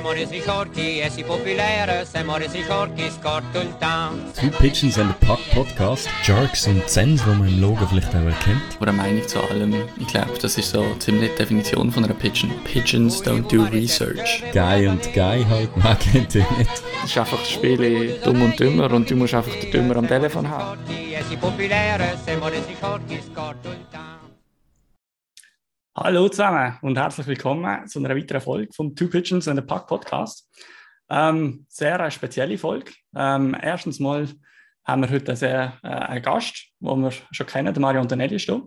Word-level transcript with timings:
Forti 0.00 1.00
e 1.00 1.10
si 1.10 1.22
popolare, 1.22 2.06
siamo 2.10 2.36
resi 2.36 2.62
forti, 2.62 3.10
scorto 3.10 3.60
il 3.60 3.76
town. 3.78 4.32
Two 4.34 4.48
Pigeons 4.58 4.96
and 4.96 5.10
a 5.10 5.26
Puck 5.26 5.40
Podcast. 5.52 6.08
Jerks 6.24 6.66
und 6.66 6.88
Zens, 6.88 7.22
die 7.22 7.28
man 7.28 7.46
im 7.46 7.60
Logo 7.60 7.86
vielleicht 7.86 8.08
auch 8.08 8.24
erkennt. 8.24 8.62
Oder 8.80 8.92
Meinung 8.92 9.26
zu 9.28 9.40
allem. 9.40 9.74
Ich 9.98 10.06
glaube, 10.06 10.32
das 10.40 10.56
ist 10.56 10.70
so 10.70 10.82
ziemlich 10.98 11.30
die 11.32 11.36
Definition 11.36 11.92
von 11.92 12.04
einer 12.04 12.14
Pigeon. 12.14 12.50
Pigeons 12.64 13.22
don't 13.22 13.46
do 13.54 13.64
research. 13.64 14.42
Guy 14.52 14.86
und 14.86 15.02
Guy 15.12 15.44
halt, 15.44 15.76
man 15.76 15.98
kennt 15.98 16.34
ihn 16.34 16.46
nicht. 16.56 16.70
Es 17.04 17.10
ist 17.10 17.18
einfach 17.18 17.38
das 17.38 17.50
Spiel 17.50 18.18
dumm 18.24 18.40
und 18.40 18.58
dümmer 18.58 18.90
und 18.92 19.10
du 19.10 19.14
musst 19.14 19.34
einfach 19.34 19.54
den 19.54 19.70
Dümmer 19.70 19.96
am 19.96 20.08
Telefon 20.08 20.48
haben. 20.48 20.78
Forti 20.78 21.14
e 21.14 21.22
si 21.28 21.36
popolare, 21.36 22.18
siamo 22.24 22.48
resi 22.48 22.74
forti, 22.74 23.20
scorto 23.30 23.68
il 23.68 23.84
town. 23.90 23.91
Hallo 25.94 26.26
zusammen 26.30 26.78
und 26.80 26.96
herzlich 26.96 27.26
willkommen 27.26 27.86
zu 27.86 27.98
einer 27.98 28.16
weiteren 28.16 28.40
Folge 28.40 28.72
vom 28.72 28.96
Two 28.96 29.08
Pigeons 29.08 29.46
and 29.46 29.58
a 29.58 29.62
Puck 29.62 29.86
Podcast. 29.86 30.48
Ähm, 31.10 31.66
sehr 31.68 32.00
eine 32.00 32.10
spezielle 32.10 32.56
Folge. 32.56 32.92
Ähm, 33.14 33.54
erstens 33.60 34.00
mal 34.00 34.26
haben 34.84 35.02
wir 35.02 35.10
heute 35.10 35.36
sehr, 35.36 35.78
äh, 35.82 35.88
einen 35.88 36.22
Gast, 36.22 36.70
den 36.80 37.02
wir 37.02 37.10
schon 37.10 37.46
kennen, 37.46 37.74
der 37.74 37.80
Mario 37.82 38.00
Antonelli 38.00 38.36
ist 38.36 38.48
da. 38.48 38.62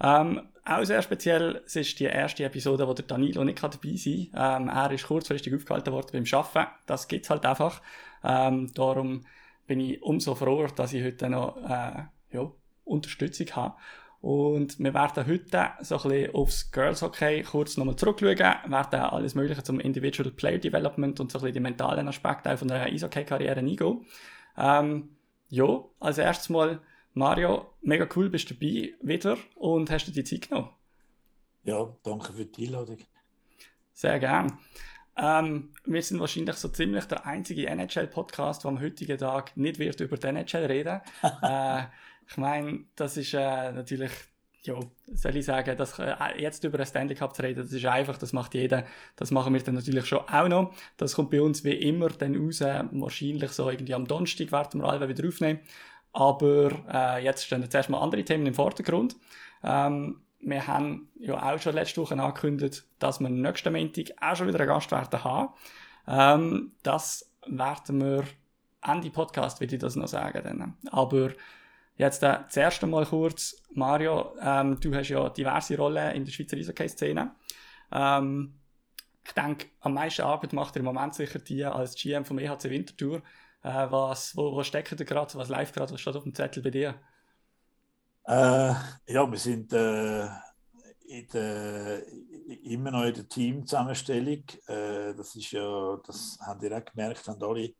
Ähm, 0.00 0.40
auch 0.64 0.84
sehr 0.84 1.02
speziell, 1.02 1.62
es 1.66 1.74
ist 1.74 1.98
die 1.98 2.04
erste 2.04 2.44
Episode, 2.44 2.86
wo 2.86 2.94
der 2.94 3.06
Danilo 3.06 3.42
nicht 3.42 3.60
dabei 3.60 3.96
sein 3.96 4.28
kann. 4.32 4.62
Ähm, 4.62 4.68
er 4.68 4.92
ist 4.92 5.08
kurzfristig 5.08 5.52
aufgehalten 5.56 5.92
worden 5.92 6.10
beim 6.12 6.24
Arbeiten. 6.32 6.70
Das 6.86 7.08
gibt 7.08 7.28
halt 7.28 7.44
einfach. 7.44 7.82
Ähm, 8.22 8.72
darum 8.74 9.24
bin 9.66 9.80
ich 9.80 10.00
umso 10.00 10.36
froher, 10.36 10.68
dass 10.68 10.92
ich 10.92 11.02
heute 11.02 11.28
noch 11.28 11.56
äh, 11.56 12.04
ja, 12.30 12.52
Unterstützung 12.84 13.48
habe. 13.56 13.74
Und 14.20 14.80
wir 14.80 14.94
werden 14.94 15.26
heute 15.26 15.70
so 15.80 15.96
ein 15.96 16.10
bisschen 16.10 16.34
aufs 16.34 16.72
Girls 16.72 17.02
Hockey 17.02 17.42
kurz 17.42 17.76
nochmal 17.76 17.94
zurückschauen, 17.94 18.38
werden 18.38 19.00
alles 19.00 19.36
Mögliche 19.36 19.62
zum 19.62 19.78
Individual 19.78 20.30
Player 20.32 20.58
Development 20.58 21.20
und 21.20 21.30
so 21.30 21.38
ein 21.38 21.42
bisschen 21.42 21.54
die 21.54 21.60
mentalen 21.60 22.08
Aspekte 22.08 22.56
von 22.56 22.66
der 22.66 22.86
Eishockey-Karriere 22.86 23.60
eingehen. 23.60 24.04
Ähm, 24.56 25.10
ja, 25.50 25.84
als 26.00 26.18
erstes 26.18 26.48
mal, 26.48 26.80
Mario, 27.14 27.66
mega 27.80 28.08
cool, 28.16 28.28
bist 28.28 28.50
du 28.50 28.54
dabei 28.54 28.94
wieder 29.02 29.38
und 29.54 29.88
hast 29.90 30.06
du 30.06 30.12
die 30.12 30.24
Zeit 30.24 30.48
genommen. 30.48 30.70
Ja, 31.62 31.88
danke 32.02 32.32
für 32.32 32.44
die 32.44 32.66
Einladung. 32.66 32.98
Sehr 33.92 34.18
gern. 34.18 34.58
Ähm, 35.16 35.70
wir 35.84 36.02
sind 36.02 36.20
wahrscheinlich 36.20 36.56
so 36.56 36.68
ziemlich 36.68 37.04
der 37.06 37.26
einzige 37.26 37.66
NHL-Podcast, 37.66 38.64
der 38.64 38.70
am 38.70 38.80
heutigen 38.80 39.18
Tag 39.18 39.56
nicht 39.56 39.78
wird 39.78 40.00
über 40.00 40.16
die 40.16 40.26
NHL 40.28 40.66
reden. 40.66 41.00
äh, 41.42 41.82
ich 42.28 42.36
meine, 42.36 42.84
das 42.94 43.16
ist 43.16 43.32
äh, 43.32 43.72
natürlich, 43.72 44.12
ja, 44.62 44.74
soll 45.06 45.36
ich 45.36 45.46
sagen, 45.46 45.76
dass, 45.76 45.98
äh, 45.98 46.14
jetzt 46.36 46.62
über 46.64 46.78
ein 46.78 46.86
Stanley 46.86 47.14
Cup 47.14 47.34
zu 47.34 47.42
reden, 47.42 47.62
das 47.62 47.72
ist 47.72 47.84
einfach, 47.86 48.18
das 48.18 48.32
macht 48.32 48.54
jeder. 48.54 48.84
Das 49.16 49.30
machen 49.30 49.54
wir 49.54 49.62
dann 49.62 49.76
natürlich 49.76 50.06
schon 50.06 50.20
auch 50.28 50.48
noch. 50.48 50.74
Das 50.98 51.14
kommt 51.14 51.30
bei 51.30 51.40
uns 51.40 51.64
wie 51.64 51.72
immer 51.72 52.10
dann 52.10 52.36
raus, 52.36 52.60
wahrscheinlich 52.60 53.50
so 53.50 53.70
irgendwie 53.70 53.94
am 53.94 54.06
Donnerstag 54.06 54.52
werden 54.52 54.82
wir 54.82 54.88
alle 54.88 55.08
wieder 55.08 55.26
aufnehmen. 55.26 55.60
Aber 56.12 56.70
äh, 56.92 57.24
jetzt 57.24 57.46
stehen 57.46 57.62
jetzt 57.62 57.74
erstmal 57.74 58.02
andere 58.02 58.24
Themen 58.24 58.46
im 58.46 58.54
Vordergrund. 58.54 59.16
Ähm, 59.62 60.20
wir 60.40 60.66
haben 60.66 61.08
ja 61.18 61.42
auch 61.42 61.60
schon 61.60 61.74
letzte 61.74 62.00
Woche 62.00 62.14
angekündigt, 62.14 62.84
dass 62.98 63.20
wir 63.20 63.28
nächsten 63.28 63.72
Montag 63.72 64.10
auch 64.20 64.36
schon 64.36 64.48
wieder 64.48 64.60
einen 64.60 64.68
Gast 64.68 64.90
werden 64.90 65.24
haben. 65.24 65.48
Ähm, 66.06 66.72
das 66.82 67.30
werden 67.46 68.00
wir 68.00 68.24
Ende 68.82 69.10
Podcast, 69.10 69.60
würde 69.60 69.74
ich 69.74 69.80
das 69.80 69.96
noch 69.96 70.08
sagen. 70.08 70.42
Dann. 70.44 70.76
Aber 70.90 71.30
jetzt 71.98 72.22
äh, 72.22 72.38
das 72.44 72.56
erste 72.56 72.86
Mal 72.86 73.04
kurz, 73.04 73.56
Mario, 73.72 74.34
ähm, 74.40 74.80
du 74.80 74.94
hast 74.94 75.08
ja 75.08 75.28
diverse 75.28 75.76
Rollen 75.76 76.14
in 76.14 76.24
der 76.24 76.32
Schweizer 76.32 76.56
Eishockey-Szene. 76.56 77.34
Ähm, 77.92 78.54
ich 79.24 79.32
denke, 79.34 79.66
am 79.80 79.94
meisten 79.94 80.22
Arbeit 80.22 80.54
macht 80.54 80.76
ihr 80.76 80.80
im 80.80 80.86
Moment 80.86 81.14
sicher 81.14 81.38
die 81.38 81.64
als 81.64 81.94
GM 81.94 82.24
vom 82.24 82.38
EHC 82.38 82.70
Winterthur. 82.70 83.22
Äh, 83.62 83.90
was, 83.90 84.34
wo, 84.36 84.54
wo 84.54 84.62
steckt 84.62 84.98
ihr 84.98 85.04
gerade? 85.04 85.34
Was 85.34 85.50
läuft 85.50 85.74
gerade? 85.74 85.92
Was 85.92 86.00
steht 86.00 86.16
auf 86.16 86.22
dem 86.22 86.34
Zettel 86.34 86.62
bei 86.62 86.70
dir? 86.70 86.94
Äh, 88.24 88.74
ja, 89.06 89.30
wir 89.30 89.38
sind 89.38 89.72
äh, 89.72 90.28
der, 91.32 92.02
immer 92.62 92.90
noch 92.90 93.04
in 93.04 93.14
der 93.14 93.28
Teamzusammenstellung. 93.28 94.44
Äh, 94.66 95.14
das 95.14 95.34
ist 95.34 95.50
ja, 95.52 95.96
das 96.06 96.38
haben 96.46 96.60
die 96.60 96.72
auch 96.72 96.84
gemerkt, 96.84 97.26
haben 97.26 97.42
alle 97.42 97.74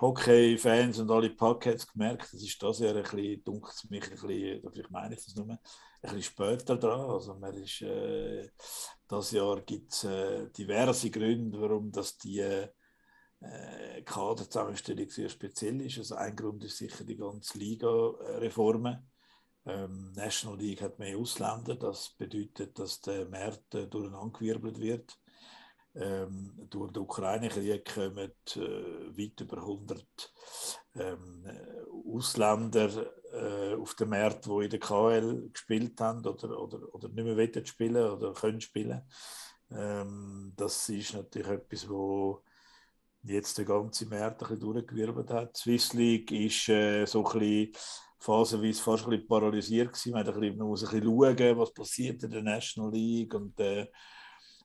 Hockey-Fans 0.00 0.98
und 0.98 1.10
alle 1.10 1.30
Packets 1.30 1.86
gemerkt. 1.86 2.32
Das 2.32 2.42
ist 2.42 2.62
das 2.62 2.78
Jahr 2.80 2.96
ein 2.96 3.02
bisschen, 3.02 3.44
dunkelt 3.44 3.90
mich 3.90 4.04
ein 4.04 4.10
bisschen, 4.10 4.70
vielleicht 4.72 4.90
meine 4.90 5.14
ich 5.14 5.24
das 5.24 5.34
nur, 5.34 5.48
ein 5.48 5.58
bisschen 6.02 6.22
später 6.22 6.76
dran. 6.76 7.10
Also 7.10 7.34
man 7.34 7.54
ist, 7.54 7.82
äh, 7.82 8.50
das 9.08 9.30
Jahr 9.30 9.60
gibt 9.62 9.92
es 9.92 10.04
äh, 10.04 10.50
diverse 10.50 11.10
Gründe, 11.10 11.60
warum 11.60 11.90
das 11.90 12.18
die 12.18 12.40
äh, 12.40 14.02
Kaderzusammenstellung 14.04 15.08
sehr 15.08 15.28
speziell 15.28 15.80
ist. 15.80 15.98
Also 15.98 16.14
ein 16.16 16.36
Grund 16.36 16.64
ist 16.64 16.78
sicher 16.78 17.04
die 17.04 17.16
ganze 17.16 17.58
Liga-Reformen. 17.58 19.10
Ähm, 19.66 20.12
National 20.12 20.58
League 20.58 20.82
hat 20.82 20.98
mehr 20.98 21.18
Ausländer, 21.18 21.74
das 21.74 22.10
bedeutet, 22.10 22.78
dass 22.78 23.00
der 23.00 23.26
Markt 23.28 23.74
äh, 23.74 23.86
durcheinandergewirbelt 23.88 24.78
wird. 24.80 25.18
Ähm, 25.98 26.52
durch 26.68 26.92
den 26.92 27.02
Ukraine-Krieg 27.02 27.94
kommen 27.94 28.32
äh, 28.56 29.18
weit 29.18 29.40
über 29.40 29.56
100 29.58 30.04
ähm, 30.96 31.44
Ausländer 32.12 32.90
äh, 33.32 33.74
auf 33.74 33.94
den 33.94 34.10
Markt, 34.10 34.44
die 34.44 34.64
in 34.64 34.70
der 34.70 34.78
KL 34.78 35.48
gespielt 35.50 35.98
haben 36.00 36.26
oder, 36.26 36.60
oder, 36.60 36.94
oder 36.94 37.08
nicht 37.08 37.24
mehr 37.24 37.36
wollen 37.36 37.66
spielen 37.66 38.10
oder 38.10 38.34
können 38.34 38.60
spielen. 38.60 39.02
Ähm, 39.70 40.52
das 40.56 40.88
ist 40.90 41.14
natürlich 41.14 41.48
etwas, 41.48 41.88
wo 41.88 42.42
jetzt 43.22 43.56
der 43.58 43.64
ganze 43.64 44.06
Markt 44.06 44.42
ein 44.42 44.48
bisschen 44.48 44.60
durchgewirbelt 44.60 45.30
hat. 45.30 45.56
Die 45.56 45.60
Swiss 45.60 45.92
League 45.94 46.30
ist 46.30 46.68
äh, 46.68 47.04
so 47.06 47.26
ein 47.26 47.72
phasenweise 48.18 48.82
fast 48.82 49.04
ein 49.04 49.10
bisschen 49.10 49.28
paralysiert 49.28 49.92
gewesen. 49.92 50.12
Man, 50.12 50.26
hat 50.26 50.56
muss 50.56 50.84
ein 50.84 50.90
bisschen 50.90 51.04
schauen, 51.04 51.58
was 51.58 51.72
passiert 51.72 52.22
in 52.22 52.30
der 52.30 52.42
National 52.42 52.92
League 52.92 53.34
und 53.34 53.58
äh, 53.60 53.86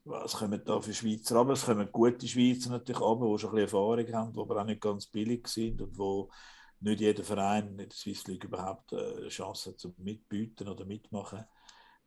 was 0.03 0.33
kommen 0.33 0.61
da 0.63 0.81
für 0.81 0.93
Schweizer 0.93 1.35
aber 1.37 1.53
Es 1.53 1.65
kommen 1.65 1.91
gute 1.91 2.27
Schweizer 2.27 2.69
natürlich 2.69 3.01
ab, 3.01 3.19
die 3.21 3.39
schon 3.39 3.49
ein 3.49 3.55
bisschen 3.55 3.57
Erfahrung 3.57 4.13
haben, 4.13 4.33
die 4.33 4.39
aber 4.39 4.61
auch 4.61 4.65
nicht 4.65 4.81
ganz 4.81 5.07
billig 5.07 5.47
sind 5.47 5.81
und 5.81 5.97
wo 5.97 6.29
nicht 6.79 7.01
jeder 7.01 7.23
Verein 7.23 7.69
in 7.69 7.77
der 7.77 7.91
Swiss 7.91 8.25
League 8.27 8.43
überhaupt 8.43 8.91
äh, 8.93 9.17
eine 9.17 9.27
Chance 9.29 9.69
hat, 9.71 9.79
zum 9.79 9.93
mitbieten 9.97 10.67
oder 10.67 10.83
mitmachen. 10.85 11.45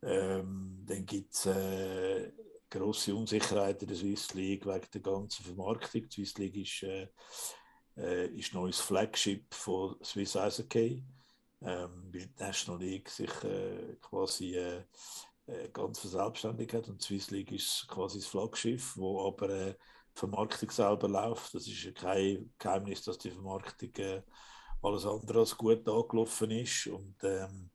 Ähm, 0.02 0.82
dann 0.84 1.06
gibt 1.06 1.34
es 1.34 1.46
äh, 1.46 2.32
grosse 2.68 3.14
Unsicherheit 3.14 3.80
in 3.82 3.88
der 3.88 3.96
Swiss 3.96 4.34
League 4.34 4.66
wegen 4.66 4.90
der 4.92 5.00
ganzen 5.00 5.44
Vermarktung. 5.44 6.08
Die 6.08 6.10
Swiss 6.10 6.38
League 6.38 6.56
ist, 6.56 6.82
äh, 6.82 7.08
äh, 7.96 8.26
ist 8.36 8.52
neues 8.52 8.80
Flagship 8.80 9.54
von 9.54 9.96
Swiss 10.02 10.34
Ice 10.34 10.66
ähm, 11.66 12.10
weil 12.12 12.26
die 12.26 12.34
National 12.38 12.80
League 12.80 13.08
sich 13.08 13.30
äh, 13.44 13.96
quasi 14.00 14.56
äh, 14.56 14.78
äh, 14.78 14.82
ganz 15.72 15.98
verselbstständigt 15.98 16.72
hat 16.72 16.88
und 16.88 17.02
Swiss 17.02 17.30
League 17.30 17.52
ist 17.52 17.86
quasi 17.88 18.18
das 18.18 18.28
Flaggschiff, 18.28 18.96
wo 18.96 19.26
aber 19.26 19.50
äh, 19.50 19.74
die 19.74 20.18
Vermarktung 20.18 20.70
selber 20.70 21.08
läuft. 21.08 21.54
Das 21.54 21.66
ist 21.66 21.94
kein 21.94 22.54
Geheimnis, 22.58 23.02
dass 23.02 23.18
die 23.18 23.30
Vermarktung 23.30 23.94
äh, 23.96 24.22
alles 24.82 25.06
andere 25.06 25.40
als 25.40 25.56
gut 25.56 25.88
angelaufen 25.88 26.50
ist 26.50 26.86
und 26.88 27.16
ähm, 27.22 27.70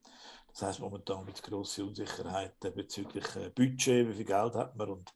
das 0.48 0.62
heißt 0.62 0.80
momentan 0.80 1.24
gibt 1.26 1.38
es 1.38 1.42
große 1.42 1.84
Unsicherheit 1.84 2.58
bezüglich 2.74 3.24
äh, 3.36 3.50
Budget, 3.50 4.08
wie 4.08 4.14
viel 4.14 4.24
Geld 4.24 4.54
hat 4.54 4.76
man 4.76 4.90
und 4.90 5.14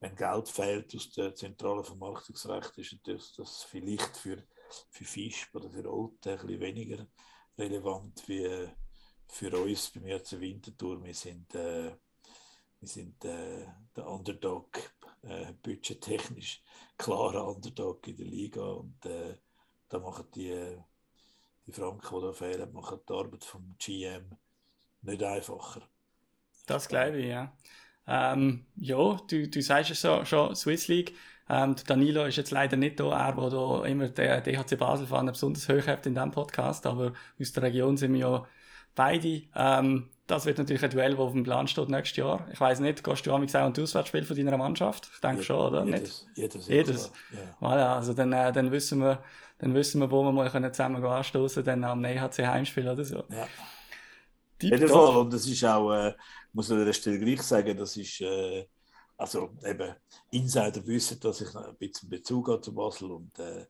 wenn 0.00 0.16
Geld 0.16 0.48
fehlt 0.48 0.94
aus 0.94 1.10
der 1.12 1.34
zentralen 1.34 1.84
Vermarktungsrecht, 1.84 2.76
ist 2.76 2.92
natürlich 2.92 3.32
das 3.36 3.62
vielleicht 3.62 4.16
für, 4.16 4.44
für 4.90 5.04
Fisch 5.04 5.48
oder 5.54 5.70
für 5.70 5.90
Old 5.90 6.26
ein 6.26 6.36
bisschen 6.36 6.60
weniger 6.60 7.06
relevant 7.56 8.22
wie 8.28 8.68
für 9.34 9.52
uns 9.58 9.90
beim 9.90 10.06
RC 10.06 10.40
Winterthur. 10.40 11.02
Wir 11.02 11.14
sind, 11.14 11.52
äh, 11.56 11.90
wir 12.78 12.88
sind 12.88 13.24
äh, 13.24 13.66
der 13.96 14.06
Underdog, 14.06 14.78
äh, 15.22 15.52
budgettechnisch 15.60 16.62
klarer 16.96 17.48
Underdog 17.48 18.06
in 18.06 18.16
der 18.16 18.26
Liga 18.26 18.62
und 18.62 19.04
äh, 19.06 19.36
da 19.88 19.98
machen 19.98 20.26
die, 20.36 20.76
die 21.66 21.72
Franken, 21.72 22.14
die 22.14 22.22
da 22.22 22.32
fehlen, 22.32 22.72
machen 22.72 23.00
die 23.08 23.12
Arbeit 23.12 23.44
vom 23.44 23.74
GM 23.78 24.36
nicht 25.02 25.22
einfacher. 25.22 25.82
Das 26.66 26.88
glaube 26.88 27.18
ich, 27.18 27.26
ja. 27.26 27.52
Ähm, 28.06 28.66
ja, 28.76 29.16
du, 29.28 29.48
du 29.48 29.62
sagst 29.62 29.90
es 29.90 30.00
so, 30.00 30.24
schon, 30.24 30.54
Swiss 30.54 30.86
League. 30.86 31.16
Ähm, 31.48 31.74
Danilo 31.86 32.24
ist 32.24 32.36
jetzt 32.36 32.52
leider 32.52 32.76
nicht 32.76 33.00
da, 33.00 33.10
er, 33.10 33.50
der 33.50 33.84
immer 33.90 34.08
der 34.08 34.40
DHC 34.42 34.76
Basel-Fahne 34.76 35.32
besonders 35.32 35.68
hoch 35.68 35.86
hat 35.88 36.06
in 36.06 36.14
diesem 36.14 36.30
Podcast, 36.30 36.86
aber 36.86 37.14
aus 37.40 37.52
der 37.52 37.64
Region 37.64 37.96
sind 37.96 38.12
wir 38.12 38.20
ja 38.20 38.46
beide. 38.94 39.42
Ähm, 39.54 40.10
das 40.26 40.46
wird 40.46 40.56
natürlich 40.56 40.82
ein 40.82 40.90
Duell, 40.90 41.10
das 41.10 41.20
auf 41.20 41.32
dem 41.32 41.42
Plan 41.42 41.68
steht 41.68 41.88
nächstes 41.88 42.16
Jahr. 42.16 42.46
Ich 42.50 42.58
weiß 42.58 42.80
nicht, 42.80 43.04
gehst 43.04 43.26
du 43.26 43.32
auch 43.32 43.38
ein 43.38 43.78
Auswärtsspiel 43.78 44.24
von 44.24 44.36
deiner 44.36 44.56
Mannschaft? 44.56 45.10
Ich 45.12 45.20
denke 45.20 45.38
ja, 45.38 45.42
schon, 45.42 45.56
oder? 45.56 45.84
Jedes. 45.84 46.26
Jedes. 46.34 46.68
jedes. 46.68 47.12
Ja. 47.32 47.68
Voilà, 47.68 47.96
also 47.96 48.14
dann, 48.14 48.32
äh, 48.32 48.50
dann, 48.50 48.70
wissen 48.72 49.00
wir, 49.00 49.22
dann 49.58 49.74
wissen 49.74 50.00
wir, 50.00 50.10
wo 50.10 50.22
wir 50.22 50.32
mal 50.32 50.48
können 50.48 50.72
zusammen 50.72 51.04
anstoßen 51.04 51.62
können, 51.62 51.84
am 51.84 52.04
EHC 52.04 52.46
Heimspiel 52.46 52.88
oder 52.88 53.04
so. 53.04 53.24
Ja. 53.28 53.46
Jeden 54.62 54.88
Fall. 54.88 55.16
Und 55.16 55.32
das 55.32 55.46
ist 55.46 55.64
auch, 55.64 55.92
äh, 55.92 56.14
muss 56.52 56.70
an 56.70 56.84
der 56.84 56.92
Stelle 56.94 57.18
gleich 57.18 57.42
sagen, 57.42 57.76
das 57.76 57.96
ist, 57.96 58.22
äh, 58.22 58.66
also 59.16 59.50
eben 59.64 59.94
Insider 60.30 60.86
wissen, 60.86 61.20
dass 61.20 61.40
ich 61.40 61.54
ein 61.54 61.76
bisschen 61.76 62.08
Bezug 62.08 62.48
habe 62.48 62.60
zu 62.60 62.74
Basel 62.74 63.12
und 63.12 63.38
äh, 63.38 63.66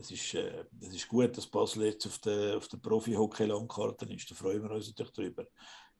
es 0.00 0.10
ist, 0.10 0.34
äh, 0.34 0.64
es 0.80 0.94
ist 0.94 1.08
gut, 1.08 1.36
dass 1.36 1.46
Basel 1.46 1.84
jetzt 1.84 2.06
auf 2.06 2.18
der, 2.18 2.56
auf 2.56 2.68
der 2.68 2.78
Profi-Hockey-Landkarte 2.78 4.06
ist. 4.06 4.30
Da 4.30 4.34
freuen 4.34 4.62
wir 4.62 4.70
uns 4.70 4.88
natürlich 4.88 5.12
drüber. 5.12 5.46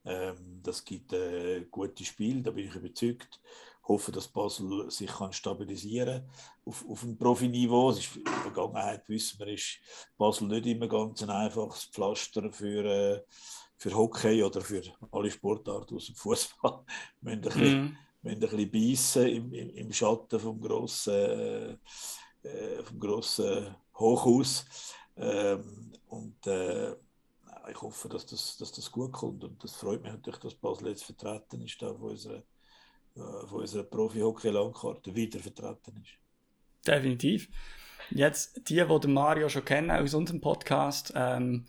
Ähm, 0.04 0.60
das 0.62 0.84
gibt 0.84 1.12
äh, 1.12 1.66
gute 1.70 2.04
Spiele, 2.04 2.42
da 2.42 2.50
bin 2.50 2.66
ich 2.66 2.74
überzeugt. 2.74 3.40
Ich 3.82 3.88
hoffe, 3.88 4.12
dass 4.12 4.28
Basel 4.28 4.90
sich 4.90 5.10
kann 5.10 5.32
stabilisieren 5.32 6.28
auf, 6.64 6.84
auf 6.88 7.02
einem 7.02 7.18
Profiniveau. 7.18 7.90
Es 7.90 7.98
ist 7.98 8.16
in 8.16 8.24
der 8.24 8.32
Vergangenheit, 8.32 9.08
wissen 9.08 9.38
wir, 9.38 9.48
ist 9.48 9.78
Basel 10.16 10.48
nicht 10.48 10.66
immer 10.66 10.88
ganz 10.88 11.22
ein 11.22 11.30
einfaches 11.30 11.84
Pflaster 11.84 12.50
für, 12.52 12.84
äh, 12.84 13.22
für 13.76 13.94
Hockey 13.94 14.42
oder 14.42 14.60
für 14.60 14.82
alle 15.12 15.30
Sportarten 15.30 15.96
aus 15.96 16.06
dem 16.06 16.14
Fußball. 16.14 16.84
Wir 17.20 17.36
müssen 17.36 17.52
ein 17.52 17.58
bisschen, 17.60 17.98
müssen 18.22 18.34
ein 18.34 18.40
bisschen 18.40 18.70
beißen 18.70 19.28
im, 19.28 19.52
im, 19.52 19.70
im 19.70 19.92
Schatten 19.92 20.40
vom 20.40 20.60
grossen, 20.60 21.14
äh, 21.14 21.76
äh 22.42 22.82
vom 22.82 23.00
grossen 23.00 23.74
Hochhaus. 24.00 24.66
Ähm, 25.16 25.92
und 26.08 26.46
äh, 26.46 26.92
ich 27.70 27.80
hoffe, 27.80 28.08
dass 28.08 28.26
das, 28.26 28.56
dass 28.56 28.72
das 28.72 28.90
gut 28.90 29.12
kommt. 29.12 29.44
Und 29.44 29.62
das 29.62 29.76
freut 29.76 30.02
mich 30.02 30.12
natürlich, 30.12 30.40
dass 30.40 30.54
Basel 30.54 30.88
jetzt 30.88 31.04
vertreten 31.04 31.62
ist, 31.62 31.80
da 31.80 31.94
von 31.94 32.10
unserer, 32.10 32.42
äh, 33.16 33.46
von 33.46 33.60
unserer 33.60 33.84
Profi-Hockey-Landkarte 33.84 35.14
wieder 35.14 35.38
vertreten 35.38 36.02
ist. 36.02 36.86
Definitiv. 36.86 37.48
Jetzt, 38.10 38.68
die, 38.68 38.84
die 38.84 39.08
Mario 39.08 39.48
schon 39.48 39.64
kennen 39.64 39.90
aus 39.90 40.14
unserem 40.14 40.40
Podcast, 40.40 41.12
ähm, 41.14 41.66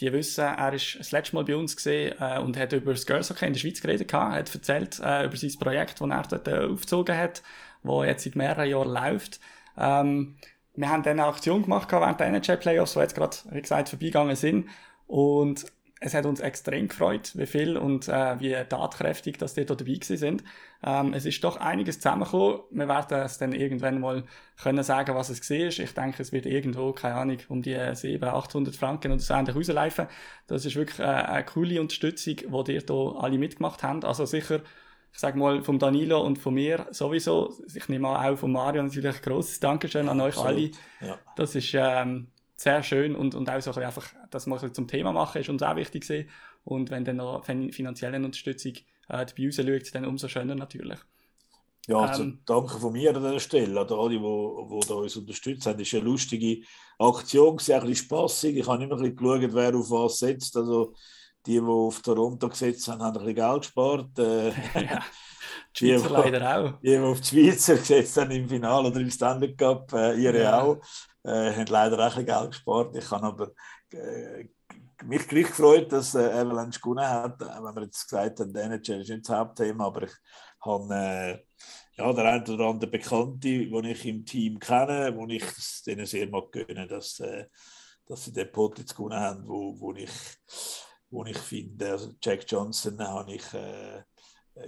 die 0.00 0.12
wissen, 0.12 0.44
er 0.44 0.72
ist 0.72 0.96
das 0.98 1.12
letzte 1.12 1.36
Mal 1.36 1.44
bei 1.44 1.54
uns 1.54 1.76
gesehen 1.76 2.14
äh, 2.18 2.38
und 2.38 2.56
hat 2.56 2.72
über 2.72 2.92
das 2.92 3.04
Girls 3.04 3.28
Hockey 3.30 3.46
in 3.46 3.52
der 3.52 3.60
Schweiz 3.60 3.80
geredet, 3.80 4.08
gehabt, 4.08 4.34
hat 4.34 4.54
erzählt 4.54 4.98
äh, 5.00 5.26
über 5.26 5.36
sein 5.36 5.52
Projekt, 5.58 6.00
das 6.00 6.08
er 6.08 6.22
dort 6.22 6.48
äh, 6.48 6.64
aufgezogen 6.64 7.16
hat, 7.16 7.42
das 7.82 8.06
jetzt 8.06 8.24
seit 8.24 8.36
mehreren 8.36 8.68
Jahren 8.68 8.88
läuft. 8.88 9.40
Ähm, 9.76 10.36
wir 10.74 10.88
haben 10.88 11.02
dann 11.02 11.20
eine 11.20 11.28
Aktion 11.28 11.62
gemacht 11.62 11.90
während 11.90 12.20
der 12.20 12.28
NHL-Playoffs, 12.28 12.94
die 12.94 13.00
jetzt 13.00 13.14
gerade, 13.14 13.36
wie 13.50 13.60
gesagt, 13.60 13.90
vorbeigegangen 13.90 14.36
sind. 14.36 14.68
Und 15.06 15.66
es 16.04 16.14
hat 16.14 16.26
uns 16.26 16.40
extrem 16.40 16.88
gefreut, 16.88 17.32
wie 17.36 17.46
viel 17.46 17.76
und 17.76 18.08
äh, 18.08 18.40
wie 18.40 18.52
tatkräftig 18.68 19.38
dass 19.38 19.54
die 19.54 19.64
da 19.64 19.74
dabei 19.74 19.98
sind. 20.00 20.42
Ähm, 20.82 21.14
es 21.14 21.24
ist 21.26 21.44
doch 21.44 21.58
einiges 21.58 22.00
zusammengekommen. 22.00 22.60
Wir 22.70 22.88
werden 22.88 23.20
es 23.20 23.38
dann 23.38 23.52
irgendwann 23.52 24.00
mal 24.00 24.24
können 24.60 24.82
sagen, 24.82 25.14
was 25.14 25.28
es 25.28 25.48
war. 25.48 25.84
Ich 25.84 25.94
denke, 25.94 26.22
es 26.22 26.32
wird 26.32 26.46
irgendwo, 26.46 26.92
keine 26.92 27.14
Ahnung, 27.14 27.38
um 27.48 27.62
die 27.62 27.78
700, 27.92 28.34
800 28.34 28.74
Franken 28.74 29.12
oder 29.12 29.20
so 29.20 29.32
ähnlich 29.32 29.54
rauslaufen. 29.54 30.08
Das 30.48 30.64
ist 30.64 30.74
wirklich 30.74 30.98
äh, 30.98 31.04
eine 31.04 31.44
coole 31.44 31.80
Unterstützung, 31.80 32.36
die 32.36 32.72
ihr 32.72 32.80
hier 32.80 33.16
alle 33.18 33.38
mitgemacht 33.38 33.82
habt. 33.84 34.04
Also 34.04 34.26
sicher, 34.26 34.60
ich 35.12 35.18
sage 35.18 35.38
mal, 35.38 35.62
vom 35.62 35.78
Danilo 35.78 36.20
und 36.22 36.38
von 36.38 36.54
mir 36.54 36.86
sowieso. 36.90 37.52
Ich 37.74 37.88
nehme 37.88 38.08
auch 38.08 38.36
von 38.36 38.52
Mario 38.52 38.82
natürlich 38.82 39.16
ein 39.16 39.22
grosses 39.22 39.60
Dankeschön 39.60 40.08
an 40.08 40.20
euch 40.20 40.36
Absolut. 40.36 40.72
alle. 41.00 41.08
Ja. 41.08 41.18
Das 41.36 41.54
ist... 41.54 41.72
Ähm, 41.74 42.28
sehr 42.62 42.82
schön 42.82 43.16
und, 43.16 43.34
und 43.34 43.50
auch 43.50 43.60
so 43.60 43.72
ein 43.72 43.82
einfach, 43.82 44.06
dass 44.30 44.46
wir 44.46 44.62
ein 44.62 44.74
zum 44.74 44.86
Thema 44.86 45.12
machen, 45.12 45.40
ist 45.40 45.48
uns 45.48 45.62
auch 45.62 45.76
wichtig 45.76 46.06
gewesen. 46.06 46.28
Und 46.64 46.90
wenn 46.90 47.04
dann 47.04 47.16
noch 47.16 47.44
finanzielle 47.44 48.16
Unterstützung 48.16 48.74
äh, 49.08 49.26
bei 49.36 49.44
uns 49.46 49.56
schaut, 49.56 49.94
dann 49.94 50.06
umso 50.06 50.28
schöner 50.28 50.54
natürlich. 50.54 50.98
Ja, 51.88 51.98
also 51.98 52.22
ähm, 52.22 52.40
danke 52.46 52.78
von 52.78 52.92
mir 52.92 53.14
an 53.14 53.20
dieser 53.20 53.40
Stelle, 53.40 53.80
an 53.80 53.88
alle, 53.88 54.10
die, 54.10 54.18
die 54.18 54.92
uns 54.92 55.16
unterstützt 55.16 55.66
haben. 55.66 55.78
Das 55.78 55.88
ist 55.88 55.94
eine 55.94 56.04
lustige 56.04 56.64
Aktion, 56.98 57.58
sehr 57.58 57.80
ein 57.80 57.88
bisschen 57.88 58.06
spassig. 58.06 58.56
Ich 58.56 58.68
habe 58.68 58.84
immer 58.84 58.94
ein 58.94 59.02
bisschen 59.02 59.16
geschaut, 59.16 59.54
wer 59.54 59.74
auf 59.74 59.90
was 59.90 60.18
setzt. 60.20 60.56
Also 60.56 60.94
die, 61.46 61.60
die 61.60 61.60
auf 61.60 62.00
Toronto 62.00 62.48
gesetzt 62.48 62.88
haben, 62.88 63.02
haben 63.02 63.16
ein 63.16 63.24
bisschen 63.24 63.34
Geld 63.34 63.62
gespart. 63.62 64.18
Äh, 64.18 64.48
ja, 64.74 65.02
die 65.78 65.96
die, 65.96 66.08
leider 66.08 66.56
auch. 66.56 66.80
Die, 66.80 66.88
die 66.90 66.98
auf 66.98 67.20
die 67.20 67.26
Schweizer 67.26 67.76
gesetzt 67.76 68.16
haben 68.16 68.30
im 68.30 68.48
Finale 68.48 68.88
oder 68.88 69.00
im 69.00 69.10
Standard 69.10 69.56
Cup, 69.58 69.92
äh, 69.92 70.14
ihre 70.14 70.42
ja. 70.42 70.60
auch 70.60 70.80
äh, 71.24 71.52
haben 71.52 71.66
leider 71.66 72.06
auch 72.06 72.16
ein 72.16 72.26
Geld 72.26 72.50
gespart. 72.50 72.96
Ich 72.96 73.10
habe 73.10 73.26
aber 73.26 73.50
äh, 73.92 74.48
mich 75.04 75.26
gleich 75.26 75.46
gefreut, 75.46 75.92
dass 75.92 76.14
äh, 76.14 76.30
Avalanche 76.30 76.80
gewonnen 76.80 77.08
hat. 77.08 77.40
Äh, 77.42 77.62
wenn 77.62 77.74
wir 77.74 77.82
jetzt 77.82 78.08
gesagt 78.08 78.40
haben, 78.40 78.52
der 78.52 78.64
NHL 78.64 79.00
ist 79.00 79.10
nicht 79.10 79.28
das 79.28 79.36
Hauptthema, 79.36 79.86
aber 79.86 80.02
ich 80.04 80.12
habe 80.60 80.94
äh, 80.94 81.38
ja, 81.96 82.12
der 82.12 82.24
eine 82.24 82.44
oder 82.44 82.66
andere 82.66 82.90
Bekannte, 82.90 83.48
den 83.48 83.84
ich 83.84 84.06
im 84.06 84.24
Team 84.24 84.58
kenne, 84.58 85.14
wo 85.16 85.26
ich 85.26 85.42
es 85.42 85.82
denen 85.82 86.06
sehr 86.06 86.28
mag 86.28 86.50
gönnen, 86.52 86.88
dass, 86.88 87.20
äh, 87.20 87.46
dass 88.06 88.24
sie 88.24 88.32
den 88.32 88.50
Pot 88.50 88.78
jetzt 88.78 88.96
gewonnen 88.96 89.18
haben, 89.18 89.46
wo, 89.46 89.78
wo 89.78 89.94
ich, 89.94 90.10
wo 91.12 91.24
ich 91.26 91.38
finde, 91.38 91.90
also 91.90 92.12
Jack 92.22 92.50
Johnson 92.50 92.98
habe 93.06 93.34
ich 93.34 93.54
äh, 93.54 94.02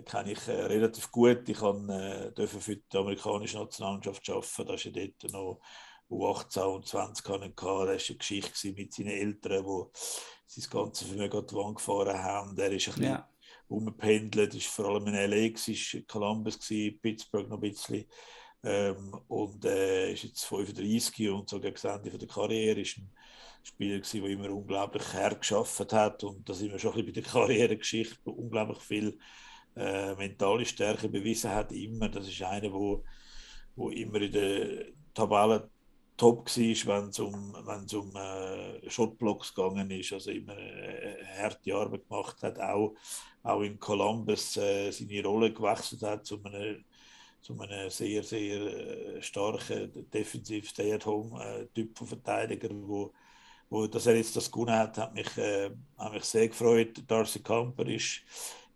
kenne 0.02 0.32
ich 0.32 0.46
äh, 0.46 0.64
relativ 0.64 1.10
gut. 1.10 1.48
Ich 1.48 1.58
kann, 1.58 1.88
äh, 1.88 2.46
für 2.46 2.76
die 2.76 2.96
amerikanische 2.96 3.58
Nationalmannschaft 3.58 4.28
arbeiten. 4.28 4.66
Da 4.66 4.74
ist 4.74 4.84
ja 4.84 4.90
dort 4.90 5.32
noch 5.32 5.60
U18 6.10 6.62
und 6.62 6.86
20 6.86 7.28
hatten. 7.28 7.52
Das 7.56 7.64
war 7.64 7.88
eine 7.88 7.96
Geschichte 7.96 8.72
mit 8.72 8.92
seinen 8.92 9.08
Eltern, 9.08 9.64
die 9.64 10.60
sein 10.60 10.70
ganzes 10.70 11.08
Vermögen 11.08 11.38
an 11.38 11.46
die 11.46 11.54
Wand 11.54 11.76
gefahren 11.76 12.22
haben. 12.22 12.58
Er 12.58 12.72
ist 12.72 12.88
ein 12.88 12.94
bisschen 12.94 13.04
ja. 13.04 13.28
umgependelt, 13.68 14.54
ist 14.54 14.66
vor 14.66 14.86
allem 14.86 15.06
in 15.06 15.14
L.A., 15.14 15.54
war 15.54 16.02
Columbus, 16.06 16.58
Pittsburgh 16.58 17.48
noch 17.48 17.56
ein 17.56 17.70
bisschen. 17.70 18.04
Ähm, 18.62 19.14
und 19.28 19.64
äh, 19.64 20.12
ist 20.12 20.24
jetzt 20.24 20.44
35 20.44 21.28
und 21.30 21.48
so 21.48 21.60
gegen 21.60 21.74
das 21.74 21.84
Ende 21.84 22.16
der 22.16 22.28
Karriere 22.28 22.80
ist 22.80 22.96
ein 22.96 23.10
Spieler 23.64 23.98
gewesen, 23.98 24.22
der 24.22 24.30
immer 24.30 24.50
unglaublich 24.50 25.12
hergeschafft 25.12 25.92
hat 25.92 26.22
und 26.22 26.48
da 26.48 26.54
sind 26.54 26.70
wir 26.70 26.78
schon 26.78 26.92
ein 26.92 27.04
bisschen 27.04 27.14
bei 27.14 27.20
der 27.20 27.32
Karrieregeschichte 27.32 28.30
unglaublich 28.30 28.78
viel 28.78 29.18
äh, 29.76 30.14
mentale 30.14 30.64
Stärke 30.66 31.08
bewiesen 31.08 31.50
hat 31.50 31.72
immer. 31.72 32.08
Das 32.08 32.28
ist 32.28 32.42
einer, 32.42 32.72
wo, 32.72 33.04
wo 33.74 33.90
immer 33.90 34.20
in 34.20 34.32
der 34.32 34.84
Tabelle 35.14 35.70
top 36.16 36.46
war, 36.46 37.02
wenn 37.02 37.08
es 37.08 37.18
um, 37.18 37.54
wenn's 37.66 37.94
um 37.94 38.14
äh, 38.14 38.88
Shotblocks 38.88 39.54
gegangen 39.54 39.90
ist, 39.90 40.12
also 40.12 40.30
immer 40.30 40.56
äh, 40.56 41.24
harte 41.38 41.74
Arbeit 41.74 42.08
gemacht 42.08 42.42
hat, 42.42 42.60
auch, 42.60 42.94
auch 43.42 43.62
in 43.62 43.80
Columbus 43.80 44.56
äh, 44.56 44.90
seine 44.92 45.24
Rolle 45.24 45.52
gewechselt 45.52 46.02
hat 46.02 46.26
zu 46.26 46.42
einem, 46.44 46.84
zu 47.40 47.58
einem 47.58 47.90
sehr, 47.90 48.22
sehr 48.22 48.60
äh, 49.16 49.22
starken 49.22 50.08
defensiv 50.10 50.68
Stay-at-Home-Typ 50.68 51.90
äh, 51.90 51.98
von 51.98 52.06
Verteidiger, 52.06 52.68
wo, 52.70 53.12
wo, 53.70 53.86
dass 53.86 54.06
er 54.06 54.16
jetzt 54.16 54.36
das 54.36 54.50
gewonnen 54.50 54.74
hat, 54.74 54.98
hat 54.98 55.14
mich, 55.14 55.36
äh, 55.36 55.70
hat 55.98 56.12
mich 56.12 56.24
sehr 56.24 56.48
gefreut. 56.48 57.02
Darcy 57.06 57.40
Camper 57.40 57.86
ist 57.86 58.22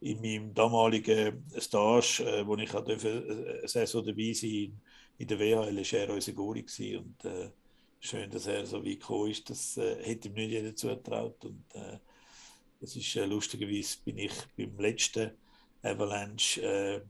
in 0.00 0.20
meinem 0.20 0.54
damaligen 0.54 1.44
Stage, 1.58 2.24
äh, 2.24 2.46
wo 2.46 2.56
ich 2.56 2.74
auch 2.74 2.86
eine 2.86 3.68
Saison 3.68 4.04
dabei 4.04 4.32
sein 4.32 4.80
in 5.18 5.26
der 5.26 5.38
WHL 5.38 5.76
war 5.76 6.00
er 6.00 6.14
unser 6.14 6.32
Gori 6.32 6.64
und 6.96 7.24
äh, 7.24 7.50
schön, 8.00 8.30
dass 8.30 8.46
er 8.46 8.64
so 8.64 8.84
weit 8.84 9.00
gekommen 9.00 9.30
ist. 9.30 9.50
Das 9.50 9.76
äh, 9.76 10.02
hätte 10.04 10.28
ihm 10.28 10.34
nicht 10.34 10.50
jeder 10.50 10.74
zugetraut. 10.74 11.44
Und 11.44 11.64
äh, 11.74 11.98
das 12.80 12.94
ist 12.94 13.16
äh, 13.16 13.26
lustigerweise 13.26 13.98
bin 14.04 14.18
ich 14.18 14.32
beim 14.56 14.78
letzten 14.78 15.32
Avalanche, 15.82 16.62
äh, 16.62 17.00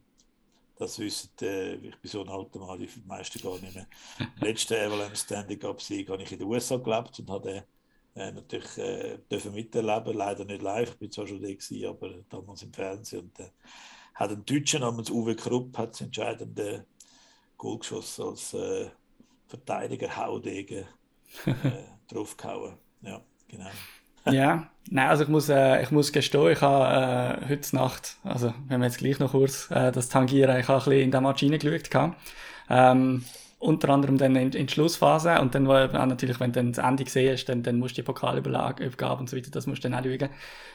das 0.78 0.98
wissen, 0.98 1.30
äh, 1.42 1.74
ich 1.74 1.96
bin 1.96 2.10
so 2.10 2.22
ein 2.22 2.30
alter 2.30 2.60
Mann, 2.60 2.78
die 2.78 2.88
meisten 3.06 3.42
gar 3.42 3.58
nicht 3.58 3.74
mehr. 3.74 3.86
Im 4.18 4.28
letzten 4.40 4.74
Avalanche 4.74 5.16
Standing 5.16 5.62
Up 5.64 5.82
Sieg 5.82 6.08
habe 6.08 6.22
ich 6.22 6.32
in 6.32 6.38
den 6.38 6.48
USA 6.48 6.76
gelebt 6.76 7.18
und 7.18 7.28
habe 7.28 7.64
äh, 8.14 8.32
natürlich 8.32 8.78
äh, 8.78 9.18
dürfen 9.30 9.54
miterleben, 9.54 10.16
leider 10.16 10.44
nicht 10.44 10.62
live, 10.62 10.90
ich 10.90 10.98
bin 10.98 11.10
zwar 11.10 11.26
schon 11.26 11.40
da 11.42 11.48
gewesen, 11.48 11.86
aber 11.86 12.10
damals 12.28 12.62
im 12.62 12.72
Fernsehen 12.72 13.20
und 13.20 13.40
äh, 13.40 13.50
hat 14.14 14.30
einen 14.30 14.44
Deutschen 14.44 14.80
namens 14.80 15.10
Uwe 15.10 15.36
Krupp 15.36 15.78
hat 15.78 15.92
das 15.92 16.00
entscheidende 16.00 16.84
Goalgeschoss 17.56 18.18
als 18.20 18.54
äh, 18.54 18.90
Verteidiger 19.46 20.16
Haudegen 20.16 20.84
äh, 21.46 21.52
draufgehauen. 22.12 22.74
Ja, 23.02 23.20
genau. 23.46 23.70
ja, 24.30 24.70
nein, 24.90 25.08
also 25.08 25.22
ich 25.22 25.28
muss, 25.28 25.48
äh, 25.48 25.82
ich 25.82 25.90
muss 25.90 26.12
gestehen, 26.12 26.50
ich 26.50 26.60
habe 26.60 27.44
äh, 27.44 27.48
heute 27.48 27.76
Nacht, 27.76 28.16
also 28.24 28.52
wenn 28.66 28.80
wir 28.80 28.86
jetzt 28.86 28.98
gleich 28.98 29.18
noch 29.20 29.30
kurz 29.30 29.70
äh, 29.70 29.92
das 29.92 30.08
tangieren, 30.08 30.58
ich 30.58 30.68
habe 30.68 30.78
ein 30.78 30.84
bisschen 30.84 31.04
in 31.04 31.10
der 31.10 31.20
Maschine 31.20 31.58
geschaut. 31.58 32.12
Ähm, 32.68 33.24
unter 33.60 33.88
anderem 33.88 34.18
dann 34.18 34.36
in, 34.36 34.52
in 34.52 34.66
die 34.66 34.72
Schlussphase 34.72 35.40
und 35.40 35.54
dann 35.54 35.66
wo, 35.66 35.72
auch 35.72 36.06
natürlich, 36.06 36.38
wenn 36.38 36.52
du 36.52 36.60
dann 36.60 36.72
das 36.72 36.84
Ende 36.84 37.04
gesehen 37.04 37.32
hast, 37.32 37.46
dann, 37.46 37.62
dann 37.62 37.78
musst 37.78 37.96
du 37.96 38.02
die 38.02 38.06
Pokalübergabe 38.06 38.84
und 38.84 39.28
so 39.28 39.36
weiter, 39.36 39.50
das 39.50 39.66
musst 39.66 39.82
du 39.82 39.88
dann 39.88 39.98
auch 39.98 40.04
schauen. 40.04 40.28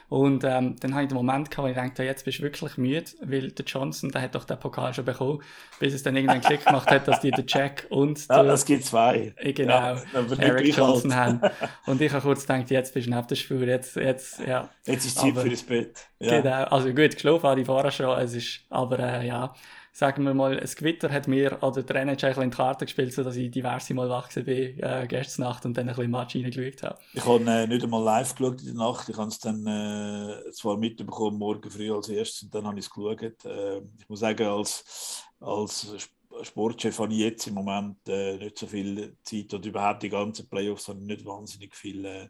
Und 0.09 0.43
ähm, 0.43 0.75
dann 0.79 0.93
habe 0.93 1.03
ich 1.03 1.09
den 1.09 1.15
Moment 1.15 1.49
gehabt, 1.49 1.65
wo 1.65 1.69
ich 1.69 1.75
dachte, 1.75 2.03
jetzt 2.03 2.25
bist 2.25 2.39
du 2.39 2.43
wirklich 2.43 2.77
müde, 2.77 3.05
weil 3.21 3.51
der 3.51 3.65
Johnson, 3.65 4.11
der 4.11 4.21
hat 4.21 4.35
doch 4.35 4.43
den 4.43 4.59
Pokal 4.59 4.93
schon 4.93 5.05
bekommen, 5.05 5.41
bis 5.79 5.93
es 5.93 6.03
dann 6.03 6.15
irgendwann 6.15 6.41
Klick 6.41 6.65
gemacht 6.65 6.91
hat, 6.91 7.07
dass 7.07 7.21
die 7.21 7.31
den 7.31 7.45
Jack 7.47 7.87
und 7.89 8.27
ja, 8.27 8.43
es 8.43 8.65
gibt 8.65 8.83
zwei. 8.83 9.33
Äh, 9.37 9.53
genau, 9.53 9.73
ja, 9.73 9.97
Eric 10.37 10.77
Johnson 10.77 11.15
haben. 11.15 11.39
Und 11.85 12.01
ich 12.01 12.11
habe 12.11 12.21
kurz 12.21 12.45
gedacht, 12.45 12.69
jetzt 12.69 12.93
bist 12.93 13.07
du 13.07 13.13
auf 13.13 13.27
der 13.27 13.35
Spur, 13.35 13.61
jetzt, 13.61 13.95
jetzt, 13.95 14.39
ja. 14.45 14.69
Jetzt 14.85 15.05
ist 15.05 15.17
Zeit 15.17 15.31
aber, 15.31 15.41
für 15.41 15.49
das 15.49 15.63
Bett. 15.63 16.07
Ja. 16.19 16.41
Genau, 16.41 16.63
also 16.65 16.89
gut, 16.89 17.15
geschlafen 17.15 17.43
habe 17.43 17.61
ich 17.61 17.65
vorher 17.65 17.91
schon, 17.91 18.19
es 18.19 18.35
ist, 18.35 18.59
aber 18.69 18.99
äh, 18.99 19.25
ja, 19.25 19.53
sagen 19.95 20.25
wir 20.25 20.33
mal, 20.33 20.59
ein 20.59 20.69
Gewitter 20.75 21.11
hat 21.11 21.27
mir 21.27 21.59
oder 21.61 21.83
der 21.83 21.97
NHL 21.97 22.41
in 22.41 22.49
die 22.49 22.57
Karte 22.57 22.85
gespielt, 22.85 23.13
sodass 23.13 23.35
ich 23.35 23.51
diverse 23.51 23.93
Mal 23.93 24.09
wach 24.09 24.35
war 24.35 24.47
äh, 24.47 25.07
gestern 25.07 25.43
Nacht 25.43 25.65
und 25.65 25.77
dann 25.77 25.87
ein 25.87 25.95
bisschen 25.95 26.11
Match 26.11 26.35
reingeschaut 26.35 26.81
habe. 26.81 26.99
Ich 27.13 27.23
habe 27.23 27.43
äh, 27.45 27.67
nicht 27.67 27.83
einmal 27.83 28.03
live 28.03 28.33
geschaut 28.35 28.61
in 28.61 28.65
der 28.65 28.73
Nacht. 28.73 29.07
Ich 29.07 29.17
habe 29.17 29.27
es 29.27 29.37
dann 29.37 29.67
äh, 29.67 30.51
zwar 30.51 30.77
mitbekommen, 30.77 31.37
morgen 31.37 31.69
früh 31.69 31.93
als 31.93 32.09
erstes, 32.09 32.41
und 32.43 32.55
dann 32.55 32.65
habe 32.65 32.79
ich 32.79 32.85
es 32.85 32.91
geschaut. 32.91 33.45
Äh, 33.45 33.77
ich 33.99 34.09
muss 34.09 34.19
sagen, 34.19 34.47
als, 34.47 35.23
als 35.39 36.09
Sportchef 36.41 36.97
habe 36.97 37.13
ich 37.13 37.19
jetzt 37.19 37.45
im 37.45 37.53
Moment 37.53 37.97
äh, 38.07 38.37
nicht 38.37 38.57
so 38.57 38.65
viel 38.65 39.15
Zeit 39.23 39.53
oder 39.53 39.67
überhaupt 39.67 40.01
die 40.01 40.09
ganzen 40.09 40.49
Playoffs 40.49 40.87
habe 40.87 40.99
ich 41.01 41.05
nicht 41.05 41.25
wahnsinnig 41.25 41.75
viel, 41.75 42.03
äh, 42.03 42.29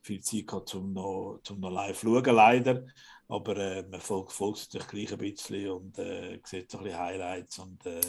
viel 0.00 0.20
Zeit 0.20 0.46
gehabt, 0.46 0.72
um 0.76 0.92
noch, 0.92 1.40
um 1.50 1.58
noch 1.58 1.70
live 1.70 1.98
zu 1.98 2.06
schauen, 2.06 2.36
leider. 2.36 2.84
Aber 3.28 3.56
äh, 3.56 3.82
man 3.82 4.00
folgt, 4.00 4.32
folgt 4.32 4.74
natürlich 4.74 5.08
gleich 5.08 5.12
ein 5.12 5.18
bisschen 5.32 5.70
und 5.70 5.98
äh, 5.98 6.40
sieht 6.44 6.70
so 6.70 6.78
ein 6.78 6.84
bisschen 6.84 7.00
Highlights 7.00 7.58
und 7.58 7.84
äh, 7.86 8.00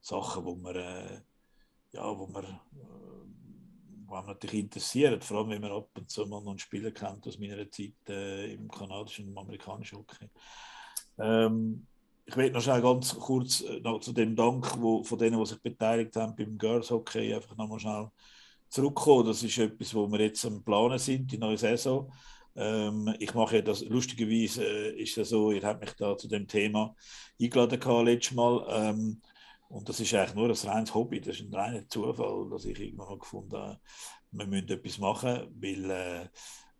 Sachen, 0.00 0.44
wo 0.44 0.54
man, 0.54 0.76
äh, 0.76 1.20
ja, 1.92 2.18
wo 2.18 2.26
man, 2.26 2.44
äh, 2.44 2.58
wo 4.06 4.14
man 4.14 4.26
natürlich 4.26 4.60
interessiert, 4.60 5.24
vor 5.24 5.38
allem 5.38 5.50
wenn 5.50 5.62
man 5.62 5.72
ab 5.72 5.88
und 5.96 6.10
zu 6.10 6.26
mal 6.26 6.42
noch 6.42 6.50
einen 6.50 6.58
Spieler 6.58 6.90
kennt 6.90 7.26
aus 7.26 7.38
meiner 7.38 7.70
Zeit 7.70 7.94
äh, 8.08 8.52
im 8.52 8.68
kanadischen 8.68 9.28
und 9.28 9.38
amerikanischen 9.38 9.98
Hockey. 9.98 10.28
Ähm, 11.18 11.86
ich 12.26 12.36
will 12.36 12.50
noch 12.50 12.60
schnell 12.60 12.82
ganz 12.82 13.14
kurz 13.18 13.64
noch 13.82 14.00
zu 14.00 14.12
dem 14.12 14.36
Dank 14.36 14.80
wo, 14.80 15.02
von 15.02 15.18
denen, 15.18 15.38
die 15.38 15.46
sich 15.46 15.60
beteiligt 15.60 16.14
haben 16.16 16.36
beim 16.36 16.56
Girls 16.58 16.90
Hockey, 16.90 17.34
einfach 17.34 17.56
noch 17.56 17.66
mal 17.66 17.80
schnell 17.80 18.10
zurückkommen. 18.68 19.26
Das 19.26 19.42
ist 19.42 19.58
etwas, 19.58 19.94
wo 19.94 20.06
wir 20.06 20.20
jetzt 20.20 20.44
am 20.44 20.62
Planen 20.62 20.98
sind, 20.98 21.32
die 21.32 21.38
neue 21.38 21.58
Saison. 21.58 22.10
Ähm, 22.56 23.14
ich 23.18 23.34
mache 23.34 23.56
ja 23.56 23.62
das, 23.62 23.84
lustigerweise 23.84 24.64
äh, 24.64 25.02
ist 25.02 25.16
ja 25.16 25.24
so, 25.24 25.52
ihr 25.52 25.62
habt 25.62 25.80
mich 25.80 25.92
da 25.94 26.16
zu 26.16 26.28
dem 26.28 26.46
Thema 26.46 26.94
eingeladen 27.40 27.80
gehabt, 27.80 28.04
letztes 28.04 28.36
Mal. 28.36 28.66
Ähm, 28.70 29.20
und 29.68 29.88
das 29.88 30.00
ist 30.00 30.12
eigentlich 30.14 30.34
nur 30.34 30.48
ein 30.48 30.68
reines 30.68 30.94
Hobby, 30.94 31.20
das 31.20 31.36
ist 31.36 31.46
ein 31.46 31.54
reiner 31.54 31.88
Zufall, 31.88 32.48
dass 32.50 32.64
ich 32.64 32.78
irgendwann 32.78 33.08
mal 33.08 33.18
gefunden 33.18 33.56
habe, 33.56 33.80
wir 34.32 34.46
müssen 34.46 34.68
etwas 34.68 34.98
machen, 34.98 35.48
weil, 35.60 35.90
äh, 35.90 36.28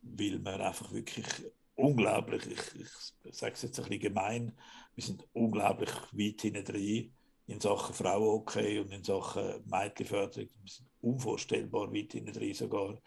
weil 0.02 0.44
wir 0.44 0.60
einfach 0.60 0.92
wirklich 0.92 1.26
unglaublich, 1.74 2.46
ich, 2.46 2.84
ich 3.24 3.36
sage 3.36 3.54
es 3.54 3.62
jetzt 3.62 3.78
ein 3.78 3.84
bisschen 3.84 4.00
gemein, 4.00 4.52
wir 4.94 5.04
sind 5.04 5.26
unglaublich 5.32 5.90
weit 6.12 6.40
hinten 6.40 6.64
drin 6.64 7.12
in 7.46 7.60
Sachen 7.60 7.94
Frauenhockey 7.94 8.78
und 8.78 8.92
in 8.92 9.02
Sachen 9.02 9.64
Mädchenförderung. 9.66 10.48
Wir 10.62 10.70
sind 10.70 10.88
unvorstellbar 11.00 11.92
weit 11.92 12.12
hinten 12.12 12.32
drin 12.32 12.54
sogar. 12.54 13.00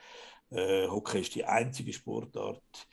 Äh, 0.53 0.87
Hockey 0.87 1.21
ist 1.21 1.35
die 1.35 1.45
einzige 1.45 1.93
Sportart, 1.93 2.87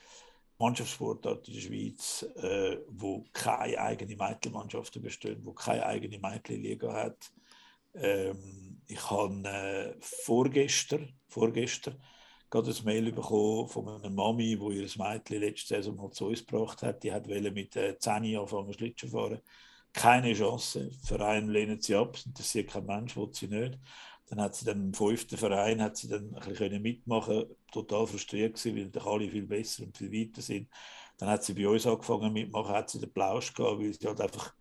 Mannschaftssportart 0.58 1.48
in 1.48 1.54
der 1.54 1.60
Schweiz, 1.60 2.22
äh, 2.36 2.78
wo 2.88 3.24
keine 3.32 3.78
eigene 3.78 4.16
Mädchenmannschaften 4.16 5.02
bestehen, 5.02 5.44
wo 5.44 5.52
keine 5.52 5.86
eigene 5.86 6.18
Mädchenliga 6.18 6.92
hat. 6.92 7.30
Ähm, 7.94 8.82
ich 8.86 9.10
habe 9.10 9.48
äh, 9.48 9.94
vorgestern, 10.00 11.12
vorgestern 11.28 12.00
gerade 12.50 12.70
ein 12.70 12.84
Mail 12.84 13.12
bekommen 13.12 13.68
von 13.68 13.88
einer 13.88 14.10
Mami, 14.10 14.58
die 14.58 14.80
ihr 14.80 14.90
Mädchen 14.98 15.40
letzte 15.40 15.76
Saison 15.76 15.96
mal 15.96 16.10
zu 16.10 16.26
uns 16.26 16.44
gebracht 16.44 16.82
hat. 16.82 17.02
Die 17.04 17.12
hat 17.12 17.26
mit 17.26 17.76
äh, 17.76 17.96
10 17.98 18.36
anfangen 18.36 18.72
Schlittschuh 18.72 19.08
fahren. 19.08 19.40
Keine 19.92 20.34
Chance. 20.34 20.88
Der 20.88 21.18
Verein 21.18 21.48
lehnt 21.48 21.84
sie 21.84 21.94
ab, 21.94 22.18
interessiert 22.26 22.70
kein 22.70 22.86
Mensch, 22.86 23.16
will 23.16 23.30
sie 23.32 23.48
nicht. 23.48 23.78
Dann 24.30 24.40
hat 24.42 24.54
sie 24.54 24.64
dann 24.64 24.80
im 24.80 24.94
fünften 24.94 25.36
Verein 25.36 25.82
hat 25.82 25.96
sie 25.96 26.08
dann 26.08 26.32
ein 26.36 26.48
bisschen 26.48 26.80
mitmachen 26.80 27.46
total 27.72 28.06
frustriert 28.06 28.54
gewesen, 28.54 28.76
weil 28.76 28.88
doch 28.88 29.06
alle 29.06 29.28
viel 29.28 29.46
besser 29.46 29.82
und 29.82 29.98
viel 29.98 30.12
weiter 30.12 30.40
sind. 30.40 30.68
Dann 31.18 31.28
hat 31.30 31.42
sie 31.42 31.52
bei 31.52 31.68
uns 31.68 31.84
angefangen 31.84 32.32
mitmachen, 32.32 32.72
hat 32.72 32.90
sie 32.90 33.00
den 33.00 33.12
Plausch 33.12 33.52
gehabt, 33.52 33.80
weil 33.80 33.92
sie 33.92 34.06
halt 34.06 34.20
einfach 34.20 34.54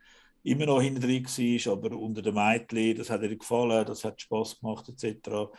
immer 0.43 0.65
noch 0.65 0.81
hinten 0.81 1.01
drin 1.01 1.23
war, 1.23 1.73
aber 1.73 1.97
unter 1.97 2.21
den 2.23 2.33
Mädchen, 2.33 2.97
das 2.97 3.11
hat 3.11 3.21
ihr 3.21 3.35
gefallen, 3.37 3.85
das 3.85 4.03
hat 4.03 4.19
Spaß 4.19 4.59
gemacht 4.59 4.89
etc. 4.89 5.51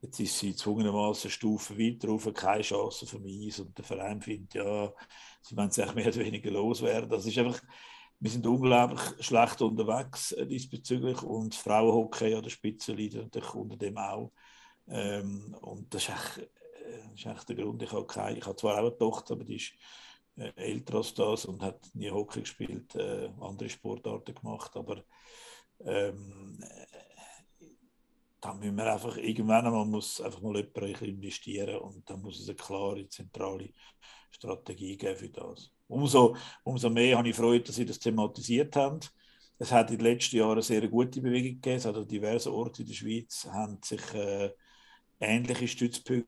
Jetzt 0.00 0.20
ist 0.20 0.38
sie 0.38 0.54
zwungenermaßen 0.54 1.28
Stufe 1.30 1.76
weiter 1.76 2.08
rauf, 2.08 2.32
keine 2.32 2.62
Chance 2.62 3.04
für 3.04 3.18
mich 3.18 3.58
und 3.60 3.76
der 3.76 3.84
Verein 3.84 4.22
findet, 4.22 4.54
ja, 4.54 4.92
sie 5.42 5.56
wollen 5.56 5.70
sich 5.70 5.94
mehr 5.94 6.06
oder 6.06 6.18
weniger 6.20 6.50
loswerden. 6.52 7.10
Das 7.10 7.26
ist 7.26 7.36
einfach, 7.36 7.60
wir 8.20 8.30
sind 8.30 8.46
unglaublich 8.46 9.00
schlecht 9.20 9.62
unterwegs 9.62 10.32
äh, 10.32 10.46
diesbezüglich 10.46 11.22
und 11.22 11.54
Frauenhockey 11.54 12.34
an 12.34 12.42
der 12.42 12.50
Spitze 12.50 12.92
leidet 12.92 13.22
natürlich 13.22 13.54
unter 13.54 13.76
dem 13.76 13.96
auch. 13.96 14.30
Ähm, 14.88 15.56
und 15.62 15.92
das 15.94 16.02
ist, 16.02 16.10
echt, 16.10 16.38
äh, 16.38 17.00
das 17.10 17.20
ist 17.20 17.26
echt 17.26 17.48
der 17.48 17.56
Grund. 17.56 17.82
Ich 17.82 17.92
habe, 17.92 18.06
keine, 18.06 18.38
ich 18.38 18.44
habe 18.44 18.56
zwar 18.56 18.74
auch 18.74 18.78
eine 18.78 18.98
Tochter, 18.98 19.34
aber 19.34 19.44
die 19.44 19.56
ist 19.56 19.72
äh, 20.36 20.52
älter 20.54 20.96
als 20.96 21.14
das 21.14 21.46
und 21.46 21.62
hat 21.62 21.88
nie 21.94 22.10
Hockey 22.10 22.40
gespielt, 22.40 22.94
äh, 22.94 23.30
andere 23.40 23.70
Sportarten 23.70 24.34
gemacht, 24.34 24.76
aber 24.76 25.02
ähm, 25.80 26.62
da 28.38 28.54
müssen 28.54 28.76
wir 28.76 28.92
einfach 28.92 29.16
irgendwann 29.16 29.66
einmal 29.66 29.86
muss 29.86 30.20
einfach 30.20 30.40
mal 30.42 30.56
jemand 30.56 31.02
investieren 31.02 31.78
und 31.78 32.08
dann 32.08 32.20
muss 32.20 32.40
es 32.40 32.48
eine 32.48 32.56
klare 32.56 33.08
zentrale 33.08 33.70
Strategie 34.30 34.96
geben 34.96 35.16
für 35.16 35.28
das 35.30 35.70
umso, 35.90 36.36
umso 36.64 36.90
mehr 36.90 37.18
habe 37.18 37.28
ich 37.28 37.36
Freude, 37.36 37.64
dass 37.64 37.76
Sie 37.76 37.84
das 37.84 37.98
thematisiert 37.98 38.74
haben. 38.76 39.00
Es 39.58 39.72
hat 39.72 39.90
in 39.90 39.98
den 39.98 40.06
letzten 40.06 40.36
Jahren 40.36 40.52
eine 40.52 40.62
sehr 40.62 40.86
gute 40.88 41.20
Bewegung 41.20 41.60
gegeben. 41.60 41.84
Hat 41.84 42.10
diverse 42.10 42.52
Orte 42.52 42.82
in 42.82 42.88
der 42.88 42.94
Schweiz 42.94 43.46
haben 43.52 43.78
sich 43.84 44.14
äh, 44.14 44.50
ähnliche 45.20 45.68
Stützpunkte 45.68 46.26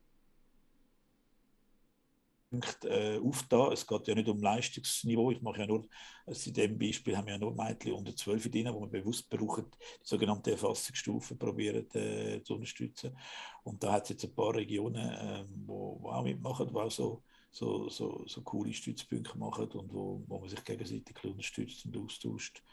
äh, 2.83 3.19
aufgetan. 3.19 3.71
Es 3.71 3.87
geht 3.87 4.07
ja 4.07 4.13
nicht 4.13 4.29
um 4.29 4.39
Leistungsniveau. 4.39 5.31
Ich 5.31 5.41
mache 5.41 5.61
ja 5.61 5.65
nur, 5.65 5.87
also 6.27 6.49
in 6.49 6.53
dem 6.53 6.77
Beispiel 6.77 7.17
haben 7.17 7.25
wir 7.25 7.33
ja 7.33 7.39
nur 7.39 7.55
Mädchen 7.55 7.93
unter 7.93 8.15
12 8.15 8.51
drin, 8.51 8.69
wo 8.71 8.81
wir 8.81 8.87
bewusst 8.87 9.27
brauchen, 9.29 9.65
die 9.71 10.07
sogenannte 10.07 10.51
Erfassungsstufe 10.51 11.35
probieren 11.35 11.89
äh, 11.95 12.43
zu 12.43 12.53
unterstützen. 12.53 13.17
Und 13.63 13.83
da 13.83 13.93
hat 13.93 14.03
es 14.03 14.09
jetzt 14.09 14.25
ein 14.25 14.35
paar 14.35 14.53
Regionen, 14.53 15.09
äh, 15.09 15.45
wo, 15.65 15.97
wo 15.99 16.09
auch 16.09 16.23
mitmachen, 16.23 16.71
wo 16.71 16.81
auch 16.81 16.91
so 16.91 17.23
so, 17.53 17.87
so, 17.87 18.23
so 18.25 18.41
coole 18.41 18.73
Stützpunkte 18.73 19.37
machen 19.37 19.69
und 19.71 19.93
wo, 19.93 20.23
wo 20.27 20.39
man 20.39 20.49
sich 20.49 20.63
gegenseitig 20.63 21.15
unterstützt 21.23 21.85
und 21.85 21.95
austauscht. 21.95 22.63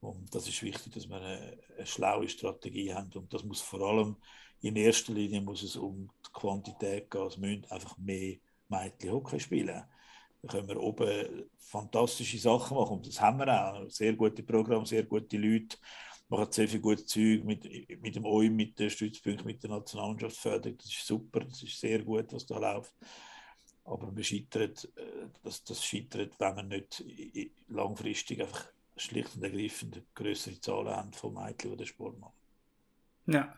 Und 0.00 0.32
das 0.34 0.46
ist 0.46 0.62
wichtig, 0.62 0.92
dass 0.92 1.08
wir 1.08 1.16
eine, 1.16 1.58
eine, 1.74 1.86
schlaue 1.86 2.28
Strategie 2.28 2.92
haben. 2.92 3.10
Und 3.14 3.32
das 3.32 3.42
muss 3.44 3.62
vor 3.62 3.80
allem 3.80 4.16
in 4.60 4.76
erster 4.76 5.14
Linie 5.14 5.40
muss 5.40 5.62
es 5.62 5.74
um 5.74 6.10
die 6.24 6.32
Quantität 6.32 7.10
gehen. 7.10 7.26
Es 7.26 7.38
müssen 7.38 7.64
einfach 7.70 7.96
mehr 7.96 8.36
Mädchen 8.68 9.12
Hockey 9.12 9.40
spielen. 9.40 9.82
Da 10.42 10.48
können 10.48 10.68
wir 10.68 10.80
oben 10.80 11.50
fantastische 11.58 12.38
Sachen 12.38 12.76
machen. 12.76 12.98
Und 12.98 13.06
das 13.06 13.18
haben 13.18 13.38
wir 13.38 13.48
auch. 13.48 13.88
Sehr 13.88 14.12
gute 14.12 14.42
Programme, 14.42 14.84
sehr 14.84 15.04
gute 15.04 15.38
Leute 15.38 15.78
machen 16.28 16.50
sehr 16.50 16.68
viel 16.68 16.80
gutes 16.80 17.06
Zeug 17.06 17.44
mit, 17.44 17.64
mit 18.02 18.16
dem 18.16 18.24
OIM, 18.24 18.54
mit 18.54 18.78
den 18.78 18.90
Stützpunkten, 18.90 19.46
mit 19.46 19.62
der 19.62 19.70
Nationalmannschaftsförderung. 19.70 20.76
Das 20.76 20.86
ist 20.86 21.06
super, 21.06 21.40
das 21.40 21.62
ist 21.62 21.80
sehr 21.80 22.02
gut, 22.02 22.32
was 22.32 22.44
da 22.44 22.58
läuft. 22.58 22.92
Aber 23.86 24.10
man 24.10 24.22
scheitert, 24.22 24.88
äh, 24.96 25.28
das, 25.42 25.64
das 25.64 25.84
scheitert, 25.84 26.38
wenn 26.38 26.54
man 26.54 26.68
nicht 26.68 27.04
langfristig 27.68 28.40
einfach 28.40 28.66
schlicht 28.96 29.36
und 29.36 29.42
ergreifend 29.42 30.02
größere 30.14 30.60
Zahlen 30.60 30.88
haben 30.88 31.12
von 31.12 31.34
Mädchen, 31.34 31.70
die 31.70 31.76
den 31.76 31.86
Sport 31.86 32.18
machen. 32.18 32.32
Ja. 33.26 33.54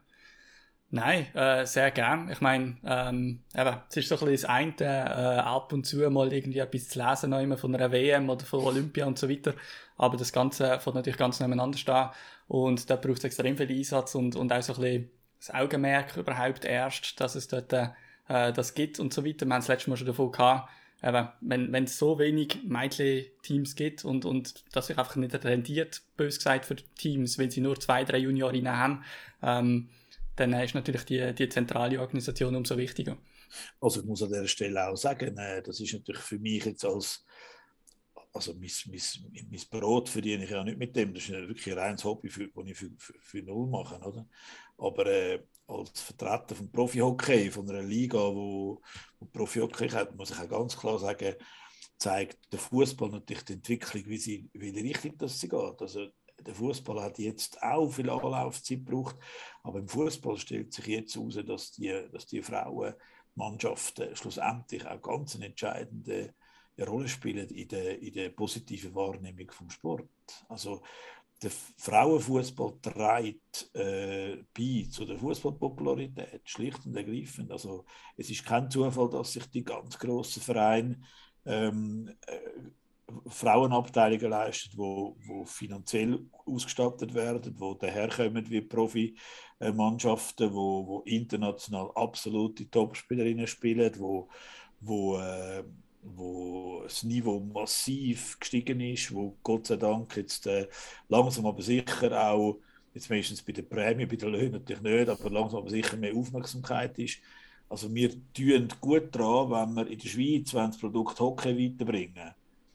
Nein, 0.91 1.27
äh, 1.35 1.67
sehr 1.67 1.91
gern. 1.91 2.31
Ich 2.31 2.41
meine, 2.41 2.79
ähm, 2.83 3.43
es 3.53 3.97
ist 3.97 4.09
so 4.09 4.15
ein 4.15 4.21
bisschen 4.21 4.33
das 4.33 4.45
eine, 4.47 4.75
äh, 4.79 5.39
ab 5.41 5.71
und 5.75 5.85
zu 5.85 6.09
mal 6.11 6.33
irgendwie 6.33 6.61
etwas 6.61 6.89
zu 6.89 6.99
lesen, 6.99 7.31
noch 7.31 7.41
immer 7.41 7.59
von 7.59 7.75
einer 7.75 7.93
WM 7.93 8.31
oder 8.31 8.47
von 8.47 8.61
Olympia 8.65 9.05
und 9.05 9.19
so 9.19 9.29
weiter. 9.29 9.55
Aber 9.99 10.17
das 10.17 10.33
Ganze 10.33 10.81
fängt 10.81 10.97
natürlich 10.97 11.19
ganz 11.19 11.41
nebeneinander 11.41 11.77
stehen. 11.77 12.09
Und 12.47 12.89
da 12.89 12.97
braucht 12.97 13.19
es 13.19 13.25
extrem 13.25 13.59
viel 13.59 13.71
Einsatz 13.71 14.15
und, 14.15 14.35
und 14.35 14.51
auch 14.51 14.63
so 14.63 14.73
ein 14.75 14.81
bisschen 14.81 15.11
das 15.39 15.55
Augenmerk 15.55 16.17
überhaupt 16.17 16.65
erst, 16.65 17.21
dass 17.21 17.35
es 17.35 17.49
dort 17.49 17.73
äh, 17.75 17.89
äh, 18.29 18.53
das 18.53 18.75
gibt 18.75 19.01
und 19.01 19.13
so 19.13 19.25
weiter. 19.25 19.47
Wir 19.47 19.55
haben 19.55 19.61
das 19.61 19.69
letzte 19.69 19.91
Mal 19.91 19.97
schon 19.97 20.07
davon 20.07 20.33
gehabt, 20.33 20.71
wenn, 21.01 21.73
wenn 21.73 21.85
es 21.85 21.97
so 21.97 22.19
wenig 22.19 22.65
Mädchen-Teams 22.65 23.77
gibt 23.77 24.05
und, 24.05 24.25
und 24.25 24.65
das 24.73 24.89
sich 24.89 24.99
einfach 24.99 25.15
nicht 25.15 25.33
rentiert, 25.45 26.03
bös 26.17 26.39
gesagt, 26.39 26.65
für 26.65 26.75
Teams, 26.75 27.39
wenn 27.39 27.51
sie 27.51 27.61
nur 27.61 27.79
zwei, 27.79 28.05
drei 28.05 28.19
Juniorinnen 28.19 28.77
haben, 28.77 29.05
ähm, 29.43 29.91
dann 30.35 30.53
ist 30.55 30.75
natürlich 30.75 31.05
die, 31.05 31.35
die 31.35 31.49
zentrale 31.49 32.01
Organisation 32.01 32.57
umso 32.57 32.77
wichtiger. 32.77 33.17
Also 33.81 34.01
ich 34.01 34.07
muss 34.07 34.23
an 34.23 34.29
dieser 34.29 34.49
Stelle 34.49 34.89
auch 34.89 34.97
sagen, 34.97 35.37
äh, 35.39 35.63
das 35.63 35.81
ist 35.81 35.93
natürlich 35.93 36.23
für 36.23 36.39
mich 36.39 36.65
jetzt 36.65 36.85
als 36.85 37.25
also 38.33 38.55
mein, 38.55 38.71
mein, 38.87 39.49
mein 39.51 39.61
Brot 39.71 40.09
verdiene 40.09 40.45
ich 40.45 40.51
ja 40.51 40.63
nicht 40.63 40.79
mit 40.79 40.95
dem, 40.95 41.15
das 41.15 41.25
ist 41.25 41.31
wirklich 41.31 41.73
ein 41.73 41.79
reines 41.79 42.05
Hobby, 42.05 42.29
das 42.29 42.39
ich 42.39 42.77
für, 42.77 42.91
für, 42.97 43.15
für 43.21 43.43
null 43.43 43.69
mache. 43.69 43.99
Oder? 44.01 44.27
Aber 44.77 45.07
äh, 45.07 45.41
als 45.69 46.01
Vertreter 46.01 46.55
vom 46.55 46.71
Profi-Hockey, 46.73 47.51
von 47.51 47.69
einer 47.69 47.83
Liga, 47.83 48.19
wo, 48.19 48.81
wo 49.21 49.27
Profi-Hockey 49.27 49.91
hat, 49.91 50.17
muss 50.17 50.31
ich 50.31 50.39
auch 50.39 50.49
ganz 50.49 50.77
klar 50.77 50.99
sagen, 50.99 51.35
zeigt 51.99 52.53
der 52.53 52.59
Fußball 52.59 53.11
natürlich 53.11 53.45
die 53.45 53.55
Entwicklung, 53.55 54.05
wie, 54.07 54.19
sie, 54.19 54.51
wie 54.55 54.71
richtig 54.71 55.19
das 55.19 55.39
sie 55.39 55.49
geht. 55.49 55.81
Also, 55.83 56.09
der 56.41 56.55
Fußball 56.55 57.03
hat 57.03 57.19
jetzt 57.19 57.61
auch 57.63 57.91
viel 57.91 58.09
Anlaufzeit 58.09 58.87
gebraucht, 58.87 59.17
aber 59.63 59.81
im 59.81 59.89
Fußball 59.89 60.39
stellt 60.39 60.73
sich 60.73 60.87
jetzt 60.87 61.17
heraus, 61.17 61.39
dass 61.45 61.73
die, 61.73 62.09
dass 62.13 62.27
die 62.27 62.43
Frauenmannschaften 62.43 64.15
schlussendlich 64.15 64.87
auch 64.87 65.03
ganz 65.03 65.35
eine 65.35 65.47
entscheidende 65.47 66.35
Rolle 66.87 67.09
spielen 67.09 67.49
in 67.49 67.69
der, 67.69 68.01
in 68.01 68.13
der 68.13 68.31
positiven 68.31 68.95
Wahrnehmung 68.95 69.51
vom 69.51 69.69
Sport. 69.69 70.09
Also 70.49 70.83
der 71.43 71.51
Frauenfußball 71.77 72.81
trägt 72.83 73.71
äh, 73.75 74.43
bei 74.57 74.87
zu 74.91 75.05
der 75.05 75.19
Fußballpopularität, 75.19 76.41
schlicht 76.45 76.85
und 76.85 76.97
ergreifend. 76.97 77.53
Also 77.53 77.85
es 78.17 78.31
ist 78.31 78.45
kein 78.45 78.71
Zufall, 78.71 79.09
dass 79.09 79.33
sich 79.33 79.47
die 79.47 79.65
ganz 79.65 79.99
großen 79.99 80.43
Vereine 80.43 81.01
ähm, 81.45 82.11
äh, 82.27 82.39
Frauenabteilungen 83.27 84.31
leisten, 84.31 84.77
wo, 84.77 85.17
wo 85.27 85.45
finanziell 85.45 86.27
ausgestattet 86.45 87.15
werden, 87.15 87.55
wo 87.59 87.75
daherkommen 87.75 88.51
wie 88.51 88.61
Profimannschaften, 88.61 90.53
wo, 90.53 90.87
wo 90.87 91.01
international 91.03 91.91
absolute 91.95 92.69
Topspielerinnen 92.69 93.47
spielen, 93.47 93.95
wo, 93.99 94.29
wo 94.81 95.19
äh, 95.19 95.65
wo 96.03 96.83
das 96.85 97.03
Niveau 97.03 97.41
massiv 97.41 98.39
gestiegen 98.39 98.81
ist, 98.81 99.13
wo 99.13 99.37
Gott 99.43 99.67
sei 99.67 99.77
Dank 99.77 100.17
jetzt 100.17 100.47
äh, 100.47 100.69
langsam 101.09 101.47
aber 101.47 101.63
sicher 101.63 102.31
auch, 102.31 102.61
jetzt 102.95 103.11
meistens 103.11 103.43
bei 103.43 103.53
der 103.53 103.63
Prämie, 103.63 104.07
bei 104.07 104.17
den 104.17 104.31
Löhnen 104.31 104.53
natürlich 104.53 104.83
nicht, 104.83 105.09
aber 105.09 105.31
langsam 105.31 105.61
aber 105.61 105.71
sicher 105.71 105.97
mehr 105.97 106.15
Aufmerksamkeit 106.15 106.99
ist. 106.99 107.19
Also 107.69 107.95
wir 107.95 108.11
tun 108.33 108.69
gut 108.81 109.15
daran, 109.15 109.51
wenn 109.51 109.75
wir 109.75 109.93
in 109.93 109.99
der 109.99 110.09
Schweiz 110.09 110.51
das 110.53 110.79
Produkt 110.79 111.21
Hockey 111.21 111.57
weiterbringen. 111.57 112.35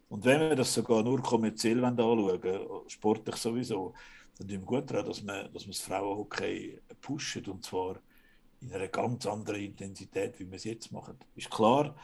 Und 0.09 0.25
wenn 0.25 0.41
wir 0.41 0.55
das 0.55 0.73
sogar 0.73 1.01
nur 1.01 1.21
kommerziell 1.21 1.83
anschauen, 1.83 2.39
sportlich 2.87 3.35
sowieso, 3.37 3.93
dann 4.37 4.47
tun 4.47 4.59
wir 4.59 4.65
gut 4.65 4.91
daran, 4.91 5.07
dass 5.07 5.25
wir, 5.25 5.49
dass 5.49 5.63
wir 5.63 5.73
das 5.73 5.81
Frauenhockey 5.81 6.79
pushen 7.01 7.45
und 7.45 7.65
zwar 7.65 7.99
in 8.61 8.73
einer 8.73 8.87
ganz 8.87 9.25
anderen 9.25 9.61
Intensität, 9.61 10.39
wie 10.39 10.49
wir 10.49 10.55
es 10.55 10.63
jetzt 10.63 10.91
machen. 10.91 11.17
Ist 11.35 11.49
klar, 11.49 11.95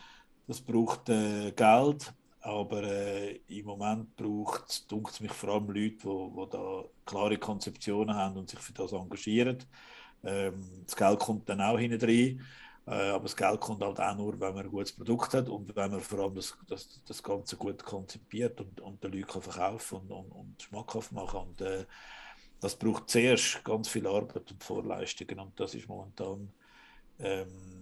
das 0.50 0.62
braucht 0.62 1.10
äh, 1.10 1.52
Geld, 1.52 2.12
aber 2.42 2.82
äh, 2.82 3.36
im 3.50 3.68
Moment 3.68 4.16
braucht 4.16 4.68
es, 4.68 5.22
mich, 5.22 5.32
vor 5.32 5.50
allem 5.50 5.68
Leute, 5.68 6.08
die 6.08 6.50
da 6.50 6.84
klare 7.06 7.38
Konzeptionen 7.38 8.16
haben 8.16 8.36
und 8.36 8.50
sich 8.50 8.60
für 8.60 8.74
das 8.74 8.92
engagieren. 8.92 9.64
Ähm, 10.24 10.84
das 10.88 10.96
Geld 10.96 11.20
kommt 11.20 11.48
dann 11.48 11.62
auch 11.62 11.78
hinten 11.78 12.02
rein, 12.02 12.42
äh, 12.88 13.12
aber 13.12 13.26
das 13.26 13.36
Geld 13.36 13.60
kommt 13.60 13.84
halt 13.84 14.00
auch 14.00 14.16
nur, 14.16 14.40
wenn 14.40 14.56
man 14.56 14.66
ein 14.66 14.72
gutes 14.72 14.92
Produkt 14.92 15.36
hat 15.36 15.50
und 15.50 15.76
wenn 15.76 15.92
man 15.92 16.02
vor 16.02 16.18
allem 16.18 16.34
das, 16.34 16.58
das, 16.68 17.00
das 17.08 17.22
Ganze 17.22 17.56
gut 17.56 17.84
konzipiert 17.84 18.60
und, 18.60 18.82
und 18.82 19.04
den 19.04 19.12
Leuten 19.12 19.44
verkaufen 19.44 20.00
und, 20.00 20.12
und, 20.12 20.32
und 20.32 20.62
schmackhaft 20.64 21.12
machen. 21.12 21.42
Und, 21.42 21.62
äh, 21.62 21.86
das 22.60 22.76
braucht 22.76 23.08
zuerst 23.12 23.64
ganz 23.64 23.88
viel 23.88 24.08
Arbeit 24.08 24.52
und 24.52 24.64
Vorleistungen 24.64 25.40
und 25.40 25.60
das 25.60 25.76
ist 25.76 25.88
momentan 25.88 26.52
ähm, 27.20 27.79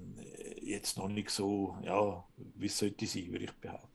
jetzt 0.62 0.98
noch 0.98 1.08
nicht 1.08 1.30
so, 1.30 1.76
ja, 1.84 2.24
wie 2.56 2.68
sollte 2.68 3.06
sein, 3.06 3.32
würde 3.32 3.46
ich 3.46 3.54
behaupten. 3.54 3.88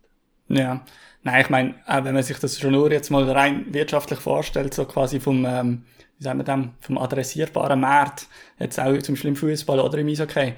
Ja, 0.48 0.84
nein, 1.22 1.40
ich 1.40 1.50
meine, 1.50 1.74
auch 1.86 2.04
wenn 2.04 2.14
man 2.14 2.22
sich 2.22 2.38
das 2.38 2.58
schon 2.58 2.72
nur 2.72 2.90
jetzt 2.90 3.10
mal 3.10 3.28
rein 3.30 3.72
wirtschaftlich 3.72 4.18
vorstellt, 4.18 4.74
so 4.74 4.84
quasi 4.84 5.20
vom, 5.20 5.44
ähm, 5.46 5.84
wie 6.18 6.24
sagen 6.24 6.38
wir 6.40 6.44
dem, 6.44 6.74
vom 6.80 6.98
adressierbaren 6.98 7.80
Markt, 7.80 8.26
jetzt 8.58 8.78
auch 8.78 8.98
zum 8.98 9.14
im 9.16 9.36
Fußball 9.36 9.80
oder 9.80 9.98
im 9.98 10.08
Eishockey, 10.08 10.54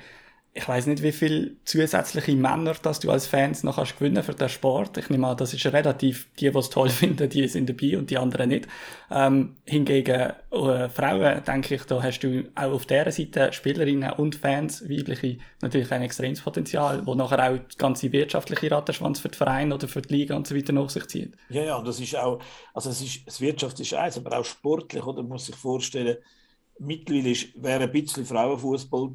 ich 0.57 0.69
weiß 0.69 0.87
nicht, 0.87 1.03
wie 1.03 1.11
viele 1.11 1.57
zusätzliche 1.65 2.37
Männer, 2.37 2.75
dass 2.81 3.01
du 3.01 3.11
als 3.11 3.27
Fans 3.27 3.65
noch 3.65 3.75
kannst 3.75 3.99
gewinnen 3.99 4.23
für 4.23 4.35
den 4.35 4.49
Sport. 4.49 4.97
Ich 4.99 5.11
nehme 5.11 5.27
an, 5.27 5.37
das 5.37 5.53
ist 5.53 5.67
relativ, 5.67 6.29
die, 6.39 6.49
die 6.49 6.57
es 6.57 6.71
toll 6.71 6.89
finden, 6.91 7.29
die 7.29 7.49
sind 7.49 7.69
dabei 7.69 7.99
und 7.99 8.09
die 8.09 8.19
anderen 8.19 8.51
nicht. 8.51 8.69
Ähm, 9.11 9.57
hingegen 9.65 10.33
äh, 10.53 10.89
Frauen, 10.89 11.43
denke 11.45 11.75
ich, 11.75 11.83
da 11.83 12.01
hast 12.01 12.21
du 12.21 12.45
auch 12.55 12.71
auf 12.71 12.87
dieser 12.87 13.11
Seite 13.11 13.53
Spielerinnen 13.53 14.13
und 14.13 14.37
Fans, 14.37 14.89
weibliche, 14.89 15.39
natürlich 15.61 15.91
ein 15.91 16.03
extremes 16.03 16.41
Potenzial, 16.41 17.05
wo 17.05 17.17
nachher 17.17 17.51
auch 17.51 17.59
die 17.59 17.77
ganze 17.77 18.13
wirtschaftliche 18.13 18.71
Rattenschwanz 18.71 19.19
für 19.19 19.31
den 19.31 19.35
Verein 19.35 19.73
oder 19.73 19.89
für 19.89 20.03
die 20.03 20.15
Liga 20.15 20.37
und 20.37 20.47
so 20.47 20.55
weiter 20.55 20.73
nach 20.73 20.89
sich 20.89 21.07
zieht. 21.09 21.35
Ja, 21.49 21.65
ja, 21.65 21.83
das 21.83 21.99
ist 21.99 22.15
auch, 22.15 22.39
also 22.73 22.91
es 22.91 23.01
ist, 23.01 23.27
das 23.27 23.41
Wirtschaft 23.41 23.81
ist 23.81 23.93
eins, 23.95 24.17
aber 24.19 24.39
auch 24.39 24.45
sportlich, 24.45 25.05
oder? 25.05 25.23
Man 25.23 25.31
muss 25.31 25.47
sich 25.47 25.57
vorstellen, 25.57 26.19
mittlerweile 26.79 27.31
ist, 27.31 27.61
wäre 27.61 27.83
ein 27.83 27.93
bisschen 27.93 28.25
Frauenfußball 28.25 29.11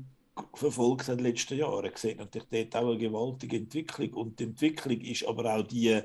verfolgt 0.53 1.09
in 1.09 1.17
den 1.17 1.25
letzten 1.25 1.57
Jahren, 1.57 1.91
sieht 1.95 2.17
natürlich 2.17 2.47
dort 2.49 2.75
auch 2.75 2.89
eine 2.89 2.97
gewaltige 2.97 3.57
Entwicklung. 3.57 4.13
Und 4.13 4.39
die 4.39 4.45
Entwicklung 4.45 4.99
ist 5.01 5.25
aber 5.25 5.55
auch 5.55 5.63
die, 5.63 6.01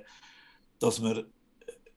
dass 0.79 1.01
man 1.01 1.25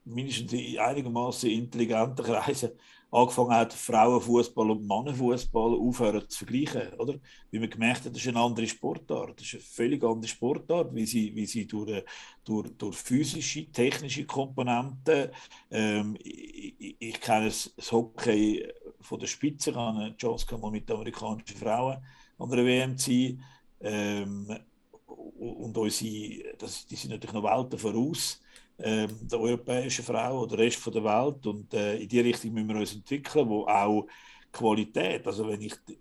mindestens 0.05 0.53
in 0.53 0.79
einigermaßen 0.79 1.49
intelligenten 1.49 2.25
Kreisen 2.25 2.71
angefangen 3.11 3.53
hat, 3.53 3.73
Frauenfußball 3.73 4.71
und 4.71 4.85
Mannenfußball 4.85 5.75
aufhören 5.75 6.27
zu 6.29 6.45
vergleichen, 6.45 6.93
oder? 6.99 7.15
Wie 7.49 7.59
man 7.59 7.69
gemerkt 7.69 8.05
hat, 8.05 8.13
das 8.13 8.21
ist 8.21 8.27
eine 8.27 8.39
andere 8.39 8.67
Sportart, 8.67 9.39
das 9.39 9.47
ist 9.47 9.53
eine 9.53 9.63
völlig 9.63 10.03
andere 10.03 10.27
Sportart, 10.27 10.93
wie 10.93 11.05
sie, 11.05 11.33
wie 11.33 11.45
sie 11.45 11.65
durch, 11.65 12.03
durch, 12.43 12.69
durch 12.77 12.97
physische, 12.97 13.71
technische 13.71 14.25
Komponenten, 14.25 15.29
ähm, 15.71 16.17
ich, 16.21 16.95
ich, 16.99 17.21
kenne 17.21 17.45
das, 17.45 17.73
Hockey 17.91 18.67
von 18.99 19.19
der 19.19 19.27
Spitze, 19.27 19.69
ich 19.69 19.75
habe 19.75 19.99
eine 19.99 20.17
Chance 20.17 20.45
mit 20.69 20.91
amerikanischen 20.91 21.57
Frauen 21.57 21.97
an 22.37 22.49
der 22.49 22.65
WM 22.65 22.97
zu 22.97 23.11
sein. 23.11 23.43
Ähm, 23.81 24.57
und 25.05 25.77
unsere, 25.77 26.55
das, 26.57 26.85
die 26.85 26.95
sind 26.95 27.11
natürlich 27.11 27.33
noch 27.33 27.43
Welten 27.43 27.77
voraus, 27.77 28.41
ähm, 28.79 29.09
der 29.21 29.39
europäischen 29.39 30.03
Frau 30.03 30.41
oder 30.41 30.55
der 30.55 30.65
Rest 30.65 30.77
von 30.77 30.93
der 30.93 31.03
Welt. 31.03 31.45
Und 31.45 31.73
äh, 31.73 31.97
in 31.97 32.07
die 32.07 32.19
Richtung 32.19 32.53
müssen 32.53 32.69
wir 32.69 32.77
uns 32.77 32.95
entwickeln, 32.95 33.47
wo 33.49 33.65
auch 33.65 34.07
Qualität, 34.51 35.25
also 35.27 35.47
wenn 35.47 35.61
ich 35.61 35.75
die, 35.87 35.99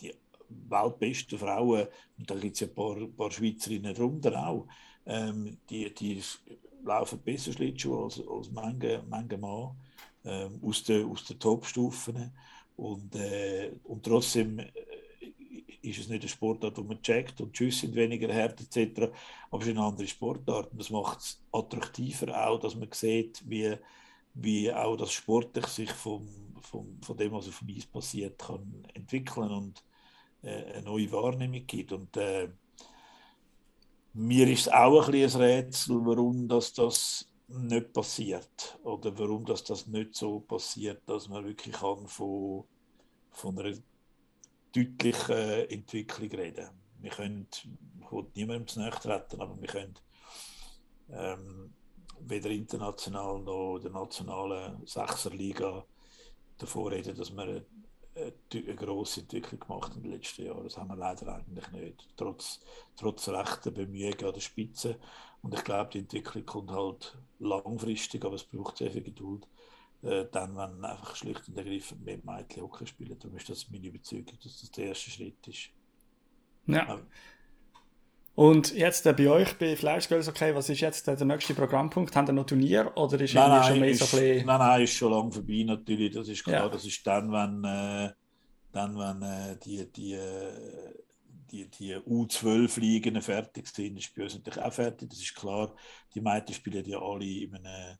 die 0.00 0.14
weltbesten 0.48 1.38
Frauen, 1.38 1.86
und 2.18 2.30
da 2.30 2.34
gibt 2.34 2.54
es 2.54 2.60
ja 2.60 2.66
ein 2.68 2.74
paar, 2.74 2.96
paar 3.16 3.30
Schweizerinnen 3.30 3.94
drunter 3.94 4.46
auch, 4.46 4.66
ähm, 5.06 5.58
die, 5.68 5.92
die 5.94 6.22
laufen 6.84 7.20
besser 7.20 7.52
Schlittschuhe 7.52 8.04
als, 8.04 8.20
als 8.26 8.50
manche, 8.50 9.02
manche 9.08 9.38
Mann 9.38 9.76
ähm, 10.24 10.60
aus 10.62 10.84
den 10.84 11.10
aus 11.10 11.24
der 11.24 11.38
Top-Stufen. 11.38 12.32
Und, 12.76 13.14
äh, 13.16 13.72
und 13.84 14.04
trotzdem 14.04 14.60
ist 15.82 15.98
es 15.98 16.08
nicht 16.08 16.22
eine 16.22 16.28
Sportart, 16.28 16.78
wo 16.78 16.82
man 16.82 17.02
checkt 17.02 17.40
und 17.40 17.52
Tschüss 17.52 17.80
sind 17.80 17.94
weniger 17.94 18.32
hart 18.32 18.60
etc. 18.60 19.12
Aber 19.50 19.62
es 19.62 19.68
ist 19.68 19.76
eine 19.76 19.86
andere 19.86 20.06
Sportart 20.06 20.70
das 20.72 20.90
macht 20.90 21.20
es 21.20 21.42
attraktiver 21.52 22.46
auch, 22.46 22.58
dass 22.58 22.74
man 22.74 22.88
sieht, 22.92 23.42
wie, 23.46 23.76
wie 24.34 24.72
auch 24.72 24.96
das 24.96 25.12
sportlich 25.12 25.66
sich 25.66 25.90
vom, 25.90 26.28
vom, 26.60 27.00
von 27.02 27.16
dem, 27.16 27.32
was 27.32 27.48
auf 27.48 27.58
dem 27.58 27.76
Eis 27.76 27.86
passiert, 27.86 28.38
kann 28.38 28.86
entwickeln 28.94 29.50
und 29.50 29.84
äh, 30.42 30.72
eine 30.74 30.82
neue 30.82 31.10
Wahrnehmung 31.12 31.66
gibt. 31.66 31.92
Und 31.92 32.16
äh, 32.16 32.48
mir 34.14 34.48
ist 34.48 34.72
auch 34.72 35.08
ein, 35.08 35.14
ein 35.14 35.30
Rätsel, 35.30 36.04
warum 36.04 36.48
das, 36.48 36.72
das 36.72 37.28
nicht 37.48 37.92
passiert 37.92 38.78
oder 38.82 39.16
warum 39.18 39.44
das, 39.44 39.64
das 39.64 39.86
nicht 39.86 40.14
so 40.14 40.40
passiert, 40.40 41.02
dass 41.06 41.28
man 41.28 41.44
wirklich 41.44 41.74
kann 41.74 42.06
von, 42.06 42.64
von 43.30 43.58
einer 43.58 43.76
deutlichen 44.74 45.68
Entwicklung 45.68 46.30
reden. 46.30 46.68
Wir 46.98 47.10
können, 47.10 47.46
ich 47.52 48.12
will 48.12 48.26
niemandem 48.34 48.66
zu 48.66 48.80
nahe 48.80 48.90
treten, 48.90 49.40
aber 49.40 49.60
wir 49.60 49.68
können 49.68 49.94
ähm, 51.10 51.74
weder 52.20 52.50
international 52.50 53.40
noch 53.40 53.78
der 53.78 53.90
nationalen 53.90 54.86
Sechserliga 54.86 55.84
davor 56.58 56.92
reden, 56.92 57.16
dass 57.16 57.34
wir 57.34 57.42
eine, 57.42 57.64
eine, 58.14 58.74
grosse 58.76 59.22
Entwicklung 59.22 59.60
gemacht 59.60 59.90
haben 59.90 59.98
in 59.98 60.02
den 60.04 60.12
letzten 60.12 60.46
Jahren. 60.46 60.64
Das 60.64 60.76
haben 60.76 60.88
wir 60.88 60.96
leider 60.96 61.34
eigentlich 61.34 61.70
nicht. 61.72 62.08
Trotz, 62.16 62.60
trotz 62.96 63.28
rechter 63.28 63.70
Bemühungen 63.70 64.24
an 64.24 64.34
der 64.34 64.40
Spitze. 64.40 64.98
Und 65.42 65.54
ich 65.54 65.64
glaube, 65.64 65.90
die 65.90 65.98
Entwicklung 66.00 66.46
kommt 66.46 66.70
halt 66.70 67.16
langfristig, 67.40 68.24
aber 68.24 68.36
es 68.36 68.44
braucht 68.44 68.78
sehr 68.78 68.92
viel 68.92 69.02
Geduld 69.02 69.46
dann, 70.02 70.56
wenn 70.56 70.84
einfach 70.84 71.14
schlicht 71.14 71.48
und 71.48 71.56
ergreifend 71.56 72.04
mehr 72.04 72.18
Mädchen 72.24 72.62
Hockey 72.64 72.86
spielen. 72.86 73.16
Darum 73.18 73.36
ist 73.36 73.48
das 73.48 73.70
meine 73.70 73.86
Überzeugung, 73.86 74.36
dass 74.42 74.60
das 74.60 74.70
der 74.72 74.86
erste 74.86 75.10
Schritt 75.10 75.46
ist. 75.46 75.70
Ja. 76.66 76.94
Ähm, 76.94 77.06
und 78.34 78.74
jetzt 78.74 79.04
äh, 79.06 79.12
bei 79.12 79.28
euch, 79.28 79.58
bei 79.58 79.76
Fleischgirls, 79.76 80.28
okay, 80.28 80.54
was 80.54 80.68
ist 80.70 80.80
jetzt 80.80 81.06
äh, 81.06 81.16
der 81.16 81.26
nächste 81.26 81.54
Programmpunkt? 81.54 82.16
Haben 82.16 82.28
ihr 82.28 82.32
noch 82.32 82.46
Turnier 82.46 82.90
oder 82.96 83.20
ist 83.20 83.34
nein, 83.34 83.50
nein, 83.50 83.64
schon 83.64 83.80
mehr 83.80 83.90
ist, 83.90 83.98
so 83.98 84.16
ein 84.16 84.22
bisschen... 84.22 84.46
Nein, 84.46 84.58
nein, 84.58 84.82
ist 84.82 84.94
schon 84.94 85.12
lange 85.12 85.32
vorbei 85.32 85.64
natürlich, 85.66 86.14
das 86.14 86.28
ist 86.28 86.42
klar. 86.42 86.64
Ja. 86.64 86.68
Das 86.68 86.84
ist 86.84 87.06
dann, 87.06 87.30
wenn, 87.30 87.64
äh, 87.64 88.10
dann, 88.72 88.96
wenn 88.96 89.22
äh, 89.22 89.58
die, 89.58 89.92
die, 89.92 90.14
äh, 90.14 90.94
die, 91.50 91.68
die 91.68 91.94
U12-Ligen 91.94 93.20
fertig 93.20 93.68
sind, 93.68 93.98
ist 93.98 94.14
bei 94.14 94.22
uns 94.22 94.34
natürlich 94.34 94.62
auch 94.62 94.72
fertig, 94.72 95.10
das 95.10 95.20
ist 95.20 95.34
klar. 95.34 95.74
Die 96.14 96.22
Mädchen 96.22 96.54
spielen 96.54 96.84
ja 96.86 96.98
alle 97.02 97.26
in 97.26 97.54
einem 97.54 97.98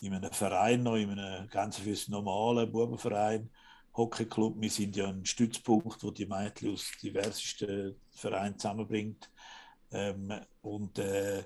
in 0.00 0.14
einem 0.14 0.32
Verein 0.32 0.82
noch, 0.82 0.96
in 0.96 1.10
einem 1.10 1.48
ganz 1.48 1.78
fürs 1.78 2.08
normalen 2.08 2.70
Bubenverein, 2.70 3.50
Hockeyclub. 3.96 4.60
Wir 4.60 4.70
sind 4.70 4.96
ja 4.96 5.08
ein 5.08 5.24
Stützpunkt, 5.24 6.02
wo 6.02 6.10
die 6.10 6.26
Mädchen 6.26 6.72
aus 6.72 6.90
diversesten 7.02 7.98
Vereinen 8.12 8.58
zusammenbringt. 8.58 9.30
Ähm, 9.90 10.32
und 10.60 10.98
äh, 10.98 11.44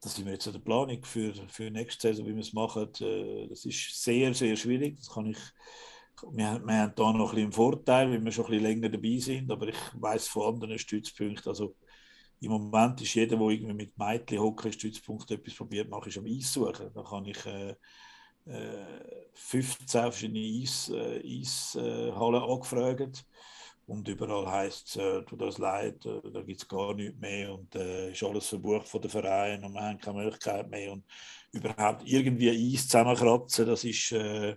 das 0.00 0.14
sind 0.14 0.26
wir 0.26 0.32
jetzt 0.32 0.46
an 0.46 0.54
der 0.54 0.60
Planung 0.60 1.04
für, 1.04 1.32
für 1.48 1.70
nächste 1.70 2.08
Saison, 2.08 2.26
wie 2.26 2.34
wir 2.34 2.40
es 2.40 2.52
machen. 2.52 2.90
Äh, 3.00 3.48
das 3.48 3.64
ist 3.64 4.02
sehr, 4.02 4.34
sehr 4.34 4.56
schwierig. 4.56 4.98
Das 4.98 5.10
kann 5.10 5.26
ich, 5.26 5.38
wir, 6.32 6.60
wir 6.64 6.74
haben 6.74 6.92
da 6.94 7.12
noch 7.12 7.14
ein 7.14 7.20
bisschen 7.20 7.42
einen 7.44 7.52
Vorteil, 7.52 8.10
weil 8.10 8.24
wir 8.24 8.32
schon 8.32 8.44
ein 8.46 8.50
bisschen 8.50 8.64
länger 8.64 8.88
dabei 8.90 9.18
sind, 9.18 9.50
aber 9.50 9.68
ich 9.68 9.78
weiß 9.94 10.28
von 10.28 10.54
anderen 10.54 10.78
Stützpunkten, 10.78 11.48
also 11.48 11.76
im 12.40 12.52
Moment 12.52 13.00
ist 13.02 13.14
jeder, 13.14 13.36
der 13.36 13.48
irgendwie 13.48 13.74
mit 13.74 13.98
Meitli, 13.98 14.36
Hockey, 14.38 14.72
Stützpunkt 14.72 15.30
etwas 15.30 15.54
probiert, 15.54 15.90
mache 15.90 16.08
ich 16.08 16.18
am 16.18 16.26
Eis. 16.26 16.58
Da 16.94 17.02
kann 17.02 17.26
ich 17.26 17.44
äh, 17.46 17.74
äh, 18.46 19.26
15 19.34 20.00
verschiedene 20.02 20.62
Eis, 20.62 20.90
äh, 20.90 21.20
Eishallen 21.22 22.42
angefragt. 22.42 23.24
Und 23.86 24.06
überall 24.06 24.46
heisst 24.48 24.90
es, 24.90 24.96
äh, 24.96 25.22
tut 25.24 25.42
uns 25.42 25.58
leid, 25.58 26.06
äh, 26.06 26.20
da 26.32 26.42
gibt 26.42 26.62
es 26.62 26.68
gar 26.68 26.94
nichts 26.94 27.18
mehr 27.18 27.52
und 27.52 27.74
äh, 27.74 28.12
ist 28.12 28.22
alles 28.22 28.46
verbucht 28.46 28.86
von 28.86 29.02
den 29.02 29.10
Vereinen 29.10 29.64
und 29.64 29.72
wir 29.72 29.82
haben 29.82 29.98
keine 29.98 30.22
Möglichkeit 30.22 30.70
mehr. 30.70 30.92
Und 30.92 31.04
überhaupt 31.50 32.02
irgendwie 32.06 32.50
Eis 32.50 32.86
zusammenkratzen, 32.86 33.66
das 33.66 33.82
ist, 33.82 34.12
äh, 34.12 34.54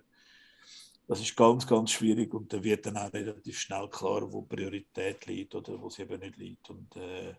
das 1.06 1.20
ist 1.20 1.36
ganz, 1.36 1.66
ganz 1.66 1.90
schwierig 1.90 2.32
und 2.32 2.52
da 2.52 2.62
wird 2.62 2.86
dann 2.86 2.96
auch 2.96 3.12
relativ 3.12 3.58
schnell 3.58 3.88
klar, 3.88 4.32
wo 4.32 4.42
Priorität 4.42 5.26
liegt 5.26 5.54
oder 5.54 5.80
wo 5.80 5.90
sie 5.90 6.02
eben 6.02 6.18
nicht 6.20 6.36
liegt. 6.36 6.70
Und 6.70 6.96
äh, 6.96 7.34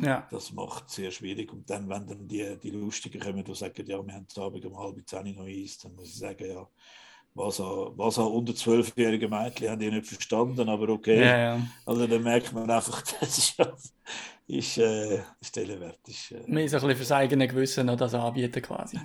ja. 0.00 0.26
das 0.30 0.52
macht 0.52 0.88
es 0.88 0.94
sehr 0.94 1.10
schwierig. 1.10 1.52
Und 1.52 1.68
dann, 1.68 1.88
wenn 1.88 2.06
dann 2.06 2.26
die, 2.26 2.56
die 2.62 2.70
Lustigen 2.70 3.20
kommen, 3.20 3.44
die 3.44 3.54
sagen, 3.54 3.84
ja, 3.86 4.04
wir 4.04 4.14
haben 4.14 4.26
am 4.34 4.42
Abend 4.42 4.64
um 4.64 4.78
halb 4.78 5.06
zehn 5.06 5.34
noch 5.36 5.46
Eis, 5.46 5.78
dann 5.78 5.94
muss 5.94 6.08
ich 6.08 6.18
sagen, 6.18 6.48
ja, 6.48 6.66
was 7.34 7.60
an, 7.60 7.92
was 7.96 8.18
an 8.18 8.26
unter 8.26 8.54
zwölfjährigen 8.54 9.30
Mädchen 9.30 9.70
haben 9.70 9.78
die 9.78 9.90
nicht 9.90 10.06
verstanden, 10.06 10.68
aber 10.68 10.88
okay. 10.88 11.20
Ja, 11.20 11.38
ja. 11.38 11.66
Also 11.84 12.06
dann 12.06 12.22
merkt 12.22 12.52
man 12.52 12.70
einfach, 12.70 13.02
das 13.20 13.38
ist, 13.38 13.56
ist 14.46 14.78
äh, 14.78 15.22
Stellenwert. 15.42 16.00
Ist, 16.08 16.32
äh, 16.32 16.42
Mehr 16.46 16.68
so 16.68 16.76
ein 16.76 16.82
bisschen 16.82 16.96
fürs 16.96 17.12
eigene 17.12 17.46
Gewissen 17.46 17.86
noch 17.86 17.96
das 17.96 18.14
anbieten 18.14 18.62
quasi. 18.62 18.98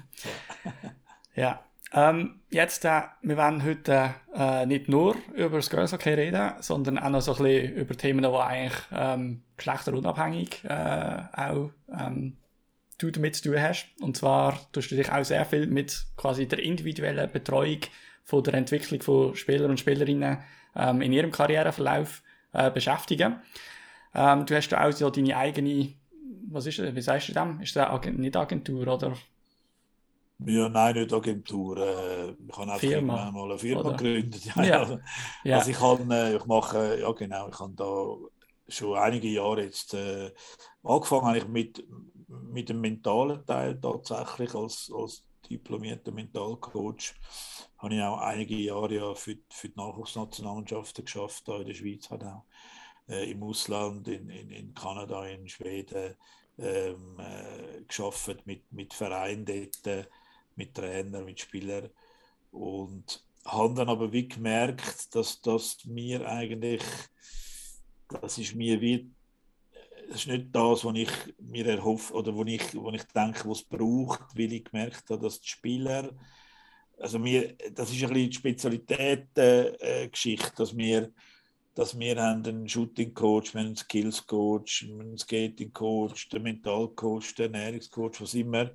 ja. 1.36 1.67
Ähm, 1.94 2.42
jetzt, 2.50 2.84
äh, 2.84 3.04
wir 3.22 3.38
werden 3.38 3.64
heute 3.64 4.14
äh, 4.36 4.66
nicht 4.66 4.90
nur 4.90 5.16
über 5.36 5.58
das 5.58 5.70
Girls 5.70 5.94
Hockey 5.94 6.14
reden, 6.14 6.52
sondern 6.60 7.00
auch 7.00 7.10
noch 7.10 7.22
so 7.22 7.34
ein 7.36 7.44
bisschen 7.44 7.76
über 7.76 7.96
Themen, 7.96 8.22
die 8.24 8.28
eigentlich 8.28 8.80
ähm, 8.92 9.44
geschlechterunabhängig 9.56 10.64
äh, 10.66 11.20
auch 11.34 11.70
ähm, 11.98 12.38
du 12.98 13.12
damit 13.12 13.36
zu 13.36 13.44
tun 13.44 13.62
hast. 13.62 13.88
Und 14.02 14.18
zwar 14.18 14.60
tust 14.72 14.92
du 14.92 14.96
dich 14.96 15.12
auch 15.12 15.24
sehr 15.24 15.46
viel 15.46 15.68
mit 15.68 16.06
quasi 16.18 16.48
der 16.48 16.60
individuellen 16.60 17.32
Betreuung 17.32 17.80
von 18.24 18.44
der 18.44 18.56
Entwicklung 18.56 19.02
von 19.02 19.36
Spielern 19.36 19.70
und 19.70 19.80
Spielerinnen 19.80 20.40
ähm, 20.76 21.02
in 21.02 21.14
ihrem 21.14 21.32
Karriereverlauf 21.32 22.22
äh, 22.54 22.70
beschäftigen. 22.70 23.38
Ähm, 24.14 24.46
du 24.46 24.56
hast 24.56 24.74
auch 24.74 24.92
so 24.92 25.10
deine 25.10 25.38
eigene, 25.38 25.94
was 26.50 26.66
ist 26.66 26.80
das, 26.80 26.94
wie 26.96 27.02
sagst 27.02 27.30
du 27.30 27.34
das? 27.34 27.48
Ist 27.62 27.76
das 27.76 27.88
Agent, 27.88 28.20
nicht 28.20 28.36
Agentur 28.36 28.88
oder? 28.88 29.14
Ja, 30.40 30.70
nein, 30.70 30.96
nicht 30.96 31.14
Agentur. 31.14 31.78
Äh, 31.78 32.32
ich 32.32 32.58
habe 32.58 32.72
einfach 32.72 32.80
Firma, 32.80 33.32
mal 33.32 33.50
eine 33.50 33.60
Firma 33.60 33.82
oder? 33.82 33.98
gegründet. 33.98 34.46
Ja, 34.56 34.64
ja. 34.64 34.80
Also, 34.80 35.00
ja. 35.44 35.58
Also 35.58 35.72
ich, 35.72 35.78
kann, 35.78 36.12
äh, 36.12 36.36
ich 36.36 36.46
mache, 36.46 37.00
ja 37.00 37.12
genau, 37.12 37.50
ich 37.50 37.60
habe 37.60 37.74
da 37.76 38.16
schon 38.70 38.98
einige 38.98 39.28
Jahre 39.30 39.64
jetzt 39.64 39.94
äh, 39.94 40.32
angefangen 40.84 41.26
habe 41.26 41.38
ich 41.40 41.48
mit, 41.48 41.84
mit 42.28 42.70
dem 42.70 42.82
mentalen 42.82 43.46
Teil 43.46 43.80
tatsächlich 43.80 44.54
als, 44.54 44.92
als 44.94 45.24
diplomierter 45.50 46.12
Mentalcoach 46.12 47.16
habe 47.78 47.96
ich 47.96 48.02
auch 48.02 48.20
einige 48.20 48.56
Jahre 48.56 48.94
ja 48.94 49.14
für, 49.16 49.38
für 49.50 49.70
die 49.70 49.78
Nachwuchsnationalmannschaften 49.78 51.06
geschafft, 51.06 51.48
in 51.48 51.66
der 51.66 51.74
Schweiz 51.74 52.10
halt 52.10 52.24
auch, 52.24 52.44
äh, 53.08 53.32
im 53.32 53.44
Ausland, 53.44 54.08
in, 54.08 54.30
in, 54.30 54.50
in 54.52 54.74
Kanada, 54.74 55.26
in 55.26 55.48
Schweden 55.48 56.16
ähm, 56.58 57.20
äh, 57.20 57.82
geschafft 57.88 58.46
mit, 58.46 58.72
mit 58.72 58.94
Vereinen 58.94 59.46
dort, 59.46 60.08
mit 60.58 60.74
Trainern, 60.74 61.26
mit 61.26 61.40
Spielern 61.40 61.90
und 62.52 63.24
habe 63.46 63.76
dann 63.76 63.90
aber 63.90 64.12
wie 64.12 64.28
gemerkt, 64.28 65.16
dass 65.16 65.42
das 65.42 65.86
mir 65.86 66.28
eigentlich, 66.28 66.82
das 68.22 68.38
ist 68.38 68.56
mir 68.56 68.82
wie 68.82 69.10
das 70.08 70.22
ist 70.22 70.28
nicht 70.28 70.48
das, 70.54 70.86
was 70.86 70.96
ich 70.96 71.10
mir 71.40 71.68
erhoffe 71.68 72.14
oder 72.14 72.34
wo 72.34 72.46
ich, 72.46 72.74
wo 72.76 72.90
ich 72.92 73.04
denke, 73.04 73.50
was 73.50 73.60
es 73.60 73.66
braucht, 73.66 74.38
weil 74.38 74.54
ich 74.54 74.64
gemerkt 74.64 75.10
habe, 75.10 75.24
dass 75.24 75.42
die 75.42 75.50
Spieler, 75.50 76.12
also 76.98 77.20
mir, 77.20 77.58
das 77.74 77.92
ist 77.92 78.02
ein 78.04 78.14
bisschen 78.14 78.30
die 78.30 78.34
Spezialität-Geschichte, 78.34 80.54
äh, 80.54 80.56
dass 80.56 80.78
wir, 80.78 81.12
dass 81.76 82.00
wir 82.00 82.22
haben 82.22 82.46
einen 82.46 82.70
Shooting-Coach, 82.70 83.54
wir 83.54 83.60
haben 83.60 83.68
einen 83.68 83.76
Skills-Coach, 83.76 84.84
einen 84.84 85.18
Skating-Coach, 85.18 86.30
einen 86.34 86.44
Mental-Coach, 86.44 87.36
den 87.36 87.54
Ernährungscoach, 87.54 88.22
was 88.22 88.34
immer. 88.34 88.72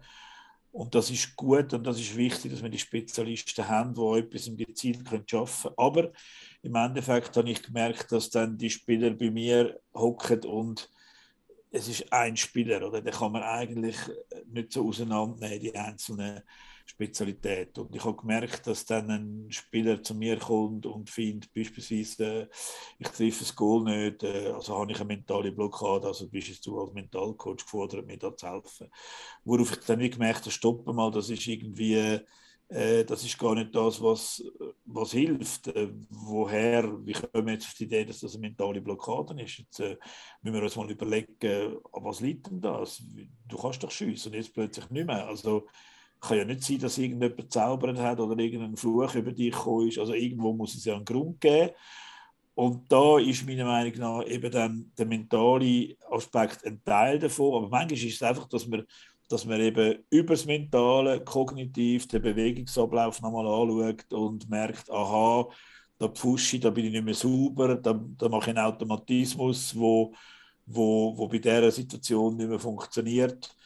Und 0.73 0.95
das 0.95 1.11
ist 1.11 1.37
gut 1.37 1.75
und 1.75 1.87
das 1.87 2.01
ist 2.01 2.17
wichtig, 2.17 2.51
dass 2.51 2.63
wir 2.63 2.71
die 2.71 2.79
Spezialisten 2.79 3.69
haben, 3.69 3.95
die 3.95 4.19
etwas 4.19 4.47
im 4.47 4.57
gezielt 4.57 5.07
arbeiten 5.07 5.27
können. 5.27 5.75
Aber 5.77 6.13
im 6.63 6.75
Endeffekt 6.75 7.37
habe 7.37 7.51
ich 7.51 7.63
gemerkt, 7.63 8.11
dass 8.11 8.31
dann 8.31 8.57
die 8.57 8.71
Spieler 8.71 9.11
bei 9.11 9.31
mir 9.31 9.79
hocken 9.95 10.41
und 10.45 10.89
es 11.71 11.89
ist 11.89 12.11
ein 12.13 12.37
Spieler, 12.37 12.87
oder? 12.87 13.03
Den 13.03 13.13
kann 13.13 13.33
man 13.33 13.43
eigentlich 13.43 13.97
nicht 14.47 14.73
so 14.73 14.89
auseinandernehmen, 14.89 15.61
die 15.61 15.75
einzelnen 15.75 16.43
Spezialitäten. 16.93 17.85
Und 17.85 17.97
ich 17.97 18.05
habe 18.05 18.17
gemerkt, 18.17 18.67
dass 18.67 18.85
dann 18.85 19.11
ein 19.11 19.51
Spieler 19.51 20.03
zu 20.03 20.15
mir 20.15 20.39
kommt 20.39 20.85
und 20.85 21.09
findet 21.09 21.53
beispielsweise, 21.55 22.51
ich 22.99 23.09
treffe 23.09 23.41
das 23.41 23.57
Goal 23.57 23.85
nicht, 23.85 24.23
äh, 24.23 24.53
also 24.53 24.79
habe 24.79 24.93
ich 24.93 24.99
eine 24.99 25.07
mentale 25.07 25.53
Blockade, 25.53 26.07
also 26.07 26.29
bist 26.29 26.67
du 26.67 26.81
als 26.81 26.93
Mentalcoach 26.93 27.65
gefordert, 27.65 28.07
mir 28.07 28.19
da 28.19 28.37
zu 28.37 28.47
helfen. 28.47 28.91
Worauf 29.45 29.73
ich 29.73 29.79
dann 29.87 30.01
wie 30.01 30.11
gemerkt 30.11 30.43
habe, 30.43 30.51
stoppen 30.51 30.95
mal, 30.95 31.11
das 31.11 31.31
ist 31.31 31.47
irgendwie 31.47 32.21
äh, 32.69 33.05
das 33.05 33.25
ist 33.25 33.39
gar 33.39 33.55
nicht 33.55 33.75
das, 33.75 34.03
was, 34.03 34.43
was 34.85 35.13
hilft. 35.13 35.69
Äh, 35.69 35.91
woher, 36.11 36.85
wie 37.05 37.13
kommen 37.13 37.47
wir 37.47 37.55
jetzt 37.55 37.67
auf 37.67 37.75
die 37.75 37.85
Idee, 37.85 38.05
dass 38.05 38.21
das 38.21 38.35
eine 38.35 38.43
mentale 38.43 38.81
Blockade 38.81 39.43
ist? 39.43 39.59
Jetzt 39.59 39.81
äh, 39.81 39.97
müssen 40.43 40.55
wir 40.55 40.63
uns 40.63 40.77
mal 40.77 40.91
überlegen, 40.91 41.79
was 41.93 42.21
liegt 42.21 42.49
denn 42.49 42.61
das? 42.61 43.03
Du 43.47 43.57
kannst 43.57 43.83
doch 43.83 43.91
schiessen 43.91 44.33
und 44.33 44.39
jetzt 44.39 44.55
plötzlich 44.55 44.89
nicht 44.91 45.07
mehr. 45.07 45.27
Also 45.27 45.67
kann 46.23 46.39
ja 46.39 46.45
nicht 46.45 46.63
sein, 46.63 46.79
dass 46.79 46.99
irgendjemand 46.99 47.53
zaubert 47.53 47.99
hat 47.99 48.21
oder 48.21 48.39
irgendein 48.39 48.77
Fluch 48.77 49.15
über 49.15 49.33
dich 49.33 49.53
gekommen 49.53 49.89
ist. 49.89 49.99
Also 49.99 50.15
irgendwo 50.15 50.53
muss 50.53 50.75
es 50.75 50.85
ja 50.85 50.95
einen 50.95 51.05
Grund 51.05 51.41
geben. 51.41 51.71
Und 52.55 52.91
da 52.93 53.19
ist 53.19 53.47
meiner 53.47 53.65
Meinung 53.65 53.99
nach 53.99 54.27
eben 54.27 54.51
dann 54.51 54.93
der 54.97 55.07
mentale 55.07 55.97
Aspekt 56.11 56.65
ein 56.65 56.83
Teil 56.85 57.19
davon. 57.19 57.57
Aber 57.57 57.69
manchmal 57.69 57.93
ist 57.93 58.15
es 58.15 58.23
einfach, 58.23 58.47
dass 58.49 58.67
man 58.67 58.85
dass 59.33 59.47
man 59.47 59.61
eben 59.61 60.05
über 60.11 60.35
das 60.35 60.45
Mentale, 60.45 61.25
kognitiv 61.25 62.07
den 62.07 62.21
Bewegungsablauf 62.21 63.23
nochmal 63.23 63.47
anschaut 63.47 64.13
und 64.13 64.51
merkt, 64.51 64.91
aha, 64.91 65.49
da 65.99 66.09
pfusche 66.09 66.57
ich, 66.57 66.63
da 66.63 66.69
bin 66.69 66.85
ich 66.85 66.93
nicht 66.93 67.05
mehr 67.05 67.15
sauber, 67.15 67.77
da, 67.77 67.99
da 68.19 68.29
mache 68.29 68.51
ich 68.51 68.57
einen 68.57 68.67
Automatismus, 68.67 69.75
wo, 69.75 70.13
wo, 70.67 71.17
wo 71.17 71.29
bei 71.29 71.39
dieser 71.39 71.71
Situation 71.71 72.37
nicht 72.37 72.49
mehr 72.49 72.59
funktioniert. 72.59 73.57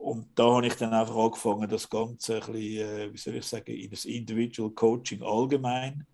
Und 0.00 0.28
da 0.34 0.44
habe 0.54 0.66
ich 0.66 0.74
dann 0.76 0.94
einfach 0.94 1.14
angefangen, 1.14 1.68
das 1.68 1.88
Ganze 1.88 2.36
ein 2.36 2.52
bisschen, 2.52 2.88
äh, 2.88 3.12
wie 3.12 3.18
soll 3.18 3.36
ich 3.36 3.44
sagen, 3.44 3.70
in 3.70 3.90
das 3.90 4.06
Individual 4.06 4.70
Coaching 4.70 5.22
allgemein 5.22 6.06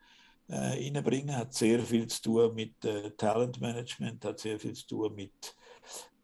äh. 0.49 1.33
Hat 1.33 1.55
sehr 1.55 1.81
viel 1.81 2.09
zu 2.09 2.23
tun 2.23 2.55
mit 2.55 2.85
äh, 2.85 3.13
Talentmanagement, 3.13 4.25
hat 4.25 4.41
sehr 4.41 4.59
viel 4.59 4.73
zu 4.73 4.87
tun 4.89 5.15
mit 5.15 5.55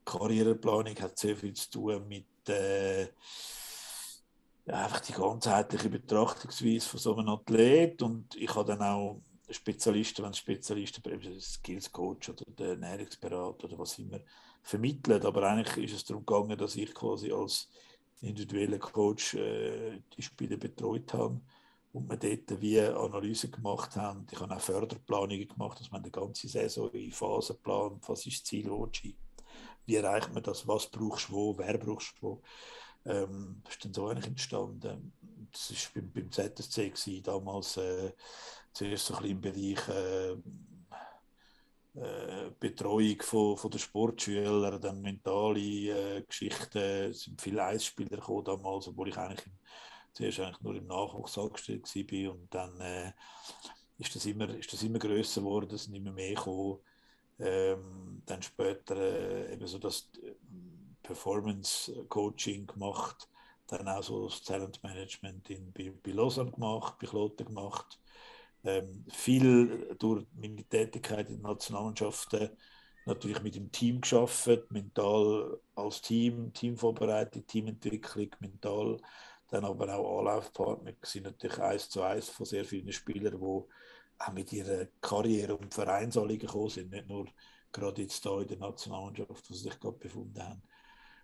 Karriereplanung, 0.05 0.97
hat 1.01 1.17
sehr 1.17 1.37
viel 1.37 1.53
zu 1.53 1.71
tun 1.71 2.09
mit 2.09 2.27
äh, 2.49 3.07
einfach 4.67 5.01
die 5.01 5.13
ganzheitliche 5.13 5.89
Betrachtungsweise 5.89 6.89
von 6.89 7.01
so 7.01 7.17
einem 7.17 7.29
Athlet 7.29 8.03
und 8.03 8.35
ich 8.35 8.53
habe 8.55 8.77
dann 8.77 8.83
auch 8.83 9.21
Spezialisten, 9.49 10.25
wenn 10.25 10.35
Spezialisten, 10.35 11.03
Skills 11.41 11.93
Coach 11.93 12.31
oder 12.31 12.45
der 12.47 12.69
Ernährungsberater 12.71 13.65
oder 13.65 13.79
was 13.79 13.99
immer 13.99 14.19
vermittelt, 14.63 15.25
aber 15.25 15.43
eigentlich 15.43 15.91
ist 15.91 15.97
es 15.97 16.05
darum 16.05 16.25
gegangen, 16.25 16.57
dass 16.57 16.77
ich 16.77 16.95
quasi 16.95 17.33
als 17.33 17.69
individueller 18.21 18.79
Coach 18.79 19.35
äh, 19.35 20.01
die 20.17 20.23
Spiele 20.23 20.57
betreut 20.57 21.13
habe 21.13 21.41
und 21.93 22.09
wir 22.09 22.17
dort 22.17 22.61
wie 22.61 22.81
Analysen 22.81 23.51
gemacht 23.51 23.97
haben. 23.97 24.27
Ich 24.31 24.41
habe 24.41 24.55
auch 24.55 24.61
Förderplanungen 24.61 25.49
gemacht, 25.49 25.81
dass 25.81 25.91
man 25.91 26.03
die 26.03 26.13
ganze 26.13 26.49
Saison 26.49 26.91
in 26.93 27.13
Phasen 27.13 27.59
plant, 27.63 28.09
was 28.09 28.27
ist 28.27 28.43
das 28.43 28.45
Ziel, 28.45 28.71
wie 29.85 29.97
erreicht 29.97 30.33
man 30.33 30.43
das, 30.43 30.67
was 30.67 30.89
brauchst 30.89 31.29
du 31.29 31.33
wo, 31.33 31.59
wer 31.59 31.77
brauchst 31.77 32.15
du 32.21 32.27
wo. 32.27 32.43
Ähm, 33.05 33.61
das 33.65 33.75
ist 33.75 33.85
dann 33.85 33.95
so 33.95 34.07
eigentlich 34.07 34.29
entstanden. 34.29 35.13
Das 35.51 35.71
war 35.71 36.03
beim, 36.03 36.13
beim 36.13 36.31
ZSC 36.31 36.91
gewesen, 36.91 37.23
damals 37.25 37.77
äh, 37.77 38.13
zuerst 38.73 39.07
so 39.07 39.15
ein 39.17 39.23
bisschen 39.23 39.37
im 39.37 39.41
Bereich 39.41 39.89
äh, 39.89 40.37
äh, 41.95 42.51
Betreuung 42.59 43.21
von, 43.23 43.57
von 43.57 43.71
der 43.71 43.79
Sportschüler, 43.79 44.79
dann 44.79 45.01
mentale 45.03 45.61
äh, 45.61 46.23
Geschichten. 46.23 46.79
Es 46.79 47.23
sind 47.23 47.41
viele 47.41 47.65
Eisspieler 47.65 48.17
gekommen 48.17 48.45
damals, 48.45 48.89
obwohl 48.89 49.09
ich 49.09 49.17
eigentlich 49.17 49.47
im, 49.47 49.53
zuerst 50.13 50.41
eigentlich 50.41 50.61
nur 50.63 50.75
im 50.77 50.87
Nachwuchs 50.87 51.39
angestellt 51.39 51.85
war. 51.95 52.33
Und 52.33 52.55
dann 52.55 52.81
äh, 52.81 53.13
ist, 53.99 54.15
das 54.15 54.27
immer, 54.27 54.49
ist 54.51 54.73
das 54.73 54.83
immer 54.83 54.99
grösser 54.99 55.41
geworden, 55.41 55.75
es 55.75 55.85
sind 55.85 55.95
immer 55.95 56.13
mehr 56.13 56.35
gekommen 56.35 56.79
ähm, 57.43 58.23
dann 58.27 58.43
später 58.43 58.97
äh, 58.97 59.53
eben 59.53 59.67
so 59.67 59.79
das 59.79 60.11
äh, 60.23 60.33
Performance 61.03 61.93
Coaching 62.09 62.67
gemacht, 62.67 63.29
dann 63.67 63.89
auch 63.89 64.03
so 64.03 64.29
das 64.29 64.43
Talent 64.43 64.83
Management 64.83 65.51
in, 65.51 65.73
bei, 65.73 65.93
bei 66.03 66.13
Lausanne 66.13 66.53
gemacht, 66.53 66.99
bei 67.01 67.07
Kloten 67.07 67.47
gemacht. 67.47 67.99
Ähm, 68.65 69.05
viel 69.11 69.97
durch 69.99 70.25
meine 70.35 70.65
Tätigkeit 70.65 71.29
in 71.29 71.37
den 71.37 71.43
Nationalmannschaften 71.43 72.51
natürlich 73.05 73.43
mit 73.43 73.55
dem 73.57 73.73
Team 73.73 74.01
geschafft, 74.01 74.71
mental 74.71 75.61
als 75.75 76.01
Team, 76.01 76.53
Teamvorbereitung, 76.53 77.47
Teamentwicklung, 77.47 78.29
mental, 78.41 79.01
dann 79.49 79.65
aber 79.65 79.95
auch 79.95 80.21
Anlaufpartner 80.21 80.93
sind 81.03 81.25
natürlich 81.25 81.59
eins 81.59 81.89
zu 81.89 82.03
eins 82.03 82.29
von 82.29 82.47
sehr 82.47 82.65
vielen 82.65 82.93
Spielern, 82.93 83.39
die 83.39 83.45
auch 84.19 84.33
mit 84.33 84.53
ihrer 84.53 84.87
Karriere 85.01 85.57
und 85.57 85.75
Vereinsanliegen 85.75 86.47
gekommen 86.47 86.71
sind, 86.71 86.91
nicht 86.91 87.09
nur 87.09 87.27
gerade 87.73 88.03
jetzt 88.03 88.23
hier 88.23 88.41
in 88.41 88.49
der 88.49 88.59
Nationalmannschaft, 88.59 89.31
wo 89.31 89.55
sie 89.55 89.63
sich 89.63 89.81
gerade 89.81 89.99
befunden 89.99 90.43
haben. 90.43 90.63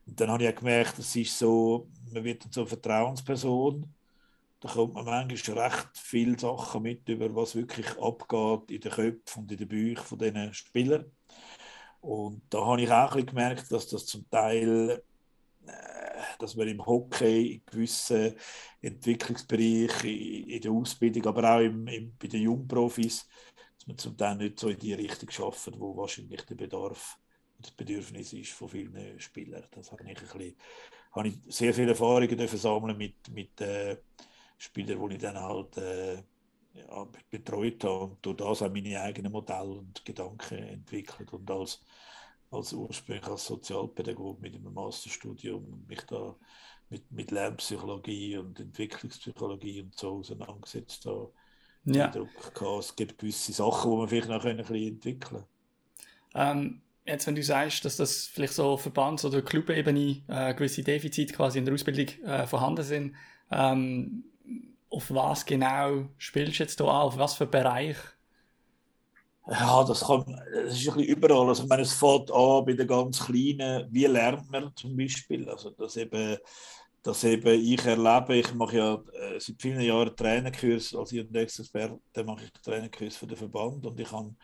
Und 0.07 0.21
dann 0.21 0.31
habe 0.31 0.45
ich 0.45 0.51
auch 0.51 0.55
gemerkt, 0.55 0.99
es 0.99 1.15
ist 1.15 1.39
so, 1.39 1.89
man 2.13 2.25
wird 2.25 2.45
dann 2.45 2.53
so 2.53 2.63
eine 2.63 2.69
Vertrauensperson, 2.69 3.95
da 4.61 4.69
kommt 4.69 4.95
man 4.95 5.05
manchmal 5.05 5.59
recht 5.59 5.89
viele 5.95 6.39
Sachen 6.39 6.83
mit, 6.83 7.09
über 7.09 7.35
was 7.35 7.55
wirklich 7.55 7.87
abgeht 7.99 8.71
in 8.71 8.81
den 8.81 8.93
Köpfen 8.93 9.43
und 9.43 9.53
in 9.53 9.59
den 9.59 9.69
Büchern 9.69 10.19
diesen 10.19 10.55
Spielern. 10.55 11.13
Und 12.01 12.43
da 12.51 12.65
habe 12.65 12.83
ich 12.83 12.91
auch 12.91 13.15
gemerkt, 13.15 13.71
dass 13.71 13.89
das 13.89 14.07
zum 14.07 14.29
Teil, 14.31 15.03
äh, 15.67 16.23
dass 16.39 16.57
man 16.57 16.69
im 16.69 16.85
Hockey, 16.85 17.55
in 17.55 17.63
gewissen 17.67 18.35
Entwicklungsbereichen, 18.81 20.11
in, 20.11 20.49
in 20.49 20.61
der 20.61 20.73
Ausbildung, 20.73 21.27
aber 21.27 21.57
auch 21.57 21.61
im, 21.61 21.87
im, 21.87 22.17
bei 22.19 22.29
den 22.29 22.43
Jungprofis, 22.43 23.29
dass 23.77 23.87
man 23.87 23.99
zum 23.99 24.17
Teil 24.17 24.37
nicht 24.37 24.59
so 24.59 24.69
in 24.69 24.79
die 24.79 24.95
Richtung 24.95 25.31
schafft, 25.31 25.71
wo 25.79 25.97
wahrscheinlich 25.97 26.43
der 26.43 26.55
Bedarf 26.55 27.19
und 27.57 27.67
das 27.67 27.73
Bedürfnis 27.73 28.33
ist 28.33 28.53
von 28.53 28.69
vielen 28.69 29.19
Spielern. 29.19 29.65
Das 29.73 29.91
habe 29.91 30.05
ich, 30.05 30.09
ein 30.11 30.15
bisschen, 30.15 30.57
habe 31.13 31.29
ich 31.29 31.39
sehr 31.49 31.75
viele 31.75 31.91
Erfahrungen 31.91 32.49
sammeln 32.49 32.97
mit, 32.97 33.29
mit 33.31 33.61
äh, 33.61 33.97
Spielern, 34.59 35.09
die 35.09 35.15
ich 35.17 35.23
dann 35.23 35.41
halt 35.41 35.77
äh, 35.79 36.17
ja, 36.75 37.07
betreut 37.31 37.83
habe 37.85 38.05
und 38.05 38.27
durch 38.27 38.37
das 38.37 38.63
auch 38.63 38.73
meine 38.73 39.01
eigenen 39.01 39.33
Modelle 39.33 39.71
und 39.71 40.05
Gedanken 40.05 40.59
entwickelt 40.59 41.33
und 41.33 41.51
als, 41.51 41.83
als 42.51 42.73
ursprünglich 42.73 43.27
als 43.27 43.47
Sozialpädagoge 43.47 44.41
mit 44.41 44.55
einem 44.55 44.75
Masterstudium 44.75 45.85
mich 45.87 46.03
da 46.03 46.35
mit, 46.91 47.11
mit 47.13 47.31
Lernpsychologie 47.31 48.39
und 48.39 48.59
Entwicklungspsychologie 48.61 49.83
und 49.83 49.97
so 49.97 50.19
auseinandergesetzt 50.19 51.07
habe. 51.07 51.33
Ja. 51.85 52.07
Eindruck 52.07 52.55
gehabt, 52.55 52.85
es 52.85 52.97
gibt 52.97 53.19
gewisse 53.19 53.53
Sachen, 53.53 53.91
die 53.91 53.97
man 53.97 54.09
vielleicht 54.09 54.29
noch 54.29 54.45
ein 54.45 54.57
bisschen 54.57 54.89
entwickeln 54.89 55.21
können. 55.21 55.45
Ähm, 56.35 56.83
jetzt, 57.05 57.27
wenn 57.27 57.35
du 57.35 57.43
sagst, 57.43 57.85
dass 57.85 57.97
das 57.97 58.27
vielleicht 58.27 58.53
so 58.53 58.77
Verbands- 58.77 59.25
oder 59.25 59.43
Clubebene 59.43 60.23
äh, 60.29 60.55
gewisse 60.55 60.83
Defizite 60.83 61.33
quasi 61.33 61.59
in 61.59 61.65
der 61.65 61.75
Ausbildung 61.75 62.09
äh, 62.25 62.47
vorhanden 62.47 62.85
sind, 62.85 63.15
ähm, 63.51 64.25
auf 64.91 65.11
was 65.13 65.45
genau 65.47 66.09
spielst 66.19 66.59
du 66.59 66.63
jetzt 66.65 66.79
hier 66.79 66.89
an? 66.89 67.03
Auf 67.03 67.19
was 67.19 67.35
für 67.37 67.47
Bereich? 67.47 67.97
Ja, 69.47 69.83
das, 69.85 70.01
kann, 70.07 70.25
das 70.53 70.75
ist 70.75 70.89
ein 70.89 70.97
bisschen 70.97 71.17
überall. 71.17 71.49
Also, 71.49 71.63
ich 71.63 71.69
meine, 71.69 71.83
es 71.83 71.95
fängt 71.95 72.31
an 72.31 72.65
bei 72.67 72.75
den 72.75 72.87
ganz 72.87 73.25
Kleinen. 73.25 73.89
Wie 73.91 74.05
lernt 74.05 74.51
man 74.51 74.75
zum 74.77 74.95
Beispiel? 74.97 75.49
Also, 75.49 75.71
dass 75.71 75.97
eben, 75.97 76.37
dass 77.03 77.25
eben 77.25 77.49
ich 77.61 77.83
erlebe, 77.85 78.37
ich 78.37 78.53
mache 78.55 78.77
ja 78.77 78.95
äh, 79.15 79.41
seit 79.41 79.61
vielen 79.63 79.81
Jahren 79.81 80.15
Trainerkurs 80.15 80.95
als 80.95 81.13
Experte, 81.13 82.25
mache 82.25 82.45
ich 82.45 82.53
Trainerkurs 82.63 83.17
für 83.17 83.27
den 83.27 83.39
Verband 83.39 83.87
und 83.87 83.99
ich 83.99 84.13
habe 84.13 84.35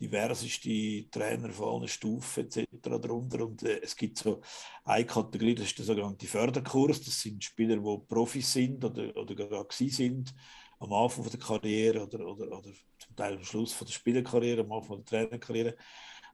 diverseste 0.00 1.08
Trainer 1.10 1.50
von 1.50 1.80
allen 1.80 1.88
Stufen 1.88 2.44
etc. 2.44 2.66
darunter. 2.82 3.44
Und 3.44 3.62
äh, 3.62 3.80
es 3.82 3.96
gibt 3.96 4.18
so 4.18 4.40
eine 4.84 5.06
Kategorie, 5.06 5.54
das 5.54 5.66
ist 5.66 5.78
der 5.78 5.84
sogenannte 5.84 6.26
Förderkurs. 6.26 7.02
Das 7.02 7.20
sind 7.20 7.42
Spieler, 7.42 7.76
die 7.76 8.06
Profis 8.06 8.52
sind 8.52 8.84
oder, 8.84 9.16
oder 9.16 9.34
gerade 9.34 9.66
sind 9.70 10.34
am 10.80 10.92
Anfang 10.92 11.28
der 11.30 11.40
Karriere 11.40 12.02
oder, 12.02 12.26
oder, 12.26 12.58
oder 12.58 12.70
zum 12.98 13.16
Teil 13.16 13.34
am 13.34 13.44
Schluss 13.44 13.72
von 13.72 13.86
der 13.86 13.94
Spielerkarriere, 13.94 14.62
am 14.62 14.72
Anfang 14.72 15.04
der 15.04 15.28
Trainerkarriere. 15.28 15.76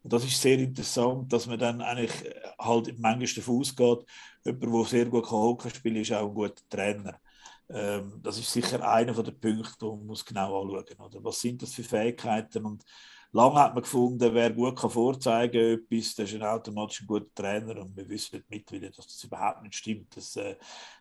Und 0.02 0.12
das 0.12 0.24
ist 0.24 0.40
sehr 0.40 0.58
interessant, 0.58 1.32
dass 1.32 1.46
man 1.46 1.58
dann 1.58 1.80
eigentlich 1.82 2.24
äh, 2.24 2.34
halt 2.58 2.98
manchmal 2.98 3.34
davon 3.34 3.60
ausgeht, 3.60 4.06
jemand, 4.44 4.62
der 4.62 4.84
sehr 4.84 5.06
gut 5.06 5.30
Hockey 5.30 5.70
spielen 5.70 5.94
kann, 5.94 6.02
ist 6.02 6.12
auch 6.12 6.28
ein 6.28 6.34
guter 6.34 6.62
Trainer. 6.68 7.20
Ähm, 7.68 8.20
das 8.22 8.38
ist 8.38 8.50
sicher 8.50 8.86
einer 8.88 9.12
der 9.12 9.32
Punkte, 9.32 9.76
die 9.80 9.84
man 9.84 10.06
muss 10.06 10.24
genau 10.24 10.62
anschauen 10.62 10.96
muss. 10.98 11.24
Was 11.24 11.40
sind 11.40 11.62
das 11.62 11.74
für 11.74 11.84
Fähigkeiten? 11.84 12.64
Und 12.64 12.84
Lange 13.32 13.60
hat 13.60 13.74
man 13.74 13.82
gefunden, 13.82 14.34
wer 14.34 14.50
gut 14.50 14.76
kann 14.76 14.90
vorzeigen 14.90 15.76
kann, 15.76 15.98
das 16.00 16.18
ist 16.18 16.34
ein 16.34 16.42
automatisch 16.42 17.02
ein 17.02 17.06
guter 17.06 17.32
Trainer 17.34 17.80
und 17.80 17.96
wir 17.96 18.08
wissen 18.08 18.42
mittlerweile, 18.48 18.90
dass 18.90 19.06
das 19.06 19.22
überhaupt 19.22 19.62
nicht 19.62 19.76
stimmt. 19.76 20.16
Das, 20.16 20.34
äh, 20.36 20.56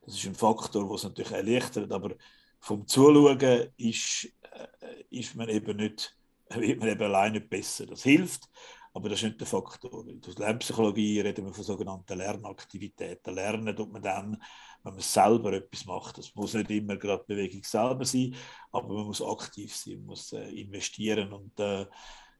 das 0.05 0.15
ist 0.15 0.27
ein 0.27 0.35
Faktor, 0.35 0.85
der 0.85 0.95
es 0.95 1.03
natürlich 1.03 1.31
erleichtert, 1.31 1.91
aber 1.91 2.11
vom 2.59 2.85
Zuschauen 2.85 3.69
ist, 3.77 4.25
äh, 4.41 5.03
ist 5.09 5.35
man 5.35 5.49
eben 5.49 5.77
nicht, 5.77 6.15
wird 6.49 6.79
man 6.79 6.89
eben 6.89 7.01
allein 7.01 7.31
nicht 7.33 7.49
besser. 7.49 7.87
Das 7.87 8.03
hilft, 8.03 8.47
aber 8.93 9.09
das 9.09 9.19
ist 9.19 9.25
nicht 9.25 9.39
der 9.39 9.47
Faktor. 9.47 10.07
In 10.07 10.21
der 10.21 10.33
Lernpsychologie 10.35 11.21
reden 11.21 11.45
wir 11.45 11.53
von 11.53 11.63
sogenannten 11.63 12.17
Lernaktivitäten. 12.17 13.33
Lernen 13.33 13.75
tut 13.75 13.91
man 13.91 14.03
dann, 14.03 14.41
wenn 14.83 14.93
man 14.93 15.01
selber 15.01 15.53
etwas 15.53 15.85
macht. 15.85 16.17
Das 16.17 16.33
muss 16.35 16.53
nicht 16.53 16.69
immer 16.69 16.97
gerade 16.97 17.23
Bewegung 17.27 17.63
selber 17.63 18.05
sein, 18.05 18.35
aber 18.71 18.93
man 18.93 19.05
muss 19.05 19.21
aktiv 19.21 19.75
sein, 19.75 19.97
man 19.97 20.07
muss 20.07 20.31
äh, 20.33 20.49
investieren. 20.49 21.33
Und 21.33 21.59
äh, 21.59 21.85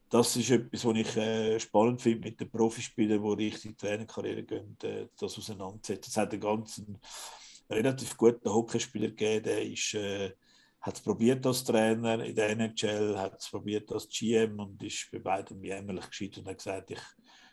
das 0.08 0.36
ist 0.36 0.50
etwas, 0.50 0.84
was 0.84 0.96
ich 0.96 1.16
äh, 1.16 1.60
spannend 1.60 2.02
finde 2.02 2.28
mit 2.28 2.40
den 2.40 2.50
Profispielern, 2.50 3.22
die 3.22 3.44
richtig 3.44 3.78
Trainerkarriere 3.78 4.42
gehen, 4.42 4.76
äh, 4.82 5.06
das 5.18 5.38
auseinandersetzen. 5.38 6.10
Es 6.10 6.16
hat 6.16 6.32
einen 6.32 6.40
ganzen 6.40 6.98
relativ 7.68 8.16
guten 8.16 8.52
Hockeyspieler 8.52 9.08
gegeben, 9.08 9.44
der 9.44 9.62
ist, 9.62 9.94
äh, 9.94 10.32
hat 10.80 10.96
es 10.96 11.02
probiert 11.02 11.46
als 11.46 11.62
Trainer 11.62 12.24
in 12.24 12.34
der 12.34 12.50
NHL, 12.50 13.18
hat 13.18 13.38
es 13.38 13.50
probiert 13.50 13.92
als 13.92 14.08
GM 14.08 14.58
und 14.58 14.82
ist 14.82 15.10
bei 15.12 15.18
beiden 15.18 15.62
jämmerlich 15.62 16.08
gescheitert 16.08 16.38
und 16.38 16.48
hat 16.48 16.56
gesagt, 16.56 16.90
ich 16.90 17.00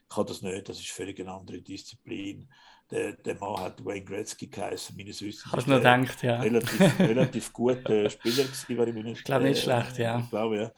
kann 0.10 0.26
das 0.26 0.41
nicht, 0.41 0.69
das 0.69 0.80
ist 0.80 0.89
völlig 0.89 1.19
eine 1.19 1.34
andere 1.34 1.62
Disziplin 1.62 2.50
der, 2.91 3.13
der 3.13 3.36
Mann 3.36 3.60
hat 3.60 3.84
Wayne 3.84 4.04
Gretzky 4.06 4.47
geheißen, 4.47 4.95
meines 4.95 5.21
Wissens. 5.21 5.52
Hast 5.52 5.67
du 5.67 5.71
noch 5.71 5.78
gedacht, 5.78 6.23
ja. 6.23 6.39
Relativ, 6.39 7.00
relativ 7.00 7.54
guter 7.54 8.10
Spieler 8.10 8.43
gewesen, 8.43 8.78
war 8.78 8.88
ich 8.88 8.93
nicht. 8.93 9.17
Ich 9.19 9.23
glaube 9.23 9.43
nicht 9.45 9.60
äh, 9.60 9.62
schlecht, 9.62 9.97
ja. 9.97 10.19
Ich 10.19 10.30
glaube, 10.30 10.73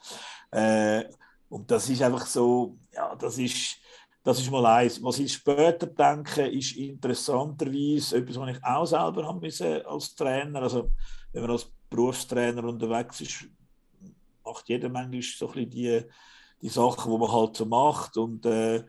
ja. 0.52 0.98
Äh, 0.98 1.04
und 1.48 1.70
das 1.70 1.88
ist 1.88 2.02
einfach 2.02 2.26
so, 2.26 2.76
ja, 2.92 3.14
das 3.14 3.38
ist, 3.38 3.76
das 4.22 4.40
ist 4.40 4.50
mal 4.50 4.66
eins. 4.66 5.02
Was 5.02 5.18
ich 5.18 5.32
später 5.32 5.86
denke, 5.86 6.46
ist 6.46 6.76
interessanterweise 6.76 8.18
etwas, 8.18 8.36
was 8.36 8.56
ich 8.56 8.64
auch 8.64 8.86
selber 8.86 9.26
haben 9.26 9.40
müssen 9.40 9.84
als 9.86 10.14
Trainer. 10.14 10.62
Also, 10.62 10.90
wenn 11.32 11.42
man 11.42 11.52
als 11.52 11.70
Berufstrainer 11.88 12.64
unterwegs 12.64 13.20
ist, 13.20 13.48
macht 14.44 14.68
jeder 14.68 14.88
manchmal 14.88 15.22
so 15.22 15.48
ein 15.48 15.52
bisschen 15.52 15.70
die, 15.70 16.02
die 16.62 16.68
Sachen, 16.68 17.12
die 17.12 17.18
man 17.18 17.32
halt 17.32 17.56
so 17.56 17.66
macht. 17.66 18.16
Und 18.16 18.46
äh, 18.46 18.84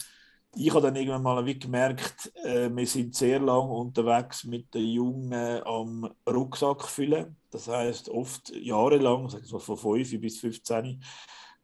ich 0.56 0.70
habe 0.74 0.82
dann 0.82 0.96
irgendwann 0.96 1.24
mal 1.24 1.56
gemerkt, 1.56 2.32
äh, 2.44 2.70
wir 2.70 2.88
sind 2.88 3.16
sehr 3.16 3.40
lange 3.40 3.72
unterwegs 3.72 4.44
mit 4.44 4.74
den 4.74 4.88
Jungen 4.88 5.64
am 5.64 6.14
Rucksack 6.28 6.84
füllen. 6.88 7.38
Das 7.50 7.68
heißt 7.68 8.10
oft 8.10 8.50
jahrelang, 8.56 9.30
sag 9.30 9.44
ich 9.44 9.52
mal 9.52 9.60
von 9.60 9.78
5 9.78 10.20
bis 10.20 10.40
15, 10.40 11.02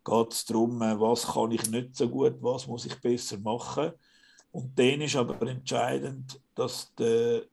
geht 0.06 0.32
es 0.32 0.46
darum, 0.46 0.82
äh, 0.82 1.00
was 1.00 1.28
kann 1.28 1.52
ich 1.52 1.70
nicht 1.70 1.96
so 1.96 2.10
gut, 2.10 2.36
was 2.42 2.68
muss 2.68 2.86
ich 2.86 3.00
besser 3.02 3.38
machen. 3.40 3.92
Und 4.52 4.78
dann 4.80 5.02
ist 5.02 5.16
aber 5.16 5.42
entscheidend, 5.48 6.40
dass 6.56 6.94
der 6.96 7.44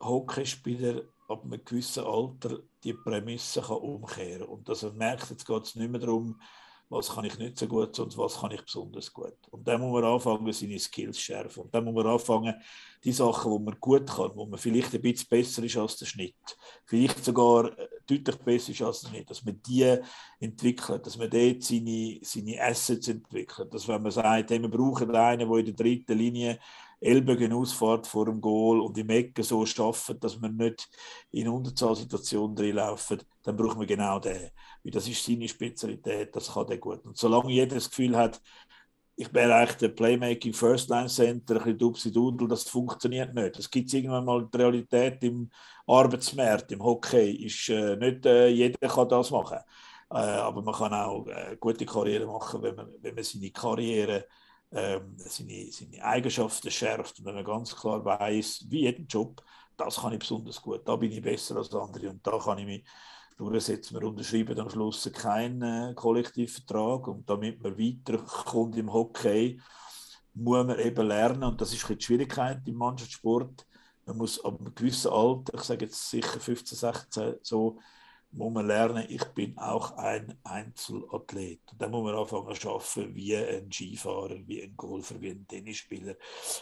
Hockeyspieler 0.00 1.02
ab 1.28 1.44
einem 1.44 1.62
gewissen 1.64 2.04
Alter 2.04 2.60
die 2.82 2.94
Prämisse 2.94 3.60
kann 3.60 3.76
umkehren 3.76 4.40
kann. 4.40 4.48
Und 4.48 4.68
dass 4.68 4.82
er 4.82 4.92
merkt, 4.92 5.30
jetzt 5.30 5.46
geht 5.46 5.62
es 5.62 5.76
nicht 5.76 5.90
mehr 5.90 6.00
darum, 6.00 6.40
was 6.90 7.10
kann 7.10 7.24
ich 7.24 7.38
nicht 7.38 7.58
so 7.58 7.66
gut, 7.66 7.94
sondern 7.94 8.18
was 8.18 8.40
kann 8.40 8.50
ich 8.50 8.62
besonders 8.62 9.12
gut. 9.12 9.36
Und 9.50 9.68
dann 9.68 9.80
muss 9.80 9.92
man 9.92 10.10
anfangen, 10.10 10.50
seine 10.52 10.78
Skills 10.78 11.18
schärfen. 11.20 11.64
Und 11.64 11.74
dann 11.74 11.84
muss 11.84 11.94
man 11.94 12.06
anfangen, 12.06 12.54
die 13.04 13.12
Sachen, 13.12 13.52
die 13.52 13.64
man 13.64 13.76
gut 13.78 14.06
kann, 14.08 14.30
wo 14.34 14.46
man 14.46 14.58
vielleicht 14.58 14.94
ein 14.94 15.02
bisschen 15.02 15.28
besser 15.28 15.62
ist 15.62 15.76
als 15.76 15.96
der 15.96 16.06
Schnitt, 16.06 16.34
vielleicht 16.86 17.24
sogar 17.24 17.78
äh, 17.78 17.88
deutlich 18.06 18.36
besser 18.36 18.72
ist 18.72 18.82
als 18.82 19.02
der 19.02 19.08
Schnitt, 19.08 19.30
dass 19.30 19.44
man 19.44 19.60
die 19.66 19.98
entwickelt, 20.40 21.06
dass 21.06 21.18
man 21.18 21.28
dort 21.28 21.62
seine, 21.62 22.18
seine 22.22 22.62
Assets 22.62 23.08
entwickelt. 23.08 23.72
Dass 23.72 23.86
wenn 23.86 24.02
man 24.02 24.10
sagt, 24.10 24.50
hey, 24.50 24.60
wir 24.60 24.70
brauchen 24.70 25.14
einen, 25.14 25.48
der 25.48 25.58
in 25.58 25.66
der 25.66 25.74
dritten 25.74 26.16
Linie 26.16 26.58
Ellbogen 27.00 27.52
ausfährt 27.52 28.06
vor 28.06 28.24
dem 28.26 28.40
Goal 28.40 28.80
und 28.80 28.98
im 28.98 29.08
Ecken 29.10 29.44
so 29.44 29.64
schaffen, 29.64 30.18
dass 30.20 30.40
wir 30.40 30.48
nicht 30.48 30.88
in 31.30 31.48
Unterzahlsituationen 31.48 32.56
drinlaufen, 32.56 33.22
dann 33.42 33.56
brauchen 33.56 33.80
wir 33.80 33.86
genau 33.86 34.18
den. 34.18 34.50
Weil 34.82 34.92
das 34.92 35.08
ist 35.08 35.24
seine 35.24 35.48
Spezialität, 35.48 36.34
das 36.34 36.52
kann 36.52 36.66
der 36.66 36.78
gut. 36.78 37.04
Und 37.04 37.16
solange 37.16 37.52
jeder 37.52 37.76
das 37.76 37.88
Gefühl 37.88 38.16
hat, 38.16 38.40
ich 39.20 39.30
bin 39.32 39.50
eigentlich 39.50 39.76
der 39.78 39.88
Playmaking 39.88 40.54
First 40.54 40.90
Line 40.90 41.08
Center, 41.08 41.54
ein 41.54 41.62
bisschen 41.62 41.78
dupsi 41.78 42.12
dudel, 42.12 42.46
das 42.46 42.68
funktioniert 42.68 43.34
nicht. 43.34 43.58
Das 43.58 43.68
gibt 43.68 43.92
irgendwann 43.92 44.24
mal 44.24 44.48
die 44.52 44.56
Realität 44.56 45.22
im 45.24 45.50
Arbeitsmarkt, 45.88 46.70
im 46.70 46.84
Hockey. 46.84 47.32
Ist, 47.44 47.68
äh, 47.68 47.96
nicht 47.96 48.24
äh, 48.26 48.46
jeder 48.48 48.88
kann 48.88 49.08
das 49.08 49.30
machen. 49.32 49.58
Äh, 50.10 50.14
aber 50.18 50.62
man 50.62 50.74
kann 50.74 50.94
auch 50.94 51.26
äh, 51.26 51.56
gute 51.58 51.84
Karriere 51.84 52.26
machen, 52.26 52.62
wenn 52.62 52.76
man, 52.76 52.88
wenn 53.00 53.14
man 53.14 53.24
seine 53.24 53.50
Karriere 53.50 54.26
ähm, 54.72 55.14
seine, 55.16 55.72
seine 55.72 56.04
Eigenschaften 56.04 56.70
schärft 56.70 57.18
und 57.18 57.24
wenn 57.24 57.34
man 57.34 57.44
ganz 57.44 57.74
klar 57.74 58.04
weiß, 58.04 58.66
wie 58.68 58.82
jeden 58.82 59.06
Job, 59.06 59.42
das 59.76 59.96
kann 59.96 60.12
ich 60.12 60.18
besonders 60.18 60.60
gut, 60.60 60.86
da 60.86 60.96
bin 60.96 61.12
ich 61.12 61.22
besser 61.22 61.56
als 61.56 61.72
andere 61.74 62.10
und 62.10 62.26
da 62.26 62.38
kann 62.38 62.58
ich 62.58 62.66
mich 62.66 62.84
durchsetzen. 63.38 63.98
Wir 63.98 64.08
unterschreiben 64.08 64.58
am 64.58 64.68
Schluss 64.68 65.10
keinen 65.12 65.62
äh, 65.62 65.94
Kollektivvertrag 65.94 67.06
und 67.08 67.30
damit 67.30 67.62
man 67.62 67.78
weiterkommt 67.78 68.76
im 68.76 68.92
Hockey, 68.92 69.60
muss 70.34 70.66
man 70.66 70.78
eben 70.78 71.06
lernen, 71.06 71.44
und 71.44 71.60
das 71.60 71.72
ist 71.72 71.88
die 71.88 72.00
Schwierigkeit 72.00 72.60
im 72.66 72.74
Mannschaftssport, 72.74 73.66
man 74.06 74.16
muss 74.16 74.44
ab 74.44 74.58
einem 74.58 74.74
gewissen 74.74 75.10
Alter, 75.10 75.54
ich 75.54 75.62
sage 75.62 75.84
jetzt 75.84 76.10
sicher 76.10 76.40
15, 76.40 76.78
16, 76.78 77.34
so, 77.42 77.78
muss 78.30 78.52
man 78.52 78.66
lernen, 78.66 79.06
ich 79.08 79.24
bin 79.34 79.56
auch 79.58 79.96
ein 79.96 80.38
Einzelathlet. 80.44 81.60
Und 81.72 81.80
dann 81.80 81.90
muss 81.90 82.04
man 82.04 82.14
anfangen 82.14 82.54
zu 82.54 82.70
arbeiten 82.70 83.14
wie 83.14 83.36
ein 83.36 83.72
Skifahrer, 83.72 84.38
wie 84.46 84.62
ein 84.62 84.76
Golfer, 84.76 85.20
wie 85.20 85.30
ein 85.30 85.46
Tennisspieler. 85.46 86.14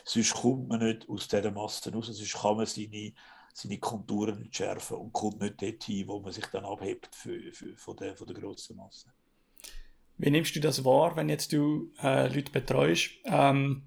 Sonst 0.04 0.34
kommt 0.34 0.68
man 0.68 0.80
nicht 0.80 1.08
aus 1.08 1.28
dieser 1.28 1.50
Masse 1.50 1.92
raus, 1.92 2.06
sonst 2.06 2.34
kann 2.34 2.56
man 2.56 2.66
seine, 2.66 3.12
seine 3.52 3.78
Konturen 3.78 4.38
nicht 4.38 4.56
schärfen 4.56 4.96
und 4.96 5.12
kommt 5.12 5.40
nicht 5.40 5.60
dorthin, 5.60 6.08
wo 6.08 6.20
man 6.20 6.32
sich 6.32 6.46
dann 6.46 6.64
abhebt 6.64 7.14
für, 7.14 7.52
für, 7.52 7.76
von, 7.76 7.96
der, 7.96 8.16
von 8.16 8.26
der 8.26 8.36
grossen 8.36 8.76
Masse. 8.76 9.08
Wie 10.18 10.30
nimmst 10.30 10.56
du 10.56 10.60
das 10.60 10.84
wahr, 10.84 11.16
wenn 11.16 11.28
jetzt 11.28 11.52
du 11.52 11.92
äh, 12.02 12.32
Leute 12.32 12.52
betreust? 12.52 13.10
Ähm, 13.24 13.82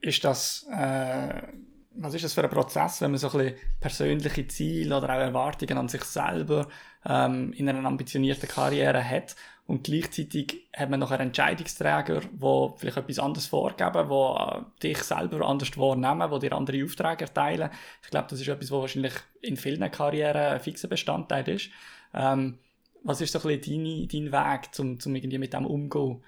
ist 0.00 0.24
das 0.24 0.66
äh, 0.70 1.42
was 2.00 2.14
ist 2.14 2.24
das 2.24 2.32
für 2.32 2.44
ein 2.44 2.50
Prozess, 2.50 3.00
wenn 3.00 3.10
man 3.10 3.18
so 3.18 3.28
ein 3.30 3.38
bisschen 3.38 3.56
persönliche 3.80 4.46
Ziele 4.48 4.96
oder 4.96 5.10
auch 5.10 5.20
Erwartungen 5.20 5.78
an 5.78 5.88
sich 5.88 6.04
selber 6.04 6.68
ähm, 7.04 7.52
in 7.52 7.68
einer 7.68 7.86
ambitionierten 7.86 8.48
Karriere 8.48 9.02
hat 9.02 9.34
und 9.66 9.84
gleichzeitig 9.84 10.68
hat 10.74 10.88
man 10.88 11.00
noch 11.00 11.10
einen 11.10 11.28
Entscheidungsträger, 11.28 12.22
wo 12.32 12.74
vielleicht 12.78 12.96
etwas 12.96 13.18
anderes 13.18 13.46
vorgeben, 13.46 14.08
wo 14.08 14.36
äh, 14.36 14.62
dich 14.82 14.98
selber 15.02 15.46
anders 15.46 15.76
wahrnehmen, 15.76 16.30
wo 16.30 16.38
dir 16.38 16.54
andere 16.54 16.82
Aufträge 16.84 17.24
erteilen. 17.24 17.70
Ich 18.02 18.10
glaube, 18.10 18.28
das 18.30 18.40
ist 18.40 18.48
etwas, 18.48 18.70
was 18.70 18.80
wahrscheinlich 18.80 19.14
in 19.42 19.58
vielen 19.58 19.90
Karrieren 19.90 20.54
ein 20.54 20.60
fixer 20.60 20.88
Bestandteil 20.88 21.46
ist. 21.50 21.68
Ähm, 22.14 22.58
was 23.02 23.20
ist 23.20 23.32
so 23.32 23.40
ein 23.40 23.58
bisschen 23.58 23.84
dein, 23.84 24.30
dein 24.30 24.32
Weg, 24.32 24.70
um, 24.78 24.98
um 25.04 25.14
irgendwie 25.14 25.38
mit 25.38 25.52
dem 25.52 25.66
umzugehen? 25.66 26.22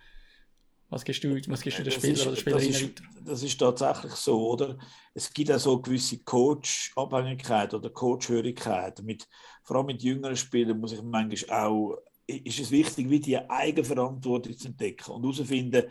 Was 0.91 1.05
gibst 1.05 1.23
du, 1.23 1.41
was 1.49 1.63
gibst 1.63 1.79
du 1.79 1.85
den 1.85 1.93
Spieler 1.93 2.27
oder 2.27 2.37
Spielerinnen 2.37 2.95
das? 2.95 3.25
Das 3.25 3.43
ist 3.45 3.59
tatsächlich 3.59 4.13
so, 4.13 4.51
oder? 4.51 4.77
Es 5.15 5.33
gibt 5.33 5.53
auch 5.53 5.59
so 5.59 5.81
gewisse 5.81 6.19
Coach-Abhängigkeit 6.19 7.73
oder 7.73 7.91
Coach-Hörigkeit. 7.91 9.01
Mit, 9.03 9.29
vor 9.63 9.77
allem 9.77 9.87
mit 9.87 10.03
jüngeren 10.03 10.37
Spielern 10.37 10.81
muss 10.81 10.93
ich 10.93 11.03
manchmal 11.03 11.61
auch, 11.61 11.97
ist 12.27 12.59
es 12.59 12.73
wichtig, 12.73 13.09
wie 13.09 13.21
die 13.21 13.39
Eigenverantwortung 13.39 14.57
zu 14.57 14.69
entdecken 14.69 15.13
und 15.13 15.23
herauszufinden, 15.23 15.85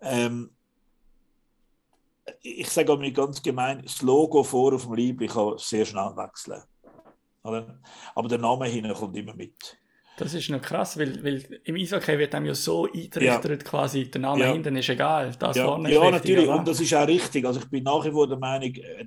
ähm, 0.00 0.50
ich 2.40 2.70
sage 2.70 2.96
mir 2.96 3.12
ganz 3.12 3.42
gemein, 3.42 3.82
das 3.82 4.02
Logo 4.02 4.44
vor 4.44 4.74
auf 4.74 4.84
dem 4.84 4.94
Liebling 4.94 5.28
kann 5.28 5.58
sehr 5.58 5.84
schnell 5.84 6.16
wechseln. 6.16 6.62
Oder? 7.42 7.80
Aber 8.14 8.28
der 8.28 8.38
Name 8.38 8.66
hinten 8.66 8.94
kommt 8.94 9.16
immer 9.16 9.34
mit. 9.34 9.81
Das 10.16 10.34
ist 10.34 10.50
noch 10.50 10.60
krass, 10.60 10.98
weil, 10.98 11.24
weil 11.24 11.60
im 11.64 11.74
Eishockey 11.74 12.18
wird 12.18 12.34
einem 12.34 12.46
ja 12.46 12.54
so 12.54 12.84
eingerichtet, 12.84 13.62
ja. 13.62 13.68
quasi, 13.68 14.10
der 14.10 14.20
Name 14.20 14.44
ja. 14.44 14.52
hinten 14.52 14.76
ist 14.76 14.88
egal, 14.90 15.32
das 15.38 15.56
ja. 15.56 15.64
vorne 15.64 15.90
ist 15.90 15.94
Ja, 15.94 16.10
natürlich, 16.10 16.48
und 16.48 16.68
das 16.68 16.80
ist 16.80 16.94
auch 16.94 17.06
richtig. 17.06 17.46
Also 17.46 17.60
ich 17.60 17.70
bin 17.70 17.84
nach 17.84 18.04
wie 18.04 18.10
vor 18.10 18.28
der 18.28 18.38
Meinung, 18.38 18.74
äh, 18.74 19.06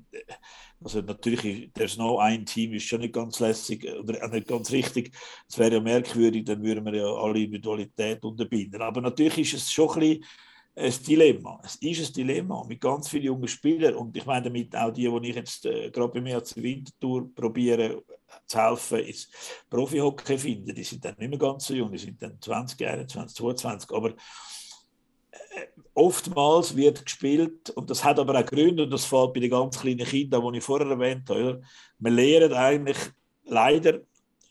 also 0.83 1.01
natürlich, 1.01 1.71
there's 1.73 1.97
no 1.97 2.17
ein 2.17 2.45
Team 2.45 2.73
ist 2.73 2.85
schon 2.85 3.01
nicht 3.01 3.13
ganz 3.13 3.39
lässig 3.39 3.87
oder 3.99 4.27
nicht 4.29 4.47
ganz 4.47 4.71
richtig. 4.71 5.15
Es 5.47 5.57
wäre 5.57 5.75
ja 5.75 5.79
merkwürdig, 5.79 6.43
dann 6.45 6.63
würden 6.63 6.85
wir 6.85 6.95
ja 6.95 7.05
alle 7.05 7.39
Individualität 7.39 8.23
unterbinden. 8.23 8.81
Aber 8.81 9.01
natürlich 9.01 9.53
ist 9.53 9.63
es 9.63 9.71
schon 9.71 9.89
ein 9.89 9.99
bisschen 9.99 10.23
ein 10.75 10.93
Dilemma. 11.07 11.61
Es 11.63 11.75
ist 11.75 12.09
ein 12.09 12.13
Dilemma 12.13 12.63
mit 12.67 12.81
ganz 12.81 13.07
vielen 13.07 13.23
jungen 13.23 13.47
Spielern 13.47 13.95
und 13.95 14.15
ich 14.15 14.25
meine 14.25 14.43
damit 14.43 14.75
auch 14.75 14.91
die, 14.91 15.09
die 15.09 15.29
ich 15.29 15.35
jetzt 15.35 15.65
äh, 15.65 15.89
gerade 15.89 16.13
bei 16.13 16.21
mir 16.21 16.35
als 16.35 16.55
Wintertour 16.55 17.33
probiere 17.33 18.03
zu 18.45 18.59
helfen, 18.59 18.99
ins 18.99 19.29
Profi-Hockey 19.69 20.37
finden. 20.37 20.75
Die 20.75 20.83
sind 20.83 21.05
dann 21.05 21.15
nicht 21.17 21.29
mehr 21.29 21.39
ganz 21.39 21.65
so 21.65 21.73
jung, 21.73 21.91
die 21.91 21.97
sind 21.97 22.21
dann 22.21 22.39
20, 22.41 22.85
21, 22.85 23.37
22. 23.37 23.91
Aber 23.91 24.09
äh, 24.09 25.67
oftmals 25.93 26.75
wird 26.75 27.05
gespielt, 27.05 27.69
und 27.71 27.89
das 27.89 28.03
hat 28.03 28.19
aber 28.19 28.37
auch 28.37 28.45
Gründe, 28.45 28.83
und 28.83 28.91
das 28.91 29.05
fällt 29.05 29.33
bei 29.33 29.39
den 29.39 29.51
ganz 29.51 29.79
kleinen 29.79 30.05
Kindern, 30.05 30.51
die 30.51 30.57
ich 30.57 30.63
vorher 30.63 30.87
erwähnt 30.87 31.29
habe. 31.29 31.61
Man 31.99 32.13
lernt 32.13 32.53
eigentlich 32.53 32.97
leider 33.45 34.01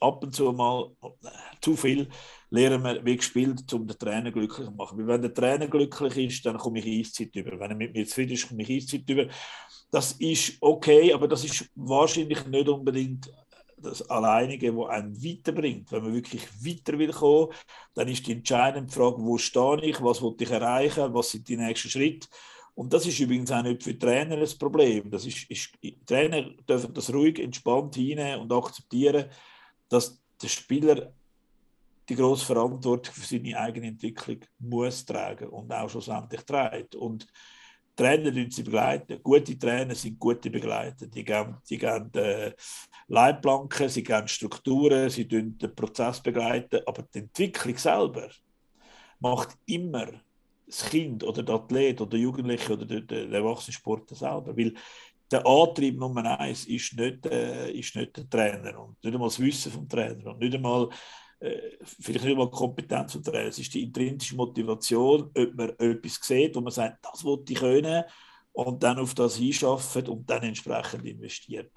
ab 0.01 0.23
und 0.23 0.35
zu 0.35 0.53
mal 0.53 0.91
äh, 1.03 1.29
zu 1.61 1.77
viel 1.77 2.09
lernen 2.55 2.83
wir, 2.85 3.05
wie 3.05 3.17
gespielt, 3.17 3.73
um 3.73 3.87
den 3.87 3.99
Trainer 3.99 4.31
glücklich 4.31 4.67
zu 4.67 4.73
machen. 4.73 4.99
Weil 4.99 5.07
wenn 5.07 5.23
der 5.23 5.35
Trainer 5.35 5.67
glücklich 5.67 6.17
ist, 6.17 6.47
dann 6.47 6.57
komme 6.57 6.79
ich 6.79 7.01
Eiszeit 7.01 7.35
über. 7.35 7.59
Wenn 7.59 7.71
er 7.71 7.77
mit 7.77 7.93
mir 7.93 8.07
zufrieden 8.07 8.33
ist, 8.33 8.49
komme 8.49 8.63
ich 8.63 8.71
Eiszeit 8.71 9.09
über. 9.09 9.27
Das 9.91 10.13
ist 10.13 10.57
okay, 10.61 11.13
aber 11.13 11.29
das 11.29 11.45
ist 11.45 11.69
wahrscheinlich 11.75 12.47
nicht 12.47 12.69
unbedingt 12.69 13.31
das 13.77 14.09
Alleinige, 14.09 14.75
was 14.77 14.91
einen 14.91 15.23
weiterbringt. 15.23 15.91
Wenn 15.93 16.05
man 16.05 16.15
wirklich 16.15 16.43
weiter 16.65 16.99
will 16.99 17.13
kommen, 17.13 17.53
dann 17.95 18.09
ist 18.09 18.27
die 18.27 18.33
entscheidende 18.33 18.93
Frage, 18.93 19.19
wo 19.19 19.37
stehe 19.37 19.83
ich, 19.83 20.03
was 20.03 20.23
will 20.23 20.35
ich 20.39 20.51
erreichen, 20.51 21.13
was 21.13 21.31
sind 21.31 21.49
die 21.49 21.57
nächsten 21.57 21.91
Schritte. 21.91 22.29
Und 22.75 22.93
das 22.93 23.07
ist 23.07 23.21
übrigens 23.21 23.53
auch 23.53 23.63
nicht 23.63 23.83
für 23.83 23.97
Trainer 23.97 24.37
das 24.37 24.55
Problem. 24.57 25.11
Das 25.11 25.27
ist, 25.27 25.49
ist, 25.51 25.71
Trainer 26.07 26.51
dürfen 26.69 26.95
das 26.95 27.13
ruhig, 27.13 27.39
entspannt 27.39 27.95
hinnehmen 27.95 28.43
und 28.43 28.53
akzeptieren, 28.53 29.27
dass 29.89 30.21
der 30.43 30.49
Spieler 30.49 31.13
die 32.09 32.17
grosse 32.17 32.47
Verantwortung 32.47 33.15
für 33.15 33.27
seine 33.27 33.59
eigene 33.59 33.89
Entwicklung 33.89 34.41
muss 34.59 35.05
tragen 35.05 35.49
und 35.49 35.73
auch 35.73 35.89
schlussendlich 35.89 36.43
trägt. 36.43 36.95
Und 36.95 37.27
Trainer 37.97 38.31
die 38.31 38.51
sie 38.51 38.63
begleiten. 38.63 39.21
Gute 39.23 39.59
Trainer 39.59 39.95
sind 39.95 40.19
gute 40.19 40.51
Begleiter. 40.51 41.07
Die 41.07 41.25
geben, 41.25 41.57
die 41.69 41.79
geben 41.79 42.13
äh, 42.15 42.53
Leitplanken, 43.07 43.89
sie 43.89 44.03
geben 44.03 44.27
Strukturen, 44.27 45.09
sie 45.11 45.27
begleiten 45.29 45.59
den 45.59 45.75
Prozess 45.75 46.21
begleiten. 46.21 46.81
Aber 46.87 47.03
die 47.03 47.21
Entwicklung 47.21 47.77
selber 47.77 48.29
macht 49.21 49.57
immer 49.67 50.07
das 50.67 50.89
Kind 50.91 51.23
oder 51.23 51.43
der 51.43 51.55
Athlet 51.55 52.01
oder 52.01 52.11
der 52.11 52.21
Jugendliche 52.21 52.73
oder 52.73 52.85
der, 52.85 53.01
der, 53.03 53.27
der 53.27 53.39
Erwachsenensportler 53.39 54.17
selber. 54.17 54.57
Weil 54.57 54.75
der 55.31 55.47
Antrieb 55.47 55.99
Nummer 55.99 56.39
eins 56.39 56.67
ist 56.67 56.97
nicht, 56.97 57.27
äh, 57.27 57.71
ist 57.71 57.95
nicht 57.95 58.17
der 58.17 58.29
Trainer 58.29 58.79
und 58.81 59.03
nicht 59.03 59.15
einmal 59.15 59.29
das 59.29 59.41
Wissen 59.41 59.71
vom 59.71 59.89
Trainer 59.89 60.33
und 60.33 60.41
nicht 60.41 60.55
einmal 60.55 60.89
äh, 61.41 61.59
vielleicht 61.83 62.25
nicht 62.25 62.33
einmal 62.33 62.51
Kompetenz 62.51 63.13
vom 63.13 63.23
Trainer. 63.23 63.49
Es 63.49 63.59
ist 63.59 63.75
die 63.75 63.83
intrinsische 63.83 64.37
Motivation, 64.37 65.31
ob 65.37 65.55
man 65.55 65.71
etwas 65.79 66.19
sieht, 66.23 66.57
wo 66.57 66.61
man 66.61 66.73
sagt, 66.73 67.05
das 67.05 67.25
wollte 67.25 67.53
ich 67.53 67.59
können 67.59 68.05
und 68.53 68.83
dann 68.83 68.99
auf 68.99 69.15
das 69.15 69.37
hinschafft 69.37 70.09
und 70.09 70.29
dann 70.29 70.43
entsprechend 70.43 71.05
investiert. 71.05 71.73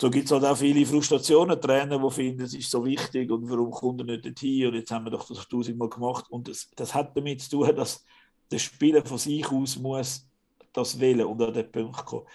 So 0.00 0.10
gibt 0.10 0.24
es 0.24 0.32
halt 0.32 0.44
auch 0.44 0.56
viele 0.56 0.86
Frustrationen, 0.86 1.60
Trainer, 1.60 1.98
die 1.98 2.10
finden, 2.10 2.42
es 2.42 2.54
ist 2.54 2.70
so 2.70 2.84
wichtig 2.84 3.30
und 3.30 3.48
warum 3.50 3.70
kommt 3.70 4.00
er 4.00 4.06
nicht 4.06 4.24
dorthin 4.24 4.68
und 4.68 4.74
jetzt 4.74 4.90
haben 4.90 5.04
wir 5.04 5.10
doch 5.10 5.28
das 5.28 5.46
tausendmal 5.46 5.90
gemacht 5.90 6.24
und 6.30 6.48
das, 6.48 6.70
das 6.74 6.94
hat 6.94 7.14
damit 7.16 7.42
zu 7.42 7.50
tun, 7.50 7.76
dass 7.76 8.04
der 8.50 8.58
Spieler 8.58 9.04
von 9.04 9.18
sich 9.18 9.46
aus 9.50 9.76
muss 9.76 10.26
das 10.72 10.98
wählen 10.98 11.26
und 11.26 11.42
an 11.42 11.52
den 11.52 11.70
Punkt 11.70 12.04
kommen. 12.04 12.26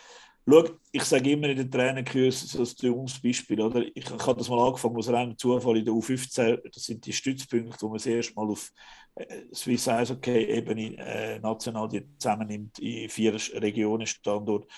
Schau, 0.47 0.63
ich 0.91 1.03
sage 1.03 1.31
immer 1.31 1.49
in 1.49 1.57
den 1.57 1.71
Trainerkursen, 1.71 2.59
das 2.59 2.73
ist 2.73 2.83
ein 2.83 3.05
Beispiel, 3.23 3.59
oder? 3.61 3.81
Ich, 3.81 3.95
ich 3.95 4.09
habe 4.11 4.37
das 4.37 4.47
mal 4.47 4.63
angefangen 4.63 4.95
aus 4.95 5.09
reinem 5.09 5.35
Zufall 5.35 5.77
in 5.77 5.85
der 5.85 5.93
U15, 5.93 6.59
das 6.71 6.83
sind 6.83 7.03
die 7.03 7.13
Stützpunkte, 7.13 7.81
wo 7.81 7.87
man 7.87 7.97
das 7.97 8.05
erste 8.05 8.35
Mal 8.35 8.51
auf 8.51 8.71
äh, 9.15 9.25
Swiss 9.53 9.87
Eishockey-Ebene 9.87 10.97
äh, 10.99 11.39
national 11.39 11.89
die 11.89 12.05
zusammennimmt 12.19 12.77
in 12.77 13.09
vier 13.09 13.33
Regionen 13.33 14.05
Standort. 14.05 14.71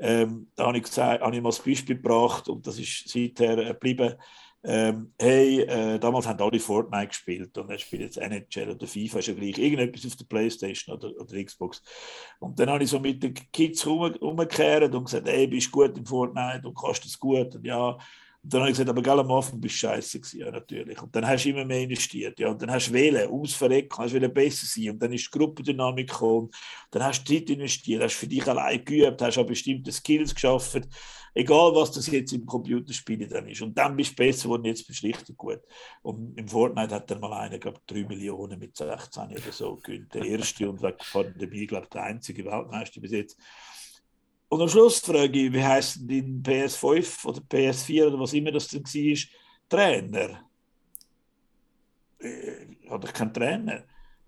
Ähm, 0.00 0.50
da 0.56 0.66
habe 0.66 0.78
ich, 0.78 0.84
gesagt, 0.84 1.22
habe 1.22 1.36
ich 1.36 1.42
mal 1.42 1.50
das 1.50 1.60
Beispiel 1.62 1.96
gebracht 1.96 2.48
und 2.48 2.66
das 2.66 2.80
ist 2.80 3.08
seither 3.08 3.56
geblieben 3.74 4.14
ähm, 4.64 5.12
hey, 5.20 5.62
äh, 5.62 5.98
damals 5.98 6.26
haben 6.26 6.40
alle 6.40 6.60
Fortnite 6.60 7.08
gespielt 7.08 7.58
und 7.58 7.70
er 7.70 7.78
spielt 7.78 8.02
jetzt 8.02 8.18
NHL 8.18 8.70
oder 8.70 8.86
FIFA, 8.86 9.18
ist 9.18 9.26
ja 9.26 9.34
gleich 9.34 9.58
irgendetwas 9.58 10.06
auf 10.06 10.16
der 10.16 10.24
Playstation 10.24 10.96
oder, 10.96 11.10
oder 11.20 11.44
Xbox. 11.44 11.82
Und 12.38 12.58
dann 12.58 12.70
habe 12.70 12.84
ich 12.84 12.90
so 12.90 13.00
mit 13.00 13.22
den 13.22 13.34
Kids 13.34 13.84
rum, 13.86 14.12
rumgekehrt 14.14 14.94
und 14.94 15.04
gesagt, 15.04 15.28
hey, 15.28 15.46
bist 15.48 15.68
du 15.68 15.70
gut 15.72 15.98
in 15.98 16.06
Fortnite 16.06 16.66
und 16.66 16.76
kannst 16.76 17.04
das 17.04 17.18
gut 17.18 17.54
und 17.56 17.64
ja. 17.66 17.98
Dann 18.44 18.62
habe 18.62 18.70
ich 18.70 18.76
gesagt, 18.76 18.90
aber 18.90 19.02
gell, 19.02 19.20
am 19.20 19.30
Anfang 19.30 19.60
bist 19.60 19.76
du 19.76 19.78
scheiße 19.86 20.18
gewesen, 20.18 20.40
ja, 20.40 20.50
natürlich. 20.50 21.00
Und 21.00 21.14
dann 21.14 21.26
hast 21.26 21.44
du 21.44 21.50
immer 21.50 21.64
mehr 21.64 21.82
investiert, 21.82 22.40
ja. 22.40 22.48
Und 22.48 22.60
dann 22.60 22.72
hast 22.72 22.88
du 22.88 22.92
wählen, 22.92 23.30
ausverrecken, 23.30 23.98
hast 23.98 24.14
du 24.14 24.28
besser 24.28 24.66
sein. 24.66 24.90
Und 24.90 25.02
dann 25.02 25.12
ist 25.12 25.26
die 25.26 25.38
Gruppendynamik 25.38 26.10
gekommen. 26.10 26.50
Dann 26.90 27.04
hast 27.04 27.22
du 27.22 27.34
Zeit 27.34 27.50
investiert, 27.50 28.02
hast 28.02 28.14
für 28.14 28.26
dich 28.26 28.46
allein 28.48 28.84
geübt, 28.84 29.22
hast 29.22 29.38
auch 29.38 29.46
bestimmte 29.46 29.92
Skills 29.92 30.34
geschaffen 30.34 30.86
egal 31.34 31.74
was 31.74 31.92
das 31.92 32.06
jetzt 32.08 32.32
im 32.32 32.46
Computerspiel 32.46 33.26
dann 33.28 33.48
ist. 33.48 33.62
Und 33.62 33.76
dann 33.76 33.96
bist 33.96 34.12
du 34.12 34.16
besser 34.16 34.44
geworden, 34.44 34.64
jetzt 34.64 34.86
bist 34.86 35.02
du 35.02 35.06
richtig 35.06 35.36
gut. 35.36 35.60
Und 36.02 36.36
im 36.38 36.48
Fortnite 36.48 36.94
hat 36.94 37.10
dann 37.10 37.20
mal 37.20 37.32
einer, 37.32 37.58
glaube 37.58 37.78
ich, 37.78 37.94
3 37.94 38.08
Millionen 38.08 38.58
mit 38.58 38.76
16 38.76 39.30
oder 39.30 39.52
so 39.52 39.76
gewinnt. 39.76 40.12
Der 40.14 40.24
erste 40.24 40.68
und 40.68 40.80
von 40.80 41.34
dabei, 41.38 41.64
glaube 41.64 41.84
ich, 41.84 41.90
der 41.90 42.02
einzige 42.04 42.44
Weltmeister 42.44 43.00
bis 43.00 43.12
jetzt. 43.12 43.38
Und 44.52 44.60
am 44.60 44.68
Schluss 44.68 44.98
frage 44.98 45.46
ich, 45.46 45.50
wie 45.50 45.64
heißt 45.64 46.00
denn 46.02 46.42
dein 46.42 46.68
PS5 46.68 47.24
oder 47.24 47.40
PS4 47.40 48.08
oder 48.08 48.20
was 48.20 48.34
immer 48.34 48.52
das 48.52 48.68
dann 48.68 48.84
war, 48.84 49.16
Trainer? 49.66 50.40
Äh, 52.18 52.90
hatte 52.90 53.06
ich 53.06 53.14
keinen 53.14 53.32
Trainer. 53.32 53.84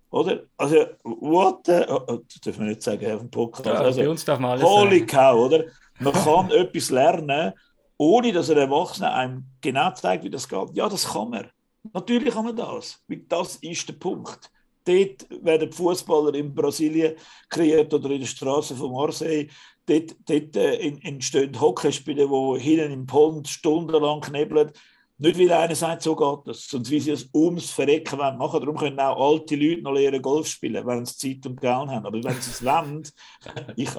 Oder? 0.09 0.45
Also, 0.57 0.77
what 1.03 1.66
the, 1.66 1.83
oh, 1.89 2.01
oh 2.09 2.16
das 2.27 2.41
dürfen 2.41 2.61
wir 2.61 2.68
nicht 2.70 2.83
sagen 2.83 3.12
auf 3.12 3.20
dem 3.20 3.31
Podcast. 3.31 3.66
Ja, 3.66 3.75
also, 3.75 4.01
bei 4.01 4.09
uns 4.09 4.25
darf 4.25 4.39
man 4.39 4.53
alles 4.53 4.64
Holy 4.64 5.01
sagen. 5.01 5.07
cow, 5.09 5.37
oder? 5.37 5.64
Man 6.01 6.14
kann 6.14 6.51
etwas 6.53 6.89
lernen, 6.89 7.53
ohne 7.99 8.33
dass 8.33 8.49
ein 8.49 8.57
Erwachsener 8.57 9.12
einem 9.12 9.45
genau 9.61 9.91
zeigt, 9.91 10.25
wie 10.25 10.31
das 10.31 10.49
geht. 10.49 10.70
Ja, 10.72 10.89
das 10.89 11.07
kann 11.07 11.29
man. 11.29 11.51
Natürlich 11.93 12.33
kann 12.33 12.47
man 12.47 12.57
das. 12.57 12.99
Das 13.29 13.57
ist 13.57 13.87
der 13.87 13.93
Punkt. 13.93 14.51
dort 14.85 15.45
werden 15.45 15.72
Fußballer 15.72 16.35
in 16.35 16.55
Brasilien 16.55 17.14
kreiert 17.49 17.93
oder 17.93 18.11
in 18.11 18.20
der 18.20 18.27
Straße 18.27 18.75
von 18.75 18.93
Marseille. 18.93 19.49
Dort, 19.87 20.16
dort 20.26 20.57
äh, 20.57 20.76
entstehen 21.03 21.61
Hockeyspiele, 21.61 22.26
die 22.26 22.61
hinten 22.61 22.93
im 22.93 23.07
Pond 23.07 23.49
stundenlang 23.49 24.20
knebeln. 24.20 24.72
Nicht, 25.16 25.39
weil 25.39 25.53
einer 25.53 25.74
sagt, 25.76 26.03
so 26.03 26.16
geht 26.16 26.49
das, 26.49 26.66
sondern 26.66 26.93
weil 26.93 27.01
sie 27.01 27.11
es 27.12 27.28
ums 27.32 27.70
Verrecken 27.70 28.18
machen 28.18 28.39
wollen. 28.41 28.61
Darum 28.61 28.76
können 28.76 28.99
auch 28.99 29.32
alte 29.32 29.55
Leute 29.55 29.82
noch 29.82 29.93
lernen 29.93 30.20
Golf 30.20 30.49
spielen, 30.49 30.85
wenn 30.87 31.07
sie 31.07 31.16
Zeit 31.16 31.47
und 31.47 31.61
Geld 31.61 31.72
haben. 31.72 32.07
Aber 32.07 32.22
wenn 32.22 32.41
sie 32.41 32.51
es 32.51 32.64
wollen, 32.64 33.09
ich, 33.76 33.91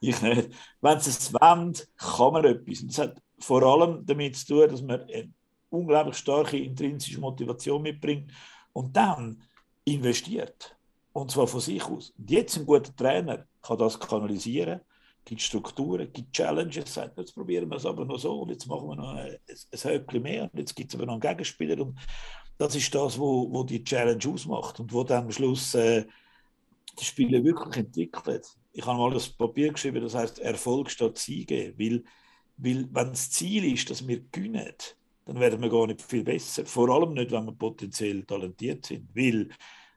ich 0.00 0.22
nicht, 0.22 0.48
wenn 0.80 1.00
sie 1.00 1.10
es 1.10 1.32
wollen, 1.34 1.74
kann 1.96 2.32
man 2.32 2.44
etwas. 2.44 2.80
Und 2.80 2.90
das 2.90 2.98
hat 2.98 3.22
vor 3.38 3.62
allem 3.62 4.06
damit 4.06 4.36
zu 4.36 4.46
tun, 4.46 4.70
dass 4.70 4.80
man 4.80 5.02
eine 5.02 5.30
unglaublich 5.68 6.16
starke 6.16 6.58
intrinsische 6.58 7.20
Motivation 7.20 7.82
mitbringt 7.82 8.32
und 8.72 8.96
dann 8.96 9.42
investiert. 9.84 10.74
Und 11.12 11.30
zwar 11.30 11.46
von 11.46 11.60
sich 11.60 11.84
aus. 11.84 12.14
Und 12.16 12.30
jetzt 12.30 12.56
ein 12.56 12.64
guter 12.64 12.94
Trainer 12.96 13.44
kann 13.60 13.78
das 13.78 14.00
kanalisieren 14.00 14.80
gibt 15.24 15.40
Strukturen, 15.40 16.12
gibt 16.12 16.32
Challenges, 16.32 16.94
sagt, 16.94 17.18
jetzt 17.18 17.34
probieren 17.34 17.70
wir 17.70 17.76
es 17.76 17.86
aber 17.86 18.04
noch 18.04 18.18
so 18.18 18.40
und 18.40 18.50
jetzt 18.50 18.66
machen 18.66 18.88
wir 18.88 18.96
noch 18.96 19.14
ein, 19.14 19.36
ein 19.46 20.22
mehr 20.22 20.44
und 20.44 20.58
jetzt 20.58 20.74
gibt 20.74 20.90
es 20.90 20.96
aber 20.96 21.06
noch 21.06 21.14
einen 21.14 21.20
Gegenspieler 21.20 21.80
und 21.80 21.98
das 22.58 22.74
ist 22.74 22.94
das, 22.94 23.18
wo, 23.18 23.50
wo 23.50 23.64
die 23.64 23.82
Challenge 23.82 24.22
ausmacht 24.28 24.80
und 24.80 24.92
wo 24.92 25.04
dann 25.04 25.24
am 25.24 25.32
Schluss 25.32 25.74
äh, 25.74 26.04
die 26.98 27.04
Spiele 27.04 27.42
wirklich 27.42 27.76
entwickelt. 27.76 28.46
Ich 28.72 28.86
habe 28.86 28.98
mal 28.98 29.12
das 29.12 29.28
Papier 29.28 29.72
geschrieben, 29.72 30.02
das 30.02 30.14
heißt 30.14 30.38
Erfolg 30.40 30.90
statt 30.90 31.18
Siege, 31.18 31.74
weil, 31.78 32.04
weil 32.56 32.88
wenn 32.92 33.08
das 33.08 33.30
Ziel 33.30 33.72
ist, 33.72 33.90
dass 33.90 34.06
wir 34.06 34.20
gewinnen, 34.30 34.74
dann 35.24 35.40
werden 35.40 35.62
wir 35.62 35.70
gar 35.70 35.86
nicht 35.86 36.02
viel 36.02 36.24
besser. 36.24 36.66
Vor 36.66 36.88
allem 36.90 37.14
nicht, 37.14 37.30
wenn 37.30 37.46
wir 37.46 37.52
potenziell 37.52 38.24
talentiert 38.24 38.86
sind, 38.86 39.08
weil 39.14 39.50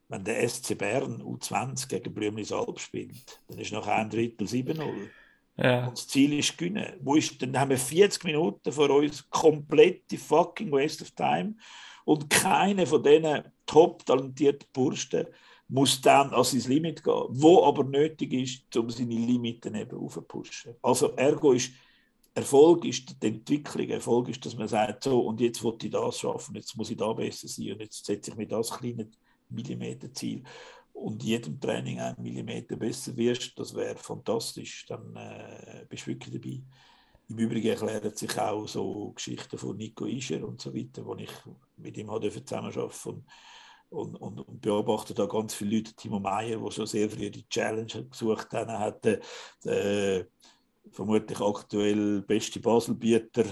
wenn 0.07 0.23
der 0.23 0.47
SC 0.47 0.77
Bern 0.77 1.21
U20 1.21 1.87
gegen 1.87 2.13
Blümlis-Alb 2.13 2.79
spielt, 2.79 3.41
dann 3.47 3.57
ist 3.57 3.71
nach 3.71 3.87
einem 3.87 4.09
Drittel 4.09 4.47
7-0. 4.47 5.09
Ja. 5.57 5.87
Und 5.87 5.97
das 5.97 6.07
Ziel 6.07 6.37
ist 6.37 6.57
gewinnen. 6.57 6.93
Wo 7.01 7.15
ist, 7.15 7.41
dann 7.41 7.57
haben 7.57 7.69
wir 7.69 7.77
40 7.77 8.23
Minuten 8.25 8.71
vor 8.71 8.89
uns 8.89 9.29
komplette 9.29 10.17
fucking 10.17 10.71
Waste 10.71 11.03
of 11.03 11.11
Time 11.11 11.55
und 12.03 12.29
keine 12.29 12.85
von 12.85 13.01
diesen 13.01 13.43
top 13.65 14.05
talentierten 14.05 14.67
Bursten 14.71 15.27
muss 15.67 15.99
dann 15.99 16.31
an 16.31 16.43
sein 16.43 16.71
Limit 16.71 17.03
gehen, 17.03 17.25
wo 17.29 17.63
aber 17.63 17.83
nötig 17.83 18.33
ist, 18.33 18.77
um 18.77 18.89
seine 18.89 19.15
Limiten 19.15 19.73
eben 19.73 19.97
aufzupushen. 19.97 20.75
Also 20.81 21.13
ergo 21.15 21.53
ist 21.53 21.71
Erfolg 22.35 22.83
ist 22.83 23.15
die 23.23 23.27
Entwicklung, 23.27 23.87
Erfolg 23.87 24.27
ist, 24.27 24.45
dass 24.45 24.57
man 24.57 24.67
sagt, 24.67 25.05
so 25.05 25.21
und 25.21 25.39
jetzt 25.39 25.63
will 25.63 25.73
ich 25.81 25.89
das 25.89 26.19
schaffen, 26.19 26.55
jetzt 26.55 26.75
muss 26.75 26.91
ich 26.91 26.97
da 26.97 27.13
besser 27.13 27.47
sein 27.47 27.71
und 27.71 27.79
jetzt 27.79 28.05
setze 28.05 28.31
ich 28.31 28.37
mir 28.37 28.45
das 28.45 28.71
kleine 28.71 29.09
Millimeterziel 29.49 30.43
und 30.93 31.23
jedem 31.23 31.59
Training 31.59 31.99
ein 31.99 32.15
Millimeter 32.17 32.75
besser 32.77 33.15
wirst, 33.17 33.57
das 33.59 33.75
wäre 33.75 33.97
fantastisch, 33.97 34.85
dann 34.87 35.15
äh, 35.15 35.85
bist 35.89 36.07
du 36.07 36.11
wirklich 36.11 36.33
dabei. 36.33 36.61
Im 37.27 37.37
Übrigen 37.39 37.67
erklären 37.67 38.15
sich 38.15 38.39
auch 38.39 38.67
so 38.67 39.11
Geschichten 39.11 39.57
von 39.57 39.75
Nico 39.75 40.05
Ischer 40.05 40.47
und 40.47 40.61
so 40.61 40.73
weiter, 40.73 41.05
wo 41.05 41.15
ich 41.15 41.31
mit 41.77 41.97
ihm 41.97 42.07
zusammenarbeiten 42.07 43.09
und, 43.09 43.25
und, 43.89 44.15
und, 44.15 44.39
und 44.39 44.61
beobachte 44.61 45.13
da 45.13 45.25
ganz 45.25 45.53
viele 45.55 45.77
Leute, 45.77 45.93
Timo 45.95 46.19
Meyer, 46.19 46.59
der 46.59 46.71
schon 46.71 46.85
sehr 46.85 47.09
früh 47.09 47.29
die 47.29 47.47
Challenge 47.49 48.05
gesucht 48.09 48.53
hat, 48.53 48.67
hat 48.67 49.05
äh, 49.65 50.25
vermutlich 50.91 51.39
aktuell 51.39 52.21
beste 52.21 52.59
Baselbieter 52.59 53.45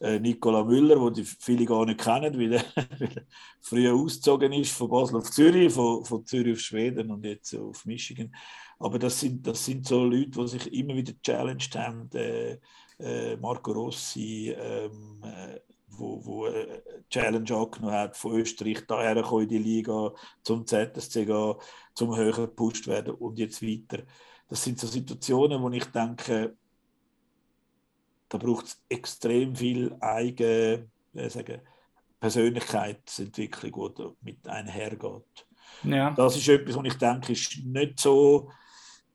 äh, 0.00 0.18
Nicola 0.20 0.64
Müller, 0.64 0.96
den 0.96 1.14
die 1.14 1.24
viele 1.24 1.64
gar 1.64 1.84
nicht 1.84 2.00
kennen, 2.00 2.38
weil 2.38 2.52
er, 2.54 2.64
er 2.76 3.26
früher 3.60 3.94
ausgezogen 3.94 4.52
ist 4.52 4.72
von 4.72 4.88
Basel 4.88 5.16
auf 5.16 5.30
Zürich, 5.30 5.72
von, 5.72 6.04
von 6.04 6.24
Zürich 6.24 6.54
auf 6.54 6.60
Schweden 6.60 7.10
und 7.10 7.24
jetzt 7.24 7.54
auf 7.54 7.84
Michigan. 7.84 8.34
Aber 8.78 8.98
das 8.98 9.18
sind, 9.20 9.46
das 9.46 9.64
sind 9.64 9.86
so 9.86 10.04
Leute, 10.04 10.30
die 10.30 10.48
sich 10.48 10.72
immer 10.72 10.94
wieder 10.94 11.12
challenged 11.22 11.74
haben. 11.74 12.08
Äh, 12.14 12.58
äh, 13.00 13.36
Marco 13.36 13.72
Rossi, 13.72 14.54
ähm, 14.56 15.22
äh, 15.22 15.60
wo, 15.88 16.24
wo 16.24 16.46
äh, 16.46 16.82
Challenge 17.10 17.54
angenommen 17.54 17.94
hat, 17.94 18.16
von 18.16 18.38
Österreich 18.38 18.86
daher 18.86 19.16
in 19.16 19.48
die 19.48 19.58
Liga, 19.58 20.12
zum 20.42 20.66
ZSC 20.66 21.24
gehen, 21.24 21.54
zum 21.94 22.16
höher 22.16 22.32
gepusht 22.32 22.86
werden 22.86 23.14
und 23.14 23.38
jetzt 23.38 23.62
weiter. 23.62 24.02
Das 24.48 24.62
sind 24.62 24.78
so 24.78 24.86
Situationen, 24.86 25.62
wo 25.62 25.70
ich 25.70 25.84
denke, 25.86 26.56
da 28.28 28.38
braucht 28.38 28.66
es 28.66 28.82
extrem 28.88 29.54
viel 29.56 29.96
eigene 30.00 30.88
äh, 31.14 31.28
sagen, 31.28 31.60
Persönlichkeitsentwicklung, 32.20 33.94
die 33.96 34.08
mit 34.22 34.48
einhergeht. 34.48 35.46
Ja. 35.84 36.10
Das 36.10 36.36
ist 36.36 36.48
etwas, 36.48 36.76
was 36.76 36.84
ich 36.84 36.94
denke, 36.94 37.32
ist 37.32 37.64
nicht 37.64 38.00
so, 38.00 38.50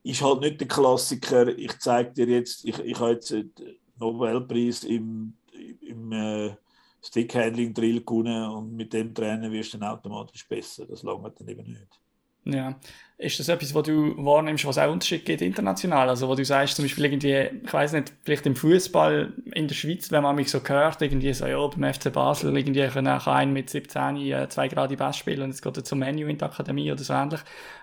ist 0.03 0.21
halt 0.21 0.41
nicht 0.41 0.61
der 0.61 0.67
Klassiker, 0.67 1.47
ich 1.47 1.77
zeige 1.79 2.11
dir 2.11 2.27
jetzt, 2.27 2.65
ich, 2.65 2.79
ich 2.79 2.99
habe 2.99 3.11
jetzt 3.11 3.31
den 3.31 3.51
Nobelpreis 3.99 4.83
im, 4.83 5.33
im 5.81 6.11
äh, 6.11 6.55
Stickhandling-Drill 7.01 8.01
gewonnen 8.01 8.49
und 8.49 8.75
mit 8.75 8.93
dem 8.93 9.13
Trainer 9.13 9.51
wirst 9.51 9.73
du 9.73 9.77
dann 9.77 9.89
automatisch 9.89 10.47
besser. 10.47 10.85
Das 10.85 11.03
langt 11.03 11.39
dann 11.39 11.47
eben 11.47 11.67
nicht. 11.67 11.99
Ja. 12.45 12.79
Ist 13.23 13.39
das 13.39 13.47
etwas, 13.47 13.73
was 13.73 13.83
du 13.83 14.15
wahrnimmst, 14.17 14.65
was 14.65 14.77
auch 14.77 14.91
Unterschied 14.91 15.25
gibt 15.25 15.41
international? 15.41 16.09
Also, 16.09 16.27
wo 16.27 16.35
du 16.35 16.43
sagst, 16.43 16.75
zum 16.75 16.83
Beispiel 16.83 17.05
irgendwie, 17.05 17.61
ich 17.63 17.73
weiß 17.73 17.93
nicht, 17.93 18.11
vielleicht 18.23 18.45
im 18.45 18.55
Fußball 18.55 19.31
in 19.53 19.67
der 19.69 19.75
Schweiz, 19.75 20.11
wenn 20.11 20.23
man 20.23 20.35
mich 20.35 20.51
so 20.51 20.59
hört, 20.61 21.01
irgendwie 21.01 21.33
so, 21.33 21.45
ja, 21.45 21.65
beim 21.67 21.93
FC 21.93 22.11
Basel, 22.11 22.55
irgendwie 22.57 22.85
kann 22.87 23.07
auch 23.07 23.27
ein 23.27 23.53
mit 23.53 23.69
17 23.69 24.17
äh, 24.17 24.49
zwei 24.49 24.67
Grad 24.67 24.95
Bass 24.97 25.17
spielen 25.17 25.43
und 25.43 25.49
jetzt 25.51 25.61
geht 25.61 25.77
er 25.77 25.83
zum 25.85 25.99
Menü 25.99 26.29
in 26.29 26.37
die 26.37 26.43
Akademie 26.43 26.91
oder 26.91 27.01
so 27.01 27.13
ähnlich. 27.13 27.39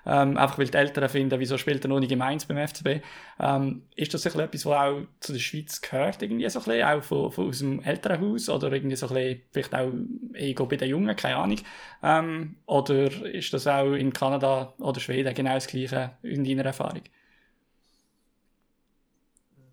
Ähm, 0.07 0.37
einfach 0.37 0.59
weil 0.59 0.69
die 0.69 0.77
Eltern 0.77 1.09
finden, 1.09 1.39
wieso 1.41 1.57
spielt 1.59 1.85
er 1.85 1.89
noch 1.89 2.01
nicht 2.01 2.11
gemeins 2.11 2.45
beim 2.45 2.67
FCB? 2.67 3.03
Ähm, 3.39 3.83
ist 3.97 4.13
das 4.13 4.27
etwas, 4.27 4.67
was 4.67 4.67
auch 4.67 5.01
zu 5.21 5.33
der 5.33 5.41
Schweiz 5.41 5.81
gehört, 5.81 6.23
irgendwie 6.23 6.49
so 6.49 6.59
ein 6.59 6.65
bisschen, 6.65 6.85
auch 6.85 7.03
von, 7.03 7.33
von 7.33 7.49
aus 7.49 7.59
dem 7.59 7.83
Elternhaus 7.83 8.49
oder 8.49 8.73
irgendwie 8.73 8.97
so 8.97 9.09
ein 9.09 9.15
bisschen, 9.15 9.41
vielleicht 9.53 9.75
auch 9.75 9.91
Ego 10.35 10.67
bei 10.67 10.77
den 10.77 10.91
Jungen, 10.91 11.17
keine 11.17 11.37
Ahnung. 11.37 11.59
Ähm, 12.03 12.57
oder 12.67 13.25
ist 13.25 13.53
das 13.53 13.67
auch 13.67 13.93
in 13.93 14.13
Kanada 14.13 14.75
oder 14.79 15.01
Schweden 15.01 15.30
Schweden 15.31 15.47
genau 15.47 15.55
das 15.55 15.67
Gleiche 15.67 16.19
in 16.23 16.45
deiner 16.45 16.65
Erfahrung? 16.65 17.03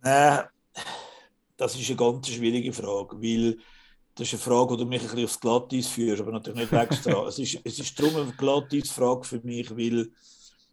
Äh, 0.04 0.44
das 1.58 1.76
ist 1.76 1.90
eine 1.90 1.98
ganz 1.98 2.28
schwierige 2.28 2.72
Frage, 2.74 3.22
weil 3.22 3.58
das 4.16 4.28
ist 4.28 4.34
eine 4.34 4.42
Frage, 4.42 4.78
die 4.78 4.84
du 4.84 4.90
mich 4.90 5.02
ein 5.02 5.08
bisschen 5.08 5.26
aufs 5.26 5.40
Glatteis 5.40 5.88
führst, 5.88 6.22
aber 6.22 6.32
natürlich 6.32 6.72
nicht 6.72 6.74
extra. 6.74 7.24
es, 7.28 7.40
ist, 7.40 7.60
es 7.64 7.80
ist 7.80 8.00
darum 8.00 8.16
eine 8.16 8.32
Glatteis-Frage 8.32 9.24
für 9.24 9.40
mich, 9.42 9.70
weil, 9.72 10.10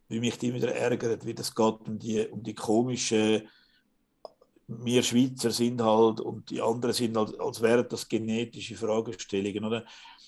weil 0.09 0.21
mich 0.21 0.39
die 0.39 0.55
wieder 0.55 0.75
ärgert, 0.75 1.27
wie 1.27 1.35
das 1.35 1.55
geht 1.55 1.75
um 1.87 1.99
die, 1.99 2.27
um 2.27 2.43
die 2.43 2.55
komische 2.55 3.45
wir 4.67 5.03
Schweizer 5.03 5.51
sind 5.51 5.83
halt 5.83 6.21
und 6.21 6.49
die 6.51 6.63
anderen 6.63 6.95
sind 6.95 7.17
halt, 7.17 7.39
als 7.39 7.61
wären 7.61 7.87
das 7.89 8.09
genetische 8.09 8.77
Fragestellungen. 8.77 9.65
Oder? 9.65 9.85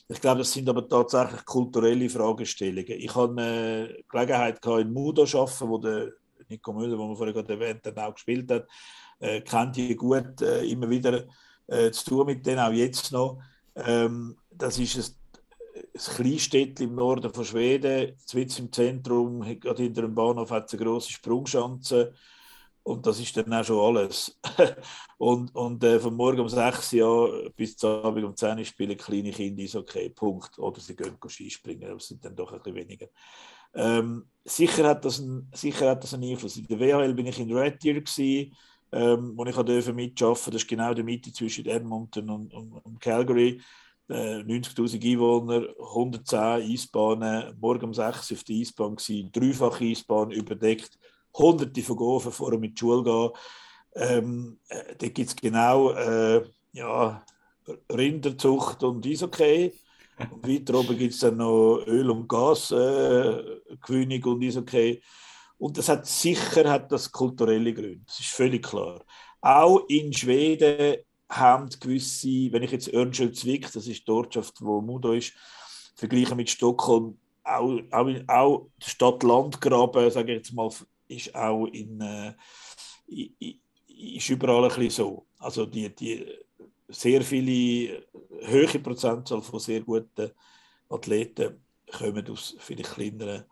Ich 0.09 0.21
glaube, 0.21 0.39
das 0.39 0.53
sind 0.53 0.69
aber 0.69 0.89
tatsächlich 0.89 1.45
kulturelle 1.45 2.09
Fragestellungen. 2.09 2.93
Ich 2.93 3.15
habe 3.15 3.33
eine 3.33 4.05
Gelegenheit 4.09 4.63
gehabt, 4.63 4.83
in 4.83 4.93
Mudo 4.93 5.25
zu 5.25 5.41
arbeiten, 5.41 5.69
wo 5.69 5.79
der 5.79 6.13
Nico 6.49 6.73
Müller, 6.73 6.97
den 6.97 7.09
wir 7.09 7.17
vorhin 7.17 7.35
gerade 7.35 7.53
erwähnt 7.55 7.87
haben, 7.87 7.99
auch 7.99 8.15
gespielt 8.15 8.51
hat. 8.51 8.67
Äh, 9.19 9.41
kennt 9.41 9.77
die 9.77 9.97
gut, 9.97 10.41
äh, 10.43 10.65
immer 10.65 10.89
wieder 10.89 11.25
äh, 11.67 11.91
zu 11.91 12.05
tun 12.05 12.27
mit 12.27 12.47
denen, 12.47 12.61
auch 12.61 12.73
jetzt 12.73 13.11
noch. 13.11 13.41
Ähm, 13.75 14.37
das 14.51 14.79
ist 14.79 14.97
ein, 15.75 15.83
ein 15.83 16.15
Kleinstädtchen 16.15 16.91
im 16.91 16.95
Norden 16.95 17.33
von 17.33 17.45
Schweden, 17.45 18.17
zwischen 18.25 18.67
im 18.67 18.73
Zentrum, 18.73 19.41
gerade 19.41 19.83
hinter 19.83 20.03
dem 20.03 20.15
Bahnhof 20.15 20.51
hat 20.51 20.67
es 20.67 20.75
eine 20.75 20.85
große 20.85 21.11
Sprungschanze 21.11 22.13
und 22.87 23.05
das 23.05 23.19
ist 23.19 23.37
dann 23.37 23.53
auch 23.53 23.65
schon 23.65 23.97
alles. 23.97 24.39
und 25.19 25.53
und 25.57 25.83
äh, 25.83 25.99
von 25.99 26.15
morgen 26.15 26.39
um 26.39 26.49
6 26.49 26.93
Uhr 26.95 27.51
bis 27.57 27.77
zum 27.77 27.91
Abend 28.05 28.25
um 28.25 28.37
10 28.37 28.59
Uhr 28.59 28.65
spielen 28.65 28.97
kleine 28.97 29.33
Kinder 29.33 29.65
ist 29.65 29.75
okay, 29.75 30.09
Punkt. 30.09 30.57
Oder 30.59 30.81
sie 30.81 30.95
gehen 30.95 31.17
Skispringen, 31.27 31.89
aber 31.89 31.97
es 31.97 32.07
sind 32.07 32.25
dann 32.25 32.37
doch 32.37 32.53
ein 32.53 32.61
bisschen 32.61 32.77
weniger. 32.77 33.09
Ähm, 33.75 34.27
sicher, 34.45 34.87
hat 34.89 35.05
das 35.05 35.19
ein, 35.19 35.51
sicher 35.53 35.91
hat 35.91 36.05
das 36.05 36.15
einen 36.15 36.31
Einfluss. 36.31 36.57
In 36.59 36.67
der 36.69 36.79
WHL 36.79 37.13
bin 37.13 37.27
ich 37.27 37.41
in 37.41 37.53
Red 37.53 37.83
Deer, 37.83 37.95
gewesen, 37.95 38.55
ähm, 38.93 39.33
wo 39.35 39.45
ich 39.45 39.57
durfte 39.57 39.93
mitarbeiten 39.93 40.53
Das 40.53 40.63
ist 40.63 40.69
genau 40.69 40.95
die 40.95 41.03
Mitte 41.03 41.33
zwischen 41.33 41.67
Edmonton 41.67 42.31
und, 42.31 42.55
und, 42.55 42.73
und 42.73 43.01
Calgary. 43.01 43.61
Äh, 44.09 44.43
90.000 44.43 45.05
Einwohner, 45.05 45.67
110 45.81 46.39
Eisbahnen, 46.73 47.59
morgen 47.59 47.87
um 47.87 47.95
6 47.95 48.31
Uhr 48.31 48.37
auf 48.37 48.45
der 48.45 48.57
Eisbahn 48.57 48.95
gewesen, 48.95 49.33
dreifach 49.33 49.81
Eisbahn 49.81 50.31
überdeckt 50.31 50.97
hunderte 51.39 51.83
von 51.83 51.97
Gofen 51.97 52.33
vor 52.33 52.59
mit 52.59 52.73
die 52.73 52.81
Schule 52.81 53.03
gehen. 53.03 53.31
Ähm, 53.95 54.59
äh, 54.69 54.95
da 54.97 55.09
gibt 55.09 55.31
es 55.31 55.37
genau 55.37 55.91
äh, 55.93 56.45
ja, 56.73 57.25
Rinderzucht 57.93 58.83
und 58.83 59.07
Eishockey. 59.07 59.73
Und 60.31 60.49
weiter 60.49 60.75
oben 60.75 60.97
gibt 60.97 61.13
es 61.15 61.21
dann 61.21 61.37
noch 61.37 61.83
Öl- 61.87 62.11
und 62.11 62.29
Gasgewinnung 62.29 64.23
äh, 64.23 64.29
und 64.29 64.45
Eishockey. 64.45 65.03
Und 65.59 65.79
das 65.79 65.89
hat 65.89 66.07
sicher 66.07 66.71
hat 66.71 66.93
das 66.93 67.11
kulturelle 67.11 67.73
Gründe, 67.73 68.01
das 68.07 68.21
ist 68.21 68.29
völlig 68.29 68.63
klar. 68.65 69.05
Auch 69.41 69.85
in 69.89 70.13
Schweden 70.13 70.97
haben 71.29 71.69
gewisse, 71.81 72.53
wenn 72.53 72.63
ich 72.63 72.73
jetzt 72.73 72.93
Örnsköldsvik, 72.93 73.73
das 73.73 73.87
ist 73.87 74.07
die 74.07 74.11
Ortschaft, 74.11 74.55
wo 74.61 74.81
Mudo 74.81 75.13
ist, 75.13 75.33
vergleiche 75.95 76.35
mit 76.35 76.51
Stockholm, 76.51 77.19
auch, 77.43 77.79
auch, 77.91 78.09
auch 78.29 78.69
Stadt-Land-Graben, 78.83 80.11
sage 80.11 80.33
ich 80.33 80.39
jetzt 80.39 80.53
mal, 80.53 80.71
ist 81.09 81.35
auch 81.35 81.67
in, 81.67 82.01
äh, 82.01 82.35
ist 83.87 84.29
überall 84.29 84.65
ein 84.65 84.69
bisschen 84.69 84.91
so. 84.91 85.27
Also 85.39 85.67
die, 85.67 85.95
die 85.95 86.27
sehr 86.89 87.23
viele 87.23 88.07
hohe 88.49 88.79
Prozentzahl 88.81 89.43
von 89.43 89.61
sehr 89.61 89.81
guten 89.81 90.31
Athleten 90.89 91.65
kommen 91.91 92.29
aus 92.31 92.57
vielleicht 92.59 92.95
kleineren 92.95 93.45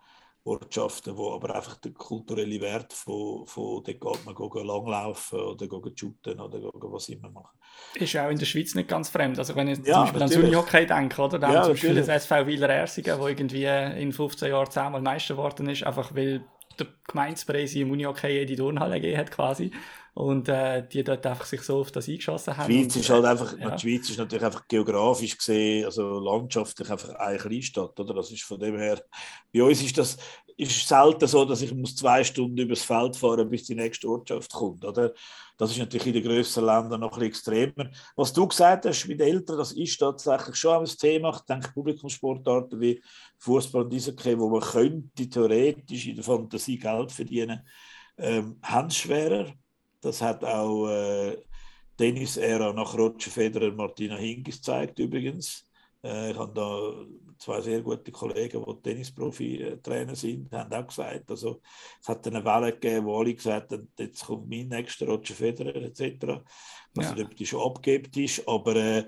Ortschaften, 0.47 1.17
wo 1.17 1.33
aber 1.33 1.55
einfach 1.55 1.77
der 1.77 1.93
kulturelle 1.93 2.61
Wert 2.61 2.93
von, 2.93 3.47
von 3.47 3.83
dort 3.83 3.87
geht 3.87 4.27
man 4.27 4.35
gehen 4.35 4.67
langlaufen 4.67 5.41
oder 5.41 5.67
gehen 5.67 5.97
shooten 5.97 6.39
oder 6.39 6.59
gehen 6.59 6.71
was 6.75 7.09
immer 7.09 7.31
machen. 7.31 7.59
Ist 7.95 8.15
auch 8.17 8.29
in 8.29 8.39
der 8.39 8.45
Schweiz 8.45 8.75
nicht 8.75 8.89
ganz 8.89 9.09
fremd. 9.09 9.39
Also 9.39 9.57
wenn 9.57 9.69
ich 9.69 9.79
ja, 9.79 9.95
zum 9.95 10.03
Beispiel 10.03 10.21
natürlich. 10.21 10.39
an 10.39 10.45
Unihockey 10.45 10.87
denke, 10.87 11.23
oder? 11.23 11.39
Da 11.39 11.53
ja, 11.53 11.63
zum 11.63 11.73
Beispiel 11.73 11.95
das 11.95 12.09
SV 12.09 12.47
Wieler 12.47 12.69
Ersingen, 12.69 13.19
wo 13.19 13.27
irgendwie 13.27 13.65
in 13.65 14.13
15 14.13 14.51
Jahren 14.51 14.71
zehnmal 14.71 15.01
Meister 15.01 15.35
geworden 15.35 15.69
ist, 15.71 15.83
einfach 15.83 16.15
weil 16.15 16.45
der 16.79 16.87
Gemeindepräsi 17.07 17.81
im 17.81 17.91
Unihockey 17.91 18.43
in 18.43 18.47
die 18.47 18.57
Turnhalle 18.57 19.01
gegeben 19.01 19.18
hat 19.18 19.31
quasi 19.31 19.70
und 20.14 20.49
äh, 20.49 20.87
die 20.87 21.03
dort 21.03 21.27
einfach 21.27 21.45
sich 21.45 21.62
so 21.62 21.81
auf 21.81 21.91
das 21.91 22.09
eingeschossen 22.09 22.57
haben. 22.57 22.70
Die 22.70 22.83
Schweiz 22.83 22.97
ist 22.97 23.11
halt 23.11 23.25
einfach, 23.25 23.59
ja. 23.59 23.70
die 23.70 23.81
Schweiz 23.81 24.11
ist 24.11 24.18
natürlich 24.18 24.45
einfach 24.45 24.66
geografisch 24.68 25.37
gesehen, 25.37 25.85
also 25.85 26.20
landschaftlich 26.20 26.89
einfach 26.89 27.14
eine 27.16 27.39
Kleinstadt, 27.39 27.99
oder? 27.99 28.14
Das 28.14 28.31
ist 28.31 28.45
von 28.45 28.61
dem 28.61 28.79
her, 28.79 29.03
bei 29.53 29.62
uns 29.62 29.83
ist 29.83 29.99
das 29.99 30.16
ist 30.57 30.89
selten 30.89 31.27
so, 31.27 31.45
dass 31.45 31.63
ich 31.63 31.75
muss 31.75 31.97
zwei 31.97 32.23
Stunden 32.25 32.59
übers 32.59 32.83
Feld 32.83 33.17
fahren, 33.17 33.49
bis 33.49 33.65
die 33.65 33.75
nächste 33.75 34.09
Ortschaft 34.09 34.53
kommt, 34.53 34.85
oder? 34.85 35.13
Das 35.57 35.71
ist 35.71 35.79
natürlich 35.79 36.09
in 36.09 36.13
den 36.15 36.25
grösseren 36.25 36.67
Ländern 36.67 37.01
noch 37.01 37.17
ein 37.17 37.23
extremer. 37.25 37.91
Was 38.17 38.33
du 38.33 38.47
gesagt 38.47 38.87
hast 38.87 39.07
mit 39.07 39.21
Eltern, 39.21 39.59
das 39.59 39.73
ist 39.73 39.99
tatsächlich 39.99 40.57
schon 40.57 40.83
ein 40.83 40.87
Thema. 40.87 41.31
Ich 41.31 41.41
denke, 41.43 41.73
Publikumssportarten 41.73 42.81
wie 42.81 43.01
Fußball 43.39 43.85
und 43.85 43.95
Eishockey, 43.95 44.39
wo 44.39 44.49
man 44.49 44.61
könnte 44.61 45.29
theoretisch 45.29 46.09
in 46.09 46.17
der 46.17 46.25
Fantasie 46.25 46.79
Geld 46.79 47.13
verdienen, 47.13 47.61
ähm, 48.19 48.59
haben 48.63 48.89
es 48.89 48.97
schwerer 48.97 49.47
das 50.05 50.21
hat 50.21 50.45
auch 50.45 50.89
äh, 50.89 51.37
Tennis-Ära 51.97 52.73
nach 52.73 52.97
Roger 52.97 53.31
Federer 53.31 53.73
Martina 53.73 54.17
Hingis 54.17 54.57
gezeigt 54.57 54.99
übrigens. 54.99 55.65
Äh, 56.03 56.33
ich 56.33 56.39
habe 56.39 56.53
da 56.53 57.24
zwei 57.45 57.61
sehr 57.61 57.83
gute 57.83 58.11
Kollegen, 58.11 58.65
die 58.65 58.83
Tennisprofi-Trainer 58.83 60.17
sind, 60.17 60.51
haben 60.53 60.73
auch 60.73 60.87
gesagt, 60.87 61.31
also 61.31 61.61
es 62.01 62.09
hat 62.09 62.27
eine 62.27 62.45
Welle 62.45 62.73
gegeben, 62.73 63.07
wo 63.07 63.19
alle 63.19 63.35
gesagt 63.35 63.73
haben, 63.73 63.93
jetzt 63.99 64.25
kommt 64.25 64.49
mein 64.49 64.69
nächster 64.69 65.07
Roger 65.07 65.35
Federer 65.35 65.77
etc. 65.77 66.43
Also 66.97 67.15
ja. 67.15 67.25
ob 67.25 67.37
die 67.37 67.47
schon 67.47 67.61
abgebt 67.61 68.17
ist, 68.17 68.49
aber 68.49 68.77
äh, 68.77 69.05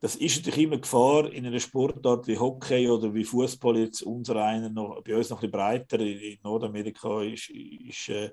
das 0.00 0.16
ist 0.16 0.36
natürlich 0.36 0.64
immer 0.64 0.78
Gefahr 0.78 1.30
in 1.32 1.46
einer 1.46 1.60
Sportart 1.60 2.26
wie 2.26 2.38
Hockey 2.38 2.88
oder 2.88 3.12
wie 3.12 3.24
Fußball 3.24 3.78
jetzt 3.78 4.02
unser 4.02 4.36
einer 4.36 4.70
noch 4.70 5.02
bei 5.02 5.16
uns 5.16 5.30
noch 5.30 5.42
ein 5.42 5.50
bisschen 5.50 5.52
breiter 5.52 6.00
in 6.00 6.38
Nordamerika 6.42 7.22
ist, 7.22 7.50
ist 7.50 8.08
äh, 8.08 8.30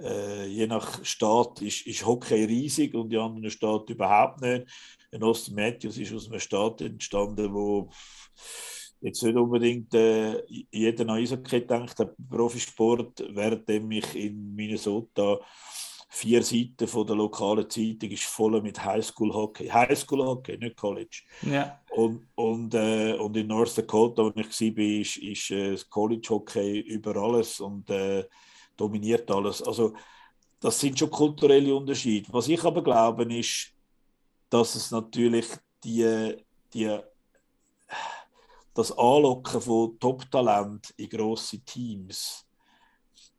äh, 0.00 0.46
je 0.46 0.66
nach 0.66 1.04
Staat 1.04 1.60
ist, 1.62 1.86
ist 1.86 2.06
Hockey 2.06 2.44
riesig 2.44 2.94
und 2.94 3.10
die 3.10 3.18
anderen 3.18 3.50
Staaten 3.50 3.92
überhaupt 3.92 4.40
nicht. 4.40 4.66
In 5.10 5.22
Austin 5.22 5.54
Matthews 5.54 5.98
ist 5.98 6.12
aus 6.12 6.28
einem 6.28 6.40
Staat 6.40 6.80
entstanden, 6.80 7.52
wo 7.52 7.90
jetzt 9.00 9.22
nicht 9.22 9.36
unbedingt 9.36 9.94
äh, 9.94 10.42
jeder 10.70 11.04
an 11.04 11.10
Eishockey 11.10 11.66
denkt, 11.66 11.98
der 11.98 12.14
Profisport, 12.30 13.24
währenddem 13.34 13.90
ich 13.92 14.14
in 14.14 14.54
Minnesota 14.54 15.38
vier 16.10 16.42
Seiten 16.42 16.88
von 16.88 17.06
der 17.06 17.16
lokalen 17.16 17.68
Zeitung 17.68 18.10
ist 18.10 18.24
voll 18.24 18.60
mit 18.62 18.82
Highschool 18.82 19.32
Hockey. 19.32 19.68
Highschool 19.68 20.24
Hockey, 20.24 20.56
nicht 20.56 20.76
College. 20.76 21.22
Ja. 21.42 21.80
Und, 21.90 22.26
und, 22.34 22.74
äh, 22.74 23.12
und 23.14 23.36
in 23.36 23.46
North 23.46 23.76
Dakota, 23.76 24.24
wo 24.24 24.32
ich 24.34 24.60
war, 24.60 24.84
ist, 25.00 25.16
ist 25.18 25.50
äh, 25.50 25.76
College 25.90 26.26
Hockey 26.30 26.80
über 26.80 27.14
alles. 27.16 27.60
Und 27.60 27.90
äh, 27.90 28.24
dominiert 28.78 29.30
alles. 29.30 29.62
Also 29.62 29.92
das 30.60 30.80
sind 30.80 30.98
schon 30.98 31.10
kulturelle 31.10 31.74
Unterschiede. 31.74 32.32
Was 32.32 32.48
ich 32.48 32.64
aber 32.64 32.82
glaube, 32.82 33.24
ist, 33.34 33.74
dass 34.48 34.74
es 34.74 34.90
natürlich 34.90 35.46
die, 35.84 36.36
die, 36.72 36.98
das 38.78 38.96
Anlocken 38.96 39.60
von 39.60 39.98
Top-Talent 39.98 40.94
in 40.96 41.08
grosse 41.08 41.58
Teams, 41.64 42.46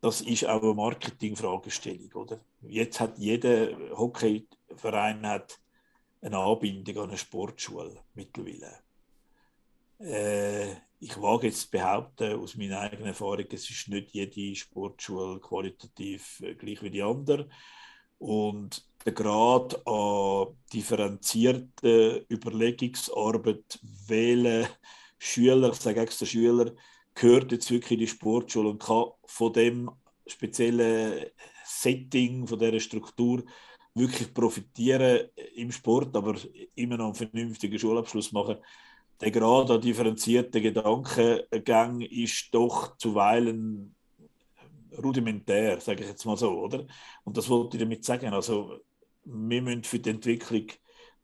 das 0.02 0.20
ist 0.20 0.46
auch 0.46 0.62
eine 0.62 0.74
Marketing-Fragestellung, 0.74 2.12
oder? 2.16 2.42
Jetzt 2.62 3.00
hat 3.00 3.18
jeder 3.18 3.70
Hockeyverein 3.98 5.26
hat 5.26 5.58
eine 6.22 6.40
Anbindung 6.40 6.98
an 6.98 7.10
eine 7.12 7.18
Sportschule 7.18 8.04
mittlerweile. 8.16 8.80
Äh, 10.00 10.74
ich 11.00 11.22
wage 11.22 11.48
jetzt 11.48 11.62
zu 11.62 11.72
behaupten, 11.72 12.38
aus 12.38 12.58
meiner 12.58 12.82
eigenen 12.82 13.08
Erfahrung, 13.08 13.46
es 13.50 13.70
ist 13.70 13.88
nicht 13.88 14.12
jede 14.12 14.54
Sportschule 14.58 15.40
qualitativ 15.40 16.42
äh, 16.42 16.56
gleich 16.56 16.84
wie 16.84 16.90
die 16.90 17.02
andere. 17.02 17.48
Und 18.18 18.86
der 19.06 19.14
Grad 19.14 19.88
an 19.88 20.48
differenzierter 20.74 22.30
Überlegungsarbeit, 22.30 23.80
welche 24.08 24.68
Schüler, 25.20 25.72
ich 25.72 25.80
sage 25.80 26.02
extra 26.02 26.26
Schüler, 26.26 26.74
gehört 27.14 27.52
jetzt 27.52 27.70
wirklich 27.70 27.92
in 27.92 28.00
die 28.00 28.08
Sportschule 28.08 28.70
und 28.70 28.82
kann 28.82 29.06
von 29.26 29.54
dem 29.54 29.92
speziellen 30.26 31.26
Setting, 31.64 32.48
von 32.48 32.58
dieser 32.58 32.80
Struktur 32.80 33.44
wirklich 33.94 34.34
profitieren 34.34 35.30
im 35.56 35.72
Sport, 35.72 36.16
aber 36.16 36.36
immer 36.76 36.98
noch 36.98 37.06
einen 37.06 37.16
vernünftigen 37.16 37.78
Schulabschluss 37.78 38.32
machen 38.32 38.58
der 39.22 39.32
Grad 39.32 39.70
an 39.70 39.82
differenzierten 39.82 40.62
Gedankengang 40.62 42.02
ist 42.02 42.50
doch 42.54 42.96
zuweilen 42.98 43.96
rudimentär, 45.04 45.80
sage 45.80 46.04
ich 46.04 46.10
jetzt 46.10 46.26
mal 46.26 46.38
so, 46.38 46.52
oder? 46.52 46.86
Und 47.24 47.38
das 47.38 47.50
wollte 47.50 47.78
ich 47.78 47.84
damit 47.84 48.04
sagen. 48.04 48.34
Also, 48.34 48.80
wir 49.26 49.62
müssen 49.62 49.84
für 49.84 50.00
die 50.00 50.10
Entwicklung 50.10 50.68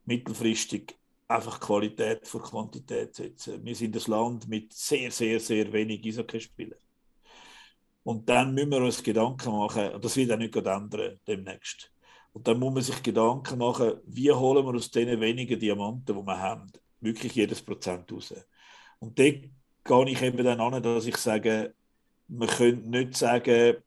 mittelfristig 0.06 0.98
einfach 1.28 1.60
Qualität 1.60 2.28
vor 2.28 2.44
Quantität 2.44 3.16
setzen. 3.16 3.64
Wir 3.66 3.76
sind 3.76 3.96
das 3.96 4.08
Land 4.08 4.48
mit 4.48 4.74
sehr, 4.74 5.12
sehr, 5.12 5.40
sehr 5.40 5.72
wenig 5.72 6.06
Eishockeyspielern. 6.06 6.80
Und 8.04 8.30
dann 8.30 8.54
müssen 8.54 8.70
wir 8.72 8.82
uns 8.82 9.02
Gedanken 9.02 9.52
machen, 9.52 9.90
und 9.90 10.06
das 10.06 10.16
wird 10.16 10.32
auch 10.32 10.38
nicht 10.38 10.56
ändern 10.56 11.20
demnächst. 11.28 11.92
Und 12.34 12.48
dann 12.48 12.60
muss 12.60 12.74
man 12.74 12.84
sich 12.84 13.02
Gedanken 13.02 13.58
machen, 13.58 13.94
wie 14.06 14.32
holen 14.32 14.66
wir 14.66 14.76
aus 14.76 14.92
diesen 14.92 15.20
wenigen 15.20 15.60
Diamanten, 15.60 16.16
die 16.16 16.22
wir 16.22 16.40
haben, 16.40 16.72
wirklich 17.00 17.34
jedes 17.34 17.62
Prozent 17.62 18.12
raus. 18.12 18.34
Und 19.00 19.18
dort 19.18 19.50
gehe 19.84 20.10
ich 20.10 20.22
eben 20.22 20.44
dann 20.44 20.60
an, 20.60 20.84
dass 20.84 21.06
ich 21.06 21.18
sage, 21.18 21.74
man 22.28 22.48
könnte 22.48 22.90
nicht 22.90 23.16
sagen, 23.16 23.78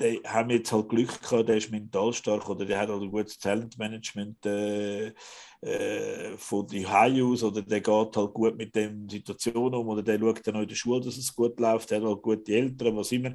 die 0.00 0.20
haben 0.26 0.50
jetzt 0.50 0.72
halt 0.72 0.88
Glück 0.88 1.20
gehabt, 1.22 1.48
der 1.48 1.56
ist 1.56 1.70
mental 1.70 2.12
stark 2.12 2.48
oder 2.48 2.64
der 2.64 2.78
hat 2.78 2.88
halt 2.88 3.02
ein 3.02 3.10
gutes 3.10 3.38
Talentmanagement 3.38 4.44
äh, 4.46 5.12
äh, 5.60 6.36
von 6.36 6.66
die 6.66 6.86
aus 6.86 7.42
oder 7.42 7.62
der 7.62 7.80
geht 7.80 8.16
halt 8.16 8.34
gut 8.34 8.56
mit 8.56 8.74
den 8.74 9.08
Situationen 9.08 9.74
um 9.74 9.88
oder 9.88 10.02
der 10.02 10.18
schaut 10.18 10.46
dann 10.46 10.56
auch 10.56 10.62
in 10.62 10.68
der 10.68 10.74
Schule, 10.74 11.00
dass 11.00 11.16
es 11.16 11.34
gut 11.34 11.58
läuft, 11.60 11.90
der 11.90 12.00
hat 12.00 12.06
halt 12.06 12.22
gute 12.22 12.52
Eltern, 12.52 12.96
was 12.96 13.12
immer. 13.12 13.34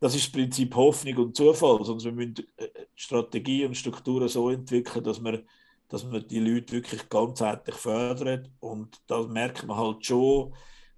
Das 0.00 0.14
ist 0.14 0.26
das 0.26 0.32
Prinzip 0.32 0.74
Hoffnung 0.74 1.16
und 1.16 1.36
Zufall, 1.36 1.84
sonst 1.84 2.04
wir 2.04 2.12
müssen 2.12 2.34
äh, 2.56 2.68
Strategie 2.94 3.64
und 3.64 3.76
Strukturen 3.76 4.28
so 4.28 4.50
entwickeln, 4.50 5.04
dass 5.04 5.22
wir 5.22 5.44
dass 5.88 6.04
man 6.04 6.26
die 6.26 6.40
Leute 6.40 6.72
wirklich 6.72 7.08
ganzheitlich 7.08 7.76
fördert. 7.76 8.50
Und 8.60 9.00
da 9.06 9.22
merkt 9.22 9.64
man 9.66 9.76
halt 9.76 10.04
schon, 10.04 10.54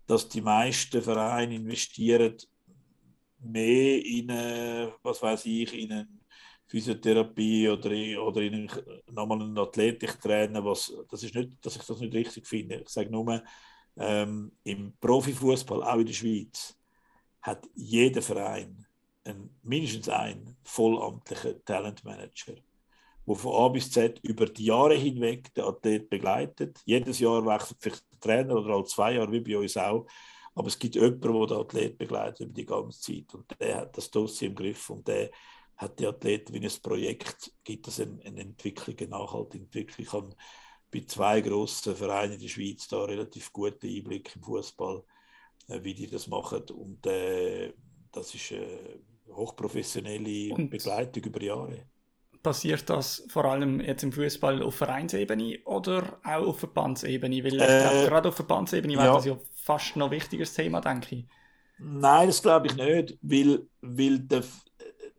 dass 0.07 0.29
die 0.29 0.41
meisten 0.41 1.03
Vereine 1.03 1.57
investieren 1.57 2.37
mehr 3.51 4.05
in, 4.05 4.31
eine, 4.31 4.93
was 5.03 5.23
weiß 5.23 5.47
ich, 5.47 5.73
in 5.75 5.93
eine 5.93 6.09
Physiotherapie 6.67 7.69
oder 7.69 7.91
in, 7.91 8.19
oder 8.19 8.41
in 8.43 8.71
nochmal 9.13 9.43
einen 9.43 9.59
Athletiktrainer. 9.59 10.65
Was, 10.65 10.93
das 11.11 11.23
ist 11.23 11.35
nicht, 11.35 11.65
dass 11.65 11.77
ich 11.77 11.83
das 11.83 12.01
nicht 12.01 12.15
richtig 12.15 12.47
finde. 12.47 12.77
Ich 12.77 12.89
sage 12.89 13.11
nur, 13.11 13.43
ähm, 13.97 14.53
im 14.65 14.93
Profifußball, 15.01 15.83
auch 15.83 15.99
in 15.99 16.07
der 16.07 16.13
Schweiz, 16.13 16.77
hat 17.43 17.67
jeder 17.75 18.23
Verein 18.23 18.85
einen, 19.25 19.57
mindestens 19.63 20.09
einen 20.09 20.57
vollamtlichen 20.65 21.65
Talentmanager 21.65 22.55
wo 23.27 23.35
von 23.35 23.55
A 23.55 23.69
bis 23.69 23.91
Z 23.91 24.21
über 24.23 24.47
die 24.47 24.67
Jahre 24.67 24.95
hinweg 24.95 25.53
den 25.53 25.65
Athlet 25.65 26.09
begleitet. 26.09 26.81
Jedes 26.85 27.19
Jahr 27.19 27.45
wechselt 27.45 27.83
sich 27.83 27.95
der 28.13 28.21
Trainer 28.21 28.55
oder 28.55 28.75
alle 28.75 28.85
zwei 28.85 29.15
Jahre, 29.15 29.33
wie 29.33 29.41
bei 29.41 29.59
uns 29.59 29.77
auch. 29.77 30.07
Aber 30.57 30.69
es 30.69 30.79
gibt 30.79 30.95
jemanden, 30.95 31.21
der 31.21 31.47
den 31.47 31.57
Athlet 31.59 31.99
begleitet 31.99 32.41
über 32.41 32.55
die 32.55 32.65
ganze 32.65 33.01
Zeit. 33.01 33.35
Und 33.35 33.45
der 33.61 33.77
hat 33.77 33.97
das 33.97 34.11
Dossier 34.11 34.49
im 34.49 34.55
Griff 34.55 34.89
und 34.89 35.07
der 35.07 35.31
hat 35.77 36.01
die 36.01 36.07
Athleten 36.07 36.55
wie 36.55 36.65
ein 36.65 36.83
Projekt, 36.83 37.53
gibt 37.63 37.87
es 37.89 38.01
eine, 38.01 38.19
eine 38.25 38.41
Entwicklung, 38.41 38.97
eine 38.99 39.09
nachhaltige 39.09 39.65
Entwicklung. 39.65 40.07
Ich 40.07 40.13
habe 40.15 40.35
bei 40.91 41.01
zwei 41.07 41.43
grossen 41.43 41.95
Vereinen 41.95 42.33
in 42.33 42.41
der 42.41 42.49
Schweiz 42.49 42.89
da 42.89 43.05
relativ 43.05 43.53
guten 43.53 43.87
Einblick 43.87 44.35
im 44.35 44.43
Fußball, 44.43 45.05
äh, 45.69 45.83
wie 45.83 45.93
die 45.93 46.07
das 46.07 46.27
machen. 46.27 46.63
Und 46.71 47.07
äh, 47.07 47.75
das 48.11 48.35
ist 48.35 48.53
eine 48.53 48.99
hochprofessionelle 49.29 50.55
und 50.55 50.71
Begleitung 50.71 51.23
über 51.23 51.43
Jahre 51.43 51.87
passiert 52.47 52.89
das 52.89 53.25
vor 53.29 53.45
allem 53.45 53.81
jetzt 53.81 54.05
im 54.05 54.13
Fußball 54.13 54.63
auf 54.63 54.77
Vereinsebene 54.77 55.59
oder 55.65 56.21
auch 56.25 56.47
auf 56.47 56.59
Verbandsebene? 56.61 57.43
Weil 57.45 57.55
ich 57.57 57.61
Äh, 57.63 57.81
glaube, 57.83 58.07
gerade 58.09 58.29
auf 58.29 58.37
Verbandsebene 58.37 58.95
wäre 58.95 59.07
ja. 59.07 59.15
das 59.15 59.25
ja 59.27 59.37
fast 59.57 59.97
noch 59.97 60.07
ein 60.07 60.13
wichtiges 60.13 60.55
Thema, 60.55 60.81
denke 60.81 61.17
ich. 61.17 61.25
Nein, 61.79 62.29
das 62.29 62.41
glaube 62.41 62.69
ich 62.69 62.77
nicht, 62.77 63.19
weil, 63.21 63.67
weil 63.83 64.21
der, 64.21 64.45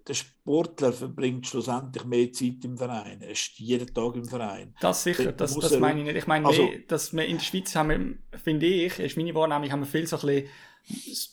der 0.07 0.13
Sportler 0.13 0.93
verbringt 0.93 1.45
schlussendlich 1.45 2.05
mehr 2.05 2.31
Zeit 2.31 2.63
im 2.63 2.77
Verein. 2.77 3.21
Er 3.21 3.31
ist 3.31 3.59
jeden 3.59 3.93
Tag 3.93 4.15
im 4.15 4.25
Verein. 4.25 4.73
Das 4.79 5.03
sicher, 5.03 5.33
das, 5.33 5.53
das 5.59 5.77
meine 5.79 5.99
ich 5.99 6.05
nicht. 6.05 6.15
Ich 6.15 6.27
meine, 6.27 6.45
Also- 6.47 6.63
mehr, 6.63 6.79
dass 6.87 7.13
wir 7.13 7.25
in 7.25 7.37
der 7.37 7.43
Schweiz 7.43 7.75
haben 7.75 7.89
wir, 8.31 8.39
finde 8.39 8.65
ich, 8.65 8.99
ist 8.99 9.17
meine 9.17 9.35
Wahrnehmung, 9.35 9.69
haben 9.71 9.81
wir 9.81 9.85
viel 9.87 10.07
so 10.07 10.15
ein 10.17 10.25
bisschen 10.25 10.47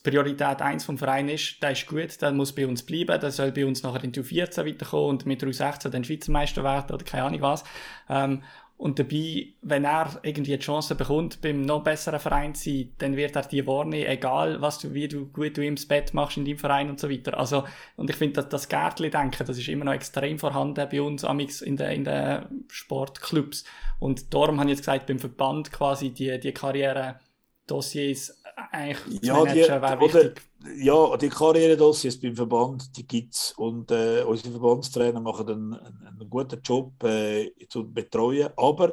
Priorität 0.02 0.60
1 0.60 0.84
vom 0.84 0.98
Verein 0.98 1.28
ist, 1.28 1.62
der 1.62 1.70
ist 1.72 1.86
gut, 1.86 2.20
der 2.20 2.32
muss 2.32 2.52
bei 2.52 2.66
uns 2.66 2.82
bleiben, 2.82 3.20
der 3.20 3.30
soll 3.30 3.52
bei 3.52 3.64
uns 3.64 3.82
nachher 3.82 4.02
in 4.02 4.12
die 4.12 4.20
U14 4.20 4.66
weiterkommen 4.66 5.10
und 5.10 5.26
mit 5.26 5.42
der 5.42 5.48
U16 5.48 5.90
dann 5.90 6.04
Schweizer 6.04 6.32
Meister 6.32 6.64
werden 6.64 6.92
oder 6.92 7.04
keine 7.04 7.24
Ahnung 7.24 7.40
was. 7.40 7.64
Ähm, 8.08 8.42
und 8.76 8.98
dabei, 8.98 9.46
wenn 9.62 9.84
er 9.84 10.18
irgendwie 10.24 10.56
die 10.56 10.58
Chance 10.58 10.96
bekommt, 10.96 11.40
beim 11.40 11.62
noch 11.62 11.84
besseren 11.84 12.18
Verein 12.18 12.56
zu 12.56 12.70
sein, 12.70 12.92
dann 12.98 13.16
wird 13.16 13.36
er 13.36 13.42
die 13.42 13.64
wahrnehmen, 13.66 14.10
egal 14.10 14.60
was 14.60 14.80
du, 14.80 14.92
wie 14.92 15.06
du 15.06 15.26
gut 15.26 15.56
du 15.56 15.64
ihm 15.64 15.76
das 15.76 15.86
Bett 15.86 16.12
machst 16.12 16.36
in 16.36 16.44
deinem 16.44 16.58
Verein 16.58 16.90
und 16.90 16.98
so 16.98 17.08
weiter. 17.08 17.38
Also, 17.38 17.64
und 17.96 18.10
ich 18.10 18.16
finde, 18.16 18.34
dass 18.34 18.48
das 18.48 18.68
Gärtli-Denken, 18.68 19.46
das 19.46 19.58
ist 19.58 19.68
immer 19.68 19.84
noch 19.84 19.92
extrem 19.92 20.40
vorhanden 20.40 20.88
bei 20.90 21.00
uns 21.00 21.24
amix 21.24 21.60
in 21.62 21.76
den, 21.76 21.90
in 21.92 22.04
den 22.04 22.64
Sportclubs. 22.68 23.64
Und 24.00 24.34
darum 24.34 24.58
habe 24.58 24.68
ich 24.68 24.76
jetzt 24.76 24.86
gesagt, 24.86 25.06
beim 25.06 25.20
Verband 25.20 25.70
quasi 25.70 26.10
die, 26.10 26.40
die 26.40 26.52
Karriere-Dossiers 26.52 28.42
eigentlich 28.56 29.22
Ja, 29.22 29.44
die, 29.44 29.60
managen, 29.60 29.82
wäre 29.82 30.00
wichtig. 30.00 30.42
ja, 30.76 31.16
die 31.16 31.28
Karrieredossiers 31.28 32.20
beim 32.20 32.36
Verband, 32.36 32.96
die 32.96 33.06
gibt 33.06 33.34
es. 33.34 33.52
Und 33.52 33.90
äh, 33.90 34.22
unsere 34.22 34.52
Verbandstrainer 34.52 35.20
machen 35.20 35.48
einen, 35.48 35.74
einen, 35.74 36.30
guten 36.30 36.60
Job 36.62 37.02
äh, 37.04 37.50
zu 37.68 37.90
betreuen. 37.90 38.50
Aber 38.56 38.92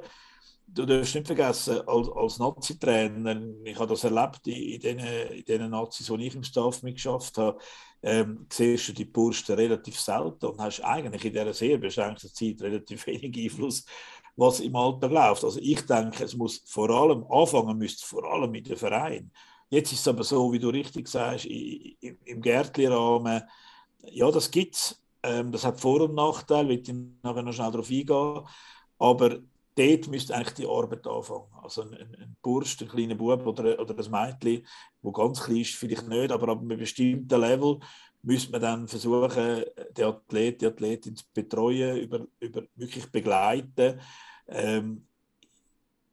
du 0.67 0.85
darfst 0.85 1.15
nicht 1.15 1.27
vergessen, 1.27 1.81
als, 1.87 2.09
als 2.09 2.39
Nazi-Trainer, 2.39 3.41
ich 3.63 3.77
habe 3.77 3.87
das 3.87 4.03
erlebt 4.03 4.47
in, 4.47 4.53
in, 4.53 4.79
den, 4.79 4.99
in 4.99 5.43
den 5.45 5.69
Nazis, 5.71 6.09
wo 6.09 6.17
ich 6.17 6.35
im 6.35 6.43
Staff 6.43 6.81
mitgeschafft 6.83 7.37
habe, 7.37 7.59
ähm, 8.03 8.47
siehst 8.51 8.89
du 8.89 8.93
die 8.93 9.05
Bursten 9.05 9.55
relativ 9.55 9.99
selten 9.99 10.45
und 10.45 10.59
hast 10.59 10.81
eigentlich 10.81 11.25
in 11.25 11.33
dieser 11.33 11.53
sehr 11.53 11.77
beschränkten 11.77 12.33
Zeit 12.33 12.61
relativ 12.61 13.05
wenig 13.07 13.37
Einfluss, 13.37 13.85
was 14.35 14.59
im 14.59 14.75
Alltag 14.75 15.11
läuft. 15.11 15.43
Also 15.43 15.59
ich 15.61 15.85
denke, 15.85 16.23
es 16.23 16.35
muss 16.35 16.63
vor 16.65 16.89
allem, 16.89 17.25
anfangen 17.29 17.77
müsste 17.77 18.05
vor 18.05 18.23
allem 18.31 18.51
mit 18.51 18.67
dem 18.67 18.77
Verein. 18.77 19.31
Jetzt 19.71 19.93
ist 19.93 20.01
es 20.01 20.07
aber 20.09 20.25
so, 20.25 20.51
wie 20.51 20.59
du 20.59 20.67
richtig 20.67 21.07
sagst, 21.07 21.45
im 21.45 22.41
Gärtli-Rahmen, 22.41 23.41
ja, 24.03 24.29
das 24.29 24.51
gibt 24.51 24.75
es. 24.75 25.01
Ähm, 25.23 25.51
das 25.51 25.63
hat 25.63 25.79
Vor- 25.79 26.01
und 26.01 26.15
Nachteile, 26.15 26.67
will 26.67 26.81
ich 26.81 26.93
nachher 27.23 27.41
noch 27.41 27.53
schnell 27.53 27.71
darauf 27.71 27.89
eingehen. 27.89 28.45
Aber 28.97 29.39
dort 29.75 30.07
müsste 30.09 30.35
eigentlich 30.35 30.55
die 30.55 30.67
Arbeit 30.67 31.07
anfangen. 31.07 31.45
Also 31.63 31.83
ein, 31.83 31.93
ein, 31.93 32.15
ein 32.15 32.35
Bursch, 32.41 32.81
ein 32.81 32.89
kleiner 32.89 33.15
Bub 33.15 33.45
oder, 33.45 33.79
oder 33.79 33.95
ein 33.97 34.11
Mädchen, 34.11 34.67
wo 35.01 35.13
ganz 35.13 35.41
klein 35.41 35.61
ist, 35.61 35.75
vielleicht 35.75 36.07
nicht, 36.07 36.31
aber 36.33 36.49
ab 36.49 36.59
einem 36.59 36.77
bestimmten 36.77 37.39
Level 37.39 37.79
müsste 38.23 38.51
man 38.51 38.61
dann 38.61 38.87
versuchen, 38.89 39.63
den 39.95 40.05
Athlet, 40.05 40.61
die 40.61 40.65
Athletin 40.65 41.15
zu 41.15 41.23
betreuen, 41.33 41.97
über, 41.97 42.27
über 42.39 42.63
wirklich 42.75 43.09
begleiten. 43.09 44.01
Ähm, 44.47 45.07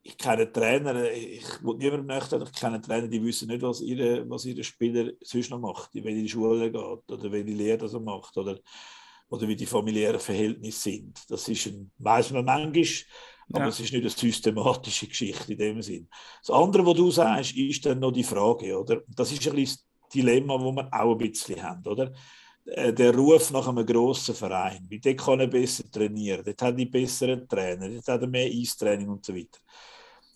ich 0.09 0.17
kenne 0.17 0.51
Trainer, 0.51 1.11
ich 1.13 1.45
will 1.63 1.77
niemandem 1.77 2.07
möchten, 2.07 2.43
ich 2.43 2.53
kenne 2.53 2.81
Trainer, 2.81 3.09
die 3.09 3.23
wissen 3.23 3.49
nicht, 3.49 3.63
was 3.63 3.81
ihre, 3.83 4.29
was 4.31 4.47
ihre 4.47 4.65
Spieler 4.65 5.13
sonst 5.21 5.51
noch 5.51 5.59
macht, 5.61 5.91
wenn 5.95 6.17
in 6.17 6.23
die 6.23 6.29
Schule 6.29 6.71
geht 6.71 6.81
oder 6.81 7.31
wenn 7.31 7.45
die 7.47 7.53
Lehre 7.55 7.77
das 7.79 7.93
macht 7.93 8.37
oder, 8.39 8.59
oder 9.29 9.47
wie 9.47 9.57
die 9.57 9.67
familiären 9.67 10.19
Verhältnisse 10.21 10.81
sind. 10.91 11.21
Das 11.29 11.47
ist 11.49 11.67
ein, 11.67 11.91
weiss 11.99 12.31
man 12.31 12.45
manchmal, 12.45 12.87
aber 13.53 13.65
Ja. 13.65 13.69
es 13.69 13.81
ist 13.81 13.93
nicht 13.93 14.03
eine 14.03 14.11
systematische 14.11 15.07
Geschichte 15.09 15.53
in 15.53 15.59
dem 15.59 15.83
Sinn. 15.83 16.09
Das 16.41 16.51
andere, 16.51 16.87
was 16.87 16.95
du 16.95 17.11
sagst, 17.11 17.55
ist 17.57 17.85
dann 17.87 17.99
noch 17.99 18.13
die 18.13 18.25
Frage, 18.25 18.79
oder? 18.79 19.03
Das 19.09 19.31
ist 19.33 19.47
ein 19.47 19.55
bisschen 19.55 19.79
das 20.01 20.09
Dilemma, 20.15 20.57
das 20.57 20.75
wir 20.77 20.89
auch 20.95 21.13
ein 21.13 21.19
bisschen 21.19 21.63
haben, 21.63 21.87
oder? 21.87 22.13
Äh, 22.65 22.93
Der 22.95 23.15
Ruf 23.15 23.51
nach 23.51 23.69
einem 23.69 23.85
grossen 23.87 24.35
Verein, 24.35 24.87
weil 24.91 25.01
dort 25.01 25.19
kann 25.19 25.41
er 25.41 25.47
besser 25.49 25.85
trainieren, 25.91 26.43
dort 26.45 26.63
hat 26.63 26.79
er 26.79 26.87
bessere 26.87 27.47
Trainer, 27.47 27.89
dort 27.91 28.09
hat 28.09 28.23
er 28.23 28.29
mehr 28.29 28.47
Eistraining 28.51 29.09
und 29.09 29.25
so 29.25 29.35
weiter. 29.35 29.59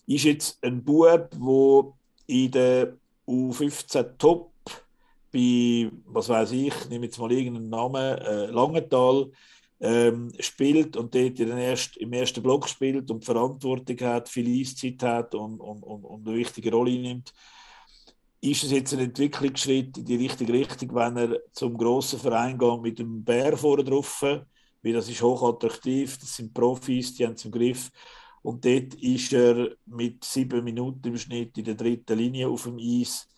Ist 0.07 0.25
jetzt 0.25 0.65
ein 0.65 0.83
Bub, 0.83 1.31
der 1.31 1.93
in 2.27 2.51
der 2.51 2.97
U15 3.27 4.19
Top 4.19 4.53
bei, 5.33 5.91
was 6.07 6.29
weiß 6.29 6.53
ich, 6.53 6.75
nehme 6.89 7.07
jetzt 7.07 7.19
mal 7.19 7.33
irgendeinen 7.33 7.71
Namen, 7.71 8.19
äh, 8.19 8.47
Langenthal, 8.47 9.31
ähm, 9.81 10.31
spielt 10.39 10.97
und 10.97 11.15
dort 11.15 11.39
den 11.39 11.59
erst, 11.59 11.97
im 11.97 12.13
ersten 12.13 12.43
Block 12.43 12.69
spielt 12.69 13.11
und 13.11 13.25
Verantwortung 13.25 13.99
hat, 14.01 14.29
viel 14.29 14.61
Eiszeit 14.61 15.03
hat 15.03 15.35
und, 15.35 15.59
und, 15.59 15.83
und, 15.83 16.05
und 16.05 16.29
eine 16.29 16.37
wichtige 16.37 16.71
Rolle 16.71 16.93
nimmt, 16.93 17.33
ist 18.41 18.63
es 18.65 18.71
jetzt 18.71 18.93
ein 18.93 19.01
Entwicklungsschritt 19.01 19.99
in 19.99 20.05
die 20.05 20.17
richtige 20.17 20.53
Richtung, 20.53 20.95
wenn 20.95 21.17
er 21.17 21.41
zum 21.53 21.77
grossen 21.77 22.21
Verein 22.21 22.59
geht 22.59 22.81
mit 22.81 22.99
dem 22.99 23.25
Bär 23.25 23.57
vorne 23.57 23.83
drauf, 23.83 24.23
weil 24.23 24.93
das 24.93 25.09
ist 25.09 25.23
hochattraktiv, 25.23 26.19
das 26.19 26.37
sind 26.37 26.55
Profis, 26.55 27.15
die 27.15 27.25
haben 27.25 27.35
es 27.35 27.45
im 27.45 27.51
Griff. 27.51 27.91
Und 28.43 28.64
dort 28.64 28.95
ist 28.95 29.32
er 29.32 29.70
mit 29.86 30.24
sieben 30.24 30.64
Minuten 30.64 31.09
im 31.09 31.16
Schnitt 31.16 31.57
in 31.59 31.64
der 31.64 31.74
dritten 31.74 32.18
Linie 32.18 32.49
auf 32.49 32.64
dem 32.64 32.78
Eis. 32.78 33.28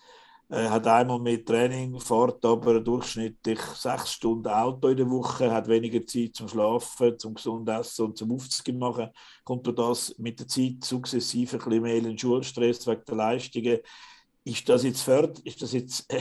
Er 0.48 0.70
hat 0.70 0.86
einmal 0.86 1.18
mehr 1.18 1.44
Training, 1.44 1.98
fährt 2.00 2.44
aber 2.44 2.80
durchschnittlich 2.80 3.58
sechs 3.60 4.12
Stunden 4.12 4.48
Auto 4.48 4.88
in 4.88 4.96
der 4.98 5.10
Woche, 5.10 5.50
hat 5.50 5.68
weniger 5.68 6.04
Zeit 6.06 6.34
zum 6.34 6.48
Schlafen, 6.48 7.18
zum 7.18 7.34
gesund 7.34 7.68
essen 7.68 8.06
und 8.06 8.18
zum 8.18 8.30
Aufzugehen 8.32 8.78
machen. 8.78 9.08
Kommt 9.42 9.66
durch 9.66 9.76
das 9.76 10.18
mit 10.18 10.38
der 10.38 10.48
Zeit 10.48 10.84
sukzessive 10.84 11.56
ein 11.56 11.64
bisschen 11.64 11.82
mehr 11.82 11.96
in 11.96 12.04
den 12.04 12.18
Schulstress 12.18 12.86
wegen 12.86 13.04
der 13.06 13.16
Leistungen. 13.16 13.78
Ist 14.44 14.68
das 14.68 14.84
jetzt, 14.84 15.02
Förd 15.02 15.38
ist 15.40 15.62
das 15.62 15.72
jetzt, 15.72 16.12
äh, 16.12 16.20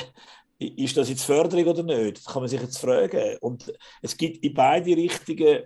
ist 0.58 0.96
das 0.96 1.10
jetzt 1.10 1.24
Förderung 1.24 1.66
oder 1.66 1.84
nicht? 1.84 2.18
Das 2.18 2.26
kann 2.26 2.42
man 2.42 2.50
sich 2.50 2.62
jetzt 2.62 2.78
fragen. 2.78 3.38
Und 3.42 3.74
es 4.02 4.16
gibt 4.16 4.44
in 4.44 4.54
beide 4.54 4.96
Richtungen 4.96 5.64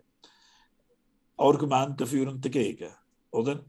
Argumente 1.37 2.03
dafür 2.03 2.27
und 2.27 2.43
dagegen, 2.43 2.89
oder? 3.37 3.63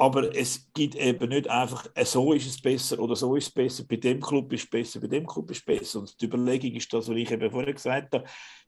Aber 0.00 0.34
es 0.34 0.72
gibt 0.72 0.94
eben 0.94 1.28
nicht 1.28 1.48
einfach, 1.48 1.86
äh, 1.94 2.06
so 2.06 2.32
ist 2.32 2.46
es 2.46 2.60
besser 2.60 2.98
oder 2.98 3.14
so 3.14 3.36
ist 3.36 3.48
es 3.48 3.50
besser, 3.50 3.84
bei 3.86 3.96
dem 3.96 4.18
Club 4.18 4.50
ist 4.52 4.64
es 4.64 4.70
besser, 4.70 4.98
bei 4.98 5.08
dem 5.08 5.26
Club 5.26 5.50
ist 5.50 5.58
es 5.58 5.64
besser. 5.64 6.00
Und 6.00 6.18
die 6.18 6.24
Überlegung 6.24 6.72
ist 6.72 6.90
das, 6.92 7.08
was 7.08 7.16
ich 7.16 7.30
eben 7.30 7.50
vorher 7.50 7.74
gesagt 7.74 8.14
habe, 8.14 8.24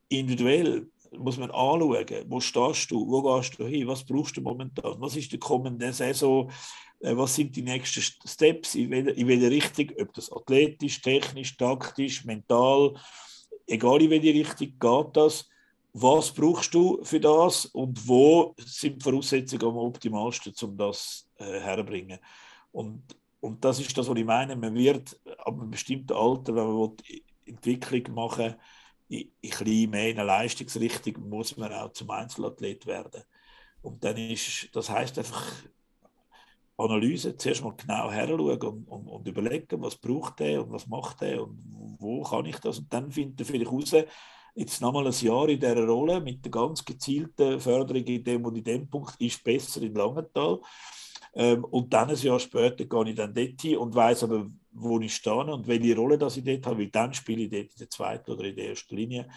individuell 0.09 0.87
muss 1.17 1.37
man 1.37 1.49
anschauen, 1.49 2.25
wo 2.27 2.39
stehst 2.39 2.91
du, 2.91 3.07
wo 3.07 3.21
gehst 3.21 3.57
du 3.57 3.65
hin, 3.65 3.87
was 3.87 4.05
brauchst 4.05 4.37
du 4.37 4.41
momentan, 4.41 4.95
was 4.99 5.15
ist 5.15 5.31
die 5.31 5.39
kommende 5.39 5.91
Saison, 5.91 6.51
äh, 6.99 7.17
was 7.17 7.33
sind 7.33 7.55
die 7.55 7.63
nächsten 7.63 8.01
Steps, 8.27 8.75
in 8.75 8.91
in 8.91 9.27
welcher 9.27 9.49
Richtung, 9.49 9.89
ob 9.99 10.13
das 10.13 10.31
athletisch, 10.31 11.01
technisch, 11.01 11.57
taktisch, 11.57 12.25
mental, 12.25 12.93
egal 13.65 14.01
in 14.01 14.11
welche 14.11 14.33
Richtung 14.33 14.73
geht 14.79 15.17
das, 15.17 15.49
was 15.93 16.31
brauchst 16.31 16.73
du 16.73 17.03
für 17.03 17.19
das 17.19 17.65
und 17.65 18.07
wo 18.07 18.55
sind 18.57 18.97
die 18.97 19.03
Voraussetzungen 19.03 19.63
am 19.63 19.77
optimalsten, 19.77 20.53
um 20.63 20.75
das 20.75 21.29
äh, 21.37 21.59
herzubringen. 21.59 22.19
Und, 22.71 23.03
und 23.39 23.63
das 23.63 23.79
ist 23.79 23.95
das, 23.95 24.09
was 24.09 24.17
ich 24.17 24.25
meine. 24.25 24.55
Man 24.55 24.73
wird 24.73 25.19
ab 25.37 25.53
einem 25.53 25.69
bestimmten 25.69 26.13
Alter, 26.13 26.55
wenn 26.55 26.65
man 26.65 26.77
will, 26.77 27.21
Entwicklung 27.45 28.15
machen 28.15 28.55
in, 29.07 29.31
in 29.41 29.51
ein 29.51 29.89
mehr 29.91 30.09
in 30.09 30.19
eine 30.19 30.27
Leistungsrichtung, 30.27 31.29
muss 31.29 31.57
man 31.57 31.71
auch 31.71 31.91
zum 31.91 32.09
Einzelathlet 32.09 32.87
werden. 32.87 33.23
Und 33.83 34.03
dann 34.03 34.17
ist, 34.17 34.69
das 34.73 34.89
heißt 34.89 35.19
einfach 35.19 35.53
Analyse, 36.77 37.37
zuerst 37.37 37.63
mal 37.63 37.75
genau 37.75 38.09
heranschauen 38.09 38.59
und, 38.61 38.87
und, 38.87 39.07
und 39.07 39.27
überlegen, 39.27 39.81
was 39.81 39.95
braucht 39.95 40.41
er 40.41 40.63
und 40.63 40.71
was 40.71 40.87
macht 40.87 41.21
er 41.21 41.43
und 41.43 41.61
wo 41.99 42.23
kann 42.23 42.45
ich 42.45 42.57
das. 42.57 42.79
Und 42.79 42.91
dann 42.91 43.11
findet 43.11 43.41
er 43.41 43.45
vielleicht 43.45 43.71
raus, 43.71 43.93
jetzt 44.55 44.81
nochmal 44.81 45.07
ein 45.07 45.13
Jahr 45.13 45.49
in 45.49 45.59
dieser 45.59 45.85
Rolle 45.85 46.21
mit 46.21 46.43
der 46.45 46.51
ganz 46.51 46.83
gezielten 46.85 47.59
Förderung 47.59 48.03
in 48.03 48.23
dem 48.23 48.45
und 48.45 48.55
in 48.55 48.63
dem 48.63 48.89
Punkt 48.89 49.15
ist 49.19 49.43
besser 49.43 49.81
in 49.81 49.95
Langenthal. 49.95 50.59
Ähm, 51.35 51.63
und 51.65 51.91
dann 51.91 52.09
ein 52.09 52.15
Jahr 52.17 52.39
später 52.39 52.85
gehe 52.85 53.09
ich 53.09 53.15
dann 53.15 53.33
dort 53.33 53.61
hin 53.61 53.77
und 53.77 53.95
weiß 53.95 54.23
aber, 54.23 54.47
wo 54.71 54.99
ich 54.99 55.15
stehe 55.15 55.35
und 55.35 55.67
welche 55.67 55.95
Rolle 55.95 56.17
das 56.17 56.37
ich 56.37 56.43
dort 56.43 56.65
habe, 56.67 56.79
weil 56.79 56.89
dann 56.89 57.13
spiele 57.13 57.43
ich 57.43 57.49
dort 57.49 57.71
in 57.71 57.79
der 57.79 57.89
zweiten 57.89 58.31
oder 58.31 58.43
in 58.43 58.55
der 58.55 58.69
ersten 58.69 58.95
Linie. 58.95 59.27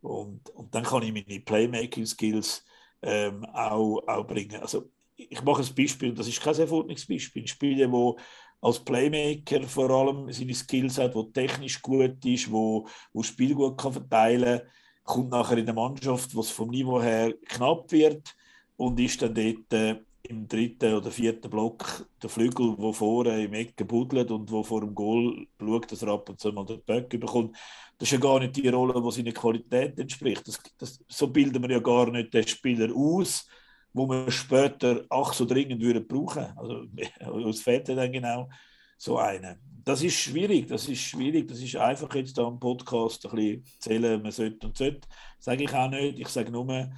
Und, 0.00 0.50
und 0.50 0.74
dann 0.74 0.82
kann 0.82 1.02
ich 1.02 1.12
meine 1.12 1.40
Playmaking-Skills 1.40 2.64
ähm, 3.02 3.44
auch, 3.46 4.02
auch 4.06 4.26
bringen. 4.26 4.60
Also 4.60 4.90
ich 5.16 5.42
mache 5.42 5.62
ein 5.62 5.74
Beispiel, 5.74 6.12
das 6.12 6.26
ist 6.26 6.42
kein 6.42 6.56
Erfolgsbeispiel. 6.56 7.46
Spiele, 7.46 7.90
wo 7.90 8.18
als 8.64 8.80
Playmaker 8.80 9.62
vor 9.64 9.90
allem 9.90 10.32
seine 10.32 10.54
Skills 10.54 10.96
hat, 10.96 11.14
wo 11.14 11.24
technisch 11.24 11.82
gut 11.82 12.24
ist, 12.24 12.50
wo, 12.50 12.86
wo 13.12 13.22
Spiel 13.22 13.54
gut 13.54 13.76
kann 13.76 13.92
verteilen 13.92 14.60
kann, 14.60 14.68
kommt 15.02 15.30
nachher 15.30 15.58
in 15.58 15.64
eine 15.68 15.74
Mannschaft, 15.74 16.34
wo 16.34 16.40
es 16.40 16.50
vom 16.50 16.70
Niveau 16.70 17.00
her 17.00 17.34
knapp 17.46 17.92
wird 17.92 18.34
und 18.76 18.98
ist 18.98 19.20
dann 19.20 19.34
dort 19.34 19.72
äh, 19.74 19.96
im 20.22 20.48
dritten 20.48 20.94
oder 20.94 21.10
vierten 21.10 21.50
Block 21.50 22.08
der 22.22 22.30
Flügel, 22.30 22.74
wo 22.78 22.90
vorne 22.94 23.44
im 23.44 23.52
Ecken 23.52 23.86
buddelt 23.86 24.30
und 24.30 24.50
wo 24.50 24.62
vor 24.62 24.80
dem 24.80 24.94
Goal 24.94 25.46
schaut, 25.60 25.92
dass 25.92 26.00
er 26.00 26.08
ab 26.08 26.30
und 26.30 26.40
zu 26.40 26.50
mal 26.50 26.64
den 26.64 26.80
Böck 26.80 27.10
bekommt. 27.10 27.54
Das 27.98 28.08
ist 28.08 28.12
ja 28.12 28.18
gar 28.18 28.40
nicht 28.40 28.56
die 28.56 28.68
Rolle, 28.68 29.00
die 29.00 29.10
seiner 29.10 29.32
Qualität 29.32 29.98
entspricht. 29.98 30.48
Das, 30.48 30.58
das, 30.78 31.04
so 31.06 31.26
bilden 31.28 31.62
wir 31.62 31.70
ja 31.70 31.80
gar 31.80 32.10
nicht 32.10 32.32
den 32.32 32.48
Spieler 32.48 32.94
aus, 32.96 33.46
wo 33.94 34.08
wir 34.08 34.30
später 34.30 35.04
ach 35.08 35.32
so 35.32 35.46
dringend 35.46 35.80
würden 35.80 36.06
brauchen. 36.06 36.46
Also 36.56 36.86
uns 37.32 37.62
fehlt 37.62 37.88
dann 37.88 38.12
genau 38.12 38.50
so 38.98 39.16
einen. 39.16 39.56
Das 39.84 40.02
ist 40.02 40.14
schwierig, 40.14 40.66
das 40.66 40.88
ist 40.88 41.00
schwierig. 41.00 41.48
Das 41.48 41.60
ist 41.60 41.76
einfach 41.76 42.12
jetzt 42.14 42.36
da 42.36 42.46
am 42.46 42.58
Podcast 42.58 43.24
ein 43.26 43.36
bisschen 43.36 43.64
zählen, 43.78 44.20
man 44.20 44.32
sollte 44.32 44.66
und 44.66 44.76
sollte. 44.76 45.08
Sage 45.38 45.64
ich 45.64 45.72
auch 45.72 45.90
nicht. 45.90 46.18
Ich 46.18 46.28
sage 46.28 46.50
nur, 46.50 46.90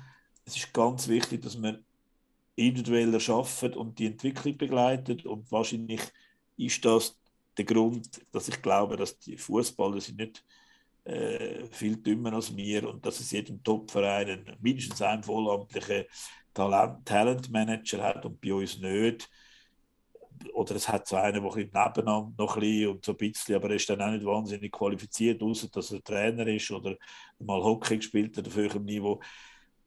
es 0.45 0.57
ist 0.57 0.73
ganz 0.73 1.07
wichtig, 1.09 1.43
dass 1.43 1.59
man 1.59 1.85
individuell 2.55 3.13
erschaffen 3.13 3.75
und 3.75 3.99
die 3.99 4.07
Entwicklung 4.07 4.57
begleitet. 4.57 5.27
Und 5.27 5.51
wahrscheinlich 5.53 6.01
ist 6.57 6.85
das 6.85 7.19
der 7.59 7.65
Grund, 7.65 8.09
dass 8.33 8.49
ich 8.49 8.63
glaube, 8.63 8.97
dass 8.97 9.19
die 9.19 9.37
Fußballer 9.37 10.01
sind 10.01 10.19
nicht 10.19 10.45
äh, 11.05 11.67
viel 11.71 11.97
dümmer 11.97 12.33
als 12.33 12.55
wir 12.57 12.89
und 12.89 13.05
dass 13.05 13.21
es 13.21 13.31
jedem 13.31 13.63
Topverein 13.63 14.57
mindestens 14.61 15.03
einen 15.03 15.23
vollamtlichen 15.23 16.05
Talent, 16.57 17.05
Talentmanager 17.05 18.03
hat 18.03 18.25
und 18.25 18.41
bei 18.41 18.55
uns 18.55 18.79
nicht. 18.79 19.29
Oder 20.55 20.77
es 20.77 20.89
hat 20.89 21.07
so 21.07 21.17
einen, 21.17 21.43
der 21.43 21.53
ein 21.53 21.57
nebeneinander 21.59 22.33
noch 22.37 22.57
ein 22.57 22.61
bisschen 22.61 22.89
und 22.91 23.05
so 23.05 23.13
ein 23.13 23.17
bisschen, 23.19 23.57
aber 23.57 23.71
er 23.71 23.77
ist 23.77 23.89
dann 23.89 24.01
auch 24.01 24.11
nicht 24.11 24.25
wahnsinnig 24.25 24.73
qualifiziert, 24.73 25.43
außer 25.43 25.69
dass 25.69 25.93
er 25.93 26.03
Trainer 26.03 26.47
ist 26.47 26.71
oder 26.71 26.97
mal 27.39 27.63
Hockey 27.63 27.97
gespielt 27.97 28.37
hat 28.37 28.47
auf 28.47 28.57
höherem 28.57 28.85
Niveau. 28.85 29.21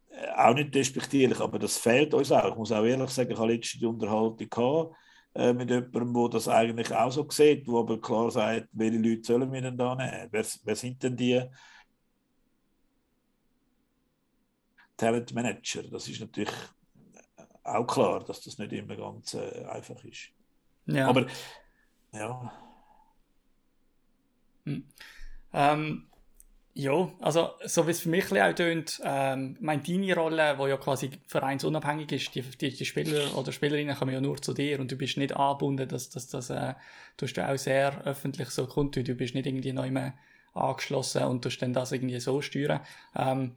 Äh, 0.09 0.27
auch 0.35 0.53
nicht 0.53 0.73
despektierlich, 0.73 1.39
aber 1.39 1.59
das 1.59 1.77
fehlt 1.77 2.13
uns 2.13 2.31
auch. 2.31 2.49
Ich 2.49 2.55
muss 2.55 2.71
auch 2.71 2.83
ehrlich 2.83 3.09
sagen, 3.09 3.31
ich 3.31 3.37
habe 3.37 3.51
letzte 3.51 3.79
die 3.79 3.85
Unterhaltung 3.85 4.49
gehabt, 4.49 4.95
äh, 5.35 5.53
mit 5.53 5.69
jemandem, 5.69 6.13
der 6.13 6.29
das 6.29 6.47
eigentlich 6.47 6.93
auch 6.93 7.11
so 7.11 7.27
sieht, 7.29 7.67
der 7.67 7.75
aber 7.75 7.99
klar 8.01 8.31
sagt, 8.31 8.67
welche 8.73 8.97
Leute 8.97 9.23
sollen 9.23 9.51
wir 9.51 9.61
denn 9.61 9.77
da 9.77 9.95
nehmen? 9.95 10.27
Wer, 10.31 10.45
wer 10.63 10.75
sind 10.75 11.01
denn 11.01 11.15
die 11.15 11.41
Talentmanager? 14.99 15.83
Das 15.83 16.07
ist 16.07 16.19
natürlich 16.19 16.53
auch 17.63 17.87
klar, 17.87 18.23
dass 18.23 18.41
das 18.41 18.57
nicht 18.57 18.73
immer 18.73 18.95
ganz 18.95 19.33
äh, 19.33 19.65
einfach 19.65 20.03
ist. 20.03 20.29
Ja. 20.85 21.07
Aber 21.07 21.25
ja. 22.11 22.51
Hm. 24.65 24.83
Ähm, 25.53 26.05
ja, 26.75 27.11
also 27.19 27.49
so 27.65 27.87
wie 27.87 27.91
es 27.91 28.01
für 28.01 28.09
mich 28.09 28.31
auch 28.31 28.53
tönt, 28.53 29.01
ähm, 29.03 29.57
meine 29.59 29.81
deine 29.81 30.15
Rolle, 30.15 30.55
die 30.57 30.69
ja 30.69 30.77
quasi 30.77 31.11
vereinsunabhängig 31.27 32.11
ist, 32.11 32.35
die, 32.35 32.41
die, 32.41 32.69
die, 32.69 32.85
Spieler 32.85 33.35
oder 33.37 33.51
Spielerinnen 33.51 33.95
kommen 33.95 34.13
ja 34.13 34.21
nur 34.21 34.41
zu 34.41 34.53
dir 34.53 34.79
und 34.79 34.91
du 34.91 34.95
bist 34.95 35.17
nicht 35.17 35.35
angebunden, 35.35 35.89
dass 35.89 36.09
das, 36.09 36.27
das, 36.27 36.49
äh, 36.49 36.75
du 37.17 37.25
hast 37.25 37.35
ja 37.35 37.51
auch 37.51 37.57
sehr 37.57 38.05
öffentlich 38.05 38.49
so 38.49 38.67
kundtun, 38.67 39.03
du 39.03 39.15
bist 39.15 39.35
nicht 39.35 39.47
irgendwie 39.47 39.73
neu 39.73 39.91
mehr 39.91 40.13
angeschlossen 40.53 41.23
und 41.23 41.43
du 41.43 41.49
dann 41.49 41.73
das 41.73 41.91
irgendwie 41.91 42.19
so 42.19 42.41
steuern. 42.41 42.81
Ähm, 43.15 43.55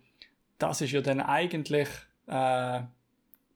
das 0.58 0.80
ist 0.80 0.92
ja 0.92 1.00
dann 1.00 1.20
eigentlich, 1.20 1.88
äh, 2.26 2.80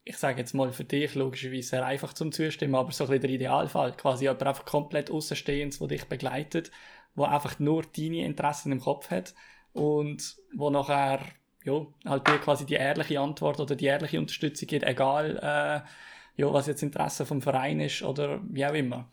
ich 0.03 0.17
sage 0.17 0.39
jetzt 0.39 0.53
mal 0.53 0.71
für 0.71 0.83
dich 0.83 1.15
logischerweise 1.15 1.69
sehr 1.69 1.85
einfach 1.85 2.13
zum 2.13 2.31
Zustimmen, 2.31 2.75
aber 2.75 2.91
so 2.91 3.05
ein 3.05 3.09
bisschen 3.09 3.21
der 3.21 3.29
Idealfall, 3.31 3.93
quasi 3.93 4.25
jemand 4.25 4.43
einfach 4.43 4.65
komplett 4.65 5.11
außenstehend, 5.11 5.79
der 5.79 5.87
dich 5.87 6.05
begleitet, 6.05 6.71
wo 7.15 7.23
einfach 7.25 7.59
nur 7.59 7.83
deine 7.83 8.25
Interessen 8.25 8.71
im 8.71 8.79
Kopf 8.79 9.09
hat 9.11 9.33
und 9.73 10.37
wo 10.55 10.69
nachher 10.69 11.19
ja, 11.63 11.85
halt 12.05 12.27
dir 12.27 12.39
quasi 12.39 12.65
die 12.65 12.75
ehrliche 12.75 13.19
Antwort 13.19 13.59
oder 13.59 13.75
die 13.75 13.85
ehrliche 13.85 14.19
Unterstützung 14.19 14.67
gibt, 14.67 14.85
egal 14.85 15.37
äh, 15.37 16.41
ja, 16.41 16.53
was 16.53 16.67
jetzt 16.67 16.83
Interesse 16.83 17.25
vom 17.25 17.41
Verein 17.41 17.79
ist 17.79 18.03
oder 18.03 18.39
wie 18.47 18.65
auch 18.65 18.73
immer. 18.73 19.09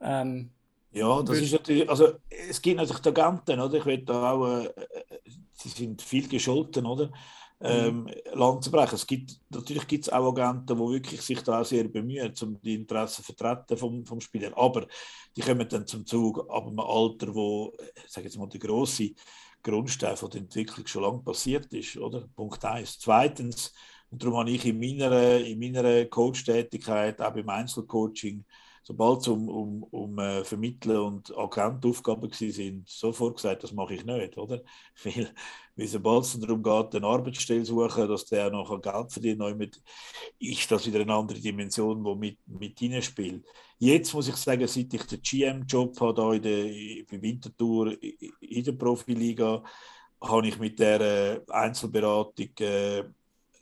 Ähm, 0.00 0.50
ja, 0.92 1.22
das 1.22 1.38
ist 1.38 1.52
natürlich, 1.52 1.88
also 1.88 2.14
es 2.28 2.60
gibt 2.62 2.76
natürlich 2.78 3.02
die 3.02 3.08
Agenten, 3.08 3.60
oder? 3.60 3.74
Ich 3.78 3.86
will 3.86 3.98
da 3.98 4.32
auch, 4.32 4.46
äh, 4.46 4.70
sie 5.52 5.68
sind 5.68 6.00
viel 6.02 6.28
gescholten, 6.28 6.86
oder? 6.86 7.10
Ähm, 7.58 8.02
mhm. 8.02 8.10
Land 8.34 8.64
zu 8.64 8.70
brechen. 8.70 8.96
Es 8.96 9.06
gibt, 9.06 9.40
natürlich 9.48 9.86
gibt 9.86 10.04
es 10.04 10.12
auch 10.12 10.28
Agenten, 10.36 10.76
die 10.76 10.92
wirklich 10.92 11.22
sich 11.22 11.42
da 11.42 11.60
auch 11.60 11.64
sehr 11.64 11.88
bemühen, 11.88 12.32
um 12.42 12.60
die 12.60 12.74
Interessen 12.74 13.24
zu 13.24 13.32
vertreten 13.32 13.78
vom, 13.78 14.04
vom 14.04 14.20
Spieler. 14.20 14.56
Aber 14.56 14.86
die 15.34 15.40
kommen 15.40 15.66
dann 15.66 15.86
zum 15.86 16.04
Zug 16.04 16.50
ab 16.50 16.66
einem 16.66 16.80
Alter, 16.80 17.34
wo, 17.34 17.72
ich 18.04 18.12
sage 18.12 18.26
jetzt 18.26 18.36
mal, 18.36 18.48
der 18.48 18.60
grosse 18.60 19.12
Grundstein 19.62 20.16
von 20.16 20.30
der 20.30 20.42
Entwicklung 20.42 20.86
schon 20.86 21.02
lange 21.02 21.22
passiert 21.22 21.72
ist, 21.72 21.96
oder? 21.96 22.28
Punkt 22.36 22.62
eins. 22.64 22.98
Zweitens, 22.98 23.72
und 24.10 24.22
darum 24.22 24.38
habe 24.38 24.50
ich 24.50 24.64
in 24.64 24.78
meiner, 24.78 25.38
in 25.38 25.58
meiner 25.58 26.04
Coach-Tätigkeit, 26.04 27.20
auch 27.20 27.32
beim 27.32 27.48
Einzelcoaching, 27.48 28.44
sobald 28.86 29.20
es 29.20 29.26
um, 29.26 29.48
um, 29.48 29.82
um 29.82 30.18
äh, 30.20 30.44
Vermittler 30.44 31.02
und 31.02 31.36
Agentaufgaben 31.36 32.30
sind, 32.30 32.88
sofort 32.88 33.34
gesagt, 33.34 33.64
das 33.64 33.72
mache 33.72 33.94
ich 33.94 34.04
nicht, 34.04 34.38
oder? 34.38 34.62
Weil, 35.02 35.28
weil 35.74 35.88
sobald 35.88 36.24
es 36.24 36.38
darum 36.38 36.62
geht, 36.62 36.94
eine 36.94 37.06
Arbeitsstelle 37.06 37.64
suchen, 37.64 38.08
dass 38.08 38.26
der 38.26 38.48
noch 38.48 38.80
Geld 38.80 39.12
verdient, 39.12 39.58
mit, 39.58 39.82
ist 40.38 40.70
das 40.70 40.86
wieder 40.86 41.00
eine 41.00 41.14
andere 41.14 41.40
Dimension, 41.40 42.02
die 42.02 42.14
mit, 42.14 42.38
mit 42.46 42.78
hineinspielt. 42.78 43.44
Jetzt 43.78 44.14
muss 44.14 44.28
ich 44.28 44.36
sagen, 44.36 44.66
seit 44.68 44.94
ich 44.94 45.02
den 45.02 45.20
GM-Job 45.20 46.00
habe, 46.00 46.36
in 46.36 46.42
der, 46.42 47.04
bei 47.10 47.20
Winterthur 47.20 47.92
in 48.40 48.64
der 48.64 48.72
Profiliga, 48.72 49.64
habe 50.22 50.46
ich 50.46 50.58
mit 50.58 50.78
der 50.78 51.00
äh, 51.00 51.40
Einzelberatung 51.48 52.50
äh, 52.60 53.02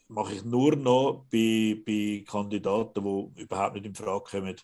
mache 0.09 0.35
ich 0.35 0.45
nur 0.45 0.77
noch 0.77 1.25
bei, 1.33 1.83
bei 1.85 2.25
Kandidaten, 2.27 3.03
die 3.03 3.43
überhaupt 3.43 3.75
nicht 3.75 3.87
in 3.87 3.95
Frage 3.95 4.25
kommen, 4.31 4.57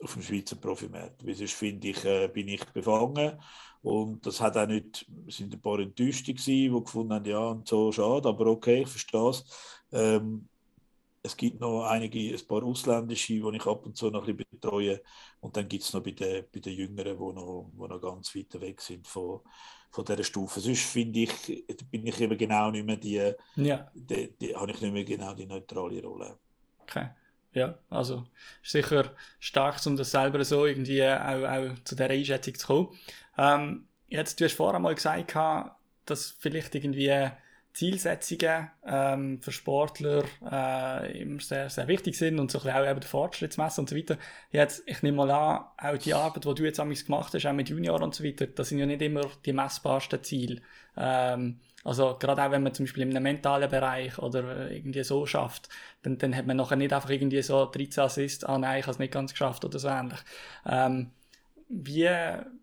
auf 0.00 0.12
dem 0.14 0.22
Schweizer 0.22 0.56
Profimarkt. 0.56 1.26
Weil 1.26 1.34
sonst 1.34 1.54
finde 1.54 1.88
ich, 1.88 2.04
äh, 2.04 2.28
bin 2.28 2.48
ich 2.48 2.64
befangen. 2.66 3.38
Und 3.82 4.26
das 4.26 4.40
hat 4.40 4.56
auch 4.56 4.66
nicht, 4.66 5.06
es 5.26 5.36
sind 5.36 5.54
ein 5.54 5.60
paar 5.60 5.78
Enttäuschte 5.78 6.34
gewesen, 6.34 6.74
die 6.74 6.84
gefunden 6.84 7.14
haben, 7.14 7.24
ja, 7.24 7.48
und 7.48 7.68
so 7.68 7.92
schade, 7.92 8.28
aber 8.28 8.46
okay, 8.46 8.82
ich 8.82 8.88
verstehe 8.88 9.30
es. 9.30 9.44
Ähm, 9.92 10.48
es 11.22 11.36
gibt 11.36 11.60
noch 11.60 11.84
einige, 11.84 12.34
ein 12.34 12.46
paar 12.46 12.62
ausländische, 12.62 13.34
die 13.34 13.56
ich 13.56 13.66
ab 13.66 13.84
und 13.84 13.96
zu 13.96 14.10
noch 14.10 14.26
ein 14.26 14.36
bisschen 14.36 14.50
betreue. 14.50 15.02
Und 15.40 15.56
dann 15.56 15.68
gibt 15.68 15.82
es 15.82 15.92
noch 15.92 16.02
bei 16.02 16.12
den, 16.12 16.44
bei 16.52 16.60
den 16.60 16.74
Jüngeren, 16.74 17.16
die 17.18 17.34
noch, 17.34 17.70
die 17.72 17.88
noch 17.88 18.00
ganz 18.00 18.34
weit 18.34 18.60
weg 18.60 18.80
sind 18.80 19.06
von, 19.06 19.40
von 19.90 20.04
dieser 20.04 20.24
Stufe. 20.24 20.60
Sonst 20.60 20.84
finde 20.84 21.20
ich, 21.20 21.66
bin 21.90 22.06
ich 22.06 22.20
eben 22.20 22.38
genau 22.38 22.70
nicht 22.70 22.86
mehr 22.86 22.96
die, 22.96 23.32
ja. 23.56 23.90
die, 23.94 24.32
die, 24.40 24.56
habe 24.56 24.70
ich 24.70 24.80
nicht 24.80 24.92
mehr 24.92 25.04
genau 25.04 25.34
die 25.34 25.46
neutrale 25.46 26.02
Rolle. 26.02 26.38
Okay. 26.82 27.08
Ja, 27.52 27.78
also 27.90 28.26
ist 28.62 28.72
sicher 28.72 29.12
stark, 29.40 29.84
um 29.86 29.96
das 29.96 30.10
selber 30.10 30.44
so 30.44 30.66
irgendwie 30.66 31.04
auch, 31.04 31.44
auch 31.44 31.74
zu 31.84 31.96
dieser 31.96 32.10
Einschätzung 32.10 32.54
zu 32.54 32.66
kommen. 32.66 32.98
Ähm, 33.36 33.88
jetzt, 34.08 34.40
du 34.40 34.44
hast 34.44 34.54
vorher 34.54 34.78
mal 34.80 34.94
gesagt, 34.94 35.34
dass 36.04 36.30
vielleicht 36.38 36.74
irgendwie 36.74 37.30
Zielsetzungen 37.78 38.70
ähm, 38.84 39.40
für 39.40 39.52
Sportler 39.52 40.24
äh, 40.50 41.22
immer 41.22 41.40
sehr, 41.40 41.70
sehr 41.70 41.86
wichtig 41.86 42.16
sind 42.16 42.40
und 42.40 42.50
so 42.50 42.58
ein 42.58 42.64
bisschen 42.64 42.82
auch 42.82 42.90
eben 42.90 43.00
der 43.00 43.08
Fortschritt 43.08 43.52
zu 43.52 43.60
messen 43.60 43.80
und 43.82 43.88
so 43.88 43.96
weiter. 43.96 44.18
Jetzt, 44.50 44.82
ich 44.86 45.02
nehme 45.02 45.18
mal 45.18 45.30
an, 45.30 45.64
auch 45.76 45.98
die 45.98 46.12
Arbeit, 46.12 46.44
die 46.44 46.54
du 46.54 46.64
jetzt 46.64 46.78
gemacht 46.78 47.32
hast, 47.32 47.46
auch 47.46 47.52
mit 47.52 47.68
Junior 47.68 48.02
und 48.02 48.14
so 48.16 48.24
weiter, 48.24 48.48
das 48.48 48.70
sind 48.70 48.78
ja 48.78 48.86
nicht 48.86 49.02
immer 49.02 49.30
die 49.44 49.52
messbarsten 49.52 50.22
Ziele. 50.24 50.60
Ähm, 50.96 51.60
also 51.84 52.16
gerade 52.18 52.42
auch 52.42 52.50
wenn 52.50 52.62
man 52.62 52.74
zum 52.74 52.86
Beispiel 52.86 53.04
einem 53.04 53.22
mentalen 53.22 53.70
Bereich 53.70 54.18
oder 54.18 54.70
irgendwie 54.70 55.04
so 55.04 55.26
schafft, 55.26 55.68
dann, 56.02 56.18
dann 56.18 56.34
hat 56.36 56.46
man 56.46 56.56
nachher 56.56 56.76
nicht 56.76 56.92
einfach 56.92 57.10
irgendwie 57.10 57.42
so 57.42 57.66
13 57.66 58.04
Assists, 58.04 58.44
ah 58.44 58.58
nein, 58.58 58.80
ich 58.80 58.84
habe 58.84 58.92
es 58.92 58.98
nicht 58.98 59.12
ganz 59.12 59.32
geschafft 59.32 59.64
oder 59.64 59.78
so 59.78 59.88
ähnlich. 59.88 60.18
Ähm, 60.66 61.10
wie 61.68 62.10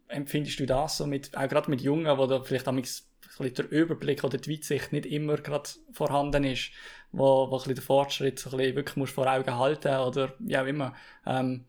empfindest 0.08 0.60
du 0.60 0.66
das 0.66 0.98
so 0.98 1.08
mit, 1.08 1.36
auch 1.38 1.48
gerade 1.48 1.70
mit 1.70 1.82
Jungen, 1.82 2.18
wo 2.18 2.26
da 2.28 2.42
vielleicht 2.42 2.68
bisschen 3.38 3.54
der 3.54 3.72
Überblick 3.72 4.24
oder 4.24 4.38
die 4.38 4.52
Weitsicht 4.52 4.92
nicht 4.92 5.06
immer 5.06 5.38
gerade 5.38 5.70
vorhanden 5.92 6.44
ist, 6.44 6.72
wo, 7.12 7.50
wo 7.50 7.56
ein 7.56 7.58
bisschen 7.58 7.76
der 7.76 7.84
Fortschritt 7.84 8.40
so 8.40 8.52
ein 8.52 8.76
wirklich 8.76 8.96
musst 8.96 9.14
vor 9.14 9.32
Augen 9.32 9.58
halten 9.58 9.96
oder 9.98 10.34
wie 10.40 10.58
auch 10.58 10.66
immer. 10.66 10.96
Ähm, 11.26 11.66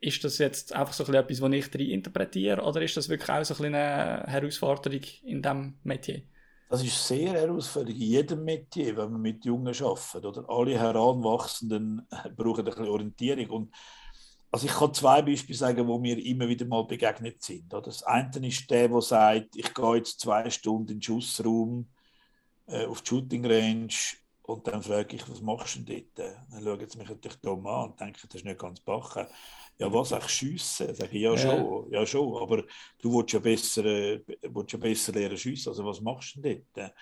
ist 0.00 0.22
das 0.24 0.38
jetzt 0.38 0.74
einfach 0.74 0.92
so 0.92 1.04
ein 1.06 1.14
etwas, 1.14 1.40
was 1.40 1.52
ich 1.52 1.90
interpretiere 1.90 2.62
oder 2.62 2.82
ist 2.82 2.96
das 2.96 3.08
wirklich 3.08 3.30
auch 3.30 3.44
so 3.44 3.62
ein 3.62 3.74
eine 3.74 4.24
Herausforderung 4.26 5.00
in 5.24 5.42
diesem 5.42 5.74
Metier? 5.84 6.22
Das 6.68 6.82
ist 6.82 7.06
sehr 7.06 7.32
herausfordernd 7.32 7.96
in 7.96 8.02
jedem 8.02 8.44
Metier, 8.44 8.96
wenn 8.96 9.12
man 9.12 9.22
mit 9.22 9.44
Jungen 9.44 9.68
arbeitet. 9.68 10.24
Oder? 10.24 10.44
Alle 10.48 10.78
Heranwachsenden 10.78 12.06
brauchen 12.36 12.60
ein 12.60 12.64
bisschen 12.64 12.88
Orientierung. 12.88 13.50
Und 13.50 13.74
also 14.50 14.66
ich 14.66 14.72
kann 14.72 14.92
zwei 14.94 15.22
Beispiele 15.22 15.56
sagen, 15.56 15.86
wo 15.86 15.98
mir 15.98 16.18
immer 16.24 16.48
wieder 16.48 16.66
mal 16.66 16.84
begegnet 16.84 17.42
sind. 17.42 17.72
Das 17.72 18.02
eine 18.02 18.48
ist 18.48 18.68
der, 18.70 18.88
der 18.88 19.00
sagt, 19.00 19.54
ich 19.54 19.72
gehe 19.74 19.96
jetzt 19.96 20.20
zwei 20.20 20.48
Stunden 20.50 20.92
in 20.92 20.98
den 20.98 21.02
Schussraum 21.02 21.88
äh, 22.66 22.86
auf 22.86 23.02
die 23.02 23.08
Shooting 23.08 23.46
Range 23.46 23.94
und 24.46 24.66
dann 24.66 24.82
frage 24.82 25.16
ich, 25.16 25.28
was 25.28 25.40
machst 25.40 25.76
du 25.76 25.80
denn 25.80 26.06
dort? 26.14 26.36
Dann 26.50 26.62
schauen 26.62 26.88
sie 26.88 26.98
mich 26.98 27.08
natürlich 27.08 27.36
dumm 27.38 27.66
an 27.66 27.90
und 27.90 28.00
denken, 28.00 28.20
das 28.22 28.34
ist 28.34 28.44
nicht 28.44 28.58
ganz 28.58 28.80
bachen 28.80 29.26
ja, 29.78 29.92
was, 29.92 30.12
eigentlich 30.12 30.32
schiessen? 30.32 30.94
Sag 30.94 31.12
ich, 31.12 31.20
ja, 31.20 31.32
ja, 31.32 31.38
schon, 31.38 31.90
ja 31.90 32.06
schon, 32.06 32.42
aber 32.42 32.64
du 33.00 33.14
willst 33.14 33.32
ja 33.32 33.40
besser, 33.40 33.84
äh, 33.84 34.22
willst 34.42 34.72
ja 34.72 34.78
besser 34.78 35.12
lernen 35.12 35.36
schiessen, 35.36 35.70
also 35.70 35.84
was 35.84 36.00
machst 36.00 36.36
du 36.36 36.40
denn 36.40 36.66
dort? 36.74 36.94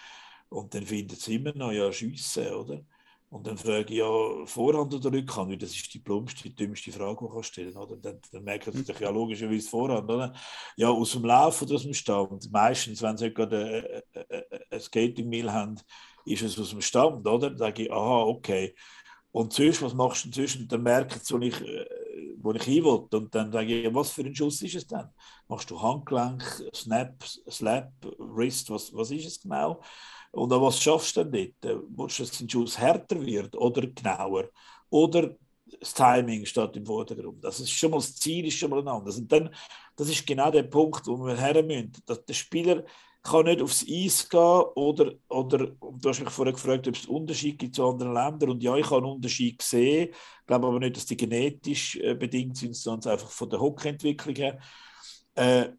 Und 0.49 0.75
dann 0.75 0.85
findet 0.85 1.21
sie 1.21 1.37
immer 1.37 1.55
noch, 1.55 1.73
ja, 1.73 1.91
schiessen, 1.93 2.53
oder? 2.53 2.85
Und 3.31 3.47
dann 3.49 3.59
frage 3.59 3.93
ich 3.93 3.99
ja 3.99 4.47
Vorhand 4.47 4.95
oder 4.95 5.13
Rückhand, 5.13 5.51
weil 5.51 5.57
das 5.57 5.75
ist 5.75 5.93
die 5.93 5.99
plumpste, 5.99 6.45
die 6.45 6.55
dümmste 6.55 6.93
Frage, 6.93 7.29
die 7.33 7.41
ich 7.41 7.47
stellen 7.47 7.75
kann. 7.75 8.01
Dann, 8.01 8.21
dann 8.31 8.45
merken 8.45 8.73
sie 8.73 8.83
sich 8.83 9.01
ja 9.01 9.11
logischerweise 9.11 9.69
Vorhand, 9.69 10.09
oder? 10.09 10.33
Ja, 10.77 10.91
aus 10.91 11.13
dem 11.13 11.25
Lauf 11.25 11.61
oder 11.63 11.75
aus 11.75 11.83
dem 11.83 11.95
Stand. 11.95 12.53
Meistens, 12.53 13.03
wenn 13.03 13.17
sie 13.17 13.35
gerade 13.35 14.05
ein 14.71 14.81
Skating-Mill 14.81 15.51
haben, 15.51 15.81
ist 16.25 16.43
es 16.43 16.59
aus 16.59 16.71
dem 16.71 16.81
Stand, 16.81 17.27
oder? 17.27 17.51
Dann 17.51 17.59
sage 17.59 17.85
ich, 17.85 17.93
aha, 17.93 18.23
okay. 18.23 18.75
Und 19.33 19.53
sonst, 19.53 19.83
was 19.83 19.95
machst 19.95 20.25
du 20.25 20.29
inzwischen? 20.29 20.69
Dann 20.69 20.83
merke 20.83 21.17
ich, 21.17 21.33
wo 21.33 21.39
ich, 21.39 21.61
äh, 21.61 21.87
wo 22.39 22.53
ich 22.53 22.63
hin 22.63 22.85
will. 22.85 23.07
Und 23.11 23.35
dann 23.35 23.51
sage 23.51 23.81
ich, 23.81 23.95
was 23.95 24.13
für 24.13 24.23
ein 24.23 24.35
Schuss 24.35 24.63
ist 24.63 24.77
es 24.77 24.87
denn? 24.87 25.09
Machst 25.49 25.71
du 25.71 25.81
Handgelenk, 25.81 26.43
Snap, 26.75 27.25
Slap, 27.51 27.91
Wrist, 28.19 28.71
was, 28.71 28.95
was 28.95 29.11
ist 29.11 29.27
es 29.27 29.41
genau? 29.41 29.81
Und 30.31 30.53
an 30.53 30.61
was 30.61 30.81
schaffst 30.81 31.17
du 31.17 31.25
denn 31.25 31.55
dort? 31.61 31.83
Willst 31.97 32.19
du, 32.19 32.23
dass 32.25 32.41
ein 32.41 32.49
Schuss 32.49 32.79
härter 32.79 33.21
wird 33.25 33.57
oder 33.57 33.87
genauer? 33.87 34.51
Oder 34.91 35.37
das 35.81 35.95
Timing 35.95 36.45
steht 36.45 36.77
im 36.77 36.87
Vordergrund. 36.87 37.43
Das 37.43 37.61
ist 37.61 37.71
schon 37.71 37.91
mal 37.91 37.99
das 37.99 38.15
Ziel, 38.17 38.47
ist 38.47 38.57
schon 38.57 38.71
mal 38.71 38.81
ein 38.81 38.89
anderes. 38.89 39.19
Und 39.19 39.31
dann, 39.31 39.51
das 39.97 40.09
ist 40.09 40.27
genau 40.27 40.51
der 40.51 40.65
Punkt, 40.65 41.07
wo 41.07 41.17
wir 41.27 41.37
her 41.37 41.63
müssen. 41.63 41.93
Dass 42.07 42.25
der 42.25 42.35
Spieler 42.35 42.85
kann 43.25 43.47
nicht 43.47 43.63
aufs 43.63 43.85
Eis 43.89 44.29
gehen 44.29 44.63
oder, 44.75 45.13
oder 45.29 45.67
du 45.67 46.09
hast 46.09 46.21
mich 46.21 46.31
vorher 46.31 46.53
gefragt, 46.53 46.87
ob 46.87 46.95
es 46.95 47.07
Unterschied 47.07 47.59
gibt 47.59 47.75
zu 47.75 47.89
anderen 47.89 48.13
Ländern 48.13 48.51
und 48.51 48.63
ja, 48.63 48.77
ich 48.77 48.85
habe 48.87 48.99
einen 48.99 49.17
Unterschied 49.17 49.59
gesehen, 49.59 50.11
glaube 50.47 50.67
aber 50.67 50.79
nicht, 50.79 50.97
dass 50.97 51.07
die 51.07 51.17
genetisch 51.17 51.97
äh, 51.97 52.15
bedingt 52.15 52.59
sind, 52.59 52.77
sondern 52.77 53.13
einfach 53.13 53.31
von 53.31 53.49
der 53.49 53.61
Hockeyentwicklung 53.61 54.37
her. 54.37 54.59
Äh, 55.35 55.71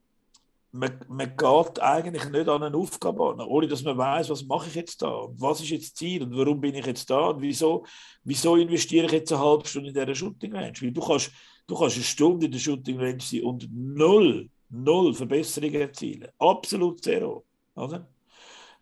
man, 0.72 1.00
man 1.08 1.38
geht 1.38 1.80
eigentlich 1.80 2.30
nicht 2.30 2.50
an 2.50 2.64
eine 2.64 2.76
Aufgabe 2.76 3.30
an, 3.30 3.40
ohne 3.42 3.68
dass 3.68 3.84
man 3.84 3.98
weiß, 3.98 4.30
was 4.30 4.44
mache 4.44 4.68
ich 4.68 4.76
jetzt 4.76 5.02
da 5.04 5.10
und 5.10 5.40
was 5.40 5.62
ist 5.62 5.70
jetzt 5.70 5.92
das 5.92 5.94
Ziel 5.94 6.24
und 6.24 6.36
warum 6.36 6.60
bin 6.60 6.76
ich 6.76 6.86
jetzt 6.86 7.10
da 7.10 7.28
und 7.28 7.42
wieso, 7.42 7.86
wieso 8.24 8.56
investiere 8.56 9.06
ich 9.06 9.12
jetzt 9.12 9.32
eine 9.32 9.42
halbe 9.42 9.68
Stunde 9.68 9.90
in 9.90 9.94
dieser 9.94 10.16
Shooting 10.16 10.54
Range? 10.54 10.74
Weil 10.82 10.92
du 10.92 11.02
kannst, 11.02 11.32
du 11.68 11.78
kannst 11.78 11.96
eine 11.96 12.04
Stunde 12.04 12.48
in 12.48 12.52
der 12.52 12.60
Shooting 12.60 13.00
Range 13.00 13.22
sein 13.22 13.44
und 13.44 13.70
null, 13.72 14.50
null 14.84 15.14
Verbesserungen 15.14 15.82
erzielen. 15.82 16.30
Absolut 16.38 17.04
zero. 17.04 17.46
Oder? 17.76 18.08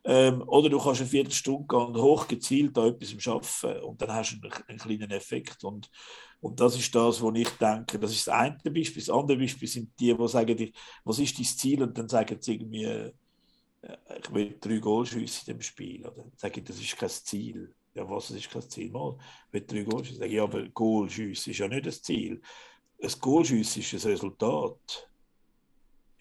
Ähm, 0.05 0.43
oder 0.47 0.69
du 0.69 0.79
kannst 0.79 1.01
eine 1.01 1.09
Viertelstunde 1.09 1.65
gehen 1.67 1.79
und 1.79 1.97
hochgezielt 1.97 2.77
an 2.77 2.89
etwas 2.89 3.27
arbeiten 3.27 3.83
und 3.85 4.01
dann 4.01 4.13
hast 4.13 4.33
du 4.33 4.47
einen, 4.47 4.63
einen 4.67 4.77
kleinen 4.77 5.11
Effekt. 5.11 5.63
Und, 5.63 5.89
und 6.41 6.59
das 6.59 6.75
ist 6.77 6.93
das, 6.93 7.21
wo 7.21 7.31
ich 7.31 7.49
denke, 7.51 7.97
das 7.97 8.11
ist 8.11 8.27
das 8.27 8.33
eine 8.33 8.57
Beispiel. 8.65 9.01
Das 9.01 9.09
andere 9.09 9.37
Beispiel 9.37 9.67
sind 9.67 9.91
die, 9.97 10.13
die 10.13 10.27
sagen, 10.27 10.71
was 11.05 11.19
ist 11.19 11.37
dein 11.37 11.45
Ziel? 11.45 11.83
Und 11.83 11.97
dann 11.97 12.09
sagen 12.09 12.37
sie 12.39 12.55
irgendwie, 12.55 12.83
äh, 12.83 13.13
ich 14.21 14.33
will 14.33 14.57
drei 14.59 14.77
Goalschüsse 14.77 15.49
in 15.51 15.57
dem 15.57 15.61
Spiel. 15.61 16.05
Oder 16.05 16.25
sage 16.35 16.59
ich, 16.59 16.65
das 16.65 16.79
ist 16.79 16.97
kein 16.97 17.09
Ziel. 17.09 17.73
Ja, 17.93 18.09
was 18.09 18.31
ist 18.31 18.49
kein 18.49 18.69
Ziel? 18.69 18.91
Mal, 18.91 19.17
ich 19.47 19.53
will 19.53 19.65
drei 19.65 19.83
Goalschüsse. 19.83 20.19
Sage 20.19 20.29
ich, 20.29 20.35
ja, 20.35 20.43
aber 20.43 20.67
Goalschüsse 20.67 21.51
ist 21.51 21.59
ja 21.59 21.67
nicht 21.69 21.85
das 21.85 22.01
Ziel. 22.01 22.41
Ein 23.01 23.11
Goalschüsse 23.21 23.79
ist 23.79 23.93
ein 23.93 24.11
Resultat. 24.11 25.09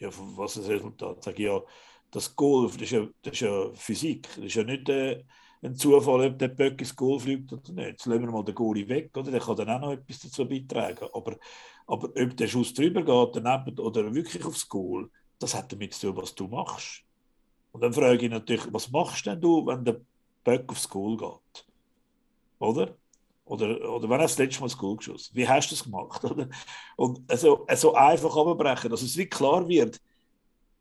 Ja, 0.03 0.09
was 0.37 0.57
ist 0.57 0.65
das 0.65 0.75
Resultat? 0.75 1.23
Sage 1.23 1.37
ich, 1.37 1.47
ja, 1.47 1.63
das 2.11 2.35
Goal, 2.35 2.67
das 2.67 2.83
ist 2.83 2.91
ja, 2.91 3.07
das 3.23 3.35
ist 3.35 3.41
ja 3.41 3.73
Physik. 3.75 4.29
Das 4.35 4.47
ist 4.47 4.55
ja 4.55 4.65
nicht 4.65 4.89
äh, 4.89 5.23
ein 5.63 5.77
Zufall, 5.77 6.27
ob 6.27 6.39
der 6.41 6.49
Böck 6.49 6.81
ins 6.81 6.97
Goal 6.97 7.21
fliegt 7.21 7.53
oder 7.53 7.73
nicht. 7.73 7.87
Jetzt 7.87 8.07
lassen 8.07 8.23
wir 8.23 8.33
mal 8.33 8.45
den 8.45 8.55
Goalie 8.55 8.89
weg, 8.89 9.17
oder? 9.17 9.31
der 9.31 9.41
kann 9.41 9.55
dann 9.57 9.71
auch 9.71 9.81
noch 9.81 9.93
etwas 9.93 10.19
dazu 10.19 10.45
beitragen. 10.49 11.07
Aber, 11.15 11.37
aber 11.87 12.09
ob 12.09 12.37
der 12.37 12.49
Schuss 12.49 12.75
drüber 12.75 13.03
geht 13.03 13.45
daneben, 13.45 13.79
oder 13.79 14.13
wirklich 14.13 14.45
aufs 14.45 14.69
Goal, 14.69 15.09
das 15.39 15.55
hat 15.55 15.71
damit 15.71 15.95
zu 15.95 16.09
tun, 16.09 16.17
was 16.17 16.35
du 16.35 16.49
machst. 16.49 17.05
Und 17.71 17.83
dann 17.83 17.93
frage 17.93 18.27
ich 18.27 18.31
natürlich, 18.31 18.73
was 18.73 18.91
machst 18.91 19.27
denn 19.27 19.41
du, 19.41 19.65
wenn 19.67 19.85
der 19.85 20.01
Böck 20.43 20.69
aufs 20.69 20.89
Goal 20.89 21.17
geht? 21.17 21.67
Oder? 22.59 22.97
Oder, 23.45 23.91
oder 23.93 24.09
wenn 24.09 24.21
er 24.21 24.25
das 24.25 24.39
letzte 24.39 24.61
Mal 24.61 24.69
das 24.69 24.79
Goal 24.79 24.97
geschossen 24.97 25.35
Wie 25.35 25.49
hast 25.49 25.71
du 25.71 25.75
das 25.75 25.85
gemacht? 25.85 26.25
Oder? 26.31 26.49
Und 26.97 27.31
also, 27.31 27.67
also 27.67 27.95
einfach 27.95 28.37
abbrechen, 28.37 28.91
dass 28.91 29.03
es 29.03 29.17
wie 29.17 29.27
klar 29.27 29.67
wird, 29.67 30.01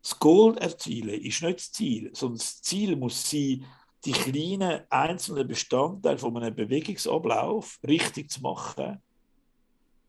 das 0.00 0.18
Goal 0.18 0.56
erzielen 0.58 1.20
ist 1.20 1.42
nicht 1.42 1.58
das 1.58 1.72
Ziel, 1.72 2.10
sondern 2.14 2.38
das 2.38 2.60
Ziel 2.62 2.96
muss 2.96 3.28
sein, 3.28 3.64
die 4.04 4.12
kleinen 4.12 4.82
einzelnen 4.90 5.46
Bestandteile 5.46 6.18
von 6.18 6.36
einem 6.36 6.54
Bewegungsablauf 6.54 7.78
richtig 7.86 8.30
zu 8.30 8.40
machen. 8.42 9.00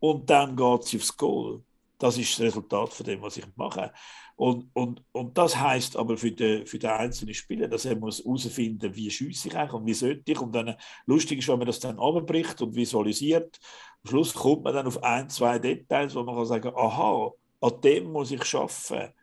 Und 0.00 0.28
dann 0.28 0.56
geht 0.56 0.82
es 0.82 0.94
aufs 0.96 1.16
Goal. 1.16 1.62
Das 1.98 2.18
ist 2.18 2.32
das 2.32 2.40
Resultat 2.40 2.92
von 2.92 3.06
dem, 3.06 3.22
was 3.22 3.36
ich 3.36 3.46
mache. 3.56 3.92
Und, 4.36 4.68
und, 4.72 5.04
und 5.12 5.38
das 5.38 5.56
heißt 5.56 5.96
aber 5.96 6.16
für 6.16 6.32
den, 6.32 6.66
für 6.66 6.78
den 6.78 6.90
einzelnen 6.90 7.34
Spieler, 7.34 7.68
dass 7.68 7.84
er 7.84 7.96
muss 7.96 8.24
herausfinden, 8.24 8.94
wie 8.94 9.10
schieße 9.10 9.48
ich 9.48 9.56
eigentlich 9.56 9.72
und 9.72 9.86
wie 9.86 9.94
sollte 9.94 10.32
ich. 10.32 10.40
Und 10.40 10.52
dann 10.54 10.74
lustig 11.06 11.38
ist, 11.38 11.48
wenn 11.48 11.58
man 11.58 11.68
das 11.68 11.80
dann 11.80 12.00
abbricht 12.00 12.60
und 12.60 12.74
visualisiert. 12.74 13.60
Am 14.02 14.10
Schluss 14.10 14.34
kommt 14.34 14.64
man 14.64 14.74
dann 14.74 14.86
auf 14.86 15.02
ein, 15.02 15.30
zwei 15.30 15.58
Details, 15.58 16.14
wo 16.14 16.24
man 16.24 16.34
kann 16.34 16.46
sagen, 16.46 16.72
aha, 16.74 17.30
an 17.60 17.80
dem 17.82 18.10
muss 18.10 18.32
ich 18.32 18.54
arbeiten 18.54 19.14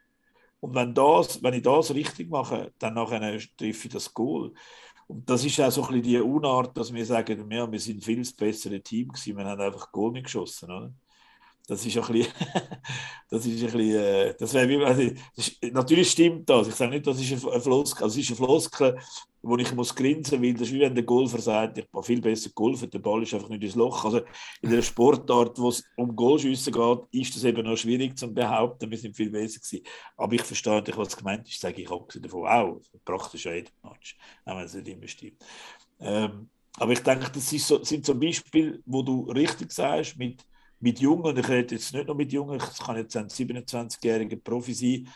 und 0.62 0.76
wenn, 0.76 0.94
das, 0.94 1.42
wenn 1.44 1.56
ich 1.56 1.64
das 1.64 1.94
richtig 1.94 2.30
mache, 2.30 2.72
dann 2.78 2.94
nachher 2.94 3.40
treffe 3.58 3.88
ich 3.88 3.94
das 3.94 4.14
Goal. 4.14 4.54
Und 5.08 5.30
das 5.30 5.44
ist 5.44 5.60
auch 5.60 5.72
so 5.72 5.82
ein 5.82 5.88
bisschen 5.88 6.04
die 6.04 6.20
Unart, 6.20 6.78
dass 6.78 6.94
wir 6.94 7.06
sagen, 7.06 7.52
ja, 7.52 7.70
wir 7.70 7.80
sind 7.80 8.04
viel 8.04 8.24
bessere 8.38 8.80
Team 8.80 9.10
gewesen, 9.10 9.38
wir 9.38 9.46
haben 9.46 9.60
einfach 9.60 9.92
Goal 9.92 10.12
nicht 10.12 10.26
geschossen. 10.26 10.72
Oder? 10.72 10.94
Das 11.68 11.86
ist 11.86 11.98
ein 11.98 12.14
bisschen, 12.14 12.34
das 13.30 13.46
ist 13.46 13.64
ein 13.64 13.72
bisschen, 13.72 13.96
äh, 13.96 14.36
das 14.38 14.54
wäre 14.54 14.86
also, 14.86 15.02
ist, 15.36 15.64
natürlich 15.72 16.12
stimmt 16.12 16.50
das. 16.50 16.68
Ich 16.68 16.76
sage 16.76 16.92
nicht, 16.92 17.08
das 17.08 17.20
ist 17.20 17.32
ein 17.32 17.62
Floskel, 17.62 18.04
also 18.04 18.20
es 18.20 18.26
ist 18.26 18.32
ein 18.32 18.36
Floskel, 18.36 18.98
wo 19.44 19.58
ich 19.58 19.74
muss 19.74 19.96
grinsen, 19.96 20.42
weil 20.42 20.54
das 20.54 20.64
ist 20.64 20.74
wie 20.74 20.82
wenn 20.82 20.94
der 20.94 21.04
Golfer 21.04 21.40
sagt, 21.40 21.78
ich 21.78 21.88
habe 21.94 22.04
viel 22.04 22.22
besser 22.22 22.52
Golfer, 22.54 22.88
der 22.88 23.00
Ball 23.00 23.24
ist 23.24 23.34
einfach 23.34 23.50
nicht 23.50 23.64
ins 23.64 23.76
Loch. 23.76 24.06
Also 24.06 24.22
in 24.62 24.70
der 24.70 24.82
Sportart, 24.82 25.58
wo 25.60 25.70
es 25.70 25.84
um 25.96 26.16
Goalschüsse 26.16 26.72
geht, 26.72 27.00
ist 27.12 27.36
das 27.36 27.44
eben 27.44 27.66
noch 27.66 27.78
schwierig 27.78 28.18
zu 28.18 28.32
behaupten, 28.32 28.90
wir 28.90 28.98
sind 28.98 29.16
viel 29.16 29.32
besser 29.32 29.60
gewesen. 29.60 29.86
Aber 30.18 30.34
ich 30.34 30.44
verstehe 30.44 30.74
natürlich, 30.74 31.00
was 31.00 31.18
gemeint 31.18 31.48
ist, 31.48 31.60
sage 31.60 31.82
ich 31.82 31.92
abgesehen 31.92 32.24
davon 32.24 32.48
auch, 32.48 32.82
praktisch 33.04 33.46
ja 33.46 33.54
jeden 33.54 33.72
Match, 33.84 34.18
auch 34.46 34.58
wenn 34.58 34.66
es 34.66 34.74
nicht 34.74 34.88
immer 34.88 35.08
stimmt. 35.08 35.44
Ähm, 36.00 36.50
aber 36.78 36.94
ich 36.94 37.04
denke, 37.04 37.30
das 37.32 37.50
so, 37.50 37.84
sind 37.84 38.06
zum 38.06 38.20
Beispiel, 38.20 38.82
wo 38.86 39.02
du 39.02 39.24
richtig 39.32 39.72
sagst, 39.72 40.18
mit 40.18 40.46
mit 40.82 41.00
Jungen, 41.00 41.38
ich 41.38 41.48
rede 41.48 41.76
jetzt 41.76 41.94
nicht 41.94 42.08
nur 42.08 42.16
mit 42.16 42.34
Jungen, 42.34 42.60
es 42.60 42.80
kann 42.80 42.98
jetzt 42.98 43.16
ein 43.16 43.28
27-jähriger 43.28 44.42
Profi 44.42 44.74
sein, 44.74 45.08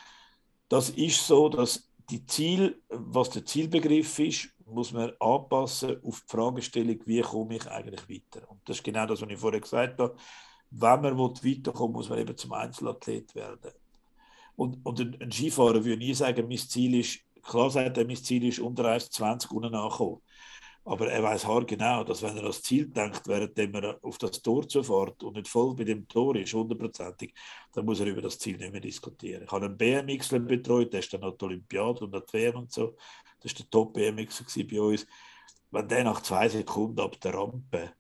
das 0.70 0.90
ist 0.92 1.26
so, 1.26 1.50
dass 1.50 1.90
die 2.10 2.26
Ziel, 2.26 2.82
was 2.90 3.32
der 3.32 3.46
Zielbegriff 3.46 4.20
ist, 4.20 4.50
muss 4.66 4.92
man 4.92 5.12
anpassen 5.20 6.02
auf 6.04 6.22
die 6.22 6.32
Fragestellung, 6.32 7.00
wie 7.06 7.22
komme 7.22 7.56
ich 7.56 7.68
eigentlich 7.68 8.10
weiter. 8.10 8.50
Und 8.50 8.62
das 8.66 8.78
ist 8.78 8.84
genau 8.84 9.06
das, 9.06 9.22
was 9.22 9.30
ich 9.30 9.38
vorher 9.38 9.62
gesagt 9.62 10.00
habe. 10.00 10.16
Wenn 10.72 11.02
man 11.02 11.18
weiterkommen 11.18 11.94
muss 11.94 12.10
man 12.10 12.20
eben 12.20 12.36
zum 12.36 12.54
Einzelathlet 12.54 13.34
werden. 13.36 13.72
Und, 14.56 14.84
und 14.86 15.00
ein 15.22 15.32
Skifahrer 15.32 15.84
würde 15.84 15.98
nie 15.98 16.14
sagen, 16.14 16.48
mein 16.48 16.58
Ziel 16.58 16.96
ist, 17.00 17.20
klar 17.44 17.70
sagt 17.70 17.98
er, 17.98 18.06
mein 18.06 18.16
Ziel 18.16 18.46
ist 18.46 18.60
unter 18.60 18.86
1,20 18.86 19.50
unten 19.54 19.72
nachkommen. 19.72 20.22
Aber 20.88 21.12
er 21.12 21.24
weiß 21.24 21.48
genau, 21.66 22.04
dass 22.04 22.22
wenn 22.22 22.38
er 22.38 22.44
das 22.44 22.62
Ziel 22.62 22.88
denkt, 22.88 23.28
während 23.28 23.58
er 23.58 23.98
auf 24.04 24.20
das 24.20 24.40
Tor 24.44 24.68
zufährt 24.68 25.24
und 25.24 25.36
nicht 25.36 25.48
voll 25.48 25.74
bei 25.74 25.84
dem 25.84 26.08
Tor 26.08 26.36
ist, 26.36 26.54
hundertprozentig, 26.54 27.34
dann 27.74 27.86
muss 27.86 28.00
er 28.00 28.06
über 28.06 28.22
das 28.22 28.38
Ziel 28.38 28.56
nicht 28.58 28.72
mehr 28.72 28.82
diskutieren. 28.82 29.44
Ich 29.44 29.52
habe 29.52 29.66
einen 29.66 29.78
BMXler 29.78 30.40
betreut, 30.40 30.94
der 30.94 31.00
ist 31.00 31.12
dann 31.12 31.22
noch 31.22 31.38
die 31.38 31.46
Olympiade 31.46 32.06
und 32.06 32.14
die 32.14 32.34
WM 32.34 32.58
und 32.58 32.72
so. 32.72 32.96
Das 33.42 33.52
war 33.52 33.58
der 33.58 33.70
Top-BMXer 33.72 34.64
bei 34.64 34.80
uns. 34.80 35.08
Wenn 35.72 35.88
der 35.88 36.04
nach 36.04 36.22
zwei 36.22 36.48
Sekunden 36.48 37.00
ab 37.00 37.20
der 37.20 37.34
Rampe 37.34 37.94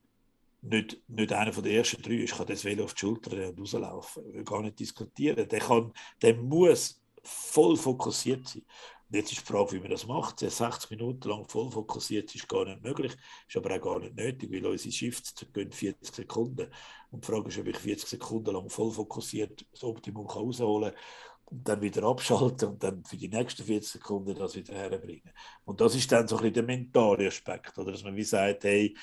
nicht, 0.61 1.01
nicht 1.07 1.33
einer 1.33 1.53
von 1.53 1.63
den 1.63 1.73
ersten 1.73 2.03
drei 2.03 2.15
ist, 2.15 2.37
kann 2.37 2.45
das 2.45 2.63
Velo 2.63 2.83
auf 2.83 2.93
die 2.93 2.99
Schulter 2.99 3.49
und 3.49 3.59
rauslaufen. 3.59 4.27
Ich 4.29 4.35
will 4.35 4.43
gar 4.43 4.61
nicht 4.61 4.79
diskutieren. 4.79 5.47
Der, 5.47 5.59
kann, 5.59 5.91
der 6.21 6.35
muss 6.35 7.01
voll 7.23 7.75
fokussiert 7.75 8.47
sein. 8.47 8.63
Und 9.09 9.15
jetzt 9.15 9.31
ist 9.31 9.41
die 9.41 9.53
Frage, 9.53 9.73
wie 9.73 9.79
man 9.79 9.91
das 9.91 10.07
macht. 10.07 10.39
60 10.39 10.89
Minuten 10.89 11.29
lang 11.29 11.47
voll 11.47 11.69
fokussiert 11.71 12.33
ist 12.33 12.49
gar 12.49 12.65
nicht 12.65 12.81
möglich, 12.81 13.15
ist 13.47 13.57
aber 13.57 13.75
auch 13.75 13.81
gar 13.81 13.99
nicht 13.99 14.15
nötig, 14.15 14.51
weil 14.51 14.65
unsere 14.65 14.91
Shifts 14.91 15.45
gehen 15.53 15.71
40 15.71 16.15
Sekunden. 16.15 16.67
Und 17.11 17.23
die 17.23 17.27
Frage 17.27 17.49
ist, 17.49 17.59
ob 17.59 17.67
ich 17.67 17.77
40 17.77 18.09
Sekunden 18.09 18.53
lang 18.53 18.69
voll 18.69 18.91
fokussiert 18.91 19.65
das 19.71 19.83
Optimum 19.83 20.27
kann 20.27 20.41
rausholen 20.43 20.91
kann 20.91 21.01
und 21.45 21.67
dann 21.67 21.81
wieder 21.81 22.03
abschalten 22.03 22.69
und 22.69 22.83
dann 22.83 23.03
für 23.05 23.17
die 23.17 23.27
nächsten 23.27 23.63
40 23.63 23.91
Sekunden 23.91 24.35
das 24.35 24.55
wieder 24.55 24.73
herbringen. 24.73 25.31
Und 25.65 25.79
das 25.81 25.95
ist 25.95 26.11
dann 26.11 26.27
so 26.27 26.37
ein 26.37 26.41
bisschen 26.41 26.53
der 26.55 26.63
mentale 26.63 27.27
Aspekt, 27.27 27.77
oder? 27.77 27.91
dass 27.91 28.03
man 28.03 28.15
wie 28.15 28.23
sagt, 28.23 28.63
hey, 28.63 28.95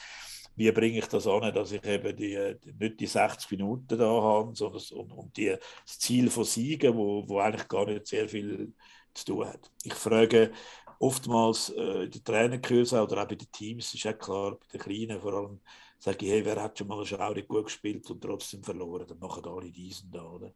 wie 0.57 0.71
bringe 0.73 0.99
ich 0.99 1.07
das 1.07 1.27
an, 1.27 1.53
dass 1.55 1.73
ich 1.73 1.85
eben 1.85 2.15
die, 2.15 2.57
nicht 2.79 3.01
die 3.01 3.07
60 3.07 3.51
Minuten 3.53 3.97
da 3.97 4.09
habe, 4.09 4.55
sondern 4.55 4.83
und, 4.93 5.13
und 5.13 5.37
die, 5.37 5.57
das 5.87 5.99
Ziel 5.99 6.29
von 6.31 6.45
Siegen, 6.45 6.95
wo, 6.97 7.27
wo 7.27 7.39
eigentlich 7.39 7.69
gar 7.69 7.87
nicht 7.87 8.07
sehr 8.07 8.29
viel 8.29 8.75
zu 9.15 9.25
tun 9.25 9.47
hat. 9.47 9.71
Ich 9.85 9.95
frage 9.95 10.53
oftmals 10.99 11.71
äh, 11.71 12.09
den 12.09 12.25
Trainerkursen 12.25 13.01
oder 13.01 13.23
auch 13.23 13.29
bei 13.29 13.35
den 13.35 13.51
Teams, 13.51 13.93
ist 13.95 14.05
ja 14.05 14.13
klar, 14.13 14.53
bei 14.53 14.67
den 14.73 14.81
Kleinen 14.81 15.21
vor 15.21 15.35
allem, 15.35 15.61
sage 15.99 16.25
ich, 16.27 16.33
hey, 16.33 16.45
wer 16.45 16.63
hat 16.63 16.79
schon 16.79 16.89
mal 16.89 17.05
schaurig 17.05 17.49
gut 17.49 17.65
gespielt 17.65 18.09
und 18.11 18.21
trotzdem 18.21 18.63
verloren? 18.63 19.07
Dann 19.07 19.19
machen 19.19 19.45
alle 19.47 19.71
diesen 19.71 20.11
da, 20.11 20.23
oder? 20.25 20.53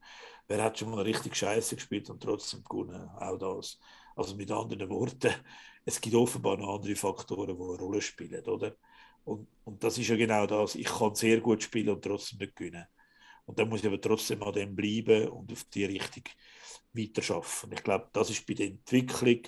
Wer 0.49 0.63
hat 0.63 0.79
schon 0.79 0.91
mal 0.91 1.03
richtig 1.03 1.37
scheiße 1.37 1.77
gespielt 1.77 2.09
und 2.11 2.23
trotzdem 2.23 2.63
gewonnen? 2.65 3.09
Auch 3.19 3.37
das. 3.39 3.79
Also 4.15 4.37
mit 4.37 4.51
anderen 4.51 4.89
Worten, 4.89 5.33
es 5.85 6.01
gibt 6.01 6.17
offenbar 6.17 6.57
noch 6.57 6.77
andere 6.77 6.97
Faktoren, 6.97 7.57
die 7.57 7.63
eine 7.63 7.79
Rolle 7.79 8.01
spielen, 8.01 8.45
oder? 8.45 8.77
Und, 9.25 9.49
und 9.65 9.83
das 9.83 9.99
ist 9.99 10.09
ja 10.09 10.17
genau 10.17 10.47
das. 10.47 10.77
Ich 10.77 10.87
kann 10.87 11.15
sehr 11.15 11.41
gut 11.41 11.63
spielen 11.63 11.89
und 11.91 12.05
trotzdem 12.05 12.39
nicht 12.39 12.55
gewinnen. 12.57 12.87
Und 13.47 13.59
dann 13.59 13.69
muss 13.69 13.81
ich 13.81 13.87
aber 13.87 14.01
trotzdem 14.01 14.43
an 14.43 14.53
dem 14.53 14.75
bleiben 14.75 15.29
und 15.29 15.53
auf 15.53 15.65
die 15.65 15.85
Richtung 15.85 16.25
weiterschaffen. 16.93 17.73
Ich 17.73 17.83
glaube, 17.83 18.09
das 18.13 18.31
ist 18.31 18.47
bei 18.47 18.55
der 18.55 18.67
Entwicklung 18.67 19.41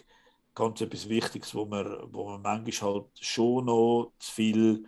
ganz 0.55 0.81
etwas 0.81 1.09
Wichtiges, 1.09 1.55
wo 1.55 1.65
man, 1.65 1.87
wo 2.13 2.27
man 2.31 2.43
manchmal 2.43 2.95
halt 2.95 3.07
schon 3.21 3.67
noch 3.67 4.13
zu 4.19 4.33
viel 4.33 4.85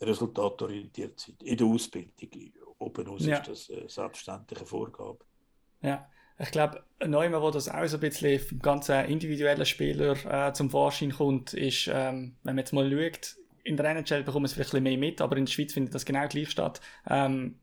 resultatorientiert 0.00 1.18
sind. 1.18 1.42
In 1.42 1.56
der 1.56 1.66
Ausbildung. 1.66 2.52
Oben 2.78 3.08
aus 3.08 3.26
ja. 3.26 3.38
ist 3.38 3.48
das 3.48 3.70
eine 3.70 3.88
selbstständige 3.88 4.64
Vorgabe. 4.64 5.18
Ja, 5.82 6.08
ich 6.38 6.50
glaube, 6.52 6.84
neu, 7.04 7.32
wo 7.32 7.50
das 7.50 7.68
auch 7.68 7.86
so 7.86 7.96
ein 7.96 8.00
bisschen 8.00 8.38
vom 8.38 8.58
ganzen 8.60 9.04
individuellen 9.06 9.66
Spieler 9.66 10.48
äh, 10.48 10.52
zum 10.52 10.70
Vorschein 10.70 11.10
kommt, 11.10 11.54
ist, 11.54 11.88
ähm, 11.92 12.36
wenn 12.44 12.54
man 12.54 12.58
jetzt 12.58 12.72
mal 12.72 12.88
schaut, 12.88 13.36
in 13.64 13.76
der 13.76 13.86
NHL 13.86 14.22
bekommen 14.22 14.44
wir 14.44 14.46
es 14.46 14.52
vielleicht 14.52 14.70
ein 14.70 14.84
bisschen 14.84 15.00
mehr 15.00 15.10
mit, 15.10 15.20
aber 15.20 15.36
in 15.36 15.46
der 15.46 15.52
Schweiz 15.52 15.72
findet 15.72 15.94
das 15.94 16.04
genau 16.04 16.28
gleich 16.28 16.50
statt. 16.50 16.80
Ähm, 17.08 17.58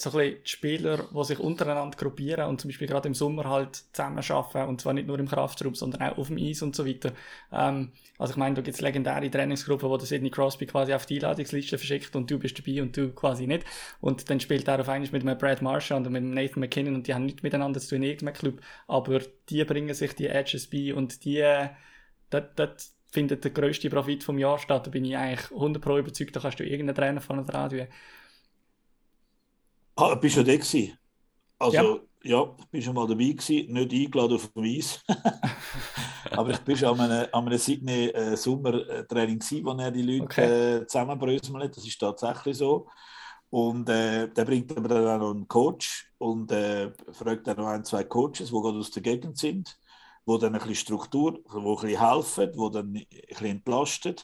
so 0.00 0.10
ein 0.10 0.16
bisschen 0.16 0.42
die 0.44 0.48
Spieler, 0.48 1.08
die 1.12 1.24
sich 1.24 1.38
untereinander 1.38 1.96
gruppieren 1.96 2.48
und 2.48 2.60
zum 2.60 2.68
Beispiel 2.68 2.86
gerade 2.86 3.08
im 3.08 3.14
Sommer 3.14 3.44
halt 3.44 3.76
zusammen 3.92 4.18
arbeiten 4.18 4.68
und 4.68 4.80
zwar 4.80 4.92
nicht 4.92 5.06
nur 5.06 5.18
im 5.18 5.28
Kraftraum, 5.28 5.74
sondern 5.74 6.02
auch 6.02 6.18
auf 6.18 6.28
dem 6.28 6.38
Eis 6.38 6.62
und 6.62 6.74
so 6.74 6.86
weiter. 6.86 7.12
Ähm, 7.52 7.92
also 8.18 8.32
ich 8.32 8.36
meine, 8.36 8.54
da 8.54 8.62
gibt 8.62 8.74
es 8.74 8.80
legendäre 8.80 9.30
Trainingsgruppen, 9.30 9.88
wo 9.88 9.96
der 9.96 10.06
Sidney 10.06 10.30
Crosby 10.30 10.66
quasi 10.66 10.94
auf 10.94 11.06
die 11.06 11.16
Einladungsliste 11.16 11.78
verschickt 11.78 12.14
und 12.16 12.30
du 12.30 12.38
bist 12.38 12.58
dabei 12.58 12.82
und 12.82 12.96
du 12.96 13.10
quasi 13.10 13.46
nicht. 13.46 13.64
Und 14.00 14.30
dann 14.30 14.40
spielt 14.40 14.68
er 14.68 14.80
auf 14.80 14.88
einmal 14.88 15.10
mit 15.10 15.22
einem 15.22 15.38
Brad 15.38 15.62
Marshall 15.62 15.98
und 15.98 16.10
mit 16.10 16.22
einem 16.22 16.34
Nathan 16.34 16.60
McKinnon 16.60 16.94
und 16.94 17.06
die 17.06 17.14
haben 17.14 17.26
nicht 17.26 17.42
miteinander 17.42 17.80
zu 17.80 17.90
tun 17.90 18.02
in 18.02 18.10
irgendeinem 18.10 18.34
Club, 18.34 18.60
aber 18.86 19.20
die 19.48 19.64
bringen 19.64 19.94
sich 19.94 20.14
die 20.14 20.28
Edges 20.28 20.68
bei 20.68 20.94
und 20.94 21.24
die, 21.24 21.44
dort, 22.30 22.58
dort 22.58 22.84
findet 23.12 23.44
der 23.44 23.50
grösste 23.50 23.90
Profit 23.90 24.24
vom 24.24 24.38
Jahr 24.38 24.58
statt. 24.58 24.86
Da 24.86 24.90
bin 24.90 25.04
ich 25.04 25.16
eigentlich 25.16 25.46
100% 25.46 25.78
Pro 25.78 25.98
überzeugt, 25.98 26.34
da 26.34 26.40
kannst 26.40 26.60
du 26.60 26.64
irgendeinen 26.64 26.96
Trainer 26.96 27.20
von 27.20 27.44
dran 27.44 27.70
tun. 27.70 27.86
Ah, 29.96 30.14
bist 30.14 30.36
du 30.36 30.44
da 30.44 30.56
gewesen? 30.56 30.98
Also, 31.58 31.76
ja. 32.22 32.30
ja, 32.30 32.56
ich 32.58 32.66
bin 32.66 32.82
schon 32.82 32.94
mal 32.94 33.06
dabei 33.06 33.24
gewesen, 33.24 33.72
nicht 33.72 33.92
eingeladen 33.92 34.34
auf 34.34 34.48
dem 34.48 34.64
Eis. 34.64 35.04
Aber 36.30 36.50
ich 36.50 36.60
bin 36.60 36.76
schon 36.76 36.98
an 36.98 37.10
einem, 37.10 37.28
an 37.32 37.46
einem 37.46 37.58
Sydney 37.58 38.08
äh, 38.08 38.36
Sommertraining 38.36 39.38
gewesen, 39.38 39.64
wo 39.64 39.72
er 39.72 39.90
die 39.90 40.02
Leute 40.02 40.24
okay. 40.24 40.76
äh, 40.76 40.86
zusammenbröselt. 40.86 41.76
Das 41.76 41.86
ist 41.86 41.98
tatsächlich 41.98 42.56
so. 42.56 42.88
Und 43.50 43.88
äh, 43.88 44.28
der 44.28 44.44
bringt 44.44 44.76
aber 44.76 44.88
dann 44.88 45.06
auch 45.08 45.18
noch 45.18 45.30
einen 45.34 45.48
Coach 45.48 46.12
und 46.18 46.52
äh, 46.52 46.92
fragt 47.12 47.46
dann 47.46 47.56
noch 47.56 47.66
ein, 47.66 47.84
zwei 47.84 48.04
Coaches, 48.04 48.50
die 48.50 48.52
gerade 48.52 48.78
aus 48.78 48.92
der 48.92 49.02
Gegend 49.02 49.36
sind, 49.38 49.76
wo 50.24 50.38
dann 50.38 50.54
ein 50.54 50.60
bisschen 50.60 50.76
Struktur, 50.76 51.40
wo 51.48 51.76
ein 51.76 51.82
bisschen 51.82 52.08
helfen, 52.08 52.50
wo 52.54 52.68
dann 52.68 52.94
ein 52.94 53.06
bisschen 53.28 53.46
entlasten 53.46 54.16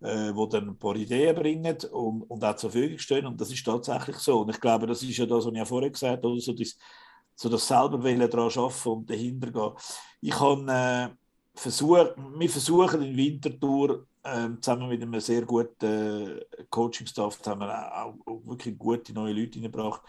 äh, 0.00 0.34
wo 0.34 0.46
dann 0.46 0.68
ein 0.68 0.78
paar 0.78 0.96
Ideen 0.96 1.34
bringen 1.34 1.76
und, 1.92 2.22
und 2.22 2.44
auch 2.44 2.56
zur 2.56 2.70
Verfügung 2.70 2.98
stehen. 2.98 3.26
Und 3.26 3.40
das 3.40 3.50
ist 3.50 3.64
tatsächlich 3.64 4.16
so. 4.16 4.40
Und 4.40 4.50
ich 4.50 4.60
glaube, 4.60 4.86
das 4.86 5.02
ist 5.02 5.16
ja 5.16 5.26
das, 5.26 5.44
was 5.44 5.52
ich 5.52 5.58
ja 5.58 5.64
vorher 5.64 5.90
gesagt 5.90 6.24
habe, 6.24 6.40
so 6.40 6.52
das, 6.52 6.76
so 7.34 7.48
das 7.48 7.66
selber 7.66 7.98
daran 7.98 8.50
arbeiten 8.50 8.88
und 8.88 9.10
dahinter 9.10 9.50
gehen. 9.50 9.72
Ich 10.20 10.38
habe 10.38 10.72
äh, 10.72 11.08
versucht, 11.54 12.14
wir 12.16 12.50
versuchen 12.50 13.02
in 13.02 13.16
Winterthur 13.16 14.06
äh, 14.22 14.48
zusammen 14.60 14.88
mit 14.88 15.02
einem 15.02 15.20
sehr 15.20 15.42
guten 15.42 15.84
äh, 15.84 16.64
Coaching-Staff, 16.70 17.40
haben 17.46 17.60
wir 17.60 18.04
auch, 18.04 18.14
auch, 18.26 18.40
wirklich 18.44 18.76
gute 18.78 19.12
neue 19.12 19.32
Leute 19.32 19.54
hineingebracht, 19.54 20.02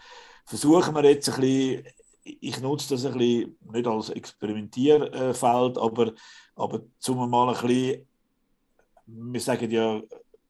versuchen 0.44 0.94
wir 0.94 1.04
jetzt 1.04 1.28
ein 1.28 1.40
bisschen, 1.40 1.84
ich 2.22 2.60
nutze 2.60 2.94
das 2.94 3.04
ein 3.04 3.16
bisschen 3.16 3.56
nicht 3.72 3.86
als 3.86 4.10
Experimentierfeld, 4.10 5.78
aber, 5.78 6.12
aber 6.56 6.82
zum 6.98 7.30
mal 7.30 7.54
ein 7.54 7.66
bisschen 7.66 8.06
wir 9.06 9.40
sagen 9.40 9.70
ja 9.70 10.00